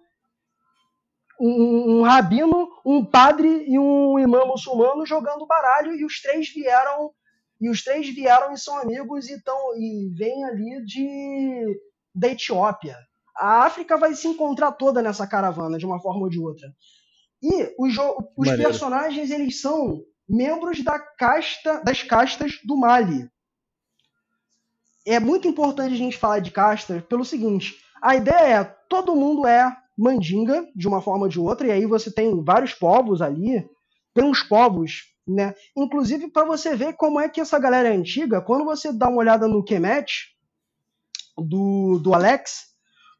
um, 1.39 1.99
um 1.99 2.01
rabino, 2.03 2.69
um 2.85 3.03
padre 3.03 3.65
e 3.67 3.79
um 3.79 4.19
imã 4.19 4.45
muçulmano 4.45 5.03
jogando 5.03 5.47
baralho 5.47 5.95
e 5.95 6.05
os 6.05 6.21
três 6.21 6.47
vieram 6.49 7.11
e 7.59 7.69
os 7.69 7.83
três 7.83 8.07
vieram 8.09 8.53
e 8.53 8.57
são 8.57 8.77
amigos 8.77 9.29
e, 9.29 9.41
tão, 9.43 9.75
e 9.77 10.09
vêm 10.15 10.45
ali 10.45 10.85
de 10.85 11.79
da 12.15 12.29
Etiópia. 12.29 12.97
A 13.37 13.63
África 13.63 13.97
vai 13.97 14.13
se 14.15 14.27
encontrar 14.27 14.71
toda 14.73 15.01
nessa 15.01 15.27
caravana, 15.27 15.77
de 15.77 15.85
uma 15.85 16.01
forma 16.01 16.21
ou 16.21 16.29
de 16.29 16.39
outra. 16.39 16.67
E 17.41 17.73
os, 17.77 17.95
os 18.35 18.49
personagens, 18.51 19.31
eles 19.31 19.61
são 19.61 20.03
membros 20.27 20.83
da 20.83 20.99
casta, 20.99 21.81
das 21.83 22.03
castas 22.03 22.59
do 22.65 22.75
Mali. 22.75 23.29
É 25.07 25.19
muito 25.19 25.47
importante 25.47 25.93
a 25.93 25.97
gente 25.97 26.17
falar 26.17 26.39
de 26.39 26.51
castas 26.51 27.01
pelo 27.05 27.23
seguinte: 27.23 27.77
a 28.01 28.15
ideia 28.15 28.59
é 28.59 28.63
todo 28.63 29.15
mundo 29.15 29.47
é 29.47 29.75
mandinga, 29.97 30.67
de 30.75 30.87
uma 30.87 31.01
forma 31.01 31.23
ou 31.23 31.29
de 31.29 31.39
outra, 31.39 31.67
e 31.67 31.71
aí 31.71 31.85
você 31.85 32.11
tem 32.11 32.43
vários 32.43 32.73
povos 32.73 33.21
ali. 33.21 33.67
Tem 34.13 34.23
uns 34.23 34.43
povos 34.43 35.03
né? 35.29 35.53
Inclusive 35.75 36.29
para 36.29 36.45
você 36.45 36.75
ver 36.75 36.93
como 36.93 37.19
é 37.19 37.29
que 37.29 37.39
essa 37.39 37.59
galera 37.59 37.89
é 37.89 37.95
antiga, 37.95 38.41
quando 38.41 38.65
você 38.65 38.91
dá 38.91 39.07
uma 39.07 39.19
olhada 39.19 39.47
no 39.47 39.63
Kemet 39.63 40.35
do, 41.37 41.99
do 41.99 42.13
Alex, 42.13 42.69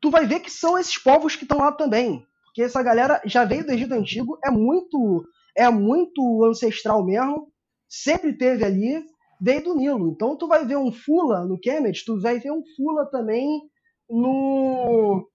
tu 0.01 0.09
vai 0.09 0.25
ver 0.25 0.39
que 0.39 0.51
são 0.51 0.77
esses 0.77 0.97
povos 0.97 1.35
que 1.35 1.43
estão 1.43 1.59
lá 1.59 1.71
também, 1.71 2.25
porque 2.45 2.63
essa 2.63 2.81
galera 2.81 3.21
já 3.25 3.45
veio 3.45 3.65
do 3.65 3.71
Egito 3.71 3.93
antigo, 3.93 4.37
é 4.43 4.49
muito 4.49 5.25
é 5.55 5.69
muito 5.69 6.45
ancestral 6.45 7.05
mesmo, 7.05 7.51
sempre 7.87 8.33
teve 8.33 8.63
ali, 8.63 9.03
veio 9.41 9.63
do 9.63 9.75
Nilo. 9.75 10.09
Então 10.09 10.35
tu 10.37 10.47
vai 10.47 10.65
ver 10.65 10.77
um 10.77 10.91
Fula 10.91 11.43
no 11.45 11.59
Kemet, 11.59 12.05
tu 12.05 12.19
vai 12.19 12.39
ver 12.39 12.51
um 12.51 12.63
Fula 12.75 13.05
também 13.05 13.69
no 14.09 15.28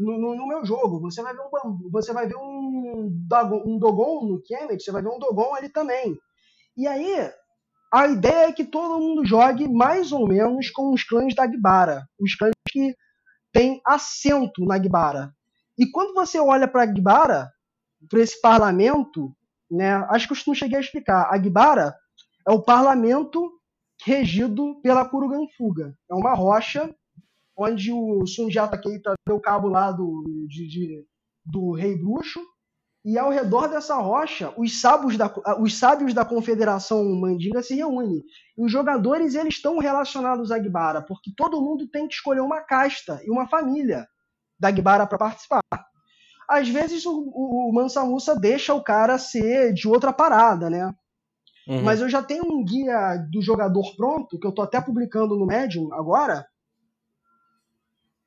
no, 0.00 0.18
no, 0.18 0.34
no, 0.34 0.46
meu 0.46 0.64
jogo. 0.64 1.00
Você 1.00 1.22
vai 1.22 1.34
ver 1.34 1.42
um, 1.42 1.90
você 1.90 2.12
vai 2.12 2.26
ver 2.26 2.36
um, 2.36 3.06
um 3.66 3.78
Dogon 3.78 4.26
no 4.26 4.42
Kemet, 4.42 4.82
você 4.82 4.90
vai 4.90 5.02
ver 5.02 5.10
um 5.10 5.18
Dogon 5.18 5.54
ali 5.54 5.68
também. 5.68 6.16
E 6.76 6.86
aí, 6.86 7.30
a 7.92 8.06
ideia 8.06 8.48
é 8.48 8.52
que 8.52 8.64
todo 8.64 9.00
mundo 9.00 9.24
jogue 9.24 9.68
mais 9.68 10.12
ou 10.12 10.26
menos 10.26 10.70
com 10.70 10.92
os 10.92 11.04
clãs 11.04 11.34
da 11.34 11.44
Agbara, 11.44 12.06
os 12.18 12.34
clãs 12.34 12.52
que 12.70 12.94
têm 13.52 13.80
assento 13.86 14.64
na 14.64 14.76
Agbara. 14.76 15.34
E 15.78 15.90
quando 15.90 16.14
você 16.14 16.38
olha 16.38 16.68
para 16.68 16.82
Agbara, 16.82 17.50
para 18.08 18.20
esse 18.20 18.40
parlamento, 18.40 19.34
né, 19.70 19.94
acho 20.10 20.26
que 20.26 20.34
eu 20.34 20.42
não 20.46 20.54
cheguei 20.54 20.78
a 20.78 20.80
explicar. 20.80 21.22
A 21.24 21.34
Agbara 21.34 21.94
é 22.46 22.52
o 22.52 22.62
parlamento 22.62 23.50
regido 24.04 24.80
pela 24.82 25.04
Kuruganfuga. 25.04 25.94
É 26.10 26.14
uma 26.14 26.34
rocha 26.34 26.94
onde 27.60 27.92
o 27.92 28.26
Sundiata 28.26 28.78
Keita 28.78 29.14
deu 29.26 29.38
cabo 29.38 29.68
lá 29.68 29.92
do, 29.92 30.24
de, 30.48 30.66
de, 30.66 31.04
do 31.44 31.72
rei 31.72 31.96
bruxo, 31.96 32.40
e 33.04 33.18
ao 33.18 33.30
redor 33.30 33.68
dessa 33.68 33.96
rocha, 33.96 34.52
os 34.58 34.80
sábios 34.80 35.16
da, 35.16 35.32
os 35.58 35.78
sábios 35.78 36.12
da 36.12 36.24
Confederação 36.24 37.02
Mandinga 37.18 37.62
se 37.62 37.74
reúnem. 37.74 38.22
E 38.58 38.64
os 38.64 38.70
jogadores 38.70 39.34
eles 39.34 39.54
estão 39.54 39.78
relacionados 39.78 40.50
a 40.50 40.56
Agbara, 40.56 41.00
porque 41.00 41.32
todo 41.34 41.62
mundo 41.62 41.88
tem 41.88 42.06
que 42.06 42.14
escolher 42.14 42.40
uma 42.40 42.60
casta 42.60 43.20
e 43.24 43.30
uma 43.30 43.48
família 43.48 44.06
da 44.58 44.68
Agbara 44.68 45.06
para 45.06 45.16
participar. 45.16 45.62
Às 46.46 46.68
vezes 46.68 47.06
o, 47.06 47.12
o, 47.12 47.70
o 47.70 47.72
Mansa 47.72 48.04
Musa 48.04 48.38
deixa 48.38 48.74
o 48.74 48.84
cara 48.84 49.16
ser 49.16 49.72
de 49.72 49.88
outra 49.88 50.12
parada, 50.12 50.68
né? 50.68 50.92
Uhum. 51.66 51.82
Mas 51.82 52.00
eu 52.00 52.08
já 52.08 52.22
tenho 52.22 52.44
um 52.44 52.62
guia 52.62 53.16
do 53.30 53.40
jogador 53.40 53.96
pronto, 53.96 54.38
que 54.38 54.46
eu 54.46 54.52
tô 54.52 54.60
até 54.60 54.78
publicando 54.80 55.36
no 55.38 55.46
Medium 55.46 55.92
agora, 55.94 56.44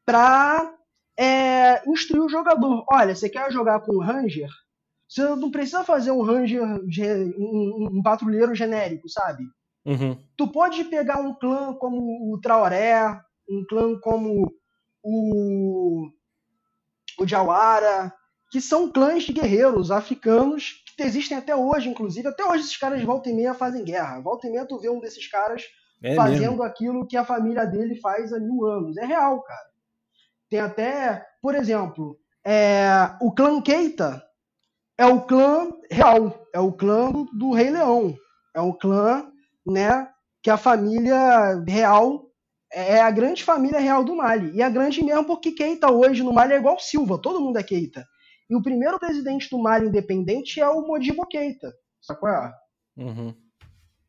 para 0.05 0.73
é, 1.17 1.81
instruir 1.89 2.23
o 2.23 2.29
jogador. 2.29 2.85
Olha, 2.91 3.15
você 3.15 3.29
quer 3.29 3.51
jogar 3.51 3.81
com 3.81 3.93
o 3.93 4.01
Ranger? 4.01 4.49
Você 5.07 5.23
não 5.35 5.51
precisa 5.51 5.83
fazer 5.83 6.11
um 6.11 6.23
Ranger, 6.23 6.63
um, 7.37 7.89
um 7.97 8.01
patrulheiro 8.01 8.55
genérico, 8.55 9.07
sabe? 9.07 9.43
Uhum. 9.85 10.17
Tu 10.37 10.47
pode 10.47 10.83
pegar 10.85 11.19
um 11.19 11.33
clã 11.35 11.73
como 11.73 12.33
o 12.33 12.39
Traoré, 12.39 13.21
um 13.49 13.63
clã 13.69 13.99
como 13.99 14.51
o, 15.03 16.07
o 17.19 17.27
Jawara, 17.27 18.11
que 18.49 18.61
são 18.61 18.91
clãs 18.91 19.23
de 19.23 19.33
guerreiros 19.33 19.91
africanos 19.91 20.83
que 20.95 21.03
existem 21.03 21.37
até 21.37 21.55
hoje, 21.55 21.89
inclusive. 21.89 22.27
Até 22.27 22.43
hoje 22.45 22.63
esses 22.63 22.77
caras 22.77 23.03
volta 23.03 23.29
e 23.29 23.33
meia 23.33 23.53
fazem 23.53 23.83
guerra. 23.83 24.21
Volta 24.21 24.47
e 24.47 24.51
meia 24.51 24.65
tu 24.65 24.79
vê 24.79 24.89
um 24.89 24.99
desses 24.99 25.27
caras 25.27 25.63
é 26.01 26.15
fazendo 26.15 26.51
mesmo. 26.51 26.63
aquilo 26.63 27.07
que 27.07 27.17
a 27.17 27.25
família 27.25 27.65
dele 27.65 27.99
faz 27.99 28.31
há 28.31 28.39
mil 28.39 28.65
anos. 28.65 28.97
É 28.97 29.05
real, 29.05 29.41
cara. 29.41 29.72
Tem 30.53 30.59
até, 30.59 31.25
por 31.41 31.55
exemplo, 31.55 32.15
é, 32.45 33.09
o 33.19 33.31
clã 33.31 33.59
Keita 33.59 34.23
é 34.95 35.03
o 35.03 35.25
clã 35.25 35.71
real, 35.89 36.45
é 36.53 36.59
o 36.59 36.71
clã 36.71 37.11
do, 37.11 37.23
do 37.33 37.53
Rei 37.53 37.71
Leão, 37.71 38.15
é 38.55 38.61
o 38.61 38.71
clã, 38.71 39.31
né, 39.65 40.07
que 40.43 40.51
a 40.51 40.57
família 40.57 41.59
real 41.67 42.27
é 42.71 43.01
a 43.01 43.09
grande 43.09 43.43
família 43.43 43.79
real 43.79 44.03
do 44.03 44.15
Mali. 44.15 44.55
E 44.55 44.61
a 44.61 44.69
grande 44.69 45.03
mesmo 45.03 45.25
porque 45.25 45.53
Keita 45.53 45.91
hoje 45.91 46.21
no 46.21 46.31
Mali 46.31 46.53
é 46.53 46.57
igual 46.57 46.77
Silva, 46.77 47.19
todo 47.19 47.41
mundo 47.41 47.57
é 47.57 47.63
Keita. 47.63 48.05
E 48.47 48.55
o 48.55 48.61
primeiro 48.61 48.99
presidente 48.99 49.49
do 49.49 49.57
Mali 49.57 49.87
independente 49.87 50.61
é 50.61 50.69
o 50.69 50.85
Modibo 50.85 51.25
Keita. 51.25 51.73
Sacou? 51.99 52.29
Uhum 52.95 53.42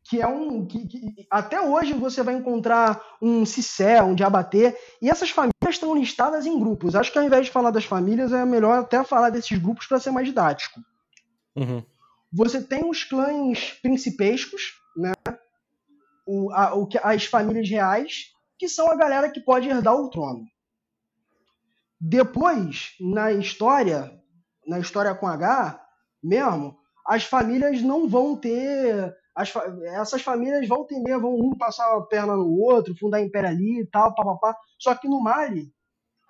que 0.07 0.21
é 0.21 0.27
um. 0.27 0.65
Que, 0.65 0.87
que, 0.87 1.27
até 1.29 1.59
hoje 1.59 1.93
você 1.93 2.21
vai 2.21 2.35
encontrar 2.35 3.01
um 3.21 3.45
Cissé, 3.45 4.01
um 4.01 4.13
Diabaté, 4.13 4.77
e 5.01 5.09
essas 5.09 5.31
famílias 5.31 5.53
estão 5.67 5.95
listadas 5.95 6.45
em 6.45 6.59
grupos. 6.59 6.95
Acho 6.95 7.11
que 7.11 7.17
ao 7.17 7.25
invés 7.25 7.47
de 7.47 7.51
falar 7.51 7.71
das 7.71 7.85
famílias, 7.85 8.31
é 8.31 8.45
melhor 8.45 8.79
até 8.79 9.03
falar 9.03 9.31
desses 9.31 9.57
grupos 9.57 9.87
para 9.87 9.99
ser 9.99 10.11
mais 10.11 10.27
didático. 10.27 10.79
Uhum. 11.55 11.83
Você 12.31 12.61
tem 12.61 12.87
os 12.87 13.03
clãs 13.03 13.71
principescos, 13.81 14.75
né? 14.95 15.11
O, 16.27 16.51
a, 16.51 16.75
o, 16.75 16.87
as 17.03 17.25
famílias 17.25 17.67
reais, 17.67 18.31
que 18.59 18.69
são 18.69 18.89
a 18.89 18.95
galera 18.95 19.29
que 19.29 19.39
pode 19.39 19.67
herdar 19.67 19.95
o 19.95 20.09
trono. 20.09 20.45
Depois, 21.99 22.95
na 22.99 23.31
história, 23.31 24.11
na 24.67 24.79
história 24.79 25.15
com 25.15 25.27
H 25.27 25.81
mesmo, 26.23 26.77
as 27.07 27.23
famílias 27.23 27.81
não 27.81 28.07
vão 28.07 28.35
ter 28.35 29.15
as, 29.35 29.53
essas 29.83 30.21
famílias 30.21 30.67
vão 30.67 30.87
meia, 31.03 31.19
vão 31.19 31.35
um 31.35 31.57
passar 31.57 31.93
a 31.93 32.01
perna 32.01 32.35
no 32.35 32.57
outro, 32.57 32.95
fundar 32.97 33.21
império 33.21 33.49
ali 33.49 33.81
e 33.81 33.87
tal, 33.87 34.15
papapá. 34.15 34.57
Só 34.79 34.95
que 34.95 35.07
no 35.07 35.21
Mali, 35.21 35.73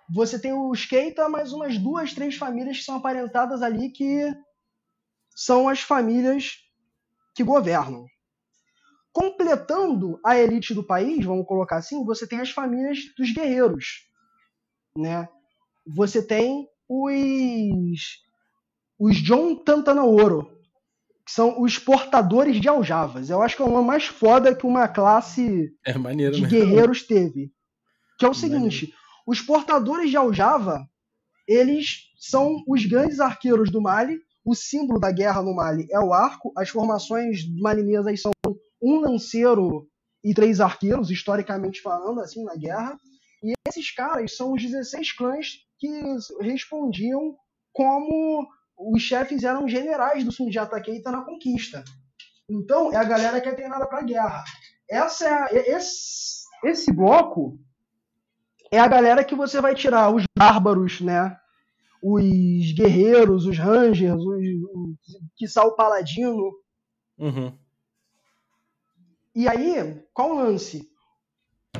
você 0.09 0.39
tem 0.39 0.53
os 0.53 0.85
Keita, 0.85 1.29
mais 1.29 1.53
umas 1.53 1.77
duas, 1.77 2.13
três 2.13 2.35
famílias 2.35 2.77
que 2.79 2.83
são 2.83 2.95
aparentadas 2.95 3.61
ali 3.61 3.91
que 3.91 4.33
são 5.35 5.69
as 5.69 5.81
famílias 5.81 6.57
que 7.35 7.43
governam. 7.43 8.05
Completando 9.13 10.19
a 10.25 10.37
elite 10.37 10.73
do 10.73 10.83
país, 10.83 11.23
vamos 11.23 11.45
colocar 11.45 11.77
assim, 11.77 12.03
você 12.03 12.27
tem 12.27 12.39
as 12.39 12.49
famílias 12.49 12.99
dos 13.17 13.31
guerreiros. 13.31 14.09
né? 14.97 15.29
Você 15.85 16.25
tem 16.25 16.67
os 16.89 18.25
os 18.97 19.17
John 19.17 19.57
Tantanaoro, 19.57 20.54
que 21.25 21.31
são 21.31 21.61
os 21.61 21.79
portadores 21.79 22.61
de 22.61 22.69
aljavas. 22.69 23.29
Eu 23.29 23.41
acho 23.41 23.55
que 23.55 23.61
é 23.61 23.65
uma 23.65 23.81
mais 23.81 24.05
foda 24.05 24.53
que 24.55 24.65
uma 24.65 24.87
classe 24.87 25.71
É 25.85 25.97
maneiro, 25.97 26.35
de 26.35 26.43
né? 26.43 26.47
guerreiros 26.49 27.01
teve. 27.03 27.51
Que 28.19 28.25
é 28.25 28.29
o 28.29 28.31
Maneiro. 28.35 28.35
seguinte: 28.71 28.93
os 29.25 29.41
portadores 29.41 30.09
de 30.11 30.17
aljava, 30.17 30.85
eles 31.47 32.03
são 32.19 32.55
os 32.67 32.85
grandes 32.85 33.19
arqueiros 33.19 33.71
do 33.71 33.81
Mali. 33.81 34.19
O 34.45 34.53
símbolo 34.53 34.99
da 34.99 35.11
guerra 35.11 35.41
no 35.41 35.55
Mali 35.55 35.87
é 35.91 35.99
o 35.99 36.13
arco. 36.13 36.53
As 36.55 36.69
formações 36.69 37.39
malinesas 37.59 38.21
são 38.21 38.31
um 38.81 38.99
lanceiro 38.99 39.87
e 40.23 40.33
três 40.33 40.59
arqueiros, 40.61 41.09
historicamente 41.09 41.81
falando, 41.81 42.19
assim, 42.19 42.43
na 42.43 42.55
guerra. 42.55 42.95
E 43.43 43.53
esses 43.67 43.91
caras 43.91 44.35
são 44.37 44.53
os 44.53 44.61
16 44.61 45.11
clãs 45.13 45.53
que 45.79 45.89
respondiam 46.41 47.35
como 47.73 48.47
os 48.77 49.01
chefes 49.01 49.43
eram 49.43 49.67
generais 49.67 50.23
do 50.23 50.31
Sundiata 50.31 50.79
Keita 50.81 51.11
na 51.11 51.21
conquista. 51.21 51.83
Então, 52.49 52.91
é 52.93 52.97
a 52.97 53.03
galera 53.03 53.41
que 53.41 53.49
é 53.49 53.53
treinada 53.53 53.87
para 53.87 54.03
guerra. 54.03 54.43
Essa 54.89 55.47
é 55.51 55.71
esse, 55.71 56.43
esse 56.63 56.91
bloco 56.91 57.59
é 58.71 58.79
a 58.79 58.87
galera 58.87 59.23
que 59.23 59.35
você 59.35 59.61
vai 59.61 59.73
tirar 59.73 60.13
os 60.13 60.23
bárbaros, 60.37 61.01
né? 61.01 61.37
Os 62.01 62.71
guerreiros, 62.73 63.45
os 63.45 63.57
rangers, 63.57 64.21
os, 64.21 64.25
os 64.25 64.97
quiçá 65.35 65.63
o 65.63 65.75
paladino. 65.75 66.51
Uhum. 67.17 67.57
E 69.33 69.47
aí, 69.47 70.03
qual 70.13 70.31
o 70.31 70.35
lance? 70.35 70.87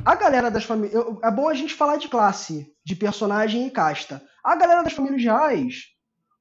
A 0.04 0.16
galera 0.16 0.50
das 0.50 0.64
famílias. 0.64 1.06
É 1.24 1.32
bom 1.32 1.48
a 1.48 1.54
gente 1.54 1.74
falar 1.74 1.98
de 1.98 2.10
classe, 2.10 2.74
de 2.84 2.96
personagem 2.96 3.68
e 3.68 3.72
casta. 3.72 4.22
A 4.44 4.56
galera 4.56 4.84
das 4.84 4.94
famílias 4.94 5.24
reais 5.24 5.95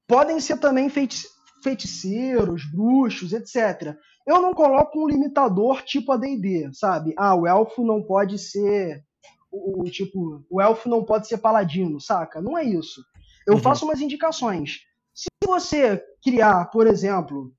podem 0.06 0.40
ser 0.40 0.58
também 0.58 0.88
feiti- 0.88 1.26
feiticeiros, 1.62 2.64
bruxos, 2.70 3.32
etc. 3.32 3.96
Eu 4.26 4.40
não 4.40 4.52
coloco 4.52 5.02
um 5.02 5.06
limitador 5.08 5.82
tipo 5.82 6.12
AD&D, 6.12 6.70
sabe? 6.72 7.14
Ah, 7.16 7.34
o 7.34 7.46
elfo 7.46 7.84
não 7.84 8.02
pode 8.02 8.38
ser 8.38 9.04
o, 9.50 9.82
o 9.82 9.84
tipo, 9.90 10.44
o 10.50 10.60
elfo 10.60 10.88
não 10.88 11.04
pode 11.04 11.28
ser 11.28 11.38
paladino, 11.38 12.00
saca? 12.00 12.40
Não 12.40 12.56
é 12.58 12.64
isso. 12.64 13.04
Eu 13.46 13.54
Uhum. 13.54 13.60
faço 13.60 13.84
umas 13.84 14.00
indicações. 14.00 14.80
Se 15.14 15.26
você 15.46 16.02
criar, 16.22 16.66
por 16.66 16.86
exemplo, 16.86 17.52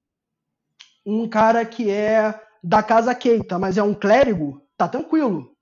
um 1.06 1.28
cara 1.30 1.64
que 1.66 1.90
é 1.90 2.40
da 2.64 2.82
casa 2.82 3.14
Keita, 3.14 3.60
mas 3.60 3.78
é 3.78 3.84
um 3.84 3.94
clérigo, 3.94 4.62
tá 4.76 4.88
tranquilo. 4.88 5.56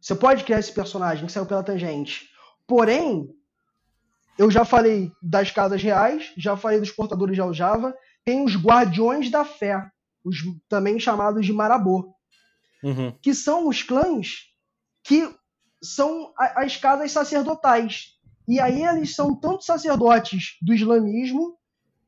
Você 0.00 0.14
pode 0.14 0.44
criar 0.44 0.58
esse 0.60 0.70
personagem 0.72 1.24
que 1.26 1.32
saiu 1.32 1.46
pela 1.46 1.62
tangente. 1.62 2.28
Porém, 2.66 3.28
eu 4.38 4.50
já 4.50 4.64
falei 4.64 5.12
das 5.22 5.50
casas 5.50 5.82
reais, 5.82 6.32
já 6.36 6.56
falei 6.56 6.80
dos 6.80 6.90
portadores 6.90 7.34
de 7.34 7.40
aljava, 7.40 7.94
tem 8.24 8.44
os 8.44 8.56
guardiões 8.56 9.30
da 9.30 9.44
fé, 9.44 9.88
os 10.24 10.38
também 10.68 10.98
chamados 10.98 11.44
de 11.44 11.52
marabô, 11.52 12.12
Uhum. 12.82 13.12
que 13.22 13.34
são 13.34 13.68
os 13.68 13.82
clãs 13.82 14.50
que 15.02 15.34
são 15.82 16.32
as 16.36 16.76
casas 16.76 17.12
sacerdotais. 17.12 18.14
E 18.48 18.58
aí 18.58 18.82
eles 18.84 19.14
são 19.14 19.34
tanto 19.38 19.64
sacerdotes 19.64 20.56
do 20.62 20.72
islamismo, 20.74 21.58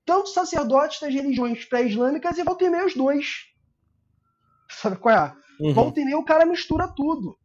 tanto 0.04 0.28
sacerdotes 0.30 1.00
das 1.00 1.12
religiões 1.12 1.64
pré-islâmicas 1.64 2.38
e 2.38 2.42
volta 2.42 2.64
e 2.64 2.70
meia 2.70 2.86
os 2.86 2.94
dois. 2.94 3.26
Sabe 4.70 4.96
qual 4.96 5.14
é? 5.14 5.36
Uhum. 5.60 5.74
Volta 5.74 6.00
e 6.00 6.04
meia 6.04 6.18
o 6.18 6.24
cara 6.24 6.44
mistura 6.46 6.88
tudo. 6.88 7.38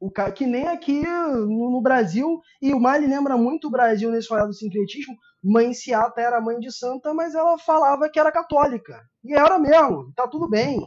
O 0.00 0.10
cara, 0.10 0.30
que 0.30 0.46
nem 0.46 0.66
aqui 0.68 1.02
no, 1.02 1.70
no 1.70 1.80
Brasil, 1.80 2.40
e 2.62 2.72
o 2.72 2.80
Mali 2.80 3.06
lembra 3.06 3.36
muito 3.36 3.66
o 3.68 3.70
Brasil 3.70 4.10
nesse 4.10 4.28
falado 4.28 4.48
do 4.48 4.54
sincretismo. 4.54 5.16
Mãe 5.42 5.72
Seata 5.74 6.20
era 6.20 6.40
mãe 6.40 6.58
de 6.58 6.72
santa, 6.72 7.12
mas 7.14 7.34
ela 7.34 7.58
falava 7.58 8.08
que 8.08 8.18
era 8.18 8.30
católica. 8.30 9.00
E 9.24 9.34
era 9.34 9.58
mesmo, 9.58 10.12
tá 10.14 10.26
tudo 10.28 10.48
bem. 10.48 10.80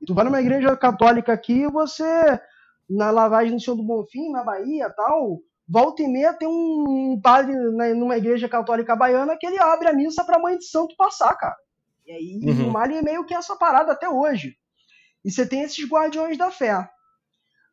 E 0.00 0.06
tu 0.06 0.14
vai 0.14 0.24
numa 0.24 0.40
igreja 0.40 0.76
católica 0.76 1.32
aqui, 1.32 1.66
você, 1.68 2.04
na 2.88 3.10
lavagem 3.10 3.54
do 3.56 3.60
Senhor 3.60 3.76
do 3.76 3.82
Bonfim, 3.82 4.30
na 4.30 4.44
Bahia 4.44 4.90
tal, 4.90 5.40
volta 5.68 6.02
e 6.02 6.08
meia 6.08 6.32
tem 6.34 6.46
um 6.48 7.18
padre 7.22 7.54
numa 7.94 8.16
igreja 8.16 8.48
católica 8.48 8.94
baiana 8.94 9.36
que 9.38 9.46
ele 9.46 9.58
abre 9.58 9.88
a 9.88 9.92
missa 9.92 10.24
pra 10.24 10.38
mãe 10.38 10.58
de 10.58 10.64
santo 10.66 10.94
passar, 10.96 11.34
cara. 11.36 11.56
E 12.06 12.12
aí 12.12 12.40
Uhum. 12.42 12.68
o 12.68 12.72
Mali 12.72 12.96
é 12.96 13.02
meio 13.02 13.24
que 13.24 13.34
essa 13.34 13.56
parada 13.56 13.92
até 13.92 14.08
hoje. 14.08 14.54
E 15.24 15.30
você 15.30 15.46
tem 15.46 15.62
esses 15.62 15.88
guardiões 15.88 16.36
da 16.36 16.50
fé. 16.50 16.86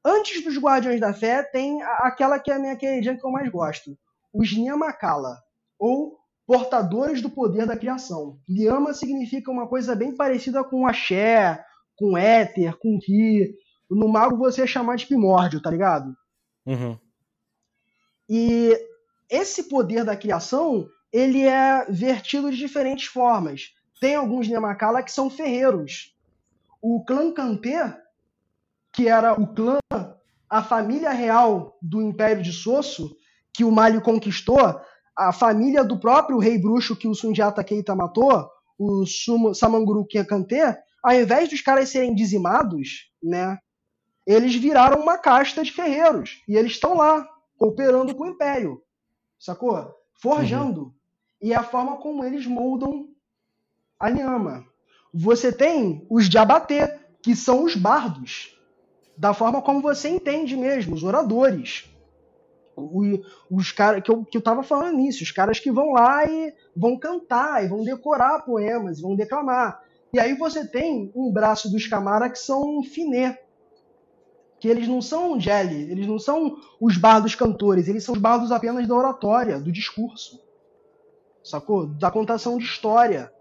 Antes 0.03 0.43
dos 0.43 0.57
guardiões 0.57 0.99
da 0.99 1.13
fé, 1.13 1.43
tem 1.43 1.81
aquela 1.83 2.39
que 2.39 2.51
é 2.51 2.55
a 2.55 2.59
minha 2.59 2.75
queridinha 2.75 3.17
que 3.17 3.25
eu 3.25 3.31
mais 3.31 3.49
gosto. 3.49 3.97
Os 4.33 4.51
Nyamakala, 4.55 5.37
ou 5.77 6.17
portadores 6.47 7.21
do 7.21 7.29
poder 7.29 7.65
da 7.65 7.77
criação. 7.77 8.39
Nyama 8.49 8.93
significa 8.93 9.51
uma 9.51 9.67
coisa 9.67 9.95
bem 9.95 10.15
parecida 10.15 10.63
com 10.63 10.87
axé, 10.87 11.63
com 11.95 12.17
éter, 12.17 12.77
com 12.77 12.99
ki. 12.99 13.53
No 13.89 14.07
mago 14.07 14.37
você 14.37 14.61
ia 14.61 14.67
chamar 14.67 14.95
de 14.95 15.05
primórdio, 15.05 15.61
tá 15.61 15.69
ligado? 15.69 16.15
Uhum. 16.65 16.97
E 18.27 18.77
esse 19.29 19.63
poder 19.63 20.03
da 20.03 20.15
criação, 20.15 20.89
ele 21.13 21.43
é 21.43 21.85
vertido 21.89 22.49
de 22.49 22.57
diferentes 22.57 23.05
formas. 23.05 23.73
Tem 23.99 24.15
alguns 24.15 24.47
Nemakala 24.47 25.03
que 25.03 25.11
são 25.11 25.29
ferreiros. 25.29 26.15
O 26.81 27.03
clã 27.05 27.31
Kanté, 27.31 28.00
que 28.93 29.07
era 29.07 29.33
o 29.39 29.47
clã, 29.47 29.79
a 30.49 30.61
família 30.63 31.11
real 31.11 31.77
do 31.81 32.01
Império 32.01 32.43
de 32.43 32.51
Sosso, 32.51 33.15
que 33.53 33.63
o 33.63 33.71
Mali 33.71 34.01
conquistou, 34.01 34.79
a 35.15 35.31
família 35.31 35.83
do 35.83 35.99
próprio 35.99 36.39
rei 36.39 36.57
bruxo 36.57 36.95
que 36.95 37.07
o 37.07 37.15
Sundiata 37.15 37.63
Keita 37.63 37.95
matou, 37.95 38.49
o 38.77 39.05
Sumo- 39.05 39.53
Samanguru 39.53 40.05
Kanté, 40.27 40.81
ao 41.03 41.13
invés 41.13 41.49
dos 41.49 41.61
caras 41.61 41.89
serem 41.89 42.13
dizimados, 42.15 43.11
né, 43.21 43.57
eles 44.25 44.55
viraram 44.55 45.01
uma 45.01 45.17
casta 45.17 45.63
de 45.63 45.71
ferreiros. 45.71 46.41
E 46.47 46.55
eles 46.55 46.73
estão 46.73 46.95
lá, 46.95 47.27
cooperando 47.57 48.13
com 48.15 48.23
o 48.23 48.27
Império. 48.29 48.81
Sacou? 49.39 49.93
Forjando. 50.21 50.93
E 51.41 51.53
é 51.53 51.55
a 51.55 51.63
forma 51.63 51.97
como 51.97 52.23
eles 52.23 52.45
moldam 52.45 53.07
a 53.99 54.09
Nyama. 54.09 54.65
Você 55.13 55.51
tem 55.51 56.05
os 56.09 56.29
Diabaté, 56.29 56.99
que 57.21 57.35
são 57.35 57.63
os 57.63 57.75
bardos. 57.75 58.55
Da 59.21 59.35
forma 59.35 59.61
como 59.61 59.83
você 59.83 60.09
entende 60.09 60.57
mesmo, 60.57 60.95
os 60.95 61.03
oradores. 61.03 61.87
O- 62.75 63.19
os 63.51 63.71
caras 63.71 64.01
que 64.01 64.09
eu, 64.09 64.25
que 64.25 64.35
eu 64.35 64.41
tava 64.41 64.63
falando 64.63 64.97
nisso, 64.97 65.21
os 65.21 65.29
caras 65.29 65.59
que 65.59 65.71
vão 65.71 65.91
lá 65.91 66.25
e 66.25 66.51
vão 66.75 66.97
cantar, 66.97 67.63
e 67.63 67.67
vão 67.67 67.83
decorar 67.83 68.39
poemas, 68.43 68.99
vão 68.99 69.15
declamar. 69.15 69.79
E 70.11 70.19
aí 70.19 70.33
você 70.33 70.67
tem 70.67 71.11
um 71.15 71.31
braço 71.31 71.69
dos 71.69 71.85
Camara 71.85 72.31
que 72.31 72.39
são 72.39 72.81
finé, 72.81 73.37
que 74.59 74.67
eles 74.67 74.87
não 74.87 75.03
são 75.03 75.39
jelly, 75.39 75.91
eles 75.91 76.07
não 76.07 76.17
são 76.17 76.57
os 76.81 76.97
bardos 76.97 77.35
cantores, 77.35 77.87
eles 77.87 78.03
são 78.03 78.15
os 78.15 78.19
bardos 78.21 78.51
apenas 78.51 78.87
da 78.87 78.95
oratória, 78.95 79.59
do 79.59 79.71
discurso. 79.71 80.41
Sacou? 81.43 81.85
Da 81.85 82.09
contação 82.09 82.57
de 82.57 82.63
história, 82.65 83.31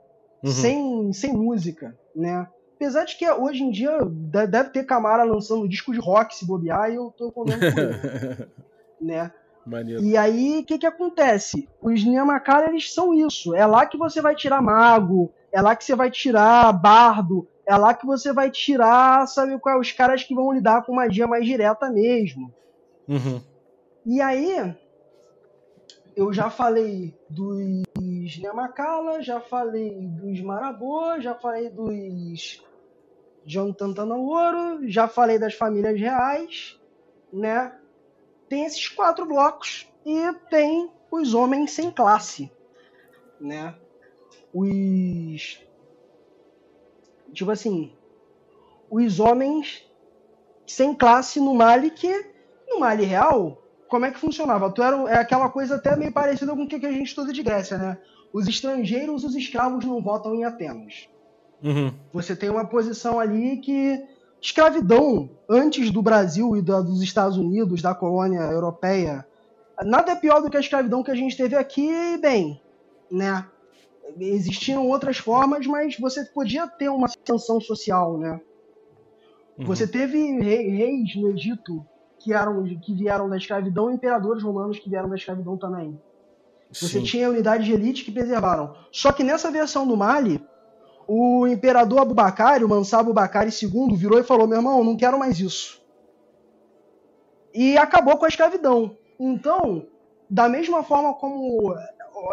Uhum. 0.45 0.51
sem, 0.51 1.13
sem 1.15 1.33
música, 1.33 1.99
né? 2.15 2.47
Apesar 2.81 3.05
de 3.05 3.15
que 3.15 3.31
hoje 3.31 3.63
em 3.63 3.71
dia 3.71 3.99
de- 4.03 4.47
deve 4.47 4.71
ter 4.71 4.85
Camara 4.85 5.23
lançando 5.23 5.69
disco 5.69 5.93
de 5.93 5.99
rock 6.01 6.35
se 6.35 6.47
bobear 6.47 6.91
e 6.91 6.95
eu 6.95 7.11
tô 7.15 7.31
comendo 7.31 7.61
por 7.61 7.79
ele, 7.79 8.49
né? 8.99 9.31
Maneiro. 9.67 10.03
E 10.03 10.17
aí, 10.17 10.61
o 10.61 10.65
que 10.65 10.79
que 10.79 10.87
acontece? 10.87 11.69
Os 11.83 12.03
Nyamakara, 12.03 12.71
eles 12.71 12.91
são 12.95 13.13
isso. 13.13 13.55
É 13.55 13.67
lá 13.67 13.85
que 13.85 13.99
você 13.99 14.23
vai 14.23 14.35
tirar 14.35 14.63
mago, 14.63 15.31
é 15.53 15.61
lá 15.61 15.77
que 15.77 15.85
você 15.85 15.95
vai 15.95 16.11
tirar 16.11 16.73
bardo, 16.73 17.47
é 17.67 17.77
lá 17.77 17.93
que 17.93 18.07
você 18.07 18.33
vai 18.33 18.51
tirar, 18.51 19.29
sabe 19.29 19.59
qual? 19.59 19.79
Os 19.79 19.93
caras 19.93 20.25
que 20.25 20.35
vão 20.35 20.51
lidar 20.51 20.83
com 20.83 20.95
magia 20.95 21.27
mais 21.27 21.45
direta 21.45 21.91
mesmo. 21.91 22.51
Uhum. 23.07 23.43
E 24.07 24.23
aí, 24.23 24.75
eu 26.17 26.33
já 26.33 26.49
falei 26.49 27.15
dos 27.29 28.39
Nyamakala, 28.39 29.23
já 29.23 29.39
falei 29.39 30.09
dos 30.09 30.41
Marabô, 30.41 31.21
já 31.21 31.35
falei 31.35 31.69
dos 31.69 32.65
John 33.51 33.73
Tantanaoro, 33.73 34.89
já 34.89 35.09
falei 35.09 35.37
das 35.37 35.55
famílias 35.55 35.99
reais, 35.99 36.79
né? 37.33 37.77
Tem 38.49 38.65
esses 38.65 38.89
quatro 38.89 39.27
blocos 39.27 39.89
e 40.07 40.33
tem 40.49 40.89
os 41.11 41.35
homens 41.35 41.73
sem 41.73 41.91
classe, 41.91 42.51
né? 43.41 43.75
Os 44.55 45.61
tipo 47.33 47.51
assim, 47.51 47.93
os 48.89 49.19
homens 49.19 49.85
sem 50.65 50.95
classe 50.95 51.41
no 51.41 51.53
Mali 51.53 51.91
que 51.91 52.27
no 52.69 52.79
Mali 52.79 53.05
real, 53.05 53.61
como 53.89 54.07
é 54.07 54.13
que 54.13 54.19
funcionava? 54.21 54.71
Tu 54.71 54.81
era 54.81 54.97
é 55.11 55.19
aquela 55.19 55.49
coisa 55.49 55.75
até 55.75 55.97
meio 55.97 56.13
parecida 56.13 56.55
com 56.55 56.63
o 56.63 56.69
que 56.69 56.87
a 56.87 56.93
gente 56.93 57.09
estuda 57.09 57.33
de 57.33 57.43
Grécia, 57.43 57.77
né? 57.77 57.99
Os 58.33 58.47
estrangeiros, 58.47 59.25
os 59.25 59.35
escravos 59.35 59.85
não 59.85 60.01
votam 60.01 60.37
em 60.37 60.45
Atenas. 60.45 61.09
Uhum. 61.63 61.93
Você 62.13 62.35
tem 62.35 62.49
uma 62.51 62.65
posição 62.67 63.19
ali 63.21 63.59
que 63.59 64.03
escravidão 64.41 65.31
antes 65.49 65.91
do 65.91 66.01
Brasil 66.03 66.57
e 66.57 66.63
da- 66.63 66.81
dos 66.81 67.03
Estados 67.03 67.37
Unidos, 67.37 67.83
da 67.83 67.95
colônia 67.95 68.41
europeia, 68.41 69.27
nada 69.85 70.13
é 70.13 70.17
pior 70.17 70.41
do 70.41 70.49
que 70.51 70.57
a 70.57 70.61
escravidão 70.61 71.03
que 71.03 71.11
a 71.11 71.15
gente 71.15 71.37
teve 71.37 71.55
aqui, 71.57 72.17
bem, 72.19 72.61
né? 73.11 73.47
Existiam 74.19 74.89
outras 74.89 75.19
formas, 75.19 75.67
mas 75.67 75.97
você 75.99 76.25
podia 76.25 76.67
ter 76.67 76.89
uma 76.89 77.07
ascensão 77.07 77.61
social, 77.61 78.19
né? 78.19 78.41
Uhum. 79.59 79.67
Você 79.67 79.87
teve 79.87 80.19
reis 80.41 81.15
no 81.17 81.31
Egito 81.31 81.85
que, 82.19 82.33
eram, 82.33 82.65
que 82.65 82.95
vieram 82.95 83.29
da 83.29 83.37
escravidão 83.37 83.91
imperadores 83.91 84.43
romanos 84.43 84.79
que 84.79 84.89
vieram 84.89 85.09
da 85.09 85.17
escravidão 85.17 85.57
também. 85.57 85.99
Você 86.73 86.99
Sim. 87.01 87.03
tinha 87.03 87.29
unidades 87.29 87.67
de 87.67 87.73
elite 87.73 88.05
que 88.05 88.13
preservaram. 88.13 88.75
Só 88.93 89.13
que 89.13 89.25
nessa 89.25 89.51
versão 89.51 89.87
do 89.87 89.97
Mali, 89.97 90.41
o 91.13 91.45
imperador 91.45 91.99
Abubakar, 91.99 92.63
o 92.63 92.69
Mansá 92.69 93.01
Abubakar 93.01 93.49
II, 93.49 93.97
virou 93.97 94.21
e 94.21 94.23
falou: 94.23 94.47
meu 94.47 94.59
irmão, 94.59 94.85
não 94.85 94.97
quero 94.97 95.19
mais 95.19 95.41
isso. 95.41 95.83
E 97.53 97.77
acabou 97.77 98.17
com 98.17 98.27
a 98.27 98.29
escravidão. 98.29 98.97
Então, 99.19 99.89
da 100.31 100.49
mesma 100.49 100.85
forma 100.85 101.13
como 101.15 101.75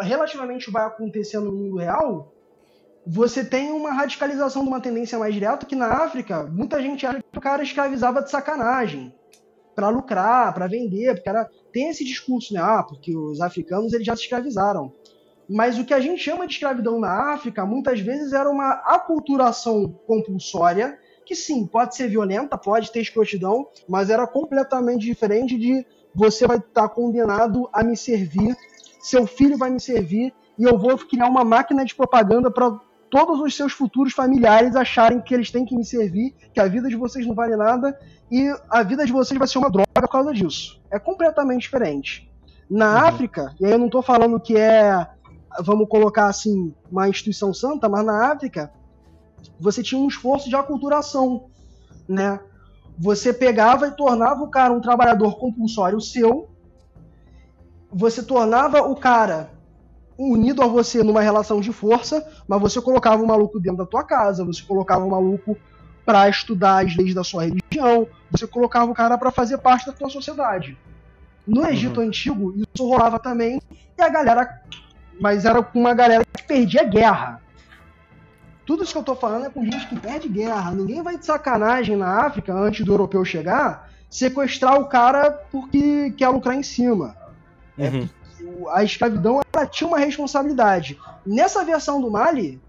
relativamente 0.02 0.70
vai 0.70 0.86
acontecer 0.86 1.40
no 1.40 1.52
mundo 1.52 1.78
real, 1.78 2.32
você 3.04 3.44
tem 3.44 3.72
uma 3.72 3.92
radicalização 3.92 4.62
de 4.62 4.68
uma 4.68 4.80
tendência 4.80 5.18
mais 5.18 5.34
direta 5.34 5.66
que 5.66 5.76
na 5.76 5.88
África, 6.04 6.44
muita 6.44 6.80
gente 6.80 7.04
acha 7.04 7.20
que 7.20 7.38
o 7.40 7.42
cara 7.42 7.64
escravizava 7.64 8.22
de 8.22 8.30
sacanagem, 8.30 9.12
para 9.74 9.90
lucrar, 9.90 10.54
para 10.54 10.68
vender, 10.68 11.16
porque 11.16 11.30
era, 11.30 11.50
tem 11.72 11.90
esse 11.90 12.06
discurso, 12.06 12.54
né? 12.54 12.60
Ah, 12.62 12.84
porque 12.84 13.18
os 13.18 13.42
africanos 13.42 13.92
eles 13.94 14.06
já 14.06 14.16
se 14.16 14.22
escravizaram. 14.22 14.94
Mas 15.50 15.78
o 15.78 15.86
que 15.86 15.94
a 15.94 16.00
gente 16.00 16.22
chama 16.22 16.46
de 16.46 16.54
escravidão 16.54 17.00
na 17.00 17.34
África, 17.34 17.66
muitas 17.66 18.00
vezes 18.00 18.34
era 18.34 18.50
uma 18.50 18.70
aculturação 18.86 19.88
compulsória, 20.06 20.98
que 21.26 21.36
sim, 21.36 21.66
pode 21.66 21.96
ser 21.96 22.10
violenta, 22.10 22.58
pode 22.58 22.92
ter 22.92 23.02
escrotidão, 23.02 23.68
mas 23.88 24.10
era 24.10 24.26
completamente 24.28 25.06
diferente 25.06 25.58
de 25.58 25.86
você 26.14 26.48
vai 26.48 26.58
estar 26.58 26.90
condenado 26.90 27.70
a 27.72 27.84
me 27.84 27.96
servir, 27.96 28.56
seu 29.00 29.28
filho 29.28 29.58
vai 29.58 29.70
me 29.70 29.80
servir, 29.80 30.34
e 30.58 30.64
eu 30.64 30.78
vou 30.78 30.98
criar 30.98 31.28
uma 31.28 31.44
máquina 31.44 31.86
de 31.86 31.94
propaganda 31.94 32.50
para 32.50 32.80
todos 33.10 33.40
os 33.40 33.56
seus 33.56 33.72
futuros 33.72 34.14
familiares 34.14 34.76
acharem 34.76 35.22
que 35.22 35.34
eles 35.34 35.52
têm 35.52 35.66
que 35.66 35.76
me 35.76 35.86
servir, 35.86 36.34
que 36.54 36.60
a 36.60 36.68
vida 36.68 36.90
de 36.90 36.96
vocês 36.96 37.26
não 37.26 37.36
vale 37.36 37.56
nada 37.56 37.98
e 38.32 38.54
a 38.70 38.84
vida 38.84 39.06
de 39.06 39.12
vocês 39.12 39.38
vai 39.38 39.48
ser 39.48 39.60
uma 39.60 39.70
droga 39.70 39.88
por 39.94 40.10
causa 40.10 40.34
disso. 40.34 40.82
É 40.92 41.00
completamente 41.00 41.62
diferente. 41.62 42.30
Na 42.70 42.92
uhum. 42.92 43.08
África, 43.08 43.56
e 43.60 43.66
aí 43.66 43.72
eu 43.72 43.78
não 43.78 43.86
estou 43.86 44.02
falando 44.02 44.40
que 44.40 44.58
é, 44.58 45.08
vamos 45.62 45.88
colocar 45.88 46.28
assim, 46.28 46.74
uma 46.92 47.10
instituição 47.10 47.54
santa, 47.54 47.88
mas 47.90 48.06
na 48.06 48.32
África 48.32 48.72
você 49.60 49.82
tinha 49.84 50.00
um 50.00 50.08
esforço 50.08 50.50
de 50.50 50.56
aculturação, 50.56 51.46
né? 52.08 52.40
Você 52.98 53.32
pegava 53.32 53.88
e 53.88 53.92
tornava 53.92 54.44
o 54.44 54.50
cara 54.50 54.74
um 54.74 54.82
trabalhador 54.82 55.38
compulsório 55.38 56.02
seu, 56.02 56.50
você 57.92 58.24
tornava 58.24 58.82
o 58.82 58.96
cara 58.96 59.52
unido 60.18 60.64
a 60.64 60.68
você 60.68 61.04
numa 61.04 61.22
relação 61.22 61.62
de 61.62 61.72
força, 61.72 62.28
mas 62.48 62.60
você 62.60 62.82
colocava 62.82 63.22
o 63.22 63.28
maluco 63.28 63.60
dentro 63.60 63.80
da 63.80 63.86
tua 63.86 64.04
casa, 64.04 64.44
você 64.44 64.64
colocava 64.64 65.06
o 65.06 65.12
maluco 65.12 65.56
para 66.04 66.28
estudar 66.30 66.86
as 66.86 66.96
leis 66.96 67.14
da 67.14 67.24
sua 67.24 67.44
religião, 67.44 68.08
você 68.32 68.48
colocava 68.48 68.92
o 68.92 68.96
cara 68.96 69.18
para 69.18 69.32
fazer 69.32 69.58
parte 69.60 69.86
da 69.86 69.92
tua 69.92 70.10
sociedade. 70.10 70.78
No. 71.46 71.66
Egito 71.66 72.02
uhum. 72.02 72.08
Antigo, 72.08 72.54
isso 72.58 72.88
rolava 72.88 73.20
também, 73.20 73.62
e 73.98 74.02
a 74.02 74.10
galera. 74.10 74.62
Mas 75.20 75.46
era 75.46 75.62
com 75.62 75.80
uma 75.80 75.94
galera 75.94 76.24
que 76.36 76.44
perdia 76.44 76.84
guerra. 76.84 77.42
Tudo 78.66 78.84
isso 78.84 78.92
que 78.92 79.00
eu 79.00 79.04
tô 79.04 79.16
falando 79.16 79.46
é 79.46 79.50
com 79.50 79.64
gente 79.64 79.88
que 79.88 79.98
perde 79.98 80.28
guerra. 80.28 80.72
Ninguém 80.72 81.02
vai 81.02 81.18
de 81.18 81.26
sacanagem 81.26 81.96
na 81.96 82.26
África, 82.26 82.54
antes 82.54 82.86
do 82.86 82.92
europeu 82.92 83.24
chegar, 83.24 83.90
sequestrar 84.10 84.80
o 84.80 84.86
cara 84.86 85.32
porque 85.52 86.12
quer 86.12 86.28
lucrar 86.30 86.56
em 86.56 86.64
cima. 86.64 87.16
É 87.78 87.90
uhum. 87.90 88.10
É 88.14 88.18
a 88.72 88.84
escravidão 88.84 89.42
ela 89.54 89.66
tinha 89.66 89.88
uma 89.88 89.98
responsabilidade. 89.98 91.00
Nessa 91.26 91.64
versão 91.64 92.02
do 92.02 92.12
Mali, 92.12 92.62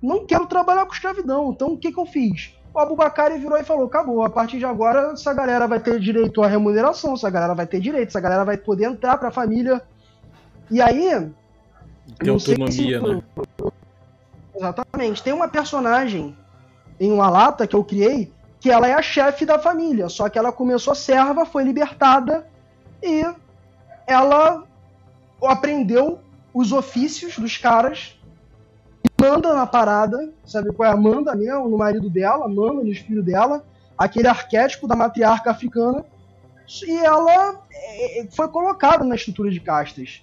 não 0.00 0.26
quero 0.26 0.46
trabalhar 0.46 0.84
com 0.86 0.92
escravidão. 0.92 1.52
Então 1.52 1.72
o 1.72 1.78
que, 1.78 1.92
que 1.92 1.98
eu 1.98 2.06
fiz? 2.06 2.54
O 2.74 2.78
Abubakar 2.78 3.30
virou 3.38 3.58
e 3.58 3.64
falou: 3.64 3.86
acabou, 3.86 4.24
a 4.24 4.30
partir 4.30 4.58
de 4.58 4.64
agora 4.64 5.12
essa 5.12 5.32
galera 5.32 5.66
vai 5.66 5.78
ter 5.78 6.00
direito 6.00 6.42
à 6.42 6.48
remuneração, 6.48 7.14
essa 7.14 7.30
galera 7.30 7.54
vai 7.54 7.66
ter 7.66 7.80
direito, 7.80 8.08
essa 8.08 8.20
galera 8.20 8.44
vai 8.44 8.56
poder 8.56 8.86
entrar 8.86 9.16
para 9.18 9.28
a 9.28 9.32
família. 9.32 9.82
E 10.70 10.80
aí. 10.80 11.30
Tem 12.18 12.30
autonomia, 12.30 13.00
se... 13.00 13.06
né? 13.06 13.22
Exatamente. 14.54 15.22
Tem 15.22 15.32
uma 15.32 15.48
personagem 15.48 16.36
em 17.00 17.10
uma 17.10 17.28
lata 17.28 17.66
que 17.66 17.74
eu 17.74 17.84
criei 17.84 18.32
que 18.60 18.70
ela 18.70 18.86
é 18.86 18.94
a 18.94 19.02
chefe 19.02 19.44
da 19.44 19.58
família, 19.58 20.08
só 20.08 20.28
que 20.28 20.38
ela 20.38 20.52
começou 20.52 20.94
serva, 20.94 21.44
foi 21.44 21.64
libertada 21.64 22.46
e 23.02 23.24
ela 24.06 24.64
aprendeu 25.42 26.20
os 26.54 26.70
ofícios 26.70 27.36
dos 27.36 27.56
caras 27.56 28.16
e 29.04 29.20
manda 29.20 29.52
na 29.52 29.66
parada, 29.66 30.32
sabe 30.44 30.72
qual 30.72 30.92
é? 30.92 30.94
Manda 30.94 31.34
mesmo 31.34 31.68
no 31.68 31.76
marido 31.76 32.08
dela, 32.08 32.46
manda 32.46 32.84
nos 32.84 32.98
filhos 32.98 33.24
dela, 33.24 33.64
aquele 33.98 34.28
arquétipo 34.28 34.86
da 34.86 34.94
matriarca 34.94 35.50
africana, 35.50 36.04
e 36.86 36.98
ela 36.98 37.60
é, 37.72 38.20
é, 38.20 38.28
foi 38.30 38.46
colocada 38.48 39.02
na 39.04 39.16
estrutura 39.16 39.50
de 39.50 39.58
castas. 39.58 40.22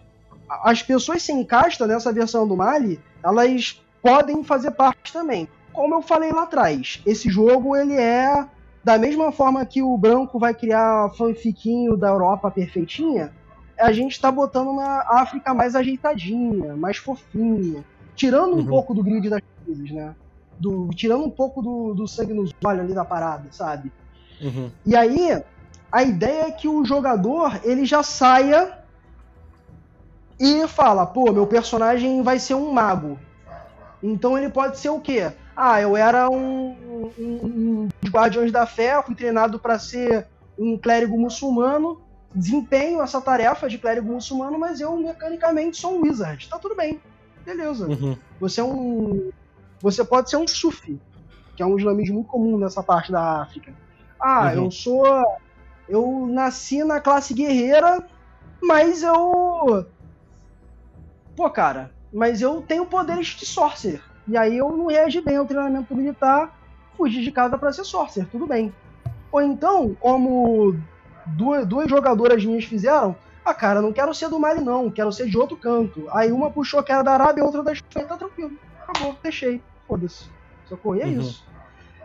As 0.50 0.82
pessoas 0.82 1.22
sem 1.22 1.44
casta 1.44 1.86
nessa 1.86 2.12
versão 2.12 2.48
do 2.48 2.58
Mali, 2.58 3.00
elas 3.24 3.82
podem 4.02 4.44
fazer 4.44 4.72
parte 4.72 5.14
também. 5.14 5.48
Como 5.72 5.94
eu 5.94 6.02
falei 6.02 6.32
lá 6.32 6.44
atrás, 6.44 7.02
esse 7.06 7.30
jogo 7.30 7.76
ele 7.76 7.94
é 7.94 8.48
da 8.84 8.98
mesma 8.98 9.32
forma 9.32 9.66
que 9.66 9.84
o 9.84 9.98
branco 9.98 10.40
vai 10.40 10.54
criar 10.54 11.10
fanfiquinho 11.12 11.96
da 11.96 12.08
Europa 12.08 12.50
perfeitinha, 12.50 13.32
a 13.78 13.92
gente 13.92 14.14
está 14.14 14.32
botando 14.32 14.70
uma 14.70 15.04
África 15.22 15.54
mais 15.54 15.76
ajeitadinha, 15.76 16.76
mais 16.76 16.98
fofinha, 16.98 17.84
tirando 18.16 18.56
um 18.56 18.60
uhum. 18.60 18.66
pouco 18.66 18.94
do 18.94 19.04
grid 19.04 19.30
das 19.30 19.42
coisas, 19.66 19.92
né? 19.92 20.16
Do, 20.60 20.90
tirando 20.90 21.24
um 21.24 21.30
pouco 21.30 21.62
do, 21.62 21.94
do 21.94 22.08
sangue 22.08 22.34
nos 22.34 22.54
olhos 22.64 22.82
ali 22.82 22.94
da 22.94 23.06
parada, 23.06 23.48
sabe? 23.52 23.92
Uhum. 24.42 24.70
E 24.86 24.96
aí, 24.96 25.42
a 25.92 26.04
ideia 26.04 26.48
é 26.48 26.52
que 26.52 26.68
o 26.68 26.84
jogador 26.84 27.62
ele 27.64 27.86
já 27.86 28.04
saia 28.04 28.79
e 30.40 30.68
fala, 30.68 31.06
pô, 31.06 31.32
meu 31.32 31.46
personagem 31.46 32.24
vai 32.24 32.40
ser 32.40 32.54
um 32.54 32.72
mago. 32.72 33.20
Então 34.02 34.38
ele 34.38 34.50
pode 34.50 34.80
ser 34.80 34.90
o 34.90 35.02
quê? 35.02 35.32
Ah, 35.56 35.82
eu 35.82 35.98
era 35.98 36.30
um, 36.30 37.12
um, 37.18 37.40
um 37.44 37.90
dos 38.02 38.12
Guardiões 38.12 38.52
da 38.52 38.66
Fé, 38.66 39.02
fui 39.02 39.14
treinado 39.14 39.60
para 39.60 39.78
ser 39.78 40.26
um 40.58 40.78
clérigo 40.78 41.20
muçulmano, 41.20 42.02
desempenho 42.34 43.02
essa 43.02 43.20
tarefa 43.20 43.68
de 43.68 43.78
clérigo 43.78 44.12
muçulmano, 44.12 44.58
mas 44.58 44.80
eu 44.80 44.96
mecanicamente 44.96 45.78
sou 45.78 45.98
um 45.98 46.02
wizard. 46.02 46.48
Tá 46.48 46.58
tudo 46.58 46.76
bem. 46.76 47.02
Beleza. 47.46 47.88
Uhum. 47.88 48.18
Você 48.40 48.62
é 48.62 48.64
um. 48.64 49.32
Você 49.82 50.04
pode 50.04 50.30
ser 50.30 50.38
um 50.38 50.48
sufi, 50.48 51.00
que 51.56 51.64
é 51.64 51.66
um 51.66 51.78
islamismo 51.78 52.16
muito 52.16 52.28
comum 52.28 52.58
nessa 52.58 52.84
parte 52.84 53.12
da 53.12 53.42
África. 53.42 53.74
Ah, 54.20 54.52
uhum. 54.54 54.66
eu 54.66 54.72
sou. 54.72 55.06
Eu 55.88 56.28
nasci 56.30 56.84
na 56.84 57.00
classe 57.00 57.34
guerreira, 57.34 58.06
mas 58.62 59.04
eu. 59.04 59.86
Pô, 61.40 61.50
cara, 61.50 61.90
mas 62.12 62.42
eu 62.42 62.62
tenho 62.62 62.86
poderes 62.86 63.28
de 63.28 63.46
sorcerer. 63.46 64.04
E 64.28 64.36
aí 64.36 64.58
eu 64.58 64.76
não 64.76 64.88
reagi 64.88 65.22
bem 65.22 65.38
ao 65.38 65.46
treinamento 65.46 65.96
militar, 65.96 66.54
fugi 66.98 67.24
de 67.24 67.32
casa 67.32 67.58
para 67.58 67.72
ser 67.72 67.86
sorcerer, 67.86 68.28
tudo 68.30 68.46
bem. 68.46 68.74
Ou 69.32 69.42
então, 69.42 69.96
como 70.02 70.76
duas, 71.26 71.66
duas 71.66 71.90
jogadoras 71.90 72.44
minhas 72.44 72.66
fizeram, 72.66 73.16
ah, 73.46 73.54
cara, 73.54 73.82
não 73.82 73.94
quero 73.94 74.14
ser 74.14 74.28
do 74.28 74.38
Mali, 74.38 74.60
não, 74.60 74.92
quero 74.92 75.14
ser 75.14 75.30
de 75.30 75.38
outro 75.38 75.56
canto. 75.56 76.10
Aí 76.12 76.30
uma 76.30 76.52
puxou 76.52 76.84
que 76.84 76.92
era 76.92 77.04
da 77.04 77.14
Arábia, 77.14 77.46
outra 77.46 77.64
da 77.64 77.72
Espanha, 77.72 78.06
tá 78.06 78.18
tranquilo. 78.18 78.52
Acabou, 78.86 79.16
deixei. 79.24 79.62
Foda-se. 79.88 80.26
Sacou? 80.68 80.98
E 80.98 81.02
é 81.02 81.06
uhum. 81.06 81.22
isso. 81.22 81.46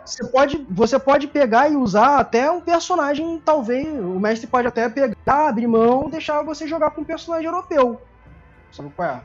Você 0.04 0.24
pode, 0.28 0.64
você 0.70 0.96
pode 0.96 1.26
pegar 1.26 1.68
e 1.68 1.74
usar 1.74 2.20
até 2.20 2.48
um 2.52 2.60
personagem, 2.60 3.42
talvez. 3.44 3.84
O 3.98 4.20
mestre 4.20 4.46
pode 4.46 4.68
até 4.68 4.88
pegar, 4.88 5.48
abrir 5.48 5.66
mão, 5.66 6.08
deixar 6.08 6.40
você 6.44 6.68
jogar 6.68 6.92
com 6.92 7.00
um 7.00 7.04
personagem 7.04 7.46
europeu. 7.46 8.00
Sabe 8.74 8.90
qual 8.94 9.08
é? 9.08 9.22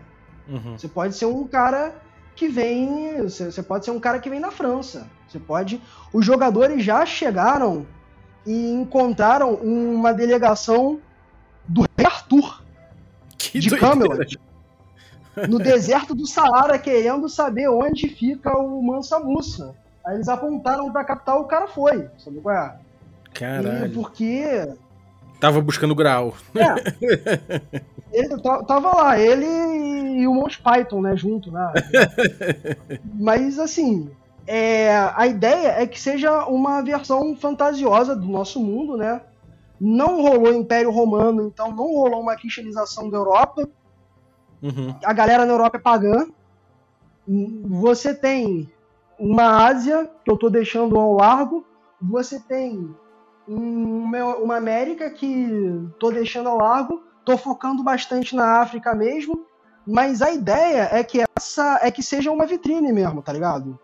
Uhum. 0.48 0.78
Você 0.78 0.88
pode 0.88 1.16
ser 1.16 1.26
um 1.26 1.48
cara 1.48 1.94
que 2.36 2.48
vem. 2.48 3.24
Você 3.24 3.64
pode 3.64 3.86
ser 3.86 3.92
um 3.92 4.00
cara 4.00 4.20
que 4.20 4.30
vem 4.30 4.40
da 4.40 4.52
França. 4.52 5.10
Você 5.28 5.40
pode. 5.40 5.82
Os 6.14 6.26
jogadores 6.26 6.84
já 6.84 7.06
chegaram 7.06 7.86
e 8.46 8.72
encontraram 8.72 9.54
uma 9.56 10.14
delegação 10.14 11.00
do 11.68 11.82
rei 11.98 12.06
Arthur 12.06 12.64
que 13.38 13.60
de 13.60 13.76
Camelot 13.78 14.40
no 15.48 15.60
deserto 15.60 16.14
do 16.14 16.28
Saara 16.28 16.78
querendo 16.78 17.30
saber 17.30 17.70
onde 17.70 18.10
fica 18.10 18.58
o 18.58 18.82
Mansa 18.82 19.20
Musa. 19.20 19.76
Aí 20.06 20.16
eles 20.16 20.28
apontaram 20.28 20.92
pra 20.92 21.04
capital, 21.04 21.42
o 21.42 21.46
cara 21.46 21.68
foi. 21.68 22.10
Sabe 22.18 22.40
qual 22.42 22.56
é? 22.56 22.76
Caralho. 23.34 23.86
E 23.86 23.90
porque. 23.90 24.74
Tava 25.40 25.62
buscando 25.62 25.96
grau. 25.96 26.34
É. 26.56 27.72
ele 28.12 28.42
tava 28.42 28.96
lá, 28.96 29.20
ele 29.20 29.46
e 29.46 30.28
o 30.28 30.34
Monty 30.34 30.62
Python, 30.62 31.02
né, 31.02 31.16
junto, 31.16 31.52
né? 31.52 31.72
Mas 33.16 33.58
assim, 33.58 34.10
é, 34.46 34.98
a 35.16 35.28
ideia 35.28 35.82
é 35.82 35.86
que 35.86 36.00
seja 36.00 36.46
uma 36.46 36.82
versão 36.82 37.36
fantasiosa 37.36 38.16
do 38.16 38.28
nosso 38.28 38.60
mundo, 38.60 38.98
né? 38.98 39.22
Não 39.80 40.22
rolou 40.22 40.52
Império 40.54 40.92
Romano, 40.92 41.44
então 41.44 41.70
não 41.70 41.86
rolou 41.86 42.20
uma 42.20 42.36
cristianização 42.36 43.10
da 43.10 43.18
Europa. 43.18 43.70
Uhum. 44.62 44.94
A 45.06 45.14
galera 45.14 45.46
na 45.46 45.54
Europa 45.54 45.78
é 45.78 45.80
pagã. 45.80 46.28
Você 47.28 48.14
tem 48.14 48.70
uma 49.18 49.68
Ásia, 49.68 50.10
que 50.26 50.32
eu 50.32 50.36
tô 50.36 50.50
deixando 50.50 51.00
ao 51.00 51.14
largo. 51.14 51.66
Você 52.02 52.40
tem 52.40 52.94
uma, 53.48 54.36
uma 54.38 54.56
América 54.58 55.10
que 55.10 55.88
tô 56.00 56.12
deixando 56.12 56.50
ao 56.50 56.58
largo. 56.58 57.04
Tô 57.30 57.38
focando 57.38 57.84
bastante 57.84 58.36
na 58.36 58.60
África 58.62 58.96
mesmo. 58.96 59.46
Mas 59.86 60.22
a 60.22 60.32
ideia 60.32 60.90
é 60.92 61.04
que 61.04 61.24
essa 61.38 61.80
é 61.82 61.90
que 61.92 62.02
seja 62.04 62.32
uma 62.32 62.46
vitrine 62.46 62.92
mesmo, 62.92 63.22
tá 63.22 63.32
ligado? 63.34 63.78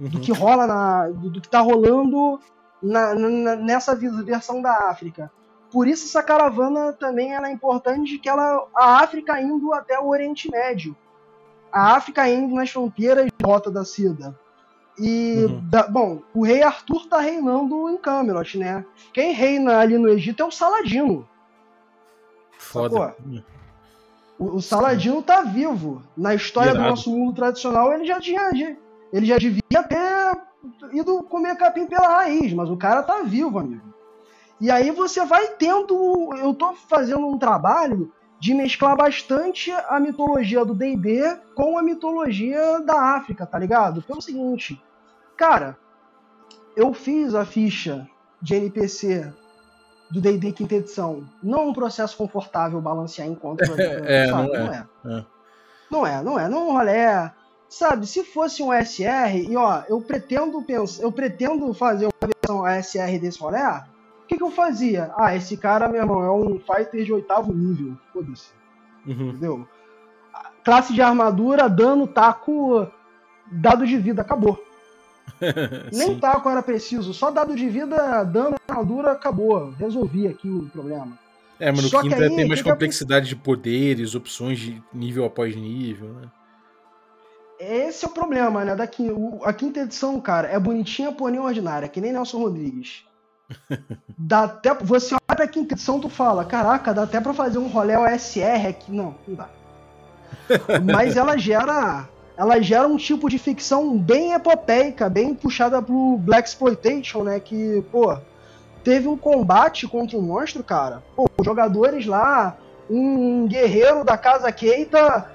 Uhum. 0.00 0.08
Do 0.08 0.20
que 0.20 0.32
rola 0.32 0.66
na. 0.66 1.08
Do, 1.08 1.30
do 1.30 1.40
que 1.40 1.48
tá 1.48 1.60
rolando 1.60 2.38
na, 2.82 3.14
na, 3.14 3.56
nessa 3.56 3.94
versão 3.94 4.60
da 4.60 4.90
África. 4.90 5.30
Por 5.70 5.86
isso 5.88 6.04
essa 6.06 6.22
caravana 6.22 6.92
também 6.92 7.32
ela 7.32 7.48
é 7.48 7.52
importante 7.52 8.18
que 8.18 8.28
ela 8.28 8.66
a 8.76 8.98
África 9.02 9.40
indo 9.40 9.72
até 9.72 9.98
o 9.98 10.08
Oriente 10.08 10.50
Médio. 10.50 10.94
A 11.72 11.94
África 11.96 12.28
indo 12.28 12.54
nas 12.54 12.68
fronteiras 12.70 13.26
de 13.26 13.32
Rota 13.46 13.70
da 13.70 13.84
Seda. 13.84 14.38
E, 14.98 15.46
Uhum. 15.48 15.60
da- 15.70 15.88
bom, 15.88 16.20
o 16.34 16.44
rei 16.44 16.62
Arthur 16.62 17.06
tá 17.08 17.18
reinando 17.20 17.88
em 17.88 17.96
Camelot, 17.96 18.58
né? 18.58 18.84
Quem 19.14 19.32
reina 19.32 19.78
ali 19.78 19.96
no 19.96 20.08
Egito 20.10 20.42
é 20.42 20.46
o 20.46 20.50
Saladino. 20.50 21.26
Foda. 22.62 23.16
O, 24.38 24.56
o 24.56 24.62
Saladino 24.62 25.22
tá 25.22 25.42
vivo. 25.42 26.02
Na 26.16 26.34
história 26.34 26.72
do 26.72 26.78
Irado. 26.78 26.90
nosso 26.90 27.10
mundo 27.10 27.34
tradicional, 27.34 27.92
ele 27.92 28.04
já 28.04 28.20
tinha. 28.20 28.50
Ele 29.12 29.26
já 29.26 29.36
devia 29.36 29.82
ter 29.82 30.40
ido 30.92 31.22
comer 31.24 31.56
capim 31.56 31.86
pela 31.86 32.08
raiz, 32.08 32.52
mas 32.52 32.70
o 32.70 32.76
cara 32.76 33.02
tá 33.02 33.22
vivo, 33.22 33.58
amigo. 33.58 33.92
E 34.60 34.70
aí 34.70 34.90
você 34.90 35.24
vai 35.24 35.48
tendo. 35.48 36.30
Eu 36.36 36.54
tô 36.54 36.72
fazendo 36.88 37.26
um 37.26 37.36
trabalho 37.36 38.12
de 38.38 38.54
mesclar 38.54 38.96
bastante 38.96 39.70
a 39.88 40.00
mitologia 40.00 40.64
do 40.64 40.74
DD 40.74 41.36
com 41.54 41.78
a 41.78 41.82
mitologia 41.82 42.80
da 42.80 43.16
África, 43.16 43.46
tá 43.46 43.58
ligado? 43.58 44.02
Pelo 44.02 44.22
seguinte, 44.22 44.82
cara, 45.36 45.76
eu 46.74 46.92
fiz 46.92 47.34
a 47.34 47.44
ficha 47.44 48.08
de 48.40 48.54
NPC 48.54 49.32
do 50.12 50.20
D&D 50.20 50.52
quinta 50.52 50.74
edição. 50.74 51.24
Não 51.42 51.60
é 51.60 51.62
um 51.62 51.72
processo 51.72 52.16
confortável 52.16 52.80
balancear 52.80 53.26
encontros. 53.26 53.70
É, 53.78 54.28
sabe? 54.28 54.48
não 54.48 54.54
é. 54.54 54.86
Não 55.02 55.16
é. 55.16 55.18
É. 55.18 55.24
Não 55.90 56.06
é, 56.06 56.22
não 56.22 56.38
é. 56.38 56.48
Não 56.48 56.58
é 56.58 56.64
um 56.64 56.72
rolê. 56.72 57.30
Sabe, 57.68 58.06
se 58.06 58.22
fosse 58.22 58.62
um 58.62 58.70
SR, 58.70 59.34
e 59.48 59.56
ó, 59.56 59.82
eu 59.88 59.98
pretendo 60.02 60.62
pensar, 60.62 61.02
eu 61.02 61.10
pretendo 61.10 61.72
fazer 61.72 62.04
uma 62.04 62.28
versão 62.28 62.64
ASR 62.66 63.18
desse 63.18 63.40
rolê, 63.40 63.62
o 63.62 64.26
que, 64.28 64.36
que 64.36 64.42
eu 64.42 64.50
fazia? 64.50 65.10
Ah, 65.16 65.34
esse 65.34 65.56
cara, 65.56 65.88
meu 65.88 66.02
irmão, 66.02 66.22
é 66.22 66.30
um 66.30 66.58
fighter 66.60 67.02
de 67.04 67.12
oitavo 67.12 67.52
nível. 67.52 67.96
Foda-se 68.12 68.50
Uhum. 69.06 69.30
entendeu? 69.30 69.68
Classe 70.64 70.92
de 70.92 71.02
armadura, 71.02 71.68
dano, 71.68 72.06
taco, 72.06 72.86
dado 73.50 73.86
de 73.86 73.96
vida, 73.96 74.22
acabou. 74.22 74.62
Nem 75.92 76.18
taco 76.18 76.48
era 76.48 76.62
preciso, 76.62 77.12
só 77.12 77.30
dado 77.30 77.54
de 77.56 77.68
vida, 77.68 78.22
dano, 78.24 78.56
armadura, 78.68 79.12
acabou. 79.12 79.70
Resolvi 79.78 80.26
aqui 80.28 80.48
o 80.48 80.68
problema. 80.72 81.18
É, 81.58 81.70
mas 81.70 81.82
no 81.82 81.88
Só 81.88 82.00
quinta 82.02 82.16
aí, 82.16 82.28
tem 82.28 82.48
mais 82.48 82.60
que 82.60 82.64
que 82.64 82.68
é- 82.68 82.72
complexidade 82.72 83.28
de 83.28 83.36
poderes, 83.36 84.14
opções 84.14 84.58
de 84.58 84.82
nível 84.92 85.24
após 85.24 85.54
nível, 85.54 86.08
né? 86.14 86.28
Esse 87.60 88.04
é 88.04 88.08
o 88.08 88.10
problema, 88.12 88.64
né? 88.64 88.74
Da 88.74 88.86
quin- 88.86 89.10
o- 89.12 89.40
a 89.44 89.52
quinta 89.52 89.80
edição, 89.80 90.20
cara, 90.20 90.48
é 90.48 90.58
bonitinha, 90.58 91.12
porém 91.12 91.38
ordinária, 91.38 91.88
que 91.88 92.00
nem 92.00 92.12
Nelson 92.12 92.38
Rodrigues. 92.38 93.04
Dá 94.18 94.44
até, 94.44 94.74
você 94.74 95.14
olha 95.14 95.36
pra 95.36 95.46
quinta 95.46 95.74
edição 95.74 96.00
tu 96.00 96.08
fala, 96.08 96.44
caraca, 96.44 96.92
dá 96.94 97.02
até 97.04 97.20
pra 97.20 97.34
fazer 97.34 97.58
um 97.58 97.68
rolê 97.68 97.96
OSR 97.96 98.66
aqui. 98.68 98.90
Não, 98.90 99.14
não 99.28 99.34
dá. 99.36 99.48
Mas 100.92 101.16
ela 101.16 101.36
gera, 101.36 102.08
ela 102.36 102.60
gera 102.60 102.86
um 102.88 102.96
tipo 102.96 103.28
de 103.28 103.38
ficção 103.38 103.96
bem 103.98 104.32
epopeica, 104.32 105.08
bem 105.08 105.34
puxada 105.34 105.80
pro 105.82 106.16
Black 106.18 106.48
Exploitation, 106.48 107.22
né? 107.22 107.40
Que, 107.40 107.84
pô, 107.92 108.16
teve 108.82 109.08
um 109.08 109.16
combate 109.16 109.86
contra 109.86 110.16
um 110.16 110.22
monstro, 110.22 110.62
cara. 110.62 111.02
Pô, 111.14 111.28
jogadores 111.44 112.06
lá, 112.06 112.56
um 112.88 113.46
guerreiro 113.46 114.04
da 114.04 114.16
casa 114.16 114.50
Keita 114.50 115.30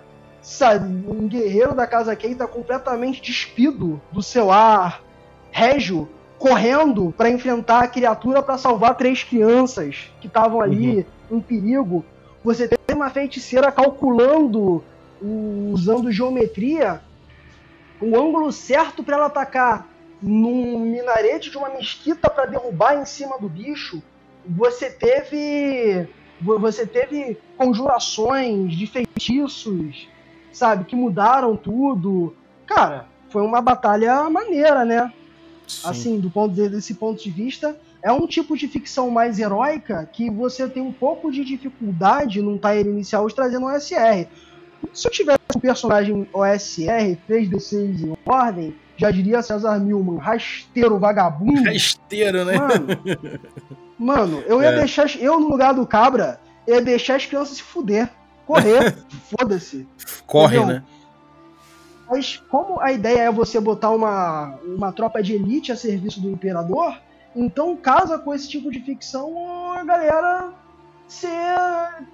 sabe, 0.47 0.87
um 1.07 1.27
guerreiro 1.27 1.75
da 1.75 1.85
casa 1.85 2.15
Keita 2.15 2.47
completamente 2.47 3.21
despido 3.21 4.01
do 4.11 4.23
seu 4.23 4.49
ar 4.49 5.03
régio, 5.51 6.07
correndo 6.37 7.13
para 7.17 7.29
enfrentar 7.29 7.83
a 7.83 7.87
criatura 7.87 8.41
para 8.41 8.57
salvar 8.57 8.95
três 8.95 9.23
crianças 9.23 10.09
que 10.21 10.27
estavam 10.27 10.61
ali 10.61 11.05
em 11.29 11.39
perigo. 11.41 12.05
Você 12.43 12.67
tem 12.67 12.95
uma 12.95 13.09
feiticeira 13.09 13.71
calculando, 13.71 14.83
usando 15.21 16.11
geometria, 16.11 17.01
o 17.99 18.15
ângulo 18.17 18.51
certo 18.51 19.03
para 19.03 19.15
ela 19.15 19.25
atacar 19.27 19.87
num 20.21 20.79
minarete 20.79 21.49
de 21.49 21.57
uma 21.57 21.69
mesquita 21.69 22.29
para 22.29 22.45
derrubar 22.45 22.99
em 22.99 23.05
cima 23.05 23.37
do 23.39 23.47
bicho. 23.49 24.01
Você 24.45 24.89
teve 24.89 26.07
vo- 26.39 26.59
você 26.59 26.85
teve 26.85 27.37
conjurações 27.57 28.73
de 28.75 28.87
feitiços, 28.87 30.07
sabe, 30.51 30.85
que 30.85 30.95
mudaram 30.95 31.55
tudo. 31.55 32.35
Cara, 32.65 33.07
foi 33.29 33.41
uma 33.41 33.61
batalha 33.61 34.29
maneira, 34.29 34.85
né? 34.85 35.11
Sim. 35.67 35.89
Assim, 35.89 36.19
do 36.19 36.29
ponto 36.29 36.53
de- 36.55 36.69
desse 36.69 36.93
ponto 36.93 37.21
de 37.21 37.29
vista, 37.29 37.77
é 38.01 38.11
um 38.11 38.25
tipo 38.25 38.55
de 38.55 38.67
ficção 38.67 39.09
mais 39.09 39.37
heróica 39.37 40.09
que 40.11 40.29
você 40.29 40.67
tem 40.69 40.81
um 40.81 40.93
pouco 40.93 41.31
de 41.31 41.43
dificuldade 41.43 42.41
num 42.41 42.57
tire 42.57 42.87
inicial 42.89 43.27
de 43.27 43.35
trazer 43.35 43.59
no 43.59 43.67
OSR. 43.67 44.27
Se 44.93 45.07
eu 45.07 45.11
tivesse 45.11 45.39
um 45.55 45.59
personagem 45.59 46.27
OSR, 46.33 47.17
3D6 47.29 48.01
em 48.03 48.17
ordem, 48.25 48.75
já 48.95 49.11
diria 49.11 49.41
César 49.41 49.77
Milman, 49.79 50.17
rasteiro 50.17 50.97
vagabundo. 50.97 51.63
Rasteiro, 51.63 52.43
né? 52.45 52.57
Mano, 52.57 52.87
mano, 53.97 54.43
eu 54.47 54.61
ia 54.61 54.69
É. 54.69 54.75
deixar. 54.79 55.15
Eu, 55.17 55.39
no 55.39 55.47
lugar 55.49 55.73
do 55.73 55.85
cabra, 55.85 56.39
ia 56.67 56.81
deixar 56.81 57.15
as 57.15 57.25
crianças 57.25 57.57
se 57.57 57.63
fuder. 57.63 58.09
Correr, 58.45 58.95
foda-se. 59.37 59.87
Corre, 60.25 60.57
entendeu? 60.57 60.75
né? 60.75 60.83
Mas 62.09 62.37
como 62.49 62.79
a 62.79 62.91
ideia 62.93 63.23
é 63.23 63.31
você 63.31 63.59
botar 63.59 63.89
uma, 63.91 64.57
uma 64.65 64.93
tropa 64.93 65.21
de 65.21 65.33
elite 65.33 65.71
a 65.71 65.75
serviço 65.75 66.21
do 66.21 66.29
imperador, 66.31 66.97
então 67.35 67.75
casa 67.75 68.17
com 68.17 68.33
esse 68.33 68.47
tipo 68.47 68.71
de 68.71 68.79
ficção 68.79 69.73
a 69.73 69.83
galera 69.83 70.53
ser 71.07 71.29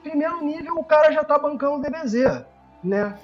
primeiro 0.01 0.43
nível, 0.43 0.75
o 0.77 0.83
cara 0.83 1.11
já 1.11 1.23
tá 1.23 1.37
bancando 1.37 1.75
o 1.75 1.79
DBZ, 1.81 2.41
né? 2.83 3.17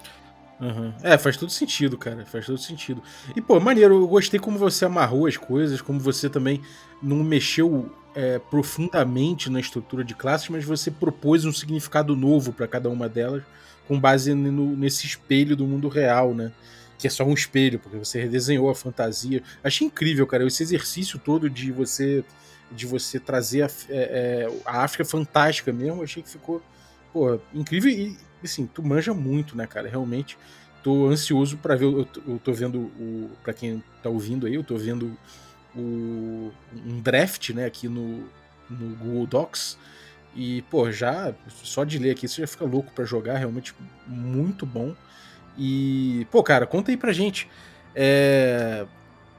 Uhum. 0.60 0.94
É, 1.02 1.18
faz 1.18 1.38
todo 1.38 1.52
sentido, 1.52 1.98
cara. 1.98 2.26
Faz 2.26 2.45
todo 2.45 2.57
sentido. 2.57 3.02
E, 3.36 3.41
pô, 3.41 3.60
maneiro, 3.60 3.95
eu 3.95 4.07
gostei 4.07 4.40
como 4.40 4.57
você 4.57 4.86
amarrou 4.86 5.26
as 5.26 5.38
coisas, 5.38 5.81
como 5.81 5.99
você 5.99 6.30
também 6.30 6.61
não 7.02 7.18
mexeu 7.23 7.90
é, 8.14 8.40
profundamente 8.40 9.49
na 9.49 9.60
estrutura 9.60 10.03
de 10.03 10.14
classes, 10.14 10.49
mas 10.49 10.65
você 10.65 10.91
propôs 10.91 11.45
um 11.45 11.53
significado 11.53 12.15
novo 12.15 12.52
para 12.52 12.68
cada 12.68 12.90
uma 12.90 13.07
delas, 13.07 13.44
com 13.88 13.99
base 13.99 14.34
no- 14.34 14.76
nesse 14.76 15.06
espelho 15.06 15.56
do 15.56 15.65
mundo 15.65 15.88
real, 15.88 16.34
né? 16.34 16.52
Que 16.98 17.07
é 17.07 17.10
só 17.10 17.23
um 17.23 17.34
espelho, 17.34 17.80
porque 17.80 17.98
você 17.98 18.19
redesenhou 18.22 18.69
a 18.69 18.76
fantasia. 18.76 19.41
Achei 19.64 19.88
incrível, 19.88 20.27
cara, 20.27 20.45
esse 20.45 20.61
exercício 20.61 21.18
todo 21.18 21.49
de 21.49 21.72
você 21.72 22.23
de 22.72 22.86
você 22.86 23.19
trazer 23.19 23.64
a, 23.64 23.65
é, 23.90 24.48
é, 24.48 24.61
a 24.64 24.84
África 24.84 25.03
fantástica 25.03 25.73
mesmo, 25.73 26.03
achei 26.03 26.22
que 26.22 26.30
ficou 26.30 26.61
pô, 27.14 27.40
incrível 27.53 27.91
e 27.91 28.18
assim, 28.44 28.68
tu 28.68 28.84
manja 28.84 29.14
muito, 29.14 29.57
né, 29.57 29.68
cara? 29.68 29.88
Realmente 29.90 30.38
tô 30.84 31.07
ansioso 31.07 31.57
pra 31.57 31.76
ver, 31.76 31.86
eu 31.86 32.06
tô, 32.06 32.22
eu 32.27 32.40
tô 32.40 32.53
vendo 32.53 32.80
o 32.80 33.30
para 33.44 33.53
quem 33.53 33.84
tá 34.02 34.10
ouvindo 34.10 34.48
aí, 34.48 34.56
eu 34.56 34.64
tô 34.64 34.77
vendo 34.77 35.18
o 35.76 36.52
um 36.86 37.02
draft, 37.02 37.49
né, 37.52 37.65
aqui 37.65 37.88
no 37.88 38.27
no 38.69 38.95
Google 38.95 39.26
Docs. 39.26 39.77
E, 40.36 40.61
pô, 40.64 40.91
já 40.91 41.34
só 41.64 41.84
de 41.84 41.98
ler 41.98 42.11
aqui 42.11 42.27
você 42.27 42.41
já 42.41 42.48
fica 42.48 42.64
louco 42.64 42.91
pra 42.94 43.03
jogar, 43.03 43.38
realmente 43.38 43.73
muito 44.06 44.65
bom. 44.65 44.95
E, 45.57 46.27
pô, 46.31 46.44
cara, 46.44 46.68
conta 46.68 46.91
aí 46.91 46.98
pra 46.98 47.11
gente. 47.11 47.49
É, 47.95 48.86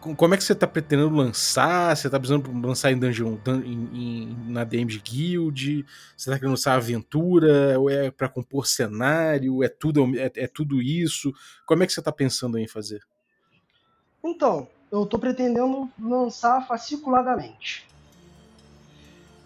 como 0.01 0.35
é 0.35 0.37
que 0.37 0.43
você 0.45 0.55
tá 0.55 0.67
pretendendo 0.67 1.15
lançar? 1.15 1.97
Você 1.97 2.09
tá 2.09 2.19
precisando 2.19 2.51
lançar 2.67 2.91
em 2.91 2.99
Dungeon 2.99 3.37
dun- 3.45 3.63
em- 3.63 3.91
em- 3.93 4.37
na 4.49 4.65
DM 4.65 4.87
de 4.91 4.99
Guild? 4.99 5.85
Você 6.17 6.31
tá 6.31 6.37
querendo 6.37 6.51
lançar 6.53 6.75
aventura? 6.75 7.79
Ou 7.79 7.91
é 7.91 8.11
pra 8.11 8.29
compor 8.29 8.67
cenário? 8.67 9.63
É 9.63 9.69
tudo, 9.69 10.05
é, 10.19 10.31
é 10.35 10.47
tudo 10.47 10.81
isso? 10.81 11.33
Como 11.67 11.83
é 11.83 11.87
que 11.87 11.93
você 11.93 12.01
tá 12.03 12.11
pensando 12.13 12.59
em 12.59 12.67
fazer? 12.67 13.03
Então, 14.25 14.69
eu 14.91 15.07
tô 15.07 15.19
pretendendo 15.19 15.89
lançar 15.99 16.67
fasciculadamente. 16.67 17.87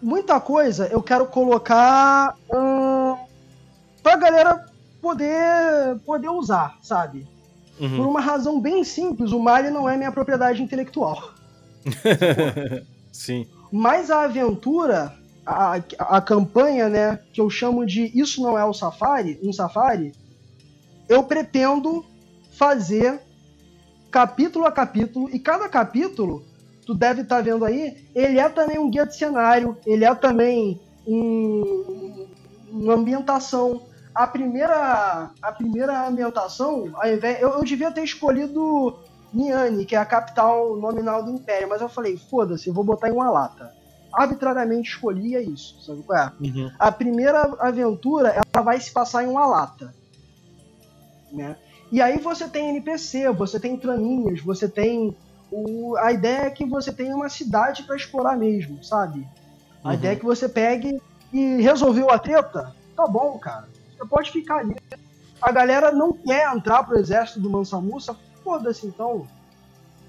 Muita 0.01 0.39
coisa 0.39 0.87
eu 0.87 1.01
quero 1.01 1.25
colocar 1.27 2.35
hum, 2.53 3.15
pra 4.03 4.15
galera 4.17 4.65
poder, 5.01 5.99
poder 6.05 6.29
usar, 6.29 6.77
sabe? 6.81 7.27
Por 7.77 7.85
Uhum. 7.85 8.09
uma 8.09 8.21
razão 8.21 8.59
bem 8.59 8.83
simples, 8.83 9.31
o 9.31 9.39
Mali 9.39 9.69
não 9.69 9.89
é 9.89 9.97
minha 9.97 10.11
propriedade 10.11 10.63
intelectual. 10.63 11.33
Sim. 13.11 13.47
Mas 13.71 14.09
a 14.09 14.23
aventura, 14.23 15.13
a, 15.45 15.81
a 15.99 16.21
campanha, 16.21 16.87
né, 16.87 17.19
que 17.33 17.41
eu 17.41 17.49
chamo 17.49 17.85
de 17.85 18.11
Isso 18.17 18.41
Não 18.41 18.57
É 18.57 18.63
o 18.63 18.73
Safari, 18.73 19.39
um 19.43 19.51
Safari, 19.51 20.13
eu 21.09 21.23
pretendo 21.23 22.05
fazer 22.51 23.19
capítulo 24.09 24.65
a 24.65 24.71
capítulo, 24.71 25.29
e 25.29 25.37
cada 25.37 25.67
capítulo, 25.67 26.45
tu 26.85 26.93
deve 26.93 27.23
estar 27.23 27.37
tá 27.37 27.41
vendo 27.41 27.65
aí, 27.65 28.07
ele 28.15 28.39
é 28.39 28.47
também 28.47 28.79
um 28.79 28.89
guia 28.89 29.05
de 29.05 29.15
cenário, 29.15 29.77
ele 29.85 30.05
é 30.05 30.15
também 30.15 30.79
um, 31.05 32.27
uma 32.71 32.93
ambientação. 32.93 33.81
A 34.15 34.25
primeira, 34.25 35.29
a 35.41 35.51
primeira 35.51 36.07
ambientação, 36.07 36.89
ao 36.93 37.07
invés, 37.07 37.41
eu, 37.41 37.49
eu 37.49 37.63
devia 37.65 37.91
ter 37.91 38.01
escolhido 38.01 38.97
Niane, 39.33 39.85
que 39.85 39.93
é 39.93 39.99
a 39.99 40.05
capital 40.05 40.77
nominal 40.77 41.21
do 41.21 41.31
Império, 41.31 41.67
mas 41.67 41.81
eu 41.81 41.89
falei, 41.89 42.17
foda-se, 42.17 42.69
eu 42.69 42.73
vou 42.73 42.85
botar 42.85 43.09
em 43.09 43.11
uma 43.11 43.29
lata. 43.29 43.73
Arbitrariamente 44.13 44.91
escolhi 44.91 45.35
é 45.35 45.41
isso, 45.41 45.81
sabe 45.81 46.01
qual 46.03 46.17
é? 46.17 46.31
Uhum. 46.39 46.71
A 46.79 46.89
primeira 46.89 47.41
aventura, 47.59 48.29
ela 48.29 48.63
vai 48.63 48.79
se 48.79 48.89
passar 48.91 49.25
em 49.25 49.27
uma 49.27 49.45
lata. 49.45 49.93
Né? 51.29 51.57
E 51.91 52.01
aí 52.01 52.17
você 52.17 52.47
tem 52.47 52.69
NPC, 52.69 53.29
você 53.31 53.59
tem 53.59 53.75
traminhas, 53.75 54.39
você 54.39 54.69
tem. 54.69 55.13
O... 55.51 55.97
A 55.97 56.13
ideia 56.13 56.43
é 56.43 56.49
que 56.49 56.65
você 56.65 56.93
tenha 56.93 57.13
uma 57.13 57.27
cidade 57.27 57.83
para 57.83 57.97
explorar 57.97 58.37
mesmo, 58.37 58.81
sabe? 58.81 59.27
A 59.83 59.89
uhum. 59.89 59.93
ideia 59.95 60.13
é 60.13 60.15
que 60.15 60.25
você 60.25 60.47
pegue 60.47 61.01
e 61.33 61.61
resolveu 61.61 62.09
a 62.09 62.17
treta, 62.17 62.73
tá 62.95 63.05
bom, 63.05 63.37
cara. 63.37 63.74
Pode 64.07 64.31
ficar 64.31 64.57
ali. 64.57 64.75
A 65.41 65.51
galera 65.51 65.91
não 65.91 66.13
quer 66.13 66.53
entrar 66.53 66.83
pro 66.83 66.97
exército 66.97 67.39
do 67.39 67.49
Mansa 67.49 67.79
Musa, 67.79 68.15
foda-se 68.43 68.87
então. 68.87 69.27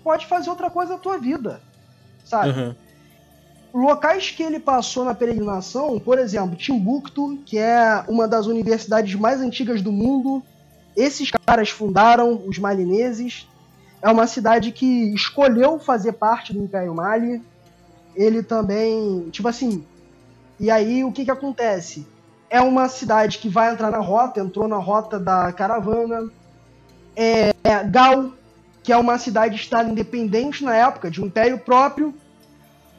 Pode 0.02 0.26
fazer 0.26 0.50
outra 0.50 0.70
coisa 0.70 0.94
da 0.94 0.98
tua 0.98 1.18
vida, 1.18 1.60
sabe? 2.24 2.50
Uhum. 2.50 2.74
Locais 3.74 4.30
que 4.30 4.42
ele 4.42 4.58
passou 4.58 5.04
na 5.04 5.14
peregrinação, 5.14 5.98
por 5.98 6.18
exemplo, 6.18 6.56
Timbuktu, 6.56 7.38
que 7.44 7.58
é 7.58 8.04
uma 8.08 8.26
das 8.26 8.46
universidades 8.46 9.14
mais 9.14 9.40
antigas 9.40 9.82
do 9.82 9.92
mundo, 9.92 10.42
esses 10.96 11.30
caras 11.30 11.68
fundaram 11.68 12.42
os 12.46 12.58
malineses. 12.58 13.46
É 14.00 14.08
uma 14.08 14.26
cidade 14.26 14.72
que 14.72 15.14
escolheu 15.14 15.78
fazer 15.78 16.12
parte 16.12 16.54
do 16.54 16.62
Império 16.62 16.94
Mali. 16.94 17.42
Ele 18.14 18.42
também, 18.42 19.28
tipo 19.30 19.46
assim. 19.46 19.84
E 20.58 20.70
aí 20.70 21.04
o 21.04 21.12
que 21.12 21.26
que 21.26 21.30
acontece? 21.30 22.06
É 22.48 22.60
uma 22.60 22.88
cidade 22.88 23.38
que 23.38 23.48
vai 23.48 23.72
entrar 23.72 23.90
na 23.90 23.98
rota, 23.98 24.40
entrou 24.40 24.68
na 24.68 24.76
rota 24.76 25.18
da 25.18 25.52
caravana. 25.52 26.30
É, 27.14 27.54
é 27.64 27.84
Gal, 27.84 28.32
que 28.82 28.92
é 28.92 28.96
uma 28.96 29.18
cidade 29.18 29.56
estado 29.56 29.90
independente 29.90 30.64
na 30.64 30.74
época, 30.74 31.10
de 31.10 31.20
um 31.22 31.26
império 31.26 31.58
próprio, 31.58 32.14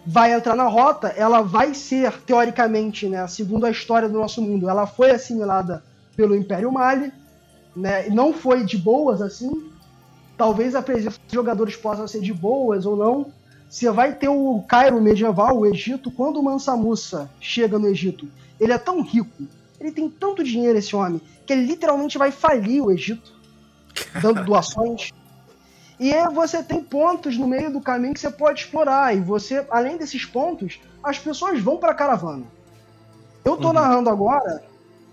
vai 0.06 0.34
entrar 0.34 0.56
na 0.56 0.65
rota. 0.65 1.10
Ela 1.10 1.41
vai 1.41 1.74
ser, 1.74 2.11
teoricamente, 2.22 3.07
né, 3.07 3.26
segundo 3.28 3.65
a 3.65 3.72
história 3.72 4.10
do 4.10 4.18
nosso 4.19 4.41
mundo, 4.41 4.69
ela 4.69 4.86
foi 4.86 5.11
assimilada 5.11 5.84
pelo 6.15 6.36
Império 6.36 6.72
Mali 6.72 7.11
né? 7.78 8.10
Não 8.10 8.34
foi 8.34 8.65
de 8.65 8.78
boas 8.78 9.22
assim. 9.22 9.69
Talvez 10.36 10.76
a 10.76 10.82
presença 10.82 11.19
de 11.26 11.34
jogadores 11.34 11.76
possa 11.76 12.07
ser 12.07 12.22
de 12.22 12.34
boas 12.34 12.86
ou 12.86 12.95
não. 12.95 13.28
Você 13.69 13.90
vai 13.91 14.15
ter 14.15 14.30
o 14.30 14.64
Cairo 14.68 14.99
medieval, 14.99 15.60
o 15.60 15.65
Egito, 15.65 16.10
quando 16.10 16.38
o 16.38 16.44
Mansa 16.44 16.76
Musa 16.76 17.30
chega 17.40 17.78
no 17.78 17.88
Egito, 17.88 18.28
ele 18.60 18.74
é 18.74 18.78
tão 18.78 19.02
rico, 19.02 19.44
ele 19.80 19.92
tem 19.92 20.10
tanto 20.10 20.44
dinheiro 20.44 20.78
esse 20.78 20.96
homem, 20.96 21.22
que 21.46 21.54
ele 21.54 21.66
literalmente 21.66 22.18
vai 22.18 22.32
falir 22.32 22.84
o 22.84 22.92
Egito, 22.92 23.34
dando 24.22 24.44
doações. 24.44 25.12
E 26.00 26.14
você 26.30 26.62
tem 26.62 26.84
pontos 26.84 27.38
no 27.38 27.48
meio 27.48 27.72
do 27.72 27.82
caminho 27.82 28.14
que 28.14 28.20
você 28.20 28.30
pode 28.30 28.62
explorar. 28.62 29.16
E 29.16 29.20
você, 29.20 29.66
além 29.70 29.98
desses 29.98 30.26
pontos, 30.26 30.80
as 31.04 31.18
pessoas 31.18 31.60
vão 31.60 31.78
para 31.78 31.92
a 31.92 31.96
caravana. 31.96 32.46
Eu 33.44 33.58
tô 33.58 33.68
uhum. 33.68 33.74
narrando 33.74 34.10
agora 34.10 34.64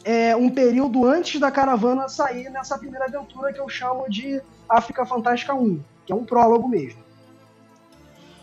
é, 0.05 0.37
um 0.37 0.51
período 0.51 1.07
antes 1.07 1.41
da 1.41 1.51
caravana 1.51 2.09
sair 2.09 2.51
nessa 2.51 2.77
primeira 2.77 3.07
aventura 3.07 3.53
que 3.53 3.61
eu 3.61 3.69
chamo 3.69 4.09
de 4.11 4.43
África 4.69 5.07
Fantástica 5.07 5.55
1, 5.55 5.81
que 6.05 6.12
é 6.12 6.16
um 6.16 6.25
prólogo 6.25 6.69
mesmo. 6.69 7.03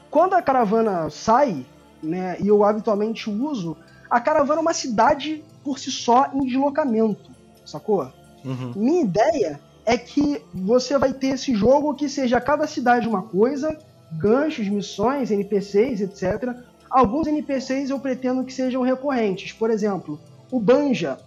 Quando 0.09 0.33
a 0.33 0.41
caravana 0.41 1.09
sai, 1.09 1.65
né, 2.01 2.37
e 2.39 2.47
eu 2.47 2.63
habitualmente 2.63 3.29
uso, 3.29 3.77
a 4.11 4.19
caravana 4.19 4.59
é 4.59 4.61
uma 4.61 4.73
cidade 4.73 5.41
por 5.63 5.79
si 5.79 5.89
só 5.89 6.29
em 6.33 6.45
deslocamento, 6.45 7.31
sacou? 7.65 8.11
Uhum. 8.43 8.73
Minha 8.75 9.03
ideia 9.03 9.59
é 9.85 9.97
que 9.97 10.41
você 10.53 10.97
vai 10.97 11.13
ter 11.13 11.27
esse 11.27 11.55
jogo 11.55 11.93
que 11.93 12.09
seja 12.09 12.41
cada 12.41 12.67
cidade 12.67 13.07
uma 13.07 13.21
coisa, 13.21 13.79
ganchos, 14.11 14.67
missões, 14.67 15.31
NPCs, 15.31 16.01
etc. 16.01 16.53
Alguns 16.89 17.27
NPCs 17.27 17.89
eu 17.89 17.99
pretendo 17.99 18.43
que 18.43 18.53
sejam 18.53 18.81
recorrentes. 18.81 19.53
Por 19.53 19.69
exemplo, 19.69 20.19
o 20.51 20.59
Banja 20.59 21.17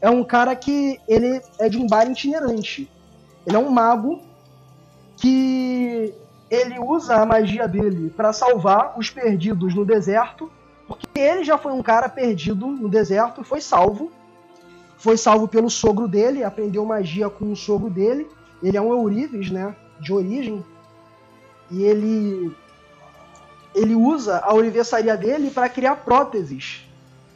é 0.00 0.08
um 0.08 0.22
cara 0.22 0.54
que 0.54 1.00
ele 1.08 1.42
é 1.58 1.68
de 1.68 1.78
um 1.78 1.86
bar 1.88 2.08
itinerante. 2.08 2.88
Ele 3.44 3.56
é 3.56 3.58
um 3.58 3.70
mago 3.70 4.20
que 5.16 6.14
ele 6.48 6.78
usa 6.78 7.16
a 7.16 7.26
magia 7.26 7.66
dele 7.66 8.08
para 8.10 8.32
salvar 8.32 8.94
os 8.96 9.10
perdidos 9.10 9.74
no 9.74 9.84
deserto, 9.84 10.50
porque 10.90 11.20
ele 11.20 11.44
já 11.44 11.56
foi 11.56 11.70
um 11.70 11.82
cara 11.82 12.08
perdido 12.08 12.66
no 12.66 12.88
deserto, 12.88 13.44
foi 13.44 13.60
salvo. 13.60 14.10
Foi 14.98 15.16
salvo 15.16 15.46
pelo 15.46 15.70
sogro 15.70 16.08
dele, 16.08 16.42
aprendeu 16.42 16.84
magia 16.84 17.30
com 17.30 17.52
o 17.52 17.56
sogro 17.56 17.88
dele. 17.88 18.26
Ele 18.60 18.76
é 18.76 18.80
um 18.80 18.92
Eurives, 18.92 19.52
né, 19.52 19.74
de 20.00 20.12
origem. 20.12 20.64
E 21.70 21.84
ele 21.84 22.52
ele 23.72 23.94
usa 23.94 24.40
a 24.40 24.52
orivesaria 24.52 25.16
dele 25.16 25.48
para 25.48 25.68
criar 25.68 25.94
próteses 25.94 26.84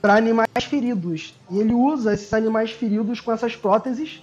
para 0.03 0.17
animais 0.17 0.65
feridos. 0.69 1.33
E 1.49 1.61
ele 1.61 1.73
usa 1.73 2.13
esses 2.13 2.35
animais 2.35 2.73
feridos 2.73 3.21
com 3.21 3.31
essas 3.31 3.55
próteses 3.55 4.21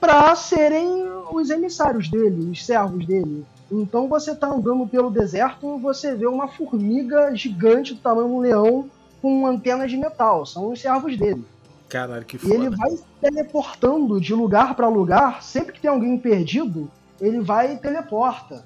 para 0.00 0.34
serem 0.34 1.04
os 1.30 1.50
emissários 1.50 2.08
dele, 2.08 2.50
os 2.50 2.64
servos 2.64 3.04
dele. 3.04 3.44
Então 3.70 4.08
você 4.08 4.34
tá 4.34 4.48
andando 4.48 4.86
pelo 4.86 5.10
deserto, 5.10 5.78
você 5.78 6.14
vê 6.14 6.26
uma 6.26 6.48
formiga 6.48 7.34
gigante 7.34 7.94
do 7.94 8.00
tamanho 8.00 8.28
de 8.28 8.34
um 8.34 8.40
leão 8.40 8.90
com 9.22 9.46
antenas 9.46 9.90
de 9.90 9.96
metal. 9.96 10.44
São 10.44 10.72
os 10.72 10.80
servos 10.80 11.16
dele. 11.16 11.44
Caralho, 11.88 12.24
que 12.24 12.38
foda. 12.38 12.52
E 12.52 12.56
ele 12.56 12.70
vai 12.70 12.90
teleportando 13.20 14.20
de 14.20 14.34
lugar 14.34 14.74
para 14.74 14.88
lugar. 14.88 15.42
Sempre 15.42 15.72
que 15.72 15.80
tem 15.80 15.90
alguém 15.90 16.18
perdido, 16.18 16.90
ele 17.20 17.40
vai 17.40 17.74
e 17.74 17.78
teleporta. 17.78 18.64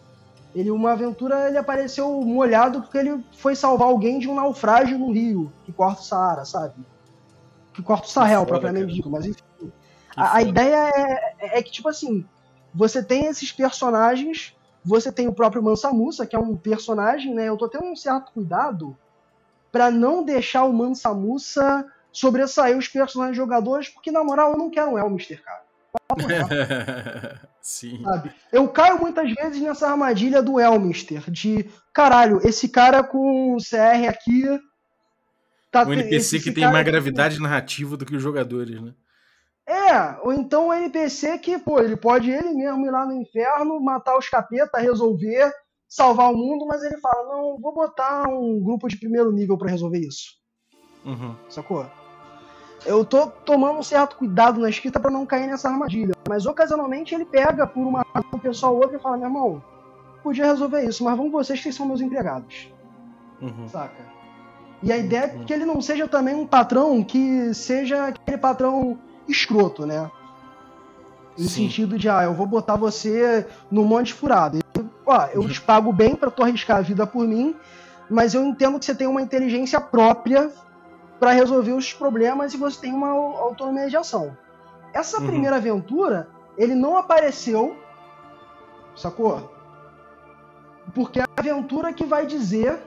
Ele, 0.55 0.71
uma 0.71 0.93
aventura, 0.93 1.49
ele 1.49 1.59
apareceu 1.59 2.09
molhado 2.23 2.81
porque 2.81 2.99
ele 2.99 3.25
foi 3.33 3.57
salvar 3.57 3.89
alguém 3.89 4.21
de 4.21 4.29
um 4.29 4.35
naufrágio 4.35 4.97
no 4.97 5.11
rio, 5.11 5.53
que 5.65 5.73
corta 5.73 6.01
o 6.01 6.05
Saara, 6.05 6.45
sabe? 6.45 6.75
Que 7.73 7.83
corta 7.83 8.07
o 8.07 8.11
Sahel, 8.11 8.47
propriamente 8.47 8.95
dito, 8.95 9.11
mas 9.11 9.27
enfim. 9.27 9.43
A, 10.17 10.37
a, 10.37 10.43
ideia 10.43 10.93
é, 11.41 11.59
é, 11.59 11.63
que, 11.63 11.73
tipo 11.73 11.89
assim, 11.89 12.25
você 12.73 13.03
tem 13.03 13.27
esses 13.27 13.51
personagens, 13.51 14.55
você 14.85 15.11
tem 15.11 15.27
o 15.27 15.33
próprio 15.33 15.63
Mansa 15.63 15.91
Musa, 15.91 16.27
que 16.27 16.37
é 16.37 16.39
um 16.39 16.57
personagem, 16.57 17.35
né? 17.35 17.49
Eu 17.49 17.57
tô 17.57 17.69
tendo 17.69 17.87
um 17.87 17.97
certo 17.97 18.33
cuidado 18.33 18.97
para 19.73 19.91
não 19.91 20.23
deixar 20.23 20.65
o 20.65 20.73
Mansa 20.73 21.15
Musa 21.15 21.87
sobressair 22.13 22.77
os 22.77 22.87
personagens 22.87 23.37
jogadores, 23.37 23.89
porque, 23.89 24.13
na 24.13 24.23
moral, 24.23 24.53
eu 24.53 24.59
não 24.59 24.71
quero 24.71 24.93
um 24.93 24.99
Elmister, 24.99 25.43
cara. 25.43 25.65
Sim. 27.61 28.03
Sabe? 28.05 28.31
Eu 28.53 28.69
caio 28.69 29.01
muitas 29.01 29.33
vezes 29.33 29.61
nessa 29.61 29.89
armadilha 29.89 30.43
do 30.43 30.61
Elminster, 30.61 31.31
de 31.31 31.69
caralho, 31.93 32.41
esse 32.47 32.69
cara 32.69 33.03
com 33.03 33.57
o 33.57 33.57
CR 33.57 34.09
aqui. 34.09 34.45
Tá, 35.73 35.85
um 35.85 35.93
NPC 35.93 36.41
que 36.41 36.53
tem 36.53 36.71
mais 36.71 36.85
gravidade 36.85 37.41
narrativa 37.41 37.97
do 37.97 38.05
que 38.05 38.15
os 38.15 38.23
jogadores, 38.23 38.81
né? 38.81 38.93
É, 39.67 40.19
ou 40.23 40.33
então 40.33 40.69
o 40.69 40.75
NPC 40.75 41.39
que, 41.39 41.59
pô, 41.59 41.81
ele 41.81 41.97
pode 41.97 42.31
ele 42.31 42.51
mesmo 42.51 42.85
ir 42.87 42.91
lá 42.91 43.07
no 43.07 43.15
inferno, 43.15 43.81
matar 43.81 44.19
os 44.19 44.29
capeta, 44.29 44.79
resolver, 44.79 45.51
salvar 45.89 46.31
o 46.33 46.37
mundo, 46.37 46.67
mas 46.67 46.83
ele 46.83 46.99
fala: 46.99 47.35
não, 47.35 47.59
vou 47.59 47.73
botar 47.73 48.29
um 48.29 48.63
grupo 48.63 48.89
de 48.89 48.99
primeiro 48.99 49.33
nível 49.33 49.57
para 49.57 49.71
resolver 49.71 50.01
isso. 50.01 50.35
Uhum. 51.05 51.35
Sacou? 51.49 51.87
eu 52.87 53.05
tô 53.05 53.27
tomando 53.27 53.79
um 53.79 53.83
certo 53.83 54.17
cuidado 54.17 54.61
na 54.61 54.69
escrita 54.69 55.01
para 55.01 55.11
não 55.11 55.27
cair 55.27 55.47
nessa 55.47 55.69
armadilha. 55.69 56.15
Mas 56.29 56.47
ocasionalmente 56.47 57.15
ele 57.15 57.25
pega 57.25 57.67
por 57.67 57.87
uma 57.87 58.05
um 58.33 58.39
pessoal 58.39 58.75
ou 58.75 58.83
outra 58.83 58.97
e 58.97 59.01
fala: 59.01 59.17
meu 59.17 59.27
irmão, 59.27 59.63
podia 60.23 60.45
resolver 60.45 60.83
isso, 60.85 61.05
mas 61.05 61.17
vão 61.17 61.31
vocês 61.31 61.61
que 61.61 61.73
são 61.73 61.87
meus 61.87 62.01
empregados. 62.01 62.73
Uhum. 63.41 63.69
Saca? 63.69 64.15
E 64.83 64.93
a 64.93 64.99
ideia 64.99 65.25
é 65.25 65.45
que 65.45 65.53
ele 65.53 65.65
não 65.65 65.81
seja 65.81 66.07
também 66.07 66.35
um 66.35 66.47
patrão 66.47 67.03
que 67.03 67.55
seja 67.55 68.09
aquele 68.09 68.37
patrão 68.37 68.99
escroto, 69.29 69.87
né? 69.87 70.11
No 71.37 71.45
Sim. 71.45 71.49
sentido 71.49 71.99
de, 71.99 72.09
ah, 72.09 72.23
eu 72.23 72.35
vou 72.35 72.47
botar 72.47 72.77
você 72.77 73.47
no 73.71 73.85
monte 73.85 74.13
furado. 74.13 74.59
Eu, 74.75 74.89
ó, 75.07 75.27
eu 75.33 75.49
te 75.49 75.61
pago 75.61 75.93
bem 75.93 76.15
para 76.15 76.31
tu 76.31 76.43
arriscar 76.43 76.79
a 76.79 76.81
vida 76.81 77.07
por 77.07 77.27
mim, 77.27 77.57
mas 78.09 78.35
eu 78.35 78.45
entendo 78.45 78.79
que 78.79 78.85
você 78.85 78.95
tem 78.95 79.07
uma 79.07 79.23
inteligência 79.23 79.81
própria 79.81 80.51
para 81.19 81.33
resolver 81.33 81.73
os 81.73 81.93
problemas 81.93 82.55
e 82.55 82.57
você 82.57 82.83
tem 82.83 82.93
uma 82.93 83.11
autonomia 83.11 83.89
de 83.89 83.97
ação. 83.97 84.37
Essa 84.93 85.21
uhum. 85.21 85.27
primeira 85.27 85.57
aventura, 85.57 86.29
ele 86.57 86.75
não 86.75 86.97
apareceu, 86.97 87.77
sacou? 88.95 89.53
Porque 90.95 91.19
é 91.19 91.23
a 91.23 91.29
aventura 91.37 91.93
que 91.93 92.05
vai 92.05 92.27
dizer 92.27 92.79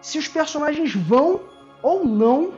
se 0.00 0.18
os 0.18 0.28
personagens 0.28 0.94
vão 0.94 1.40
ou 1.82 2.04
não 2.04 2.52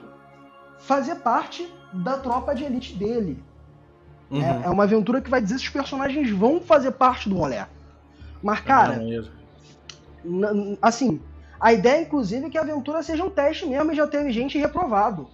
fazer 0.79 1.17
parte 1.17 1.73
da 1.93 2.17
tropa 2.19 2.55
de 2.55 2.65
elite 2.65 2.95
dele. 2.95 3.43
Uhum. 4.31 4.43
É, 4.43 4.63
é 4.65 4.71
uma 4.71 4.85
aventura 4.85 5.21
que 5.21 5.29
vai 5.31 5.41
dizer 5.43 5.59
se 5.59 5.65
os 5.65 5.71
personagens 5.71 6.31
vão 6.31 6.61
fazer 6.61 6.93
parte 6.93 7.29
do 7.29 7.37
rolê. 7.37 7.63
Mas, 8.43 8.61
cara, 8.61 8.97
Maneiro. 8.97 9.29
n- 10.25 10.79
assim, 10.81 11.21
a 11.61 11.73
ideia, 11.73 12.03
inclusive, 12.03 12.47
é 12.47 12.51
que 12.51 12.59
a 12.59 12.63
aventura 12.63 13.03
seja 13.03 13.23
um 13.25 13.31
teste 13.31 13.67
mesmo 13.67 13.93
e 13.93 13.95
já 13.95 14.07
teve 14.07 14.33
gente 14.33 14.57
reprovado. 14.59 15.29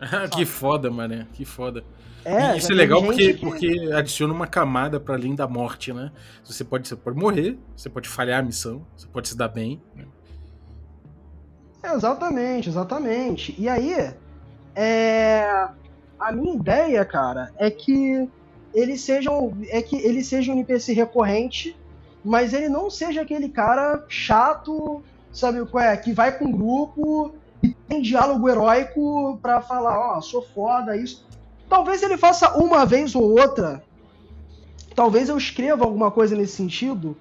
que 0.34 0.44
foda, 0.44 0.90
mané. 0.90 1.26
Que 1.32 1.44
foda. 1.44 1.84
É, 2.24 2.56
isso 2.56 2.70
é 2.70 2.74
legal 2.74 3.02
porque, 3.02 3.34
que- 3.34 3.40
porque 3.46 3.90
adiciona 3.92 4.32
uma 4.32 4.46
camada 4.46 5.00
pra 5.00 5.14
além 5.16 5.34
da 5.34 5.46
morte, 5.48 5.92
né? 5.92 6.12
Você 6.44 6.62
pode, 6.64 6.86
você 6.86 6.94
pode 6.96 7.16
morrer, 7.18 7.58
você 7.76 7.88
pode 7.88 8.08
falhar 8.08 8.38
a 8.40 8.42
missão, 8.42 8.84
você 8.96 9.06
pode 9.08 9.28
se 9.28 9.36
dar 9.36 9.48
bem. 9.48 9.80
né? 9.96 10.04
Exatamente, 11.84 12.68
exatamente. 12.68 13.54
E 13.58 13.68
aí, 13.68 14.14
é... 14.74 15.68
a 16.22 16.32
minha 16.32 16.54
ideia, 16.54 17.04
cara, 17.04 17.52
é 17.58 17.70
que 17.70 18.28
ele 18.74 18.96
seja 18.96 19.30
um, 19.30 19.52
é 19.68 19.82
que 19.82 19.96
ele 19.96 20.22
seja 20.24 20.50
um 20.50 20.54
NPC 20.54 20.92
recorrente, 20.92 21.76
mas 22.24 22.52
ele 22.52 22.68
não 22.68 22.88
seja 22.88 23.22
aquele 23.22 23.48
cara 23.48 24.04
chato, 24.08 25.02
sabe 25.32 25.64
qual 25.66 25.84
é, 25.84 25.96
que 25.96 26.12
vai 26.12 26.36
com 26.36 26.46
um 26.46 26.52
grupo 26.52 27.34
e 27.62 27.74
tem 27.88 28.00
diálogo 28.00 28.48
heróico 28.48 29.38
pra 29.42 29.60
falar, 29.60 30.16
ó, 30.16 30.20
sou 30.20 30.42
foda, 30.42 30.96
isso. 30.96 31.26
Talvez 31.68 32.02
ele 32.02 32.16
faça 32.16 32.56
uma 32.56 32.84
vez 32.84 33.14
ou 33.14 33.38
outra. 33.38 33.82
Talvez 34.94 35.28
eu 35.28 35.36
escreva 35.38 35.84
alguma 35.84 36.10
coisa 36.10 36.36
nesse 36.36 36.54
sentido, 36.56 37.16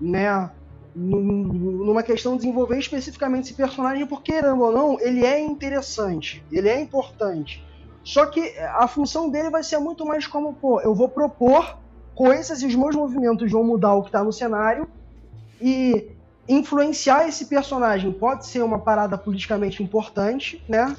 né? 0.00 0.50
num- 0.94 1.42
numa 1.84 2.02
questão 2.02 2.32
de 2.32 2.38
desenvolver 2.40 2.78
especificamente 2.78 3.44
esse 3.44 3.54
personagem, 3.54 4.06
porque, 4.06 4.32
querendo 4.32 4.60
ou 4.60 4.72
não, 4.72 5.00
ele 5.00 5.24
é 5.24 5.40
interessante, 5.40 6.44
ele 6.50 6.68
é 6.68 6.80
importante. 6.80 7.64
Só 8.02 8.26
que 8.26 8.40
a 8.58 8.88
função 8.88 9.28
dele 9.30 9.50
vai 9.50 9.62
ser 9.62 9.78
muito 9.78 10.06
mais 10.06 10.26
como, 10.26 10.54
pô, 10.54 10.80
eu 10.80 10.94
vou 10.94 11.08
propor 11.08 11.78
coisas 12.14 12.62
e 12.62 12.66
os 12.66 12.74
meus 12.74 12.94
movimentos 12.94 13.50
vão 13.50 13.62
mudar 13.64 13.94
o 13.94 14.02
que 14.02 14.10
tá 14.10 14.22
no 14.24 14.32
cenário 14.32 14.88
e 15.60 16.10
influenciar 16.48 17.28
esse 17.28 17.46
personagem 17.46 18.10
pode 18.12 18.46
ser 18.46 18.62
uma 18.62 18.78
parada 18.78 19.16
politicamente 19.16 19.82
importante, 19.82 20.62
né? 20.68 20.96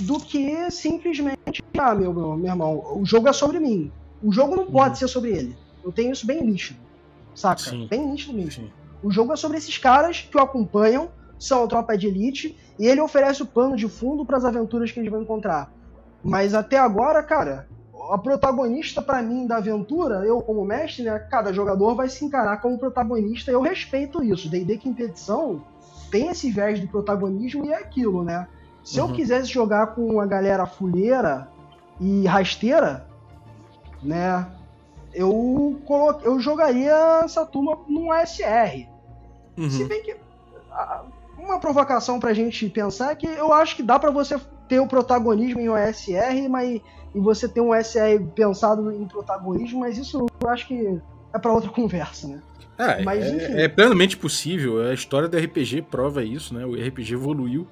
Do 0.00 0.18
que 0.20 0.70
simplesmente, 0.70 1.62
ah, 1.76 1.94
meu, 1.94 2.12
meu, 2.12 2.36
meu 2.36 2.50
irmão, 2.50 2.82
o 2.96 3.04
jogo 3.04 3.28
é 3.28 3.32
sobre 3.32 3.58
mim. 3.58 3.92
O 4.22 4.32
jogo 4.32 4.56
não 4.56 4.66
pode 4.66 4.90
Uhum. 4.90 4.94
ser 4.96 5.08
sobre 5.08 5.30
ele. 5.32 5.56
Eu 5.84 5.92
tenho 5.92 6.12
isso 6.12 6.26
bem 6.26 6.42
nítido. 6.42 6.78
Saca? 7.34 7.60
Sim. 7.60 7.86
Bem 7.88 8.06
nítido 8.06 8.32
mesmo. 8.32 8.64
Enfim. 8.64 8.72
O 9.02 9.10
jogo 9.10 9.32
é 9.32 9.36
sobre 9.36 9.58
esses 9.58 9.76
caras 9.78 10.20
que 10.20 10.36
o 10.36 10.40
acompanham, 10.40 11.08
são 11.38 11.64
a 11.64 11.68
tropa 11.68 11.96
de 11.96 12.06
elite, 12.08 12.56
e 12.78 12.86
ele 12.86 13.00
oferece 13.00 13.42
o 13.42 13.46
pano 13.46 13.76
de 13.76 13.88
fundo 13.88 14.24
para 14.24 14.36
as 14.36 14.44
aventuras 14.44 14.90
que 14.90 14.98
eles 14.98 15.10
vão 15.10 15.22
encontrar. 15.22 15.72
Mas 16.22 16.54
até 16.54 16.78
agora, 16.78 17.22
cara, 17.22 17.68
a 18.10 18.18
protagonista 18.18 19.00
pra 19.02 19.22
mim 19.22 19.46
da 19.46 19.56
aventura, 19.58 20.24
eu 20.26 20.40
como 20.40 20.64
mestre, 20.64 21.04
né, 21.04 21.18
cada 21.30 21.52
jogador 21.52 21.94
vai 21.94 22.08
se 22.08 22.24
encarar 22.24 22.60
como 22.60 22.78
protagonista, 22.78 23.50
eu 23.50 23.60
respeito 23.60 24.22
isso. 24.22 24.48
D&D 24.50 24.78
quinta 24.78 25.02
edição 25.02 25.62
tem 26.10 26.28
esse 26.28 26.50
viés 26.50 26.80
do 26.80 26.88
protagonismo 26.88 27.64
e 27.66 27.72
é 27.72 27.76
aquilo, 27.76 28.24
né? 28.24 28.48
Se 28.82 28.98
eu 28.98 29.06
Uhum. 29.06 29.12
quisesse 29.12 29.48
jogar 29.48 29.88
com 29.88 30.06
uma 30.06 30.26
galera 30.26 30.64
fuleira 30.66 31.48
e 32.00 32.26
rasteira, 32.26 33.06
né, 34.02 34.46
eu, 35.12 35.80
colo... 35.84 36.20
eu 36.22 36.38
jogaria 36.40 37.20
essa 37.24 37.44
turma 37.44 37.78
num 37.86 38.10
ASR. 38.10 38.88
Se 39.56 39.82
Uhum. 39.82 39.88
bem 39.88 40.02
que 40.02 40.16
uma 41.36 41.58
provocação 41.58 42.18
pra 42.20 42.32
gente 42.32 42.68
pensar 42.70 43.12
é 43.12 43.14
que 43.16 43.26
eu 43.26 43.52
acho 43.52 43.74
que 43.76 43.82
dá 43.82 43.98
pra 43.98 44.10
você 44.10 44.38
ter 44.68 44.78
o 44.80 44.86
protagonismo 44.86 45.60
em 45.60 45.68
OSR, 45.68 46.48
mas 46.48 46.80
e 47.14 47.20
você 47.20 47.48
ter 47.48 47.60
um 47.60 47.70
OSR 47.70 48.22
pensado 48.34 48.92
em 48.92 49.06
protagonismo, 49.06 49.80
mas 49.80 49.96
isso 49.98 50.26
eu 50.42 50.48
acho 50.50 50.66
que 50.68 51.00
é 51.32 51.38
pra 51.38 51.52
outra 51.52 51.70
conversa, 51.72 52.28
né? 52.28 52.42
Ah, 52.80 52.98
Mas, 53.04 53.24
é, 53.24 53.36
enfim. 53.36 53.52
é 53.54 53.66
plenamente 53.68 54.16
possível. 54.16 54.80
A 54.88 54.94
história 54.94 55.26
do 55.28 55.36
RPG 55.36 55.82
prova 55.82 56.22
isso, 56.22 56.54
né? 56.54 56.64
O 56.64 56.74
RPG 56.74 57.14
evoluiu 57.14 57.66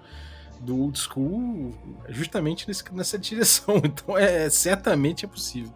do 0.60 0.76
old 0.80 0.98
school 0.98 1.70
justamente 2.08 2.66
nesse- 2.66 2.82
nessa 2.92 3.16
direção. 3.18 3.76
Então, 3.84 4.18
é, 4.18 4.50
certamente 4.50 5.24
é 5.24 5.28
possível. 5.28 5.72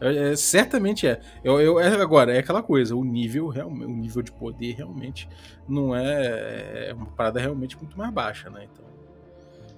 É, 0.00 0.30
é, 0.32 0.36
certamente 0.36 1.06
é. 1.06 1.20
Eu, 1.44 1.60
eu- 1.60 1.78
é. 1.78 1.88
Agora, 2.00 2.34
é 2.34 2.38
aquela 2.38 2.62
coisa, 2.62 2.96
o 2.96 3.04
nível, 3.04 3.48
realmente, 3.48 3.84
o 3.84 3.94
nível 3.94 4.22
de 4.22 4.32
poder 4.32 4.76
realmente 4.76 5.28
não 5.68 5.94
é, 5.94 6.86
é 6.88 6.94
uma 6.94 7.04
parada 7.04 7.38
realmente 7.38 7.76
muito 7.76 7.98
mais 7.98 8.10
baixa, 8.10 8.48
né? 8.48 8.66
Então, 8.72 8.84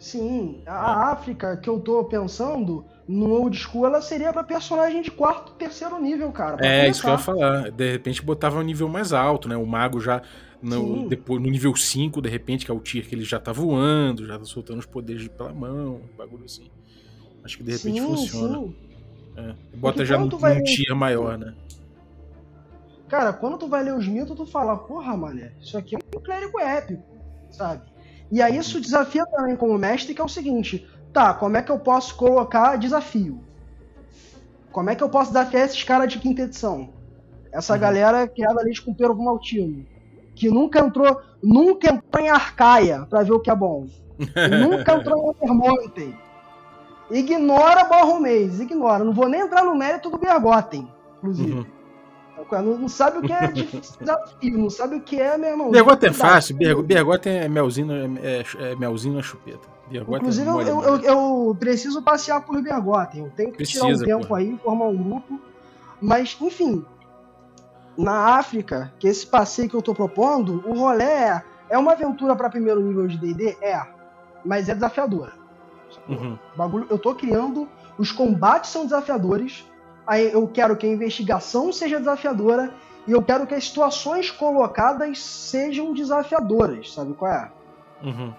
Sim, 0.03 0.61
a 0.67 1.13
África 1.13 1.57
que 1.57 1.71
eu 1.71 1.79
tô 1.79 2.03
pensando 2.03 2.85
no 3.07 3.31
old 3.31 3.57
school, 3.57 3.87
ela 3.87 4.03
seria 4.03 4.33
pra 4.33 4.43
personagem 4.43 5.01
de 5.01 5.13
quarto, 5.13 5.53
terceiro 5.53 5.97
nível, 6.01 6.33
cara. 6.33 6.57
é 6.61 6.89
isso 6.91 7.03
que 7.03 7.07
eu 7.07 7.13
ia 7.13 7.19
começar. 7.19 7.33
falar. 7.33 7.71
De 7.71 7.93
repente 7.93 8.21
botava 8.21 8.59
um 8.59 8.63
nível 8.63 8.89
mais 8.89 9.13
alto, 9.13 9.49
né? 9.49 9.57
O 9.57 9.65
mago 9.65 10.01
já 10.01 10.21
no, 10.61 11.09
depois, 11.09 11.41
no 11.41 11.49
nível 11.49 11.77
5, 11.77 12.21
de 12.21 12.29
repente, 12.29 12.65
que 12.65 12.71
é 12.73 12.75
o 12.75 12.81
tier 12.81 13.07
que 13.07 13.15
ele 13.15 13.23
já 13.23 13.39
tá 13.39 13.53
voando, 13.53 14.27
já 14.27 14.37
tá 14.37 14.45
soltando 14.45 14.81
os 14.81 14.87
poderes 14.87 15.29
pela 15.29 15.53
mão, 15.53 16.01
um 16.13 16.17
bagulho 16.17 16.47
assim. 16.47 16.69
Acho 17.45 17.59
que 17.59 17.63
de 17.63 17.71
repente 17.71 18.01
sim, 18.01 18.07
funciona. 18.09 18.59
sim. 18.59 18.75
É. 19.37 19.55
Bota 19.77 20.05
já 20.05 20.19
num, 20.19 20.29
vai- 20.37 20.57
num 20.57 20.65
tier 20.65 20.97
maior, 20.97 21.39
né? 21.39 21.55
Cara, 23.09 23.33
quando 23.33 23.57
tu 23.57 23.69
vai 23.69 23.85
ler 23.85 23.95
os 23.95 24.09
mitos, 24.09 24.35
tu 24.37 24.47
fala, 24.47 24.77
porra, 24.77 25.17
mané, 25.17 25.53
isso 25.61 25.79
aqui 25.79 25.95
é 25.95 25.99
um 26.17 26.21
clérigo 26.21 26.59
épico, 26.59 27.05
sabe? 27.53 27.92
E 28.33 28.41
aí 28.41 28.57
isso 28.57 28.81
desafia 28.81 29.27
também 29.27 29.55
como 29.55 29.77
mestre, 29.77 30.15
que 30.15 30.21
é 30.21 30.25
o 30.25 30.29
seguinte, 30.29 30.89
tá, 31.13 31.35
como 31.35 31.59
é 31.59 31.63
que 31.63 31.71
eu 31.71 31.79
posso 31.79 32.17
colocar 32.17 32.77
desafio? 32.79 33.39
Como 34.73 34.89
é 34.89 34.95
que 34.95 35.03
eu 35.05 35.09
posso 35.11 35.31
desafiar 35.33 35.67
esses 35.67 35.85
caras 35.85 36.11
de 36.11 36.19
quinta 36.19 36.41
edição? 36.41 36.89
Essa 37.53 37.75
Uhum. 37.75 37.81
galera 37.81 38.27
que 38.27 38.43
é 38.43 38.47
da 38.47 38.63
Leite 38.63 38.83
com 38.83 38.95
Pero 38.95 39.15
Maltino, 39.15 39.85
que 40.35 40.49
nunca 40.49 40.81
entrou, 40.81 41.21
nunca 41.43 41.93
entrou 41.93 42.25
em 42.25 42.31
Arcaia 42.31 43.07
pra 43.11 43.23
ver 43.23 43.33
o 43.35 43.41
que 43.41 43.51
é 43.51 43.55
bom. 43.55 43.87
nunca 44.51 44.95
entrou 44.95 45.31
em 45.31 45.47
Vermonten. 45.47 46.15
Ignora 47.11 47.85
Borromês, 47.85 48.61
ignora. 48.61 49.05
Não 49.05 49.13
vou 49.13 49.29
nem 49.29 49.43
entrar 49.43 49.63
no 49.63 49.75
mérito 49.77 50.09
do 50.09 50.17
Bergotten, 50.17 50.89
inclusive. 51.19 51.53
Uhum. 51.53 51.67
Não, 52.51 52.79
não 52.79 52.89
sabe 52.89 53.19
o 53.19 53.23
que 53.23 53.33
é 53.33 53.47
difícil, 53.51 53.97
desafio, 54.01 54.59
não 54.59 54.71
sabe 54.71 54.97
o 54.97 55.01
que 55.01 55.21
é, 55.21 55.37
meu 55.39 55.51
irmão. 55.51 55.71
Bergota 55.71 56.07
é 56.07 56.13
fácil, 56.13 56.57
Bergo- 56.57 56.83
Bergota 56.83 57.29
é 57.29 57.49
melzinho, 57.49 57.93
é, 57.93 58.41
é- 58.41 58.73
é 58.73 58.77
melzinho 58.77 59.15
na 59.15 59.23
chupeta. 59.23 59.69
Bergota 59.91 60.19
Inclusive, 60.19 60.47
é 60.47 60.51
eu, 60.51 60.55
mole, 60.55 60.69
eu, 60.71 60.83
eu- 60.85 61.03
eu 61.49 61.57
preciso 61.59 62.03
passear 62.03 62.41
por 62.43 62.61
Bergotten. 62.63 63.25
Eu 63.25 63.31
tenho 63.31 63.53
que 63.53 63.65
tirar 63.65 63.85
um 63.85 63.89
Precisa, 63.89 64.07
tempo 64.07 64.35
aí, 64.35 64.59
formar 64.63 64.87
um 64.87 64.97
grupo. 65.03 65.41
Mas, 66.01 66.37
enfim, 66.41 66.85
na 67.97 68.37
África, 68.39 68.93
que 68.99 69.07
esse 69.07 69.27
passeio 69.27 69.69
que 69.69 69.77
eu 69.77 69.83
tô 69.83 69.95
propondo, 69.95 70.63
o 70.67 70.75
rolê 70.79 71.05
é, 71.05 71.43
é 71.69 71.79
uma 71.79 71.93
aventura 71.93 72.35
para 72.35 72.49
primeiro 72.49 72.81
nível 72.81 73.07
de 73.07 73.19
D&D? 73.19 73.57
É, 73.61 73.81
mas 74.45 74.69
é 74.69 74.75
desafiadora. 74.75 75.33
Uhum. 76.09 76.39
Bagulho, 76.57 76.87
eu 76.89 76.99
tô 76.99 77.15
criando, 77.15 77.69
os 77.99 78.11
combates 78.11 78.71
são 78.71 78.85
desafiadores, 78.85 79.67
eu 80.33 80.47
quero 80.49 80.77
que 80.77 80.87
a 80.87 80.91
investigação 80.91 81.73
seja 81.73 81.99
desafiadora 81.99 82.73
e 83.07 83.13
eu 83.13 83.23
quero 83.23 83.47
que 83.47 83.55
as 83.55 83.65
situações 83.65 84.31
colocadas 84.31 85.19
sejam 85.19 85.93
desafiadoras, 85.93 86.93
sabe 86.93 87.15
qual 87.15 87.33
é? 87.33 87.51
Uhum. 88.03 88.33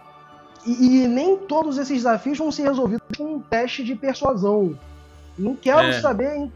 E, 0.65 1.03
e 1.03 1.07
nem 1.07 1.37
todos 1.37 1.77
esses 1.77 1.97
desafios 1.97 2.37
vão 2.37 2.51
ser 2.51 2.63
resolvidos 2.63 3.17
com 3.17 3.35
um 3.35 3.39
teste 3.39 3.83
de 3.83 3.95
persuasão. 3.95 4.77
Não 5.37 5.55
quero 5.55 5.87
É. 5.87 5.99
saber. 6.01 6.49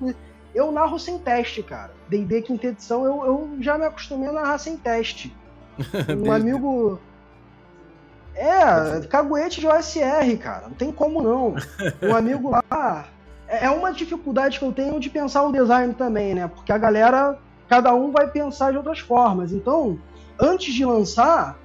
Eu 0.55 0.71
narro 0.71 0.97
sem 0.97 1.17
teste, 1.19 1.61
cara. 1.61 1.91
D&D 2.07 2.41
quinta 2.41 2.67
edição, 2.67 3.05
eu, 3.05 3.25
eu 3.25 3.49
já 3.61 3.77
me 3.77 3.85
acostumei 3.85 4.29
a 4.29 4.31
narrar 4.31 4.57
sem 4.57 4.77
teste. 4.77 5.35
Um 6.25 6.31
amigo. 6.31 6.99
É, 8.33 9.01
caguete 9.07 9.59
de 9.59 9.67
OSR, 9.67 10.37
cara. 10.41 10.67
Não 10.67 10.75
tem 10.75 10.91
como 10.91 11.21
não. 11.21 11.55
Um 12.01 12.15
amigo 12.15 12.51
lá. 12.51 13.05
É 13.47 13.65
é 13.65 13.69
uma 13.69 13.91
dificuldade 13.93 14.59
que 14.59 14.65
eu 14.65 14.73
tenho 14.73 14.99
de 14.99 15.09
pensar 15.09 15.43
o 15.43 15.51
design 15.51 15.93
também, 15.93 16.35
né? 16.35 16.47
Porque 16.47 16.71
a 16.71 16.77
galera, 16.77 17.37
cada 17.67 17.93
um 17.93 18.11
vai 18.11 18.27
pensar 18.27 18.71
de 18.71 18.77
outras 18.77 18.99
formas. 18.99 19.51
Então, 19.51 19.97
antes 20.39 20.73
de 20.73 20.85
lançar, 20.85 21.57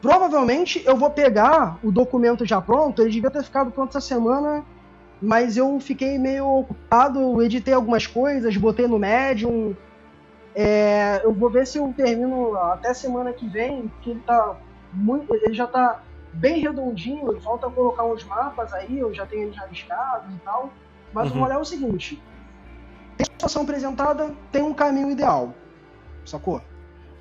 provavelmente 0.00 0.82
eu 0.84 0.96
vou 0.96 1.10
pegar 1.10 1.78
o 1.82 1.92
documento 1.92 2.46
já 2.46 2.60
pronto. 2.60 3.02
Ele 3.02 3.10
devia 3.10 3.30
ter 3.30 3.42
ficado 3.42 3.70
pronto 3.70 3.90
essa 3.90 4.06
semana, 4.06 4.64
mas 5.20 5.56
eu 5.56 5.78
fiquei 5.80 6.18
meio 6.18 6.46
ocupado. 6.46 7.42
Editei 7.42 7.74
algumas 7.74 8.06
coisas, 8.06 8.56
botei 8.56 8.86
no 8.86 8.98
Medium. 8.98 9.76
É, 10.54 11.20
eu 11.22 11.32
vou 11.32 11.50
ver 11.50 11.66
se 11.66 11.78
eu 11.78 11.92
termino 11.96 12.56
até 12.56 12.92
semana 12.94 13.32
que 13.32 13.46
vem, 13.46 13.88
porque 13.88 14.10
ele 14.10 14.22
tá 14.26 14.56
muito. 14.92 15.32
Ele 15.34 15.54
já 15.54 15.66
tá 15.66 16.00
bem 16.32 16.60
redondinho, 16.60 17.40
falta 17.40 17.68
colocar 17.70 18.04
uns 18.04 18.24
mapas 18.24 18.72
aí, 18.72 18.98
eu 18.98 19.12
já 19.12 19.26
tenho 19.26 19.44
eles 19.44 19.56
rabiscados 19.56 20.34
e 20.34 20.38
tal. 20.38 20.70
Mas 21.12 21.30
Uhum. 21.30 21.36
o 21.36 21.40
rolê 21.40 21.54
é 21.54 21.58
o 21.58 21.64
seguinte: 21.64 22.22
tem 23.16 23.24
a 23.28 23.32
situação 23.32 23.62
apresentada, 23.62 24.34
tem 24.52 24.62
um 24.62 24.74
caminho 24.74 25.10
ideal. 25.10 25.54
Sacou? 26.24 26.60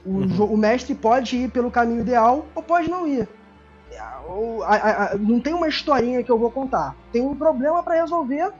O, 0.06 0.20
Uhum. 0.20 0.54
o 0.54 0.58
mestre 0.58 0.94
pode 0.96 1.36
ir 1.38 1.52
pelo 1.52 1.72
caminho 1.72 2.02
ideal 2.02 2.46
ou 2.56 2.64
pode 2.64 2.90
não 2.90 3.08
ir. 3.08 3.28
a- 4.66 4.76
a- 4.76 5.04
a- 5.14 5.18
não 5.18 5.40
tem 5.40 5.54
uma 5.54 5.68
historinha 5.68 6.22
que 6.24 6.30
eu 6.32 6.38
vou 6.38 6.52
contar. 6.52 6.96
Tem 7.12 7.22
um 7.22 7.34
problema 7.36 7.82
pra 7.82 7.96
resolver. 7.96 8.52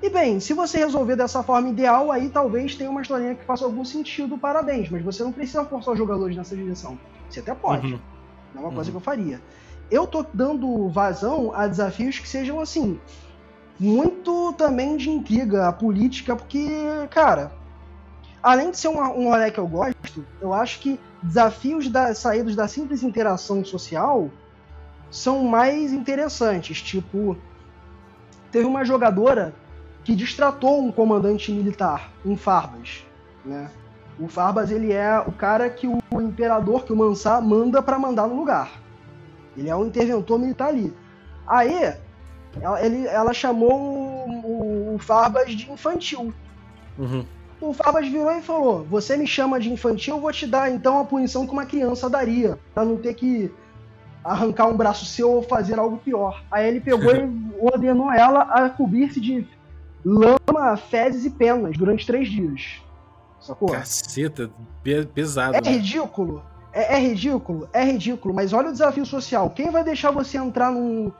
E 0.00 0.08
bem, 0.08 0.38
se 0.40 0.54
você 0.54 0.78
resolver 0.78 1.16
dessa 1.16 1.42
forma 1.42 1.68
ideal, 1.68 2.10
aí 2.10 2.30
talvez 2.30 2.76
tenha 2.76 2.88
uma 2.88 3.02
historinha 3.02 3.34
que 3.34 3.44
faça 3.44 3.64
algum 3.64 3.84
sentido, 3.84 4.38
parabéns. 4.38 4.88
Mas 4.88 5.04
você 5.04 5.22
não 5.24 5.32
precisa 5.32 5.64
forçar 5.64 5.92
os 5.92 5.98
jogadores 5.98 6.36
nessa 6.36 6.56
direção. 6.56 6.98
Você 7.28 7.40
até 7.40 7.54
pode. 7.54 7.92
Uhum. 7.92 8.00
É 8.54 8.58
uma 8.60 8.70
coisa 8.72 8.90
Uhum. 8.90 8.92
que 8.92 8.96
eu 8.96 9.00
faria. 9.04 9.42
Eu 9.90 10.06
tô 10.06 10.24
dando 10.32 10.88
vazão 10.88 11.52
a 11.54 11.66
desafios 11.66 12.18
que 12.18 12.28
sejam 12.28 12.60
assim. 12.60 12.98
Muito 13.80 14.52
também 14.58 14.98
de 14.98 15.08
intriga 15.08 15.72
política, 15.72 16.36
porque, 16.36 16.68
cara, 17.10 17.50
além 18.42 18.70
de 18.70 18.76
ser 18.76 18.88
uma, 18.88 19.10
um 19.10 19.30
rolê 19.30 19.50
que 19.50 19.58
eu 19.58 19.66
gosto, 19.66 20.22
eu 20.38 20.52
acho 20.52 20.80
que 20.80 21.00
desafios 21.22 21.88
da, 21.88 22.14
saídos 22.14 22.54
da 22.54 22.68
simples 22.68 23.02
interação 23.02 23.64
social 23.64 24.30
são 25.10 25.44
mais 25.44 25.94
interessantes. 25.94 26.82
Tipo, 26.82 27.38
teve 28.52 28.66
uma 28.66 28.84
jogadora 28.84 29.54
que 30.04 30.14
distratou 30.14 30.82
um 30.84 30.92
comandante 30.92 31.50
militar 31.50 32.10
em 32.22 32.36
Farbas, 32.36 33.02
né? 33.42 33.70
O 34.18 34.28
Farbas 34.28 34.70
ele 34.70 34.92
é 34.92 35.18
o 35.18 35.32
cara 35.32 35.70
que 35.70 35.86
o 35.86 36.20
imperador, 36.20 36.84
que 36.84 36.92
o 36.92 36.96
Mansá 36.96 37.40
manda 37.40 37.82
pra 37.82 37.98
mandar 37.98 38.26
no 38.26 38.36
lugar. 38.36 38.70
Ele 39.56 39.70
é 39.70 39.74
um 39.74 39.86
interventor 39.86 40.38
militar 40.38 40.68
ali. 40.68 40.92
Aí, 41.46 41.94
ela, 42.60 42.84
ele- 42.84 43.06
ela 43.06 43.32
chamou 43.32 43.72
o, 43.72 44.30
o- 44.92 44.94
o 44.94 44.98
Farbas 44.98 45.52
de 45.52 45.70
infantil. 45.70 46.32
Uhum. 46.98 47.24
O 47.60 47.72
Farbas 47.74 48.08
virou 48.08 48.30
e 48.32 48.40
falou: 48.42 48.84
Você 48.84 49.16
me 49.16 49.26
chama 49.26 49.60
de 49.60 49.70
infantil, 49.70 50.16
eu 50.16 50.20
vou 50.20 50.32
te 50.32 50.46
dar 50.46 50.70
então 50.70 50.98
a 51.00 51.04
punição 51.04 51.46
que 51.46 51.52
uma 51.52 51.66
criança 51.66 52.08
daria, 52.08 52.58
pra 52.74 52.84
não 52.84 52.96
ter 52.96 53.14
que 53.14 53.52
arrancar 54.24 54.66
um 54.68 54.76
braço 54.76 55.04
seu 55.06 55.30
ou 55.30 55.42
fazer 55.42 55.78
algo 55.78 55.98
pior. 55.98 56.42
Aí 56.50 56.66
ele 56.68 56.80
pegou 56.80 57.12
e 57.14 57.30
ordenou 57.58 58.10
ela 58.12 58.42
a 58.42 58.68
cobrir-se 58.70 59.20
de 59.20 59.46
lama, 60.04 60.76
fezes 60.76 61.24
e 61.24 61.30
penas 61.30 61.76
durante 61.76 62.06
três 62.06 62.28
dias. 62.30 62.80
Sacou? 63.40 63.68
Caceta, 63.70 64.50
pe- 64.82 65.06
pesado. 65.06 65.56
É 65.56 65.60
né? 65.60 65.70
ridículo. 65.70 66.42
É, 66.72 66.94
é 66.96 66.98
ridículo, 67.00 67.68
é 67.72 67.82
ridículo, 67.84 68.32
mas 68.32 68.52
olha 68.52 68.68
o 68.68 68.72
desafio 68.72 69.04
social. 69.04 69.50
Quem 69.50 69.70
vai 69.70 69.82
deixar 69.82 70.10
você 70.10 70.38
entrar 70.38 70.70
num. 70.70 71.10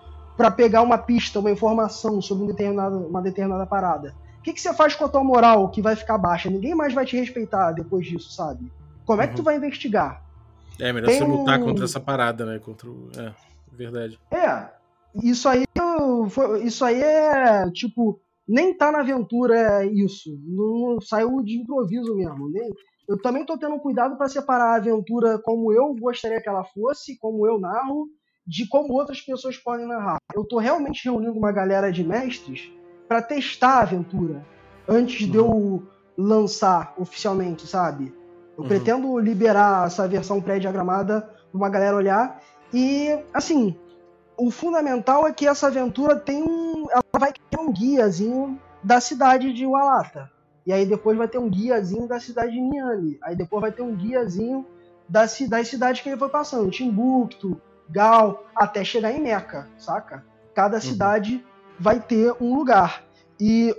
Pra 0.41 0.51
pegar 0.51 0.81
uma 0.83 0.97
pista, 0.97 1.39
uma 1.39 1.51
informação 1.51 2.21
sobre 2.23 2.45
um 2.45 2.47
determinado, 2.47 2.97
uma 3.07 3.21
determinada 3.21 3.67
parada? 3.67 4.15
O 4.39 4.43
que, 4.43 4.55
que 4.55 4.61
você 4.61 4.73
faz 4.73 4.95
com 4.95 5.05
a 5.05 5.09
tua 5.09 5.23
moral 5.23 5.69
que 5.71 5.83
vai 5.83 5.95
ficar 5.95 6.17
baixa? 6.17 6.49
Ninguém 6.49 6.75
mais 6.75 6.95
vai 6.95 7.05
te 7.05 7.15
respeitar 7.17 7.73
depois 7.73 8.07
disso, 8.07 8.33
sabe? 8.33 8.73
Como 9.05 9.21
é 9.21 9.27
que 9.27 9.35
tu 9.35 9.41
Uhum. 9.41 9.45
vai 9.45 9.57
investigar? 9.57 10.23
É 10.79 10.93
melhor 10.95 11.09
Tem 11.09 11.19
você 11.19 11.25
lutar 11.25 11.61
um- 11.61 11.65
contra 11.65 11.85
essa 11.85 12.01
parada, 12.01 12.47
né? 12.47 12.59
Contra 12.59 12.89
o. 12.89 13.11
É, 13.19 13.35
verdade. 13.71 14.19
É, 14.31 14.69
isso 15.23 15.47
aí, 15.47 15.65
isso 16.65 16.85
aí 16.85 17.03
é 17.03 17.71
tipo, 17.71 18.19
nem 18.49 18.75
tá 18.75 18.91
na 18.91 19.01
aventura 19.01 19.85
isso, 19.85 20.31
não 20.47 20.99
saiu 21.03 21.43
de 21.43 21.59
improviso 21.61 22.17
mesmo. 22.17 22.49
Nem, 22.51 22.71
eu 23.09 23.21
também 23.21 23.45
tô 23.45 23.59
tendo 23.59 23.79
cuidado 23.79 24.17
para 24.17 24.29
separar 24.29 24.73
a 24.73 24.77
aventura 24.77 25.39
como 25.39 25.71
eu 25.73 25.95
gostaria 25.97 26.41
que 26.41 26.49
ela 26.49 26.65
fosse, 26.65 27.19
como 27.19 27.47
eu 27.47 27.59
narro, 27.61 28.09
de 28.51 28.67
como 28.67 28.95
outras 28.95 29.21
pessoas 29.21 29.57
podem 29.57 29.87
narrar. 29.87 30.17
Eu 30.35 30.45
tô 30.45 30.59
realmente 30.59 31.05
reunindo 31.05 31.39
uma 31.39 31.53
galera 31.53 31.93
de 31.93 32.03
mestres 32.03 32.69
para 33.09 33.23
testar 33.23 33.75
a 33.77 33.83
aventura 33.83 34.45
antes 34.89 35.29
de 35.31 35.37
eu 35.37 35.87
lançar 36.19 36.93
oficialmente, 36.99 37.65
sabe? 37.67 38.13
Eu 38.57 38.65
Uhum. 38.65 38.69
pretendo 38.69 39.19
liberar 39.19 39.87
essa 39.87 40.09
versão 40.09 40.41
pré-diagramada 40.41 41.21
pra 41.21 41.57
uma 41.59 41.69
galera 41.69 41.97
olhar 41.97 42.43
e, 42.75 43.17
assim, 43.33 43.77
o 44.37 44.51
fundamental 44.51 45.29
é 45.29 45.33
que 45.33 45.47
essa 45.47 45.69
aventura 45.69 46.17
tem 46.17 46.43
um. 46.43 46.87
Ela 46.91 47.03
vai 47.19 47.33
ter 47.51 47.61
um 47.61 47.73
guiazinho 47.73 48.59
da 48.83 49.01
cidade 49.01 49.53
de 49.53 49.65
Walata. 49.65 50.29
E 50.67 50.73
aí 50.73 50.85
depois 50.87 51.17
vai 51.17 51.29
ter 51.29 51.39
um 51.39 51.49
guiazinho 51.49 52.09
da 52.09 52.19
cidade 52.19 52.53
de 52.53 52.61
Miami. 52.61 53.17
Aí 53.23 53.37
depois 53.37 53.61
vai 53.61 53.71
ter 53.71 53.83
um 53.83 53.95
guiazinho 53.95 54.67
da, 55.09 55.27
ci- 55.29 55.49
das 55.49 55.69
cidades 55.69 56.01
que 56.03 56.09
ele 56.09 56.17
foi 56.19 56.29
passando. 56.29 56.71
Timbuktu, 56.71 57.61
Gal, 57.91 58.45
até 58.55 58.85
chegar 58.85 59.13
em 59.13 59.21
Meca, 59.21 59.69
saca? 59.79 60.25
Cada 60.55 60.81
cidade 60.81 61.45
vai 61.79 61.99
ter 62.01 62.35
um 62.41 62.55
lugar. 62.55 63.03
E 63.39 63.75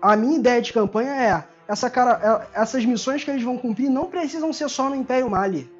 a 0.00 0.16
minha 0.16 0.38
ideia 0.38 0.60
de 0.62 0.72
campanha 0.72 1.10
é. 1.10 1.44
Essa 1.68 1.88
cara, 1.90 2.48
é- 2.54 2.60
essas 2.60 2.84
missões 2.84 3.24
que 3.24 3.30
eles 3.30 3.42
vão 3.42 3.58
cumprir 3.58 3.88
não 3.90 4.06
precisam 4.06 4.52
ser 4.52 4.68
só 4.68 4.88
no 4.88 4.96
Império 4.96 5.28
Mali. 5.30 5.70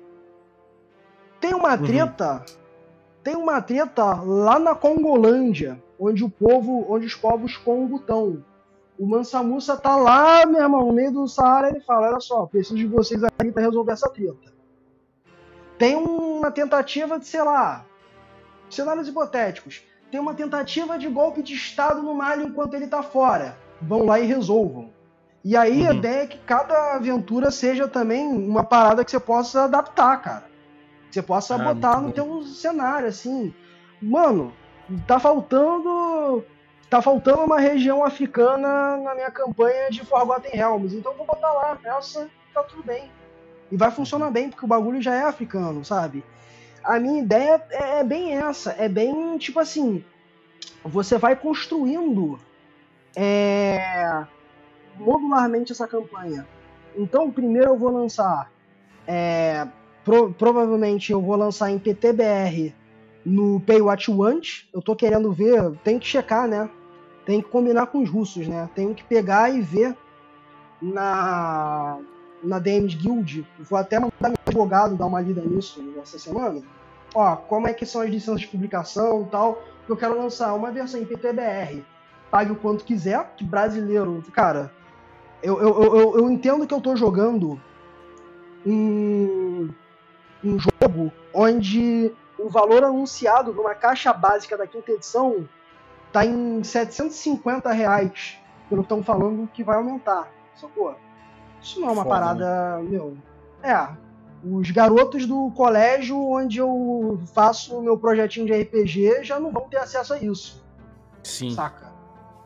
Tem 1.40 1.55
uma 1.55 1.74
Uhum. 1.74 1.82
treta 1.85 2.44
tem 3.23 3.36
uma 3.36 3.62
treta 3.62 4.14
lá 4.20 4.59
na 4.59 4.74
Congolândia, 4.74 5.81
onde 5.97 6.24
o 6.24 6.28
povo, 6.28 6.85
onde 6.89 7.06
os 7.06 7.14
povos 7.14 7.52
estão. 7.52 8.44
O 8.98 9.06
Mansa 9.06 9.40
Musa 9.44 9.77
tá 9.77 9.94
lá, 9.94 10.44
meu 10.44 10.60
irmão, 10.60 10.86
no 10.86 10.93
meio 10.93 11.12
do 11.12 11.28
Saara, 11.28 11.69
ele 11.69 11.78
fala, 11.81 12.09
olha 12.09 12.19
só, 12.20 12.47
preciso 12.47 12.74
de 12.77 12.86
vocês 12.86 13.23
aqui 13.23 13.52
para 13.52 13.62
resolver 13.62 13.93
essa 13.93 14.10
treta. 14.10 14.52
Tem 15.83 15.97
uma 15.97 16.49
tentativa 16.53 17.19
de, 17.19 17.27
sei 17.27 17.43
lá, 17.43 17.85
cenários 18.71 19.09
hipotéticos. 19.09 19.83
Tem 20.13 20.21
uma 20.21 20.33
tentativa 20.33 20.97
de 20.97 21.09
golpe 21.09 21.43
de 21.43 21.55
Estado 21.55 22.01
no 22.05 22.15
Mali 22.15 22.45
enquanto 22.45 22.75
ele 22.75 22.87
tá 22.87 23.03
fora. 23.03 23.59
Vão 23.81 24.05
lá 24.05 24.21
e 24.21 24.25
resolvam. 24.25 24.91
E 25.45 25.57
aí 25.57 25.85
a 25.85 25.91
Uhum. 25.91 25.97
ideia 25.97 26.23
é 26.23 26.27
que 26.29 26.39
cada 26.39 26.95
aventura 26.95 27.51
seja 27.51 27.89
também 27.89 28.29
uma 28.29 28.63
parada 28.63 29.05
que 29.05 29.11
você 29.11 29.19
possa 29.19 29.65
adaptar, 29.65 30.23
cara. 30.23 30.45
Que 31.09 31.15
você 31.15 31.23
possa 31.23 31.57
Ah, 31.57 31.59
botar 31.59 32.01
no 32.01 32.13
teu 32.13 32.45
cenário, 32.45 33.09
assim. 33.09 33.53
Mano, 34.01 34.53
tá 35.09 35.19
faltando. 35.19 36.45
Tá 36.89 37.03
faltando 37.03 37.43
uma 37.43 37.59
região 37.59 38.05
africana 38.05 38.99
na 38.99 39.17
minha 39.17 39.33
campanha 39.33 39.91
de 39.91 40.05
Forgotten 40.05 40.53
Realms. 40.53 40.95
Então 40.95 41.11
eu 41.11 41.19
vou 41.19 41.27
botar 41.27 41.53
lá, 41.53 41.77
essa 41.85 42.31
tá 42.55 42.63
tudo 42.63 42.85
bem. 42.85 43.11
E 43.73 43.78
vai 43.78 43.90
funcionar 43.93 44.31
bem, 44.31 44.51
porque 44.51 44.66
o 44.66 44.69
bagulho 44.69 45.03
já 45.03 45.15
é 45.16 45.23
africano, 45.24 45.85
sabe? 45.85 46.24
A 46.85 47.01
minha 47.01 47.23
ideia 47.23 47.62
é 47.70 48.01
é 48.01 48.05
bem 48.05 48.36
essa. 48.36 48.73
É 48.73 48.89
bem 48.89 49.39
tipo 49.39 49.61
assim. 49.61 50.05
Você 50.85 51.19
vai 51.19 51.36
construindo 51.36 52.40
é, 53.16 54.24
modularmente 54.97 55.73
essa 55.73 55.89
campanha. 55.89 56.49
Então, 56.97 57.31
primeiro 57.31 57.70
eu 57.73 57.78
vou 57.78 57.90
lançar. 57.93 58.51
é, 59.07 59.66
pro- 60.05 60.32
provavelmente 60.35 61.12
eu 61.12 61.23
vou 61.23 61.36
lançar 61.36 61.70
em 61.70 61.78
PTBR 61.78 62.74
no 63.24 63.61
Pay 63.61 63.82
What 63.82 64.11
You 64.11 64.19
Want. 64.19 64.65
Eu 64.74 64.82
tô 64.82 64.97
querendo 64.97 65.32
ver, 65.32 65.73
tem 65.85 65.99
que 65.99 66.07
checar, 66.07 66.49
né? 66.49 66.70
Tem 67.27 67.43
que 67.43 67.49
combinar 67.51 67.86
com 67.89 68.03
os 68.03 68.11
russos, 68.11 68.49
né? 68.49 68.69
Tenho 68.74 68.94
que 68.94 69.05
pegar 69.05 69.51
e 69.55 69.62
ver 69.62 69.97
na 70.81 71.99
na 72.43 72.59
DMs 72.59 72.97
Guild. 72.97 73.47
Vou 73.60 73.78
até 73.78 73.98
mandar 73.98 74.28
meu 74.28 74.36
advogado 74.47 74.97
dar 74.97 75.06
uma 75.06 75.20
lida 75.20 75.43
nisso 75.43 75.82
essa 76.02 76.19
semana. 76.19 76.62
Ó, 77.14 77.36
como 77.36 77.69
é 77.69 77.74
que 77.74 77.86
são 77.86 78.01
as 78.01 78.10
licenças 78.10 78.40
de 78.40 78.48
publicação 78.48 79.23
e 79.23 79.27
tal. 79.27 79.62
Eu 79.89 79.97
quero 79.97 80.19
lançar 80.19 80.55
uma 80.55 80.70
versão 80.70 81.01
em 81.01 81.05
PTBR. 81.05 81.85
Pague 82.31 82.52
o 82.52 82.56
quanto 82.56 82.85
quiser, 82.85 83.35
que 83.36 83.44
brasileiro, 83.44 84.23
cara. 84.32 84.73
Eu, 85.43 85.60
eu, 85.60 85.82
eu, 85.82 86.19
eu 86.19 86.31
entendo 86.31 86.66
que 86.66 86.73
eu 86.73 86.81
tô 86.81 86.97
jogando 86.97 87.60
um, 88.64 89.69
um 90.43 90.59
jogo 90.59 91.12
onde 91.35 92.12
o 92.39 92.48
valor 92.48 92.85
anunciado 92.85 93.52
numa 93.52 93.74
caixa 93.74 94.12
básica 94.12 94.56
da 94.56 94.66
quinta 94.66 94.93
edição 94.93 95.48
tá 96.12 96.24
em 96.24 96.62
750 96.62 97.70
reais. 97.73 98.39
Pelo 98.69 98.82
que 98.82 98.86
estão 98.86 99.02
falando 99.02 99.48
que 99.52 99.62
vai 99.62 99.77
aumentar, 99.77 100.31
sacou? 100.55 100.97
Isso 101.63 101.81
não 101.81 101.89
é 101.89 101.93
uma 101.93 102.03
Foda, 102.03 102.15
parada, 102.15 102.79
meu. 102.83 103.17
É. 103.63 103.89
Os 104.45 104.71
garotos 104.73 105.25
do 105.25 105.53
colégio 105.53 106.19
onde 106.19 106.59
eu 106.59 107.21
faço 107.33 107.79
o 107.79 107.83
meu 107.83 107.97
projetinho 107.97 108.45
de 108.47 108.53
RPG 108.53 109.23
já 109.23 109.39
não 109.39 109.53
vão 109.53 109.69
ter 109.69 109.77
acesso 109.77 110.15
a 110.15 110.19
isso, 110.19 110.65
Sim, 111.23 111.53
saca? 111.53 111.93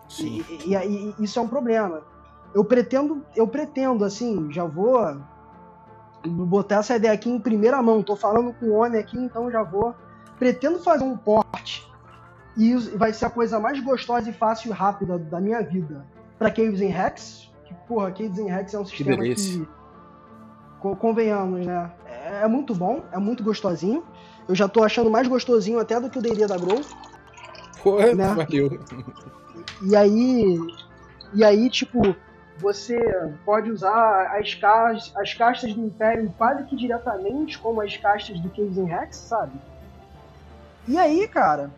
sim. 0.07 0.45
E, 0.67 0.75
e 0.75 1.15
isso 1.25 1.39
é 1.39 1.43
um 1.43 1.49
problema. 1.49 2.03
Eu 2.55 2.65
pretendo, 2.65 3.25
eu 3.35 3.49
pretendo, 3.49 4.05
assim, 4.05 4.53
já 4.53 4.65
vou 4.65 5.17
botar 6.27 6.77
essa 6.77 6.97
ideia 6.97 7.15
aqui 7.15 7.31
em 7.31 7.41
primeira 7.41 7.81
mão. 7.83 8.03
Tô 8.03 8.15
falando 8.15 8.53
com 8.53 8.67
o 8.67 8.75
Oni 8.75 8.99
aqui, 8.99 9.17
então 9.19 9.51
já 9.51 9.63
vou. 9.63 9.95
Pretendo 10.39 10.79
fazer 10.81 11.05
um 11.05 11.17
porte. 11.17 11.91
E 12.57 12.75
vai 12.97 13.13
ser 13.13 13.27
a 13.27 13.31
coisa 13.31 13.59
mais 13.59 13.81
gostosa 13.81 14.29
e 14.29 14.33
fácil 14.33 14.71
e 14.71 14.73
rápida 14.73 15.19
da 15.19 15.41
minha 15.41 15.63
vida. 15.63 16.05
Pra 16.39 16.51
Caves 16.51 16.81
and 16.81 16.93
Rex. 16.93 17.46
Que, 17.87 17.95
porra, 17.95 18.11
Caves 18.11 18.39
and 18.39 18.47
Rex 18.53 18.75
é 18.75 18.79
um 18.79 18.85
sistema 18.85 19.23
que. 19.23 19.67
co- 20.81 20.97
convenhamos, 20.97 21.65
né? 21.65 21.91
É, 22.07 22.43
é 22.43 22.49
muito 22.49 22.75
bom, 22.75 23.03
é 23.13 23.19
muito 23.19 23.43
gostosinho. 23.43 24.05
Eu 24.49 24.55
já 24.55 24.69
tô 24.69 24.83
achando 24.85 25.11
mais 25.11 25.27
gostosinho 25.27 25.79
até 25.79 25.99
do 26.01 26.09
que 26.11 26.19
o 26.19 26.23
D&D 26.23 26.47
da 26.47 26.57
Grow. 26.57 26.81
Pô, 27.83 27.99
Né? 28.01 28.15
valeu. 28.35 28.81
E 29.83 29.95
aí, 29.97 30.59
e 31.35 31.45
aí, 31.45 31.69
tipo, 31.71 32.15
você 32.59 32.99
pode 33.45 33.71
usar 33.71 34.37
as, 34.39 34.55
cas 34.55 35.13
as 35.17 35.35
castas 35.35 35.75
do 35.75 35.85
Império 35.85 36.33
quase 36.39 36.65
que 36.65 36.77
diretamente 36.77 37.59
como 37.59 37.81
as 37.81 37.97
castas 37.97 38.39
do 38.41 38.49
Caves 38.51 38.79
and 38.79 38.87
Rex, 38.87 39.17
sabe? 39.17 39.53
E 40.89 40.97
aí, 40.97 41.27
cara, 41.29 41.71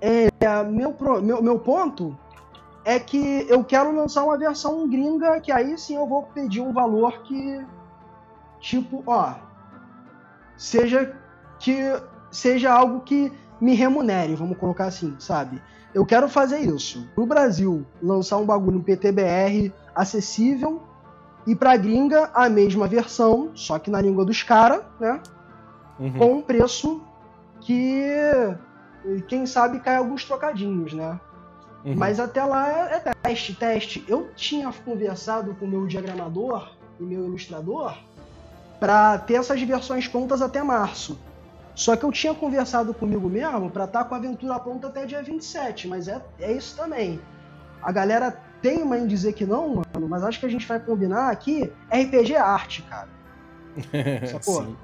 é, 0.00 0.28
meu, 0.64 0.92
pro- 0.92 1.20
meu, 1.20 1.42
meu 1.42 1.58
ponto 1.58 2.16
é 2.84 2.98
que 2.98 3.46
eu 3.48 3.64
quero 3.64 3.94
lançar 3.94 4.24
uma 4.24 4.36
versão 4.36 4.88
gringa 4.88 5.40
que 5.40 5.50
aí 5.50 5.76
sim 5.78 5.96
eu 5.96 6.06
vou 6.06 6.24
pedir 6.24 6.60
um 6.60 6.72
valor 6.72 7.22
que, 7.22 7.64
tipo, 8.60 9.02
ó, 9.06 9.34
seja 10.56 11.16
que 11.58 11.78
seja 12.30 12.72
algo 12.72 13.00
que 13.00 13.32
me 13.60 13.74
remunere, 13.74 14.34
vamos 14.34 14.58
colocar 14.58 14.86
assim, 14.86 15.14
sabe? 15.18 15.62
Eu 15.94 16.04
quero 16.04 16.28
fazer 16.28 16.58
isso. 16.58 17.08
Pro 17.14 17.24
Brasil, 17.24 17.86
lançar 18.02 18.36
um 18.36 18.44
bagulho 18.44 18.82
PTBR 18.82 19.72
acessível 19.94 20.82
e 21.46 21.54
pra 21.54 21.76
gringa 21.76 22.30
a 22.34 22.48
mesma 22.48 22.88
versão, 22.88 23.52
só 23.54 23.78
que 23.78 23.90
na 23.90 24.00
língua 24.00 24.24
dos 24.24 24.42
caras, 24.42 24.82
né? 24.98 25.20
Uhum. 25.98 26.12
com 26.18 26.32
um 26.38 26.42
preço 26.42 27.00
que, 27.60 28.10
quem 29.28 29.46
sabe, 29.46 29.78
cai 29.78 29.96
alguns 29.96 30.24
trocadinhos, 30.24 30.92
né? 30.92 31.20
Uhum. 31.84 31.94
Mas 31.96 32.18
até 32.18 32.42
lá 32.44 32.68
é, 32.68 33.02
é 33.04 33.14
teste, 33.22 33.54
teste. 33.54 34.04
Eu 34.08 34.30
tinha 34.34 34.72
conversado 34.72 35.54
com 35.54 35.66
o 35.66 35.68
meu 35.68 35.86
diagramador 35.86 36.72
e 36.98 37.02
meu 37.02 37.24
ilustrador 37.26 37.96
para 38.80 39.18
ter 39.18 39.34
essas 39.34 39.60
versões 39.62 40.08
prontas 40.08 40.40
até 40.40 40.62
março. 40.62 41.18
Só 41.74 41.96
que 41.96 42.04
eu 42.04 42.12
tinha 42.12 42.32
conversado 42.34 42.94
comigo 42.94 43.28
mesmo 43.28 43.70
para 43.70 43.84
estar 43.84 44.04
com 44.04 44.14
a 44.14 44.18
aventura 44.18 44.58
pronta 44.60 44.86
até 44.86 45.04
dia 45.04 45.22
27, 45.22 45.88
mas 45.88 46.06
é, 46.06 46.22
é 46.38 46.52
isso 46.52 46.76
também. 46.76 47.20
A 47.82 47.90
galera 47.90 48.38
teima 48.62 48.96
em 48.96 49.06
dizer 49.06 49.32
que 49.32 49.44
não, 49.44 49.68
mano, 49.68 50.08
mas 50.08 50.22
acho 50.22 50.40
que 50.40 50.46
a 50.46 50.48
gente 50.48 50.66
vai 50.66 50.80
combinar 50.80 51.30
aqui. 51.30 51.70
RPG 51.90 52.34
é 52.34 52.38
arte, 52.38 52.82
cara. 52.82 53.08
Sacou? 54.30 54.74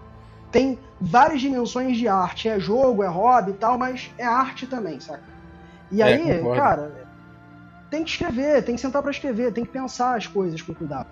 Tem 0.51 0.79
várias 1.01 1.41
dimensões 1.41 1.97
de 1.97 2.09
arte. 2.09 2.49
É 2.49 2.59
jogo, 2.59 3.03
é 3.03 3.09
hobby 3.09 3.53
e 3.53 3.55
tal, 3.55 3.79
mas 3.79 4.11
é 4.19 4.25
arte 4.25 4.67
também, 4.67 4.99
saca? 5.01 5.23
E 5.91 6.01
É, 6.03 6.05
aí, 6.05 6.41
cara, 6.55 7.09
tem 7.91 8.05
que 8.05 8.11
escrever, 8.11 8.63
tem 8.65 8.75
que 8.75 8.81
sentar 8.81 9.03
pra 9.03 9.11
escrever, 9.11 9.53
tem 9.53 9.65
que 9.65 9.71
pensar 9.73 10.17
as 10.17 10.27
coisas 10.27 10.61
com 10.63 10.73
cuidado. 10.75 11.09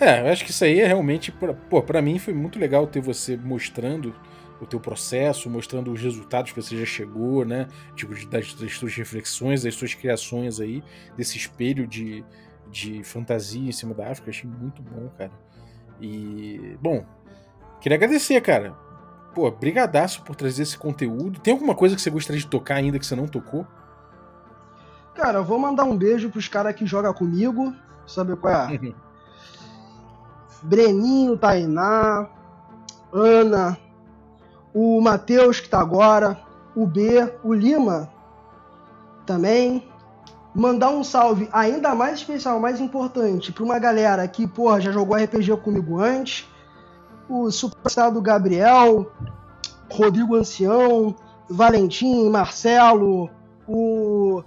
É, 0.00 0.20
eu 0.22 0.26
acho 0.32 0.44
que 0.44 0.50
isso 0.50 0.64
aí 0.64 0.80
é 0.80 0.86
realmente. 0.86 1.32
Pô, 1.70 1.80
pra 1.82 2.02
mim 2.02 2.18
foi 2.18 2.34
muito 2.34 2.58
legal 2.58 2.86
ter 2.86 3.00
você 3.00 3.36
mostrando 3.36 4.14
o 4.60 4.66
teu 4.66 4.80
processo, 4.80 5.48
mostrando 5.48 5.92
os 5.92 6.00
resultados 6.00 6.50
que 6.52 6.60
você 6.60 6.76
já 6.76 6.84
chegou, 6.84 7.44
né? 7.44 7.68
Tipo, 7.94 8.14
de- 8.14 8.26
das, 8.26 8.54
das 8.54 8.72
suas 8.76 8.94
reflexões, 8.96 9.62
das 9.62 9.74
suas 9.74 9.94
criações 9.94 10.58
aí, 10.60 10.82
desse 11.16 11.36
espelho 11.36 11.86
de, 11.86 12.24
de 12.70 13.04
fantasia 13.04 13.68
em 13.68 13.72
cima 13.72 13.94
da 13.94 14.10
África. 14.10 14.30
Achei 14.30 14.48
muito 14.50 14.82
bom, 14.82 15.08
cara. 15.16 15.30
E, 16.00 16.76
bom, 16.80 17.04
queria 17.80 17.96
agradecer, 17.96 18.40
cara. 18.40 18.74
Pô, 19.34 19.50
brigadaço 19.50 20.22
por 20.22 20.36
trazer 20.36 20.62
esse 20.62 20.78
conteúdo. 20.78 21.40
Tem 21.40 21.52
alguma 21.52 21.74
coisa 21.74 21.96
que 21.96 22.00
você 22.00 22.10
gostaria 22.10 22.40
de 22.40 22.46
tocar 22.46 22.76
ainda 22.76 22.98
que 22.98 23.06
você 23.06 23.16
não 23.16 23.26
tocou? 23.26 23.66
Cara, 25.14 25.38
eu 25.38 25.44
vou 25.44 25.58
mandar 25.58 25.84
um 25.84 25.96
beijo 25.96 26.30
pros 26.30 26.46
caras 26.46 26.74
que 26.74 26.86
jogam 26.86 27.12
comigo. 27.12 27.74
Sabe 28.06 28.36
qual 28.36 28.70
é? 28.70 28.78
Breninho, 30.62 31.36
Tainá, 31.36 32.28
Ana, 33.12 33.76
o 34.72 35.00
Matheus 35.00 35.60
que 35.60 35.68
tá 35.68 35.80
agora, 35.80 36.40
o 36.74 36.86
B, 36.86 37.32
o 37.42 37.52
Lima 37.52 38.10
também. 39.26 39.88
Mandar 40.54 40.90
um 40.90 41.02
salve 41.02 41.48
ainda 41.52 41.94
mais 41.96 42.20
especial, 42.20 42.60
mais 42.60 42.80
importante, 42.80 43.50
pra 43.50 43.64
uma 43.64 43.78
galera 43.78 44.26
que, 44.28 44.46
porra, 44.46 44.80
já 44.80 44.92
jogou 44.92 45.16
RPG 45.16 45.56
comigo 45.56 45.98
antes. 45.98 46.48
O 47.28 47.50
superstar 47.50 48.12
do 48.12 48.20
Gabriel, 48.20 49.10
Rodrigo 49.90 50.34
Ancião, 50.36 51.14
Valentim, 51.48 52.28
Marcelo, 52.28 53.30
o 53.66 54.42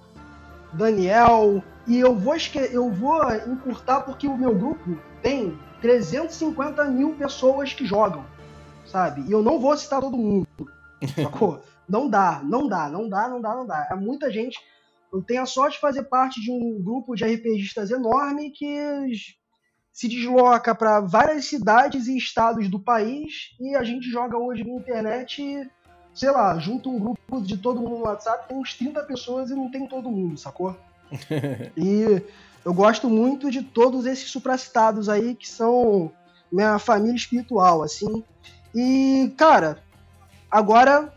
Daniel. 0.73 1.63
E 1.87 1.97
eu 1.99 2.15
vou, 2.15 2.35
esque- 2.35 2.69
eu 2.71 2.91
vou 2.91 3.21
encurtar 3.47 4.01
porque 4.01 4.27
o 4.27 4.37
meu 4.37 4.53
grupo 4.53 4.97
tem 5.23 5.57
350 5.81 6.83
mil 6.85 7.15
pessoas 7.15 7.73
que 7.73 7.85
jogam, 7.85 8.25
sabe? 8.85 9.21
E 9.27 9.31
eu 9.31 9.41
não 9.41 9.59
vou 9.59 9.75
citar 9.77 10.01
todo 10.01 10.17
mundo, 10.17 10.47
sacou? 11.15 11.61
Não 11.87 12.09
dá, 12.09 12.41
não 12.43 12.67
dá, 12.67 12.89
não 12.89 13.07
dá, 13.07 13.29
não 13.29 13.39
dá, 13.41 13.55
não 13.55 13.65
dá. 13.65 13.87
É 13.89 13.95
muita 13.95 14.29
gente. 14.29 14.59
Eu 15.13 15.21
tenho 15.21 15.41
a 15.41 15.45
sorte 15.45 15.75
de 15.75 15.79
fazer 15.79 16.03
parte 16.03 16.41
de 16.41 16.51
um 16.51 16.81
grupo 16.83 17.15
de 17.15 17.23
RPGistas 17.23 17.89
enorme 17.91 18.51
que 18.51 18.67
se 19.97 20.07
desloca 20.07 20.75
para 20.75 20.99
várias 20.99 21.45
cidades 21.45 22.05
e 22.05 22.15
estados 22.15 22.69
do 22.69 22.79
país 22.79 23.55
e 23.59 23.75
a 23.75 23.83
gente 23.83 24.07
joga 24.07 24.37
hoje 24.37 24.63
na 24.63 24.75
internet, 24.75 25.67
sei 26.13 26.29
lá, 26.29 26.55
junta 26.59 26.87
um 26.87 26.99
grupo 26.99 27.41
de 27.41 27.57
todo 27.57 27.81
mundo 27.81 27.97
no 27.97 28.05
WhatsApp, 28.05 28.47
tem 28.47 28.55
uns 28.55 28.75
30 28.75 29.03
pessoas 29.05 29.49
e 29.49 29.55
não 29.55 29.71
tem 29.71 29.87
todo 29.87 30.11
mundo, 30.11 30.37
sacou? 30.37 30.77
E 31.75 32.21
eu 32.63 32.75
gosto 32.75 33.09
muito 33.09 33.49
de 33.49 33.63
todos 33.63 34.05
esses 34.05 34.29
supracitados 34.29 35.09
aí 35.09 35.33
que 35.33 35.49
são 35.49 36.11
minha 36.51 36.77
família 36.77 37.15
espiritual, 37.15 37.81
assim. 37.81 38.23
E, 38.75 39.33
cara, 39.35 39.79
agora 40.51 41.11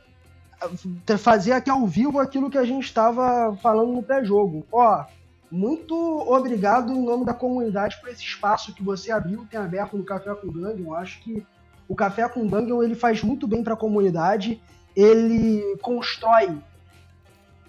fazer 1.19 1.52
aqui 1.52 1.69
ao 1.69 1.86
vivo 1.86 2.19
aquilo 2.19 2.48
que 2.48 2.57
a 2.57 2.65
gente 2.65 2.85
estava 2.85 3.55
falando 3.57 3.93
no 3.93 4.02
pré-jogo. 4.02 4.66
Ó, 4.73 5.05
muito 5.51 5.94
obrigado 6.31 6.93
em 6.93 7.05
nome 7.05 7.24
da 7.24 7.35
comunidade 7.35 7.98
por 8.01 8.09
esse 8.09 8.22
espaço 8.22 8.74
que 8.74 8.82
você 8.82 9.10
abriu, 9.10 9.47
tem 9.51 9.59
aberto 9.59 9.97
no 9.97 10.05
Café 10.05 10.35
com 10.35 10.47
Dungeon. 10.48 10.94
Acho 10.94 11.20
que 11.20 11.44
o 11.89 11.94
Café 11.94 12.28
com 12.28 12.47
Dungeon 12.47 12.82
ele 12.82 12.94
faz 12.94 13.22
muito 13.22 13.48
bem 13.48 13.64
para 13.64 13.74
a 13.74 13.77
comunidade. 13.77 14.60
Ele 14.94 15.77
constrói 15.82 16.56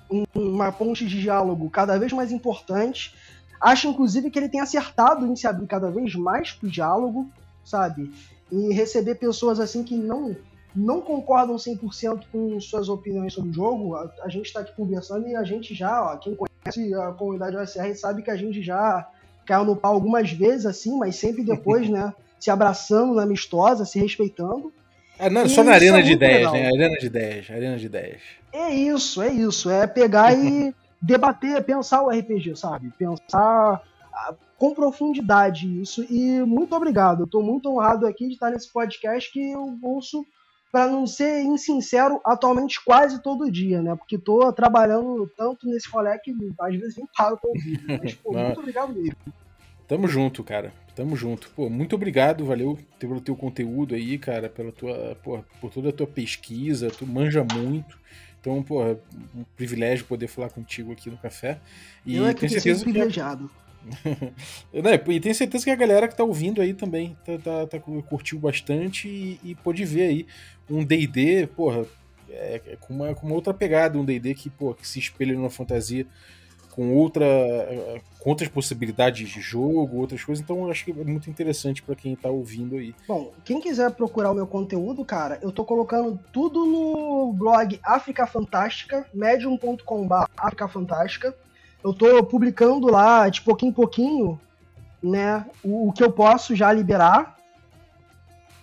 um- 0.10 0.26
uma 0.36 0.72
ponte 0.72 1.08
de 1.08 1.20
diálogo 1.20 1.70
cada 1.70 1.98
vez 1.98 2.12
mais 2.14 2.32
importante. 2.32 3.16
Acho, 3.60 3.88
inclusive, 3.88 4.30
que 4.30 4.38
ele 4.38 4.50
tem 4.50 4.60
acertado 4.60 5.26
em 5.26 5.36
se 5.36 5.48
abrir 5.48 5.68
cada 5.68 5.90
vez 5.90 6.16
mais 6.16 6.52
pro 6.52 6.70
diálogo, 6.70 7.30
sabe? 7.64 8.12
E 8.52 8.74
receber 8.74 9.16
pessoas 9.16 9.60
assim 9.60 9.84
que 9.84 9.96
não 9.96 10.36
não 10.76 11.02
concordam 11.02 11.56
100% 11.56 12.24
com 12.32 12.60
suas 12.60 12.90
opiniões 12.90 13.34
sobre 13.34 13.52
o 13.52 13.54
jogo. 13.54 13.96
A, 13.96 14.10
a 14.24 14.30
gente 14.30 14.52
tá 14.52 14.62
aqui 14.62 14.74
conversando 14.76 15.28
e 15.28 15.36
a 15.36 15.44
gente 15.44 15.74
já, 15.74 16.04
ó, 16.04 16.18
quem 16.18 16.36
conhece 16.36 16.94
a 16.94 17.12
comunidade 17.12 17.58
OSR 17.58 17.96
sabe 17.96 18.22
que 18.22 18.32
a 18.32 18.36
gente 18.36 18.62
já 18.62 19.08
caiu 19.46 19.66
no 19.66 19.76
pau 19.76 19.94
algumas 19.94 20.32
vezes, 20.32 20.66
assim, 20.66 20.98
mas 20.98 21.16
sempre 21.16 21.44
depois, 21.44 21.90
né? 21.90 22.14
Se 22.40 22.50
abraçando 22.50 23.14
na 23.14 23.24
amistosa, 23.24 23.86
se 23.86 24.00
respeitando. 24.00 24.72
Ah, 25.20 25.30
não, 25.30 25.48
só 25.48 25.64
na 25.64 25.74
arena 25.74 26.00
é 26.00 26.02
de 26.02 26.14
ideias, 26.14 26.52
legal. 26.52 26.54
né? 26.54 26.68
Arena 26.68 26.98
de 26.98 27.06
ideias, 27.06 27.52
arena 27.52 27.78
de 27.78 27.86
ideias. 27.86 28.22
É 28.52 28.70
isso, 28.74 29.22
é 29.22 29.30
isso. 29.32 29.70
É 29.70 29.86
pegar 29.86 30.34
e 30.34 30.74
debater, 31.02 31.64
pensar 31.64 32.02
o 32.02 32.10
RPG, 32.10 32.56
sabe? 32.56 32.92
Pensar 32.98 33.82
com 34.58 34.76
profundidade 34.76 35.82
isso. 35.82 36.06
E 36.10 36.42
muito 36.42 36.76
obrigado. 36.76 37.24
Eu 37.24 37.28
tô 37.28 37.42
muito 37.42 37.70
honrado 37.70 38.06
aqui 38.06 38.28
de 38.28 38.34
estar 38.34 38.52
nesse 38.52 38.72
podcast 38.72 39.32
que 39.32 39.52
eu 39.52 39.78
ouço, 39.82 40.26
para 40.72 40.88
não 40.88 41.06
ser 41.06 41.44
insincero, 41.44 42.22
atualmente 42.24 42.84
quase 42.84 43.22
todo 43.22 43.52
dia, 43.52 43.82
né? 43.82 43.96
Porque 43.96 44.18
tô 44.18 44.52
trabalhando 44.54 45.30
tanto 45.36 45.68
nesse 45.68 45.90
rolê 45.90 46.18
que 46.20 46.34
às 46.60 46.76
vezes 46.76 46.96
nem 46.96 47.08
paro 47.16 47.38
pra 47.38 47.50
ouvir. 47.50 47.82
Mas, 48.02 48.14
pô, 48.14 48.32
muito 48.34 48.60
obrigado 48.60 48.94
mesmo. 48.94 49.16
Tamo 49.88 50.08
junto, 50.08 50.44
cara. 50.44 50.74
Tamo 50.96 51.16
junto. 51.16 51.50
Pô, 51.50 51.70
muito 51.70 51.96
obrigado, 51.96 52.46
valeu 52.46 52.80
pelo 52.98 53.20
teu 53.20 53.36
conteúdo 53.36 53.94
aí, 53.94 54.18
cara, 54.18 54.48
pela 54.48 54.72
tua, 54.72 55.18
porra, 55.22 55.44
por 55.60 55.72
toda 55.72 55.90
a 55.90 55.94
tua 55.94 56.08
pesquisa, 56.08 56.90
tu 56.90 57.06
manja 57.06 57.46
muito. 57.54 58.00
Então, 58.40 58.64
pô, 58.64 58.84
é 58.84 58.98
um 59.36 59.44
privilégio 59.56 60.06
poder 60.06 60.28
falar 60.28 60.50
contigo 60.50 60.92
aqui 60.92 61.10
no 61.10 61.18
café. 61.18 61.60
E 62.06 62.16
eu 62.16 62.26
é 62.26 62.34
que 62.34 62.40
tenho 62.40 62.52
certeza 62.54 62.84
que 62.84 62.92
privilegiado. 62.92 63.44
Né, 63.44 63.50
E 65.08 65.20
tenho 65.20 65.36
certeza 65.36 65.64
que 65.66 65.72
a 65.72 65.76
galera 65.76 66.08
que 66.08 66.16
tá 66.16 66.24
ouvindo 66.24 66.62
aí 66.62 66.74
também 66.74 67.18
tá, 67.26 67.38
tá- 67.38 67.68
tá- 67.68 67.80
curtiu 67.80 68.40
bastante 68.40 69.08
e, 69.08 69.40
e 69.44 69.56
pôde 69.56 69.84
ver 69.86 70.04
aí 70.04 70.28
um 70.70 70.84
DD, 70.84 71.48
porra, 71.48 71.86
é, 72.30 72.62
é 72.66 72.78
com, 72.80 72.94
uma, 72.94 73.14
com 73.14 73.26
uma 73.26 73.36
outra 73.36 73.54
pegada, 73.54 73.98
um 73.98 74.06
DD 74.06 74.34
que, 74.36 74.50
que 74.50 74.88
se 74.88 75.00
espelha 75.00 75.34
numa 75.34 75.50
fantasia 75.50 76.06
com 76.72 76.94
outra 76.96 77.26
com 78.20 78.30
outras 78.30 78.50
possibilidades 78.50 79.30
de 79.30 79.42
jogo, 79.42 79.98
outras 79.98 80.24
coisas. 80.24 80.44
Então 80.44 80.70
acho 80.70 80.86
que 80.86 80.92
é 80.92 81.04
muito 81.04 81.30
interessante 81.30 81.82
pra 81.82 81.96
quem 81.96 82.16
tá 82.16 82.30
ouvindo 82.30 82.78
aí. 82.78 82.96
Bom, 83.08 83.32
quem 83.44 83.60
quiser 83.60 83.92
procurar 83.92 84.32
o 84.32 84.36
meu 84.36 84.48
conteúdo, 84.48 85.04
cara, 85.04 85.40
eu 85.42 85.52
tô 85.52 85.66
colocando 85.66 86.20
tudo 86.32 86.66
no 86.66 87.34
blog 87.34 87.80
África 87.84 88.26
Fantástica, 88.26 89.06
medium.com.br 89.14 90.26
África 90.38 90.68
Fantástica. 90.68 91.36
Eu 91.84 91.94
tô 91.94 92.24
publicando 92.24 92.88
lá, 92.88 93.28
de 93.28 93.42
pouquinho 93.42 93.72
em 93.72 93.74
pouquinho, 93.74 94.40
né, 95.02 95.46
o, 95.64 95.90
o 95.90 95.94
que 95.94 96.04
eu 96.04 96.12
posso 96.12 96.56
já 96.56 96.72
liberar. 96.72 97.38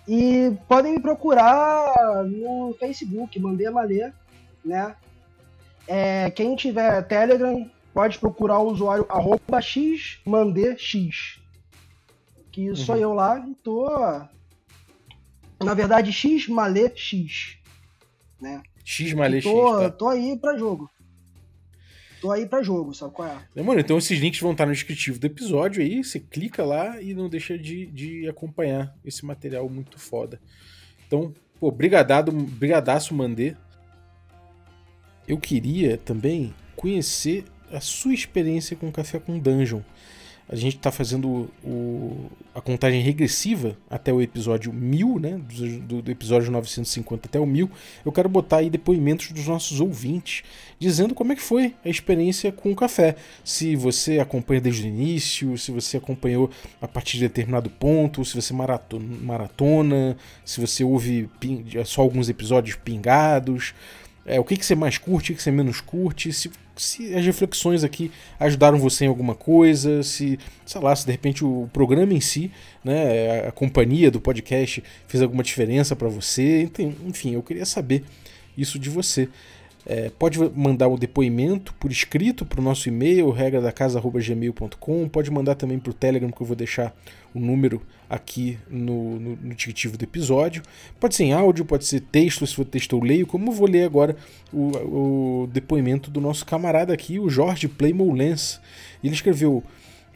E 0.07 0.57
podem 0.67 0.93
me 0.93 0.99
procurar 0.99 2.23
no 2.25 2.75
Facebook, 2.79 3.37
Mandei 3.39 3.69
Malê, 3.69 4.11
né? 4.65 4.95
É, 5.87 6.31
quem 6.31 6.55
tiver 6.55 7.03
Telegram, 7.03 7.69
pode 7.93 8.17
procurar 8.17 8.59
o 8.59 8.71
usuário 8.71 9.05
arroba 9.09 9.61
xmandex. 9.61 11.39
Que 12.51 12.75
sou 12.75 12.95
Uhum. 12.95 13.01
eu 13.01 13.13
lá 13.13 13.39
e 13.39 13.53
tô. 13.55 13.87
Na 15.63 15.73
verdade, 15.73 16.11
X 16.11 16.47
Malê 16.47 16.91
X. 16.95 17.57
né? 18.41 18.63
X 18.83 19.13
malê 19.13 19.41
X, 19.41 19.43
tô, 19.51 19.77
tá? 19.77 19.89
tô 19.91 20.07
aí 20.09 20.35
pra 20.37 20.57
jogo. 20.57 20.89
Tô 22.21 22.31
aí 22.31 22.45
pra 22.45 22.61
jogo, 22.61 22.93
sabe 22.93 23.13
qual 23.13 23.27
é? 23.27 23.61
Mano, 23.61 23.79
então 23.79 23.97
esses 23.97 24.19
links 24.19 24.41
vão 24.41 24.51
estar 24.51 24.65
no 24.65 24.73
descritivo 24.73 25.19
do 25.19 25.25
episódio 25.25 25.81
aí, 25.81 26.03
você 26.03 26.19
clica 26.19 26.65
lá 26.65 27.01
e 27.01 27.13
não 27.13 27.29
deixa 27.29 27.57
de, 27.57 27.85
de 27.87 28.27
acompanhar 28.27 28.93
esse 29.05 29.25
material 29.25 29.69
muito 29.69 29.97
foda. 29.97 30.39
Então, 31.07 31.33
pô, 31.59 31.71
brigadado, 31.71 32.31
brigadaço, 32.31 33.13
Mandê. 33.13 33.55
Eu 35.27 35.37
queria 35.37 35.97
também 35.97 36.53
conhecer 36.75 37.45
a 37.71 37.79
sua 37.79 38.13
experiência 38.13 38.75
com 38.75 38.91
Café 38.91 39.19
com 39.19 39.37
Dungeon. 39.37 39.81
A 40.51 40.55
gente 40.55 40.77
está 40.77 40.91
fazendo 40.91 41.47
o, 41.63 42.25
a 42.55 42.59
contagem 42.59 43.01
regressiva 43.01 43.77
até 43.87 44.11
o 44.11 44.19
episódio 44.19 44.73
1000, 44.73 45.19
né? 45.19 45.39
Do, 45.87 46.01
do, 46.01 46.11
episódio 46.11 46.51
950 46.51 47.27
até 47.27 47.39
o 47.39 47.45
1000. 47.45 47.69
Eu 48.03 48.11
quero 48.11 48.27
botar 48.27 48.57
aí 48.57 48.69
depoimentos 48.69 49.31
dos 49.31 49.45
nossos 49.45 49.79
ouvintes, 49.79 50.41
dizendo 50.79 51.13
como 51.13 51.33
é 51.33 51.35
que 51.35 51.41
foi 51.41 51.75
a 51.85 51.89
experiência 51.89 52.51
com 52.51 52.71
o 52.71 52.75
café. 52.75 53.15
Se 53.43 53.75
você 53.75 54.17
acompanha 54.17 54.59
desde 54.59 54.85
o 54.85 54.87
início, 54.87 55.55
se 55.55 55.71
você 55.71 55.97
acompanhou 55.97 56.49
a 56.81 56.87
partir 56.87 57.17
de 57.17 57.27
determinado 57.27 57.69
ponto, 57.69 58.25
se 58.25 58.33
você 58.33 58.51
maratona, 58.51 59.05
maratona 59.21 60.17
se 60.43 60.59
você 60.59 60.83
ouve 60.83 61.29
só 61.85 62.01
alguns 62.01 62.27
episódios 62.27 62.75
pingados. 62.75 63.75
É, 64.29 64.39
o 64.39 64.43
que, 64.43 64.55
que 64.55 64.65
você 64.65 64.75
mais 64.75 64.97
curte, 64.97 65.31
o 65.31 65.35
que, 65.35 65.41
você 65.41 65.49
menos 65.49 65.81
curte, 65.81 66.31
se, 66.31 66.51
se 66.75 67.15
as 67.15 67.25
reflexões 67.25 67.83
aqui 67.83 68.11
ajudaram 68.39 68.77
você 68.77 69.05
em 69.05 69.07
alguma 69.07 69.33
coisa, 69.33 70.03
se, 70.03 70.37
sei 70.65 70.79
lá, 70.81 70.95
se 70.95 71.03
de 71.03 71.11
repente 71.11 71.43
o 71.43 71.67
programa 71.73 72.13
em 72.13 72.21
si, 72.21 72.51
né, 72.83 73.47
a 73.47 73.51
companhia 73.51 74.11
do 74.11 74.21
podcast 74.21 74.83
fez 75.07 75.23
alguma 75.23 75.41
diferença 75.41 75.95
para 75.95 76.07
você, 76.07 76.69
enfim, 77.07 77.33
eu 77.33 77.41
queria 77.41 77.65
saber 77.65 78.03
isso 78.55 78.77
de 78.77 78.89
você. 78.89 79.27
É, 79.85 80.11
pode 80.19 80.37
mandar 80.55 80.87
o 80.87 80.97
depoimento 80.97 81.73
por 81.75 81.91
escrito 81.91 82.45
para 82.45 82.59
o 82.59 82.63
nosso 82.63 82.89
e-mail, 82.89 83.29
regra 83.31 83.61
da 83.61 83.71
casa.gmail.com. 83.71 85.09
Pode 85.09 85.31
mandar 85.31 85.55
também 85.55 85.79
para 85.79 85.91
o 85.91 85.93
Telegram, 85.93 86.29
que 86.31 86.41
eu 86.41 86.45
vou 86.45 86.55
deixar 86.55 86.93
o 87.33 87.39
número 87.39 87.81
aqui 88.09 88.57
no, 88.69 89.19
no, 89.19 89.29
no 89.35 89.55
descritivo 89.55 89.97
do 89.97 90.03
episódio. 90.03 90.63
Pode 90.99 91.15
ser 91.15 91.25
em 91.25 91.33
áudio, 91.33 91.63
pode 91.63 91.85
ser 91.85 92.01
texto, 92.01 92.45
se 92.45 92.55
for 92.55 92.65
texto 92.65 92.95
eu 92.95 93.01
leio, 93.01 93.27
como 93.27 93.49
eu 93.49 93.53
vou 93.53 93.67
ler 93.67 93.85
agora 93.85 94.15
o, 94.51 95.43
o 95.43 95.47
depoimento 95.47 96.09
do 96.09 96.19
nosso 96.19 96.45
camarada 96.45 96.93
aqui, 96.93 97.19
o 97.19 97.29
Jorge 97.29 97.67
Playmolens. 97.67 98.59
Ele 99.03 99.13
escreveu 99.13 99.63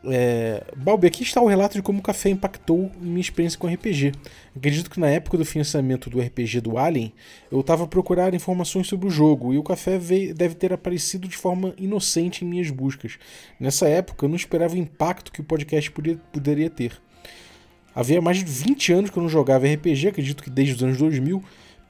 é, 0.05 0.63
Balbi, 0.75 1.07
aqui 1.07 1.23
está 1.23 1.41
o 1.41 1.47
relato 1.47 1.75
de 1.75 1.81
como 1.81 1.99
o 1.99 2.01
café 2.01 2.29
impactou 2.29 2.91
minha 2.99 3.21
experiência 3.21 3.57
com 3.57 3.67
RPG. 3.67 4.11
Acredito 4.55 4.89
que 4.89 4.99
na 4.99 5.07
época 5.07 5.37
do 5.37 5.45
financiamento 5.45 6.09
do 6.09 6.19
RPG 6.19 6.59
do 6.61 6.77
Alien, 6.77 7.13
eu 7.51 7.61
estava 7.61 7.85
a 7.85 7.87
procurar 7.87 8.33
informações 8.33 8.87
sobre 8.87 9.07
o 9.07 9.09
jogo 9.09 9.53
e 9.53 9.57
o 9.57 9.63
café 9.63 9.97
veio, 9.97 10.35
deve 10.35 10.55
ter 10.55 10.73
aparecido 10.73 11.27
de 11.27 11.37
forma 11.37 11.73
inocente 11.77 12.43
em 12.43 12.47
minhas 12.47 12.69
buscas. 12.69 13.17
Nessa 13.59 13.87
época, 13.87 14.25
eu 14.25 14.29
não 14.29 14.35
esperava 14.35 14.73
o 14.73 14.77
impacto 14.77 15.31
que 15.31 15.41
o 15.41 15.43
podcast 15.43 15.89
podia, 15.91 16.17
poderia 16.31 16.69
ter. 16.69 16.99
Havia 17.95 18.21
mais 18.21 18.37
de 18.37 18.45
20 18.45 18.91
anos 18.91 19.09
que 19.09 19.17
eu 19.17 19.23
não 19.23 19.29
jogava 19.29 19.67
RPG, 19.67 20.07
acredito 20.09 20.43
que 20.43 20.49
desde 20.49 20.75
os 20.75 20.83
anos 20.83 20.97
2000, 20.97 21.43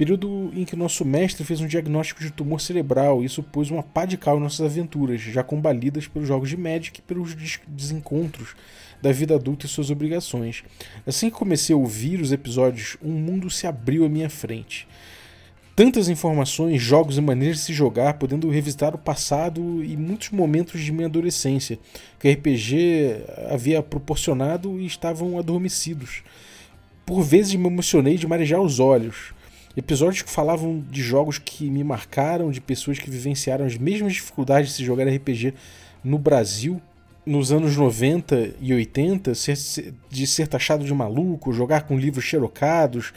Período 0.03 0.51
em 0.53 0.65
que 0.65 0.75
nosso 0.75 1.05
mestre 1.05 1.45
fez 1.45 1.61
um 1.61 1.65
diagnóstico 1.65 2.19
de 2.19 2.29
tumor 2.29 2.59
cerebral 2.59 3.23
e 3.23 3.25
isso 3.25 3.41
pôs 3.41 3.71
uma 3.71 3.81
pá 3.81 4.03
de 4.03 4.17
cal 4.17 4.35
em 4.35 4.41
nossas 4.41 4.59
aventuras, 4.59 5.21
já 5.21 5.41
combalidas 5.41 6.09
pelos 6.09 6.27
jogos 6.27 6.49
de 6.49 6.57
Magic 6.57 6.99
e 6.99 7.01
pelos 7.01 7.33
desencontros 7.65 8.53
da 9.01 9.13
vida 9.13 9.35
adulta 9.35 9.65
e 9.65 9.69
suas 9.69 9.89
obrigações. 9.89 10.61
Assim 11.07 11.29
que 11.29 11.37
comecei 11.37 11.73
a 11.73 11.77
ouvir 11.77 12.19
os 12.19 12.33
episódios, 12.33 12.97
um 13.01 13.13
mundo 13.13 13.49
se 13.49 13.65
abriu 13.65 14.03
à 14.03 14.09
minha 14.09 14.29
frente. 14.29 14.89
Tantas 15.73 16.09
informações, 16.09 16.81
jogos 16.81 17.17
e 17.17 17.21
maneiras 17.21 17.59
de 17.59 17.63
se 17.63 17.73
jogar, 17.73 18.15
podendo 18.15 18.49
revisitar 18.49 18.93
o 18.93 18.97
passado 18.97 19.81
e 19.85 19.95
muitos 19.95 20.31
momentos 20.31 20.81
de 20.81 20.91
minha 20.91 21.07
adolescência, 21.07 21.79
que 22.19 22.29
RPG 22.29 23.23
havia 23.49 23.81
proporcionado 23.81 24.81
e 24.81 24.85
estavam 24.85 25.39
adormecidos. 25.39 26.23
Por 27.05 27.21
vezes 27.21 27.55
me 27.55 27.67
emocionei 27.67 28.17
de 28.17 28.27
marejar 28.27 28.59
os 28.59 28.81
olhos 28.81 29.33
Episódios 29.75 30.21
que 30.21 30.29
falavam 30.29 30.83
de 30.89 31.01
jogos 31.01 31.39
que 31.39 31.69
me 31.69 31.83
marcaram, 31.83 32.51
de 32.51 32.61
pessoas 32.61 32.99
que 32.99 33.09
vivenciaram 33.09 33.65
as 33.65 33.75
mesmas 33.75 34.13
dificuldades 34.13 34.69
de 34.69 34.75
se 34.75 34.85
jogar 34.85 35.07
RPG 35.07 35.53
no 36.03 36.19
Brasil 36.19 36.79
nos 37.25 37.51
anos 37.51 37.75
90 37.75 38.55
e 38.59 38.73
80, 38.73 39.31
de 40.09 40.27
ser 40.27 40.47
taxado 40.47 40.83
de 40.83 40.93
maluco, 40.93 41.53
jogar 41.53 41.87
com 41.87 41.97
livros 41.97 42.25
xerocados, 42.25 43.13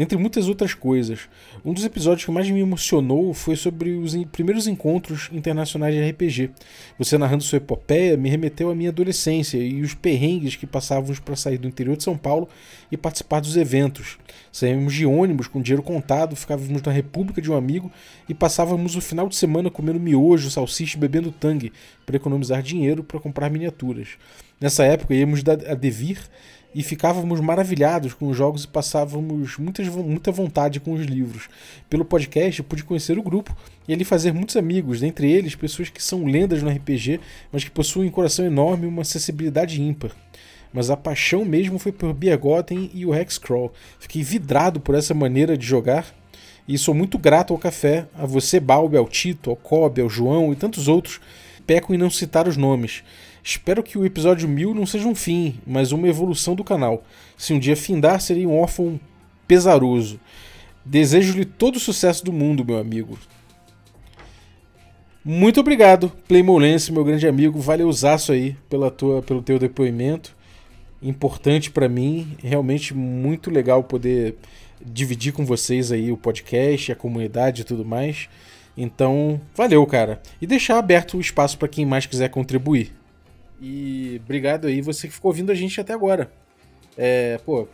entre 0.00 0.16
muitas 0.16 0.48
outras 0.48 0.72
coisas. 0.72 1.28
Um 1.62 1.74
dos 1.74 1.84
episódios 1.84 2.24
que 2.24 2.30
mais 2.30 2.48
me 2.48 2.58
emocionou 2.58 3.34
foi 3.34 3.54
sobre 3.54 3.90
os 3.90 4.14
primeiros 4.32 4.66
encontros 4.66 5.28
internacionais 5.30 5.94
de 5.94 6.10
RPG. 6.10 6.50
Você 6.98 7.18
narrando 7.18 7.42
sua 7.42 7.58
epopeia 7.58 8.16
me 8.16 8.30
remeteu 8.30 8.70
à 8.70 8.74
minha 8.74 8.88
adolescência 8.88 9.58
e 9.58 9.82
os 9.82 9.92
perrengues 9.92 10.56
que 10.56 10.66
passávamos 10.66 11.18
para 11.18 11.36
sair 11.36 11.58
do 11.58 11.68
interior 11.68 11.98
de 11.98 12.02
São 12.02 12.16
Paulo 12.16 12.48
e 12.90 12.96
participar 12.96 13.40
dos 13.40 13.58
eventos. 13.58 14.16
Saímos 14.50 14.94
de 14.94 15.04
ônibus 15.04 15.48
com 15.48 15.60
dinheiro 15.60 15.82
contado, 15.82 16.34
ficávamos 16.34 16.80
na 16.80 16.92
república 16.92 17.42
de 17.42 17.50
um 17.50 17.54
amigo 17.54 17.92
e 18.26 18.32
passávamos 18.32 18.96
o 18.96 19.02
final 19.02 19.28
de 19.28 19.36
semana 19.36 19.70
comendo 19.70 20.00
miojo, 20.00 20.50
salsicha 20.50 20.96
e 20.96 21.00
bebendo 21.00 21.30
tangue 21.30 21.74
para 22.06 22.16
economizar 22.16 22.62
dinheiro 22.62 23.04
para 23.04 23.20
comprar 23.20 23.50
miniaturas. 23.50 24.08
Nessa 24.58 24.82
época 24.84 25.14
íamos 25.14 25.42
a 25.46 25.74
Devir 25.74 26.20
e 26.74 26.82
ficávamos 26.82 27.40
maravilhados 27.40 28.14
com 28.14 28.28
os 28.28 28.36
jogos 28.36 28.64
e 28.64 28.68
passávamos 28.68 29.56
muitas, 29.58 29.88
muita 29.88 30.30
vontade 30.30 30.78
com 30.78 30.92
os 30.92 31.04
livros. 31.04 31.48
Pelo 31.88 32.04
podcast 32.04 32.62
pude 32.62 32.84
conhecer 32.84 33.18
o 33.18 33.22
grupo 33.22 33.56
e 33.88 33.92
ali 33.92 34.04
fazer 34.04 34.32
muitos 34.32 34.56
amigos, 34.56 35.00
dentre 35.00 35.30
eles 35.30 35.54
pessoas 35.54 35.88
que 35.88 36.02
são 36.02 36.24
lendas 36.24 36.62
no 36.62 36.70
RPG, 36.70 37.20
mas 37.50 37.64
que 37.64 37.70
possuem 37.70 38.08
um 38.08 38.12
coração 38.12 38.44
enorme 38.44 38.84
e 38.84 38.88
uma 38.88 39.02
acessibilidade 39.02 39.82
ímpar. 39.82 40.12
Mas 40.72 40.88
a 40.88 40.96
paixão 40.96 41.44
mesmo 41.44 41.78
foi 41.78 41.90
por 41.90 42.14
Biergotten 42.14 42.90
e 42.94 43.04
o 43.04 43.12
Hexcrawl. 43.12 43.72
Fiquei 43.98 44.22
vidrado 44.22 44.78
por 44.78 44.94
essa 44.94 45.12
maneira 45.12 45.56
de 45.56 45.66
jogar 45.66 46.06
e 46.68 46.78
sou 46.78 46.94
muito 46.94 47.18
grato 47.18 47.52
ao 47.52 47.58
café, 47.58 48.06
a 48.14 48.24
você, 48.24 48.60
Balbi, 48.60 48.96
ao 48.96 49.08
Tito, 49.08 49.50
ao 49.50 49.56
Kobe, 49.56 50.00
ao 50.00 50.08
João 50.08 50.52
e 50.52 50.56
tantos 50.56 50.86
outros. 50.86 51.20
Peco 51.66 51.92
em 51.92 51.98
não 51.98 52.08
citar 52.08 52.46
os 52.46 52.56
nomes. 52.56 53.02
Espero 53.42 53.82
que 53.82 53.96
o 53.96 54.04
episódio 54.04 54.48
1000 54.48 54.74
não 54.74 54.86
seja 54.86 55.08
um 55.08 55.14
fim, 55.14 55.58
mas 55.66 55.92
uma 55.92 56.08
evolução 56.08 56.54
do 56.54 56.64
canal. 56.64 57.04
Se 57.36 57.52
um 57.52 57.58
dia 57.58 57.76
findar, 57.76 58.20
seria 58.20 58.48
um 58.48 58.58
órfão 58.58 59.00
pesaroso. 59.46 60.20
Desejo-lhe 60.84 61.44
todo 61.44 61.76
o 61.76 61.80
sucesso 61.80 62.24
do 62.24 62.32
mundo, 62.32 62.64
meu 62.64 62.78
amigo. 62.78 63.18
Muito 65.24 65.60
obrigado, 65.60 66.10
Playmolense, 66.26 66.92
meu 66.92 67.04
grande 67.04 67.26
amigo. 67.26 67.60
Valeuzaço 67.60 68.32
aí 68.32 68.56
pela 68.68 68.90
tua, 68.90 69.22
pelo 69.22 69.42
teu 69.42 69.58
depoimento. 69.58 70.34
Importante 71.02 71.70
para 71.70 71.88
mim, 71.88 72.36
realmente 72.42 72.94
muito 72.94 73.50
legal 73.50 73.82
poder 73.84 74.36
dividir 74.84 75.32
com 75.32 75.44
vocês 75.44 75.92
aí 75.92 76.10
o 76.10 76.16
podcast, 76.16 76.92
a 76.92 76.96
comunidade 76.96 77.62
e 77.62 77.64
tudo 77.64 77.84
mais. 77.84 78.28
Então, 78.76 79.40
valeu, 79.54 79.84
cara. 79.86 80.22
E 80.40 80.46
deixar 80.46 80.78
aberto 80.78 81.16
o 81.16 81.20
espaço 81.20 81.58
para 81.58 81.68
quem 81.68 81.84
mais 81.84 82.06
quiser 82.06 82.30
contribuir. 82.30 82.99
E 83.60 84.20
obrigado 84.24 84.66
aí, 84.66 84.80
você 84.80 85.06
que 85.06 85.14
ficou 85.14 85.30
ouvindo 85.30 85.52
a 85.52 85.54
gente 85.54 85.80
até 85.80 85.92
agora. 85.92 86.32
É, 86.96 87.38
pô, 87.38 87.68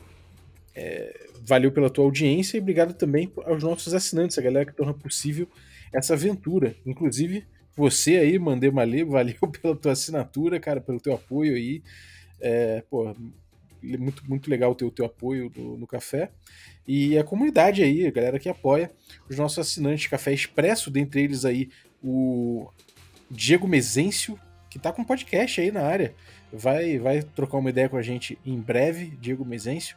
é, 0.75 1.27
valeu 1.43 1.71
pela 1.71 1.89
tua 1.89 2.05
audiência 2.05 2.57
e 2.57 2.61
obrigado 2.61 2.93
também 2.93 3.33
aos 3.45 3.63
nossos 3.63 3.95
assinantes, 3.95 4.37
a 4.37 4.43
galera 4.43 4.67
que 4.67 4.75
torna 4.75 4.93
possível 4.93 5.49
essa 5.93 6.15
aventura. 6.15 6.75
Inclusive, 6.85 7.47
você 7.77 8.17
aí, 8.17 8.39
Mandei 8.39 8.71
Malê, 8.71 9.05
valeu 9.07 9.37
pela 9.61 9.77
tua 9.77 9.93
assinatura, 9.93 10.59
cara, 10.59 10.81
pelo 10.81 11.01
teu 11.01 11.15
apoio 11.15 11.55
aí. 11.55 11.83
É, 12.41 12.83
pô, 12.91 13.15
muito, 13.83 14.29
muito 14.29 14.51
legal 14.51 14.75
ter 14.75 14.85
o 14.85 14.91
teu 14.91 15.07
apoio 15.07 15.53
no, 15.55 15.77
no, 15.77 15.87
café. 15.87 16.31
E 16.87 17.17
a 17.17 17.25
comunidade 17.25 17.83
aí, 17.83 18.07
a 18.07 18.11
galera 18.11 18.39
que 18.39 18.49
apoia, 18.49 18.91
os 19.29 19.39
nossos 19.39 19.59
assinantes 19.59 20.09
Café 20.09 20.33
Expresso, 20.33 20.91
dentre 20.91 21.23
eles 21.23 21.45
aí 21.45 21.69
o 22.03 22.69
Diego 23.31 23.67
Mezencio, 23.67 24.39
que 24.77 24.83
tá 24.83 24.93
com 24.93 25.03
podcast 25.03 25.59
aí 25.59 25.73
na 25.73 25.83
área. 25.83 26.15
Vai, 26.53 26.99
vai 26.99 27.23
trocar 27.23 27.57
uma 27.57 27.71
ideia 27.71 27.89
com 27.89 27.97
a 27.97 28.03
gente 28.03 28.39
em 28.45 28.61
breve, 28.61 29.17
Diego 29.19 29.45
Mezencio. 29.45 29.97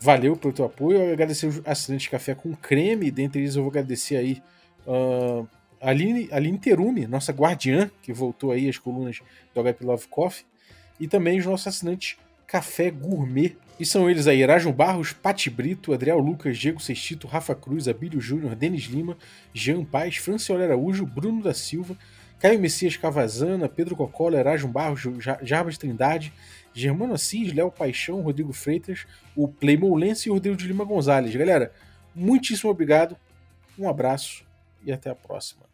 Valeu 0.00 0.34
pelo 0.36 0.54
teu 0.54 0.64
apoio. 0.64 0.98
Eu 0.98 1.12
agradecer 1.12 1.46
os 1.46 1.60
assinantes 1.66 2.04
de 2.04 2.10
café 2.10 2.34
com 2.34 2.54
creme. 2.54 3.10
Dentre 3.10 3.42
eles, 3.42 3.56
eu 3.56 3.62
vou 3.62 3.70
agradecer 3.70 4.16
aí 4.16 4.42
uh, 4.86 5.46
a 5.78 5.90
Aline, 5.90 6.28
Aline 6.32 6.58
Terumi, 6.58 7.06
nossa 7.06 7.30
guardiã, 7.30 7.90
que 8.02 8.10
voltou 8.10 8.52
aí 8.52 8.68
as 8.70 8.78
colunas 8.78 9.20
do 9.54 9.62
HP 9.62 9.84
Love 9.84 10.08
Coffee. 10.08 10.46
E 10.98 11.06
também 11.06 11.38
os 11.38 11.44
nossos 11.44 11.66
assinantes 11.66 12.16
Café 12.46 12.90
Gourmet. 12.90 13.54
E 13.78 13.84
são 13.84 14.08
eles 14.08 14.26
aí, 14.26 14.40
Erasmo 14.40 14.72
Barros, 14.72 15.12
Pati 15.12 15.50
Brito, 15.50 15.92
Adriel 15.92 16.18
Lucas, 16.18 16.56
Diego 16.56 16.80
Sextito, 16.80 17.26
Rafa 17.26 17.54
Cruz, 17.54 17.86
Abílio 17.86 18.20
Júnior, 18.20 18.54
Denis 18.54 18.84
Lima, 18.84 19.16
Jean 19.52 19.84
Paz, 19.84 20.16
Francioli 20.16 20.64
Araújo, 20.64 21.04
Bruno 21.04 21.42
da 21.42 21.52
Silva, 21.52 21.96
Caio 22.40 22.58
Messias 22.58 22.96
Cavazana, 22.96 23.68
Pedro 23.68 23.94
Cocola, 23.94 24.38
Erasmo 24.38 24.72
Barros, 24.72 25.02
Jarbas 25.42 25.76
Trindade, 25.76 26.32
Germano 26.72 27.12
Assis, 27.12 27.52
Léo 27.52 27.70
Paixão, 27.70 28.22
Rodrigo 28.22 28.52
Freitas, 28.52 29.06
o 29.36 29.46
Playmoulense 29.46 30.28
e 30.28 30.30
o 30.30 30.34
Rodrigo 30.34 30.56
de 30.56 30.66
Lima 30.66 30.84
Gonzalez. 30.84 31.36
Galera, 31.36 31.70
muitíssimo 32.14 32.70
obrigado. 32.70 33.14
Um 33.78 33.88
abraço 33.88 34.44
e 34.82 34.90
até 34.90 35.10
a 35.10 35.14
próxima. 35.14 35.68